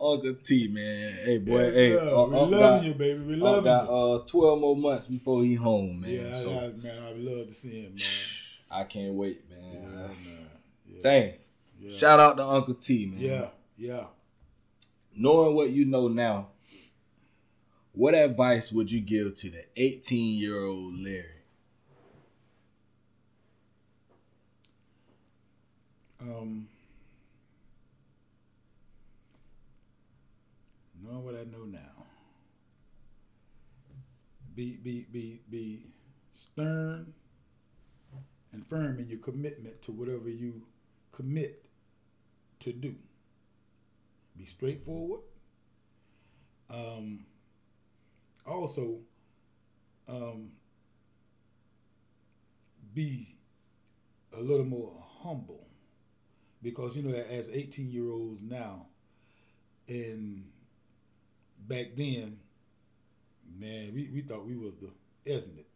Uncle 0.00 0.34
T, 0.42 0.68
man. 0.68 1.18
Hey, 1.24 1.38
boy, 1.38 1.70
hey. 1.72 1.96
Unc- 1.98 2.30
we 2.30 2.36
loving 2.36 2.58
got, 2.58 2.84
you, 2.84 2.94
baby. 2.94 3.20
We 3.24 3.36
loving 3.36 3.64
got 3.64 3.84
you. 3.86 3.94
uh, 3.94 4.18
12 4.26 4.60
more 4.60 4.76
months 4.76 5.06
before 5.06 5.42
he 5.42 5.54
home, 5.54 6.00
man. 6.00 6.10
yeah, 6.10 6.32
so 6.32 6.50
I, 6.52 6.68
man, 6.70 7.02
I 7.02 7.12
love 7.12 7.48
to 7.48 7.54
see 7.54 7.82
him, 7.82 7.94
man. 7.94 8.80
I 8.80 8.84
can't 8.84 9.14
wait, 9.14 9.42
man. 9.50 9.58
Yeah, 9.72 9.88
man. 9.88 10.16
Yeah. 10.88 11.02
Dang. 11.02 11.32
Yeah. 11.80 11.98
Shout 11.98 12.20
out 12.20 12.36
to 12.38 12.46
Uncle 12.46 12.74
T, 12.74 13.06
man. 13.06 13.20
Yeah, 13.20 13.46
yeah. 13.76 14.04
Knowing 15.14 15.54
what 15.54 15.70
you 15.70 15.84
know 15.84 16.08
now, 16.08 16.48
what 17.92 18.14
advice 18.14 18.70
would 18.72 18.90
you 18.90 19.00
give 19.00 19.34
to 19.34 19.50
the 19.50 19.64
18 19.76 20.38
year 20.38 20.62
old 20.64 20.98
Larry? 20.98 21.24
Um, 26.20 26.68
knowing 31.10 31.24
what 31.24 31.34
I 31.34 31.44
know 31.44 31.64
now, 31.64 32.04
be 34.54 34.76
be 34.76 35.06
be 35.12 35.40
be 35.50 35.86
stern 36.32 37.12
and 38.52 38.66
firm 38.66 38.98
in 38.98 39.08
your 39.08 39.18
commitment 39.18 39.82
to 39.82 39.92
whatever 39.92 40.28
you 40.28 40.62
commit 41.12 41.64
to 42.60 42.72
do. 42.72 42.94
Be 44.36 44.46
straightforward. 44.46 45.20
Um, 46.68 47.26
also, 48.46 48.98
um, 50.08 50.50
be 52.94 53.36
a 54.36 54.40
little 54.40 54.64
more 54.64 54.92
humble 55.22 55.66
because 56.62 56.96
you 56.96 57.02
know 57.02 57.14
as 57.14 57.48
18 57.48 57.90
year 57.90 58.10
olds 58.10 58.40
now 58.42 58.86
and 59.88 60.44
back 61.68 61.86
then 61.96 62.38
man 63.58 63.92
we, 63.94 64.08
we 64.12 64.20
thought 64.22 64.46
we 64.46 64.56
was 64.56 64.74
the 64.80 64.90
isn't 65.24 65.58
it 65.58 65.66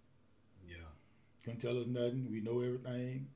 Yeah. 0.69 0.77
couldn't 1.45 1.61
tell 1.61 1.79
us 1.79 1.87
nothing 1.87 2.29
we 2.31 2.41
know 2.41 2.61
everything 2.61 3.27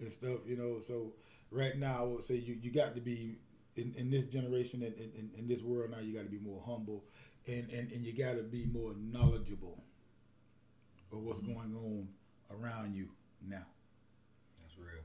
and 0.00 0.12
stuff 0.12 0.40
you 0.46 0.56
know 0.56 0.80
so 0.86 1.12
right 1.50 1.76
now 1.78 1.98
i 2.00 2.02
would 2.02 2.24
say 2.24 2.34
you, 2.36 2.58
you 2.60 2.70
got 2.70 2.94
to 2.94 3.00
be 3.00 3.36
in, 3.76 3.94
in 3.96 4.10
this 4.10 4.24
generation 4.26 4.82
and 4.82 4.94
in, 4.96 5.10
in, 5.16 5.30
in 5.38 5.48
this 5.48 5.62
world 5.62 5.90
now 5.90 5.98
you 6.00 6.12
got 6.14 6.24
to 6.24 6.30
be 6.30 6.38
more 6.38 6.62
humble 6.66 7.04
and, 7.46 7.70
and, 7.70 7.90
and 7.92 8.04
you 8.04 8.12
got 8.12 8.36
to 8.36 8.42
be 8.42 8.66
more 8.66 8.92
knowledgeable 8.98 9.82
of 11.12 11.18
what's 11.20 11.40
mm-hmm. 11.40 11.54
going 11.54 11.74
on 11.76 12.08
around 12.50 12.94
you 12.94 13.08
now 13.46 13.64
That's 14.60 14.76
real. 14.78 15.02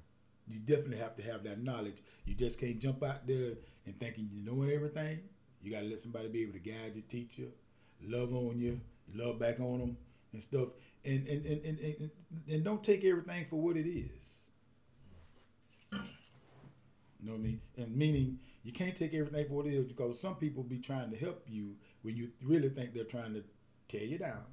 you 0.47 0.59
definitely 0.59 0.97
have 0.97 1.15
to 1.17 1.23
have 1.23 1.43
that 1.43 1.61
knowledge. 1.63 1.97
You 2.25 2.35
just 2.35 2.59
can't 2.59 2.79
jump 2.79 3.03
out 3.03 3.27
there 3.27 3.53
and 3.85 3.99
thinking 3.99 4.29
you 4.31 4.41
know 4.41 4.63
everything. 4.63 5.19
You 5.63 5.71
gotta 5.71 5.85
let 5.85 6.01
somebody 6.01 6.27
be 6.27 6.41
able 6.43 6.53
to 6.53 6.59
guide 6.59 6.95
you, 6.95 7.01
teach 7.01 7.37
you, 7.37 7.51
love 8.05 8.33
on 8.33 8.59
you, 8.59 8.79
love 9.15 9.39
back 9.39 9.59
on 9.59 9.79
them 9.79 9.97
and 10.33 10.43
stuff. 10.43 10.69
And 11.05 11.27
and, 11.27 11.45
and, 11.45 11.65
and, 11.65 11.79
and, 11.79 12.11
and 12.49 12.63
don't 12.63 12.83
take 12.83 13.03
everything 13.05 13.45
for 13.49 13.55
what 13.55 13.77
it 13.77 13.87
is. 13.87 14.49
You 15.91 17.29
know 17.29 17.33
what 17.33 17.39
I 17.39 17.43
mean? 17.43 17.61
And 17.77 17.95
meaning 17.95 18.39
you 18.63 18.73
can't 18.73 18.95
take 18.95 19.13
everything 19.13 19.47
for 19.47 19.53
what 19.53 19.65
it 19.65 19.73
is 19.73 19.85
because 19.85 20.19
some 20.19 20.35
people 20.35 20.63
be 20.63 20.79
trying 20.79 21.09
to 21.11 21.17
help 21.17 21.45
you 21.47 21.75
when 22.01 22.17
you 22.17 22.29
really 22.43 22.69
think 22.69 22.93
they're 22.93 23.05
trying 23.05 23.33
to 23.33 23.43
tear 23.87 24.03
you 24.03 24.17
down. 24.17 24.43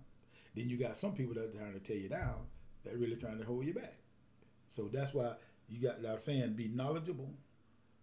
Then 0.54 0.68
you 0.68 0.76
got 0.76 0.96
some 0.96 1.12
people 1.12 1.34
that 1.34 1.44
are 1.44 1.58
trying 1.58 1.72
to 1.72 1.80
tear 1.80 1.96
you 1.96 2.08
down 2.08 2.36
that 2.84 2.96
really 2.96 3.16
trying 3.16 3.38
to 3.38 3.44
hold 3.44 3.64
you 3.64 3.74
back. 3.74 3.94
So 4.68 4.88
that's 4.92 5.12
why 5.12 5.32
you 5.68 5.80
got. 5.82 5.96
I'm 6.08 6.20
saying 6.20 6.54
be 6.54 6.68
knowledgeable, 6.68 7.32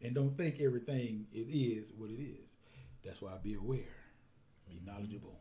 and 0.02 0.14
don't 0.14 0.38
think 0.38 0.60
everything 0.60 1.28
it 1.34 1.48
is 1.50 1.92
what 1.98 2.10
it 2.10 2.22
is. 2.22 2.47
That's 3.08 3.22
why 3.22 3.32
I 3.32 3.38
be 3.42 3.54
aware, 3.54 3.96
be 4.68 4.82
knowledgeable. 4.86 5.40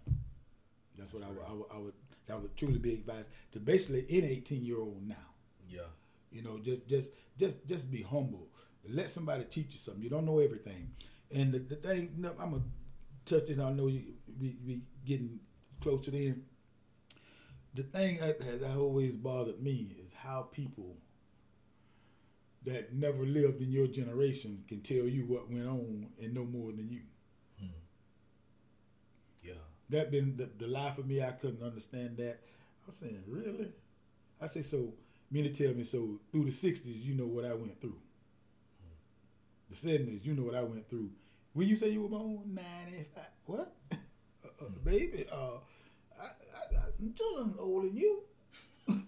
That's 0.96 1.12
what 1.12 1.24
I 1.24 1.28
would. 1.28 1.44
I 1.46 1.52
would, 1.52 1.66
I 1.74 1.78
would 1.78 1.92
that 2.28 2.40
would 2.40 2.56
truly 2.56 2.78
be 2.78 2.94
advice 2.94 3.24
to 3.52 3.58
basically 3.58 4.06
any 4.08 4.28
18 4.28 4.64
year 4.64 4.78
old 4.78 5.06
now. 5.06 5.14
Yeah. 5.68 5.90
You 6.30 6.42
know, 6.42 6.58
just 6.58 6.86
just 6.86 7.10
just 7.38 7.66
just 7.66 7.90
be 7.90 8.02
humble. 8.02 8.46
Let 8.88 9.10
somebody 9.10 9.44
teach 9.44 9.72
you 9.72 9.80
something. 9.80 10.02
You 10.02 10.10
don't 10.10 10.24
know 10.24 10.38
everything. 10.38 10.92
And 11.32 11.52
the, 11.52 11.58
the 11.58 11.76
thing, 11.76 12.14
no, 12.16 12.32
I'm 12.40 12.52
gonna 12.52 12.62
touch 13.24 13.48
this. 13.48 13.58
I 13.58 13.72
know 13.72 13.88
you 13.88 14.14
we 14.40 14.56
we 14.64 14.82
getting 15.04 15.40
close 15.80 16.02
to 16.02 16.12
the 16.12 16.28
end. 16.28 16.44
The 17.74 17.82
thing 17.82 18.18
that, 18.18 18.60
that 18.60 18.76
always 18.76 19.16
bothered 19.16 19.60
me 19.60 19.96
is 20.02 20.14
how 20.14 20.42
people 20.52 20.96
that 22.64 22.94
never 22.94 23.24
lived 23.24 23.60
in 23.60 23.70
your 23.70 23.86
generation 23.88 24.64
can 24.68 24.80
tell 24.80 25.04
you 25.04 25.24
what 25.26 25.50
went 25.50 25.66
on 25.66 26.06
and 26.22 26.32
know 26.32 26.44
more 26.44 26.72
than 26.72 26.88
you. 26.90 27.02
That 29.90 30.10
been 30.10 30.36
the, 30.36 30.48
the 30.58 30.92
for 30.94 31.02
me. 31.02 31.22
I 31.22 31.30
couldn't 31.30 31.62
understand 31.62 32.16
that. 32.16 32.40
I'm 32.86 32.94
saying, 32.98 33.22
really? 33.26 33.68
I 34.40 34.46
say 34.48 34.62
so. 34.62 34.92
Mean 35.30 35.44
to 35.44 35.50
tell 35.50 35.74
me 35.74 35.84
so 35.84 36.20
through 36.30 36.44
the 36.44 36.50
'60s, 36.52 37.04
you 37.04 37.14
know 37.14 37.26
what 37.26 37.44
I 37.44 37.54
went 37.54 37.80
through. 37.80 37.96
The 39.70 39.76
'70s, 39.76 40.24
you 40.24 40.34
know 40.34 40.44
what 40.44 40.54
I 40.54 40.62
went 40.62 40.88
through. 40.88 41.10
When 41.52 41.68
you 41.68 41.76
say 41.76 41.90
you 41.90 42.02
were 42.02 42.08
born 42.08 42.54
'95, 42.54 43.24
what? 43.46 43.74
uh, 43.92 43.96
uh, 44.60 44.68
baby, 44.84 45.26
uh, 45.32 45.58
I, 46.20 46.26
I'm 47.00 47.14
still 47.14 47.54
older 47.58 47.88
than 47.88 47.96
you. 47.96 48.22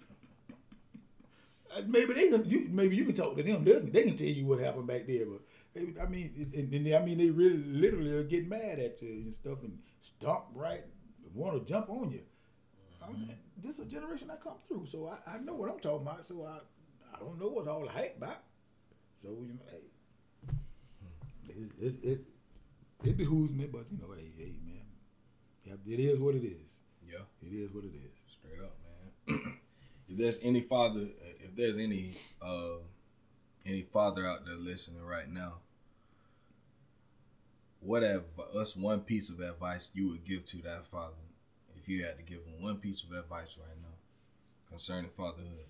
Uh, 1.71 1.83
maybe 1.87 2.15
they 2.15 2.31
can. 2.31 2.49
You, 2.49 2.67
maybe 2.71 2.97
you 2.97 3.05
can 3.05 3.15
talk 3.15 3.37
to 3.37 3.43
them. 3.43 3.63
They, 3.63 3.79
they 3.79 4.03
can 4.05 4.17
tell 4.17 4.27
you 4.27 4.47
what 4.47 4.59
happened 4.59 4.87
back 4.87 5.07
there. 5.07 5.27
But 5.27 6.03
I 6.03 6.07
mean, 6.07 6.51
and, 6.55 6.73
and 6.73 6.95
I 6.95 7.05
mean, 7.05 7.19
they 7.19 7.29
really, 7.29 7.59
literally 7.59 8.11
are 8.13 8.23
getting 8.23 8.49
mad 8.49 8.79
at 8.79 9.03
you 9.03 9.11
and 9.11 9.35
stuff, 9.35 9.59
and 9.63 9.79
stomp 10.09 10.45
right, 10.55 10.85
want 11.35 11.55
to 11.55 11.73
jump 11.73 11.91
on 11.91 12.11
you. 12.11 12.23
I'm 13.03 13.15
saying, 13.17 13.39
this 13.57 13.79
is 13.79 13.81
a 13.81 13.85
generation 13.85 14.31
I 14.31 14.37
come 14.37 14.55
through, 14.67 14.87
so 14.91 15.09
I, 15.09 15.35
I 15.35 15.39
know 15.39 15.55
what 15.55 15.71
I'm 15.71 15.79
talking 15.79 16.07
about. 16.07 16.25
So 16.25 16.45
I, 16.45 16.59
I 17.15 17.21
don't 17.21 17.39
know 17.39 17.49
what 17.49 17.69
all 17.69 17.83
the 17.83 17.91
hype 17.91 18.17
about. 18.17 18.43
So 19.23 19.29
you 19.29 19.55
know, 19.55 19.61
hey, 19.71 20.55
it, 21.49 21.71
it, 21.81 21.95
it, 22.03 22.25
it 23.05 23.17
behooves 23.17 23.53
me, 23.53 23.67
but 23.67 23.87
you 23.91 23.99
know, 23.99 24.15
hey, 24.15 24.31
hey, 24.37 24.57
man, 24.65 24.85
yeah, 25.65 25.95
it 25.95 26.01
is 26.01 26.19
what 26.19 26.35
it 26.35 26.45
is. 26.45 26.77
Yeah. 27.09 27.25
It 27.43 27.55
is 27.55 27.73
what 27.73 27.85
it 27.85 27.95
is. 27.95 28.13
Straight 28.29 28.61
up, 28.63 28.77
man. 29.27 29.59
if 30.09 30.19
there's 30.19 30.39
any 30.43 30.61
father, 30.61 31.07
if 31.43 31.57
there's 31.57 31.79
any 31.79 32.19
uh 32.43 32.79
any 33.65 33.83
father 33.83 34.27
out 34.27 34.45
there 34.45 34.57
listening 34.57 35.05
right 35.05 35.29
now, 35.29 35.55
what 37.81 38.03
adv- 38.03 38.25
what's 38.53 38.77
one 38.77 39.01
piece 39.01 39.31
of 39.31 39.41
advice 39.41 39.91
you 39.95 40.09
would 40.09 40.25
give 40.25 40.45
to 40.47 40.59
that 40.63 40.87
father 40.87 41.15
if 41.77 41.89
you 41.89 42.05
had 42.05 42.17
to 42.17 42.23
give 42.23 42.45
him 42.45 42.61
one 42.63 42.77
piece 42.77 43.05
of 43.05 43.13
advice 43.13 43.57
right 43.59 43.77
now 43.81 43.97
concerning 44.69 45.11
fatherhood? 45.11 45.67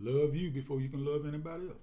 Love 0.00 0.34
you 0.36 0.50
before 0.50 0.80
you 0.80 0.88
can 0.88 1.04
love 1.04 1.26
anybody 1.26 1.68
else. 1.68 1.76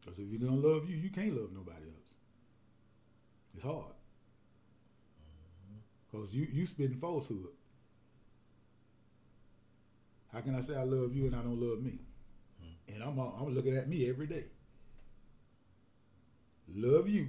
Because 0.00 0.18
if 0.18 0.30
you 0.30 0.38
don't 0.38 0.62
love 0.62 0.88
you, 0.88 0.96
you 0.96 1.10
can't 1.10 1.34
love 1.34 1.50
nobody 1.52 1.86
else. 1.86 2.14
It's 3.54 3.64
hard. 3.64 3.94
Mm-hmm. 5.18 5.78
Because 6.10 6.34
you 6.34 6.46
you 6.52 6.66
spitting 6.66 6.98
falsehood. 6.98 7.48
How 10.32 10.40
can 10.40 10.54
I 10.54 10.60
say 10.60 10.76
I 10.76 10.82
love 10.82 11.14
you 11.14 11.26
and 11.26 11.34
I 11.34 11.42
don't 11.42 11.60
love 11.60 11.80
me? 11.80 11.98
And 12.88 13.02
I'm 13.02 13.18
uh, 13.18 13.30
I'm 13.40 13.54
looking 13.54 13.76
at 13.76 13.88
me 13.88 14.08
every 14.08 14.26
day. 14.26 14.44
Love 16.74 17.08
you. 17.08 17.28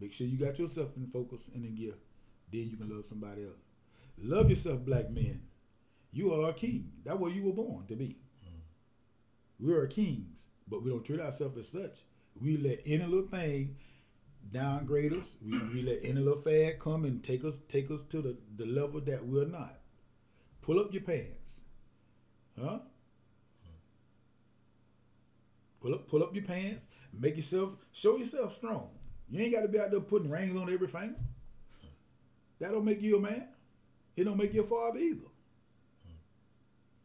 Make 0.00 0.12
sure 0.12 0.26
you 0.26 0.38
got 0.38 0.58
yourself 0.58 0.96
in 0.96 1.06
focus 1.08 1.50
and 1.54 1.64
in 1.64 1.74
gear. 1.74 1.94
Then 2.52 2.68
you 2.70 2.76
can 2.76 2.88
love 2.88 3.04
somebody 3.08 3.44
else. 3.44 3.60
Love 4.18 4.50
yourself, 4.50 4.84
black 4.84 5.10
men. 5.10 5.42
You 6.12 6.34
are 6.34 6.50
a 6.50 6.52
king. 6.52 6.92
That's 7.04 7.18
what 7.18 7.32
you 7.32 7.44
were 7.44 7.52
born 7.52 7.86
to 7.86 7.94
be. 7.94 8.16
Mm-hmm. 8.44 9.66
We 9.66 9.74
are 9.74 9.86
kings, 9.86 10.46
but 10.68 10.82
we 10.82 10.90
don't 10.90 11.04
treat 11.04 11.20
ourselves 11.20 11.58
as 11.58 11.68
such. 11.68 12.00
We 12.40 12.56
let 12.56 12.80
any 12.84 13.04
little 13.04 13.28
thing 13.28 13.76
downgrade 14.52 15.12
us. 15.12 15.36
We, 15.44 15.58
we 15.58 15.82
let 15.82 16.00
any 16.02 16.20
little 16.20 16.40
fad 16.40 16.78
come 16.80 17.04
and 17.04 17.22
take 17.22 17.44
us 17.44 17.58
take 17.68 17.90
us 17.90 18.00
to 18.10 18.20
the, 18.22 18.36
the 18.56 18.66
level 18.66 19.00
that 19.02 19.24
we're 19.26 19.46
not. 19.46 19.78
Pull 20.62 20.80
up 20.80 20.92
your 20.92 21.02
pants. 21.02 21.60
Huh? 22.60 22.80
Pull 25.80 25.94
up 25.94 26.08
pull 26.08 26.22
up 26.22 26.34
your 26.34 26.44
pants. 26.44 26.84
Make 27.12 27.36
yourself 27.36 27.70
show 27.92 28.16
yourself 28.16 28.54
strong. 28.56 28.90
You 29.28 29.42
ain't 29.42 29.52
got 29.54 29.62
to 29.62 29.68
be 29.68 29.78
out 29.78 29.90
there 29.90 30.00
putting 30.00 30.30
rings 30.30 30.56
on 30.56 30.72
every 30.72 30.88
finger. 30.88 31.16
That 32.58 32.72
don't 32.72 32.84
make 32.84 33.00
you 33.00 33.16
a 33.16 33.20
man. 33.20 33.48
It 34.16 34.24
don't 34.24 34.36
make 34.36 34.52
you 34.52 34.62
a 34.62 34.66
father 34.66 34.98
either. 34.98 35.26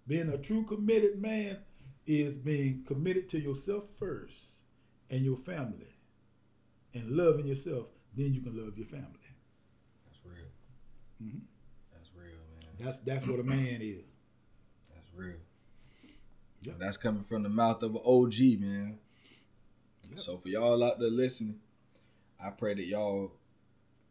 Being 0.08 0.30
a 0.30 0.38
true 0.38 0.64
committed 0.66 1.22
man 1.22 1.58
is 2.06 2.36
being 2.36 2.84
committed 2.86 3.30
to 3.32 3.40
yourself 3.40 3.86
first 3.98 4.36
and 5.10 5.24
your 5.24 5.38
family. 5.38 5.88
And 6.94 7.12
loving 7.12 7.48
yourself, 7.48 7.88
then 8.16 8.34
you 8.34 8.42
can 8.42 8.56
love 8.56 8.78
your 8.78 8.88
family. 8.88 9.06
That's 10.06 10.20
real. 10.24 10.48
Mhm. 11.24 11.42
That's 11.92 12.10
real, 12.16 12.38
man. 12.60 12.70
That's 12.80 13.00
that's 13.00 13.26
what 13.28 13.40
a 13.40 13.44
man 13.44 13.82
is. 13.82 14.06
That's 14.94 15.14
real. 15.16 15.38
Yep. 16.66 16.76
That's 16.80 16.98
coming 16.98 17.24
from 17.24 17.44
the 17.44 17.50
mouth 17.50 17.84
of 17.84 17.96
an 17.96 18.02
OG, 18.06 18.60
man. 18.60 18.98
Yep. 20.10 20.20
So 20.20 20.38
for 20.38 20.50
y'all 20.50 20.84
out 20.84 21.00
there 21.00 21.10
listening, 21.10 21.60
I 22.44 22.50
pray 22.50 22.74
that 22.74 22.86
y'all 22.86 23.32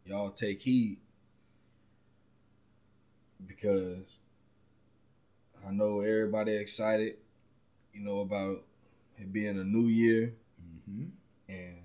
y'all 0.05 0.29
take 0.29 0.61
heed 0.61 0.97
because 3.45 4.19
I 5.67 5.71
know 5.71 6.01
everybody 6.01 6.55
excited, 6.55 7.15
you 7.93 8.01
know, 8.01 8.19
about 8.19 8.63
it 9.17 9.31
being 9.31 9.59
a 9.59 9.63
new 9.63 9.87
year 9.87 10.33
Mm-hmm. 10.89 11.05
and 11.49 11.77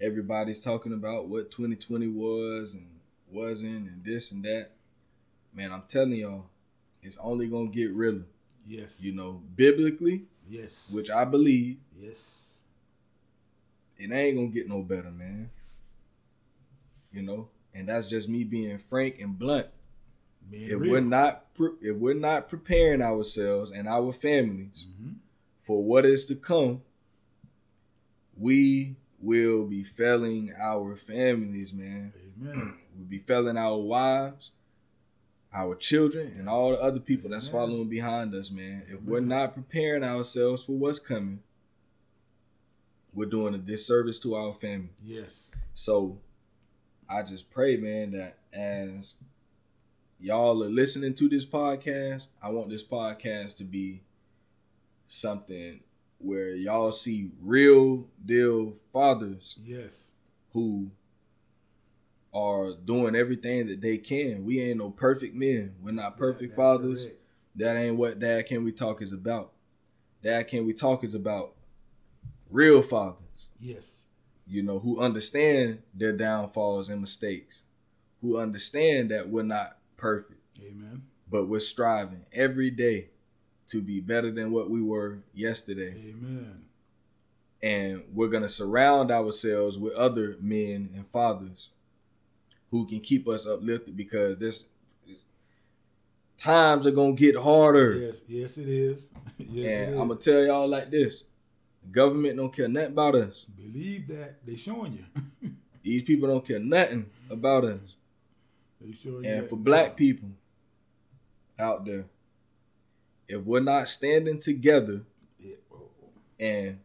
everybody's 0.00 0.58
talking 0.58 0.92
about 0.92 1.28
what 1.28 1.50
2020 1.52 2.08
was 2.08 2.74
and 2.74 2.86
wasn't 3.30 3.88
and 3.88 4.04
this 4.04 4.32
and 4.32 4.44
that. 4.44 4.70
Man, 5.54 5.70
I'm 5.72 5.84
telling 5.88 6.14
y'all, 6.14 6.46
it's 7.00 7.16
only 7.18 7.46
gonna 7.48 7.68
get 7.68 7.92
realer. 7.92 8.24
Yes. 8.66 9.02
You 9.02 9.12
know, 9.14 9.42
biblically, 9.56 10.24
yes. 10.48 10.90
which 10.92 11.10
I 11.10 11.24
believe, 11.24 11.78
yes. 11.98 12.48
it 13.98 14.10
ain't 14.10 14.36
gonna 14.36 14.48
get 14.48 14.68
no 14.68 14.82
better, 14.82 15.10
man. 15.10 15.50
You 17.12 17.22
know, 17.22 17.48
and 17.74 17.88
that's 17.88 18.06
just 18.08 18.28
me 18.28 18.42
being 18.44 18.78
frank 18.78 19.20
and 19.20 19.38
blunt. 19.38 19.66
Being 20.50 20.64
If 20.70 20.80
real. 20.80 20.90
we're 20.92 21.00
not, 21.00 21.54
pre- 21.54 21.76
if 21.80 21.96
we're 21.96 22.14
not 22.14 22.48
preparing 22.48 23.00
ourselves 23.02 23.70
and 23.70 23.86
our 23.88 24.12
families 24.12 24.88
Mhm. 25.00 25.16
for 25.60 25.82
what 25.82 26.04
is 26.04 26.24
to 26.26 26.34
come, 26.36 26.82
we 28.36 28.96
will 29.20 29.64
be 29.66 29.82
failing 29.82 30.52
our 30.60 30.96
families, 30.96 31.72
man. 31.72 32.12
Amen. 32.40 32.74
We'll 32.96 33.08
be 33.08 33.18
failing 33.18 33.56
our 33.56 33.76
wives, 33.78 34.52
our 35.54 35.76
children, 35.76 36.34
and 36.36 36.48
all 36.48 36.70
the 36.72 36.82
other 36.82 36.98
people 37.00 37.30
that's 37.30 37.48
Amen. 37.48 37.60
following 37.68 37.88
behind 37.88 38.34
us, 38.34 38.50
man. 38.50 38.82
If 38.88 39.02
we're 39.02 39.20
not 39.20 39.54
preparing 39.54 40.02
ourselves 40.02 40.64
for 40.64 40.72
what's 40.72 40.98
coming, 40.98 41.40
we're 43.12 43.26
doing 43.26 43.54
a 43.54 43.58
disservice 43.58 44.18
to 44.20 44.34
our 44.34 44.52
family. 44.52 44.90
Yes. 45.02 45.52
So 45.72 46.18
I 47.08 47.22
just 47.22 47.50
pray, 47.50 47.76
man, 47.76 48.10
that 48.12 48.38
as 48.52 49.14
y'all 50.18 50.62
are 50.64 50.68
listening 50.68 51.14
to 51.14 51.28
this 51.28 51.46
podcast, 51.46 52.26
I 52.42 52.48
want 52.50 52.68
this 52.70 52.82
podcast 52.82 53.56
to 53.58 53.64
be 53.64 54.02
something 55.06 55.80
where 56.18 56.50
y'all 56.56 56.90
see 56.90 57.30
real 57.40 58.06
deal 58.24 58.74
fathers 58.92 59.58
Yes. 59.64 60.10
who 60.52 60.90
are 62.34 62.72
doing 62.84 63.14
everything 63.14 63.66
that 63.68 63.80
they 63.80 63.96
can. 63.98 64.44
We 64.44 64.60
ain't 64.60 64.78
no 64.78 64.90
perfect 64.90 65.34
men. 65.34 65.74
We're 65.82 65.92
not 65.92 66.16
perfect 66.18 66.50
That's 66.50 66.56
fathers. 66.56 67.04
correct. 67.06 67.20
That 67.56 67.76
ain't 67.76 67.96
what 67.96 68.18
Dad 68.18 68.46
Can 68.46 68.64
We 68.64 68.72
Talk 68.72 69.00
is 69.00 69.12
about. 69.12 69.52
Dad 70.22 70.48
Can 70.48 70.66
We 70.66 70.72
Talk 70.72 71.04
is 71.04 71.14
about 71.14 71.52
real 72.50 72.82
fathers 72.82 73.48
Yes. 73.60 74.02
you 74.46 74.62
know, 74.62 74.80
who 74.80 74.98
understand 75.00 75.82
their 75.94 76.12
downfalls 76.12 76.88
and 76.88 77.00
mistakes, 77.00 77.64
who 78.20 78.36
understand 78.38 79.10
that 79.12 79.28
we're 79.28 79.42
not 79.44 79.78
perfect, 79.96 80.40
Amen. 80.60 81.02
but 81.30 81.46
we're 81.46 81.60
striving 81.60 82.26
every 82.32 82.70
day 82.70 83.10
to 83.68 83.80
be 83.80 84.00
better 84.00 84.30
than 84.32 84.50
what 84.50 84.68
we 84.70 84.82
were 84.82 85.20
yesterday. 85.32 85.94
Amen. 86.10 86.64
And 87.62 88.02
we're 88.12 88.28
going 88.28 88.42
to 88.42 88.48
surround 88.48 89.10
ourselves 89.10 89.78
with 89.78 89.94
other 89.94 90.36
men 90.40 90.90
and 90.94 91.06
fathers 91.08 91.70
who 92.74 92.84
can 92.84 92.98
keep 92.98 93.28
us 93.28 93.46
uplifted 93.46 93.96
because 93.96 94.36
this 94.36 94.64
times 96.36 96.88
are 96.88 96.90
to 96.90 97.14
get 97.14 97.36
harder. 97.36 97.94
Yes. 97.94 98.16
Yes, 98.26 98.58
it 98.58 98.68
is. 98.68 99.06
yes, 99.38 99.70
and 99.70 99.94
is. 99.94 100.00
I'm 100.00 100.08
to 100.08 100.16
tell 100.16 100.42
y'all 100.44 100.68
like 100.68 100.90
this. 100.90 101.22
The 101.84 101.88
government 101.92 102.36
don't 102.36 102.52
care 102.52 102.66
nothing 102.66 102.90
about 102.90 103.14
us. 103.14 103.44
Believe 103.44 104.08
that 104.08 104.44
they 104.44 104.56
showing 104.56 105.04
you. 105.42 105.52
These 105.84 106.02
people 106.02 106.28
don't 106.28 106.44
care 106.44 106.58
nothing 106.58 107.08
about 107.30 107.64
us. 107.64 107.96
they 108.80 108.92
showing. 108.92 109.24
And 109.24 109.48
for 109.48 109.54
now. 109.54 109.62
black 109.62 109.96
people 109.96 110.30
out 111.56 111.84
there, 111.84 112.06
if 113.28 113.44
we're 113.44 113.60
not 113.60 113.86
standing 113.86 114.40
together 114.40 115.02
Yeah. 115.38 115.54
And 116.40 116.80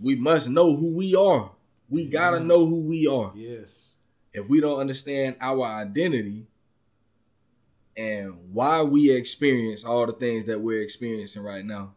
we 0.00 0.16
must 0.16 0.48
know 0.48 0.74
who 0.74 0.88
we 0.94 1.14
are, 1.14 1.52
we 1.88 2.06
gotta 2.06 2.40
know 2.40 2.66
who 2.66 2.80
we 2.80 3.06
are. 3.06 3.30
Yes. 3.36 3.88
If 4.38 4.48
we 4.48 4.60
don't 4.60 4.78
understand 4.78 5.36
our 5.40 5.64
identity 5.64 6.46
and 7.96 8.52
why 8.52 8.82
we 8.82 9.10
experience 9.10 9.84
all 9.84 10.06
the 10.06 10.12
things 10.12 10.44
that 10.44 10.60
we're 10.60 10.82
experiencing 10.82 11.42
right 11.42 11.64
now, 11.64 11.94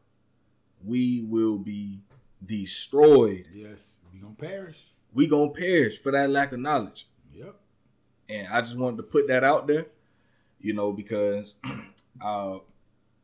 we 0.84 1.22
will 1.22 1.58
be 1.58 2.00
destroyed. 2.44 3.46
Yes. 3.54 3.96
We 4.12 4.20
gonna 4.20 4.34
perish. 4.34 4.80
We 5.14 5.28
gonna 5.28 5.52
perish 5.52 6.00
for 6.00 6.12
that 6.12 6.30
lack 6.30 6.52
of 6.52 6.60
knowledge. 6.60 7.08
Yep. 7.34 7.56
and 8.30 8.48
I 8.48 8.62
just 8.62 8.78
wanted 8.78 8.98
to 8.98 9.04
put 9.04 9.28
that 9.28 9.44
out 9.44 9.68
there, 9.68 9.86
you 10.60 10.74
know, 10.74 10.92
because 10.92 11.56
uh, 12.22 12.58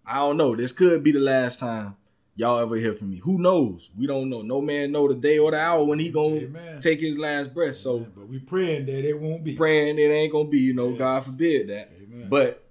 I 0.05 0.15
don't 0.15 0.37
know. 0.37 0.55
This 0.55 0.71
could 0.71 1.03
be 1.03 1.11
the 1.11 1.19
last 1.19 1.59
time 1.59 1.95
y'all 2.37 2.59
ever 2.59 2.75
hear 2.77 2.93
from 2.93 3.09
me. 3.09 3.17
Who 3.17 3.39
knows? 3.39 3.89
We 3.97 4.07
don't 4.07 4.29
know. 4.29 4.41
No 4.41 4.61
man 4.61 4.91
know 4.93 5.07
the 5.09 5.15
day 5.15 5.39
or 5.39 5.51
the 5.51 5.59
hour 5.59 5.83
when 5.83 5.99
he 5.99 6.09
gonna 6.11 6.35
Amen. 6.37 6.79
take 6.79 7.01
his 7.01 7.17
last 7.17 7.53
breath. 7.53 7.75
So 7.75 7.97
Amen. 7.97 8.11
but 8.15 8.27
we 8.29 8.39
praying 8.39 8.85
that 8.85 9.03
it 9.05 9.19
won't 9.19 9.43
be. 9.43 9.55
praying 9.55 9.97
it 9.99 10.03
ain't 10.03 10.31
gonna 10.31 10.47
be, 10.47 10.59
you 10.59 10.73
know, 10.73 10.89
Yes. 10.91 10.99
God 10.99 11.25
forbid 11.25 11.67
that. 11.69 11.91
Amen. 12.01 12.29
But 12.29 12.63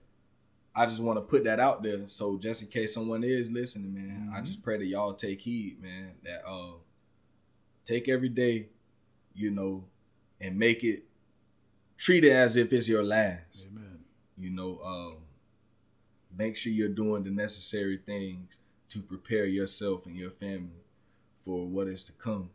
I 0.75 0.87
just 0.87 1.03
want 1.03 1.21
to 1.21 1.27
put 1.27 1.45
that 1.45 1.59
out 1.59 1.83
there. 1.83 2.07
So 2.07 2.39
just 2.39 2.63
in 2.63 2.69
case 2.69 2.95
someone 2.95 3.25
is 3.25 3.51
listening, 3.51 3.93
man, 3.95 4.31
I 4.35 4.41
Mhm. 4.41 4.45
just 4.47 4.63
pray 4.63 4.79
that 4.79 4.87
y'all 4.87 5.15
take 5.15 5.41
heed, 5.41 5.83
man. 5.83 6.13
That 6.23 6.47
uh 6.49 6.75
take 7.85 8.09
every 8.09 8.29
day, 8.29 8.69
you 9.35 9.51
know, 9.51 9.85
and 10.41 10.59
make 10.59 10.85
it 10.85 11.05
treat 11.99 12.25
it 12.25 12.33
as 12.33 12.57
if 12.57 12.73
it's 12.73 12.89
your 12.89 13.03
last. 13.03 13.67
Amen. 13.71 14.01
You 14.39 14.51
know, 14.51 14.81
um 14.85 15.17
make 16.37 16.57
sure 16.57 16.71
you're 16.73 16.89
doing 16.91 17.25
the 17.25 17.31
necessary 17.31 17.97
things 17.97 18.59
to 18.97 19.03
prepare 19.03 19.45
yourself 19.47 20.07
and 20.07 20.17
your 20.17 20.31
family 20.31 20.83
for 21.45 21.67
what 21.67 21.87
is 21.87 22.05
to 22.05 22.13
come. 22.13 22.51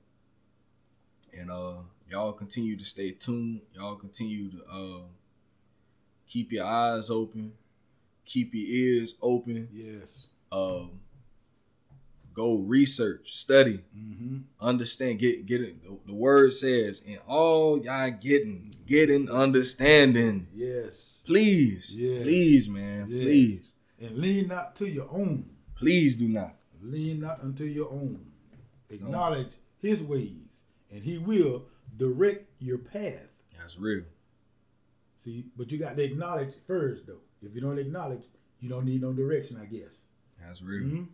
And 1.38 1.52
uh 1.52 1.74
y'all 2.10 2.34
continue 2.34 2.76
to 2.78 2.84
stay 2.84 3.12
tuned. 3.12 3.62
Y'all 3.76 3.96
continue 3.96 4.50
to 4.52 4.64
uh 4.70 5.02
keep 6.28 6.52
your 6.52 6.66
eyes 6.66 7.10
open, 7.10 7.54
keep 8.26 8.54
your 8.54 8.66
ears 8.68 9.16
open. 9.22 9.68
Yes. 9.72 10.26
Um 10.52 11.00
go 12.34 12.56
research, 12.60 13.36
study, 13.36 13.82
Mm-hmm. 13.98 14.38
understand, 14.60 15.20
get 15.20 15.46
get 15.46 15.62
it. 15.62 15.84
The, 15.84 15.98
the 16.08 16.16
word 16.16 16.54
says, 16.54 17.02
in 17.06 17.18
all 17.28 17.80
y'all 17.84 18.10
getting, 18.10 18.74
getting 18.88 19.30
understanding. 19.30 20.48
Yes. 20.56 21.22
Please, 21.26 21.94
Yes. 21.96 22.24
please, 22.24 22.70
man, 22.70 23.08
Yes. 23.10 23.24
please, 23.24 23.74
And 24.02 24.18
lean 24.18 24.48
not 24.48 24.76
to 24.78 24.88
your 24.90 25.08
own. 25.12 25.46
Please 25.82 26.16
do 26.16 26.28
not. 26.28 26.56
Lean 26.82 27.20
not 27.20 27.42
unto 27.44 27.64
your 27.66 27.90
own. 27.92 28.20
Acknowledge 28.90 29.56
his 29.82 30.02
ways, 30.02 30.48
and 30.92 31.04
he 31.04 31.18
will 31.18 31.66
direct 31.98 32.46
your 32.60 32.78
path. 32.78 33.28
That's 33.58 33.78
real. 33.80 34.04
See, 35.24 35.46
but 35.56 35.72
you 35.72 35.78
got 35.78 35.96
to 35.98 36.04
acknowledge 36.04 36.54
first, 36.68 37.06
though. 37.08 37.20
If 37.44 37.54
you 37.56 37.62
don't 37.62 37.78
acknowledge, 37.80 38.24
you 38.60 38.70
don't 38.70 38.86
need 38.86 39.02
no 39.02 39.14
direction, 39.14 39.58
I 39.62 39.66
guess. 39.66 40.04
That's 40.42 40.62
real. 40.62 40.84
Mhm. 40.84 41.08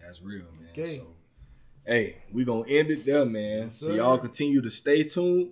That's 0.00 0.22
real, 0.22 0.46
man. 0.60 0.70
Okay. 0.72 0.96
So, 0.96 1.14
hey, 1.86 2.16
we 2.32 2.44
gonna 2.44 2.68
end 2.68 2.90
it 2.90 3.04
there, 3.04 3.24
man. 3.26 3.64
Yes, 3.64 3.76
so 3.78 3.92
y'all 3.94 4.18
continue 4.18 4.60
to 4.62 4.70
stay 4.70 5.04
tuned, 5.04 5.50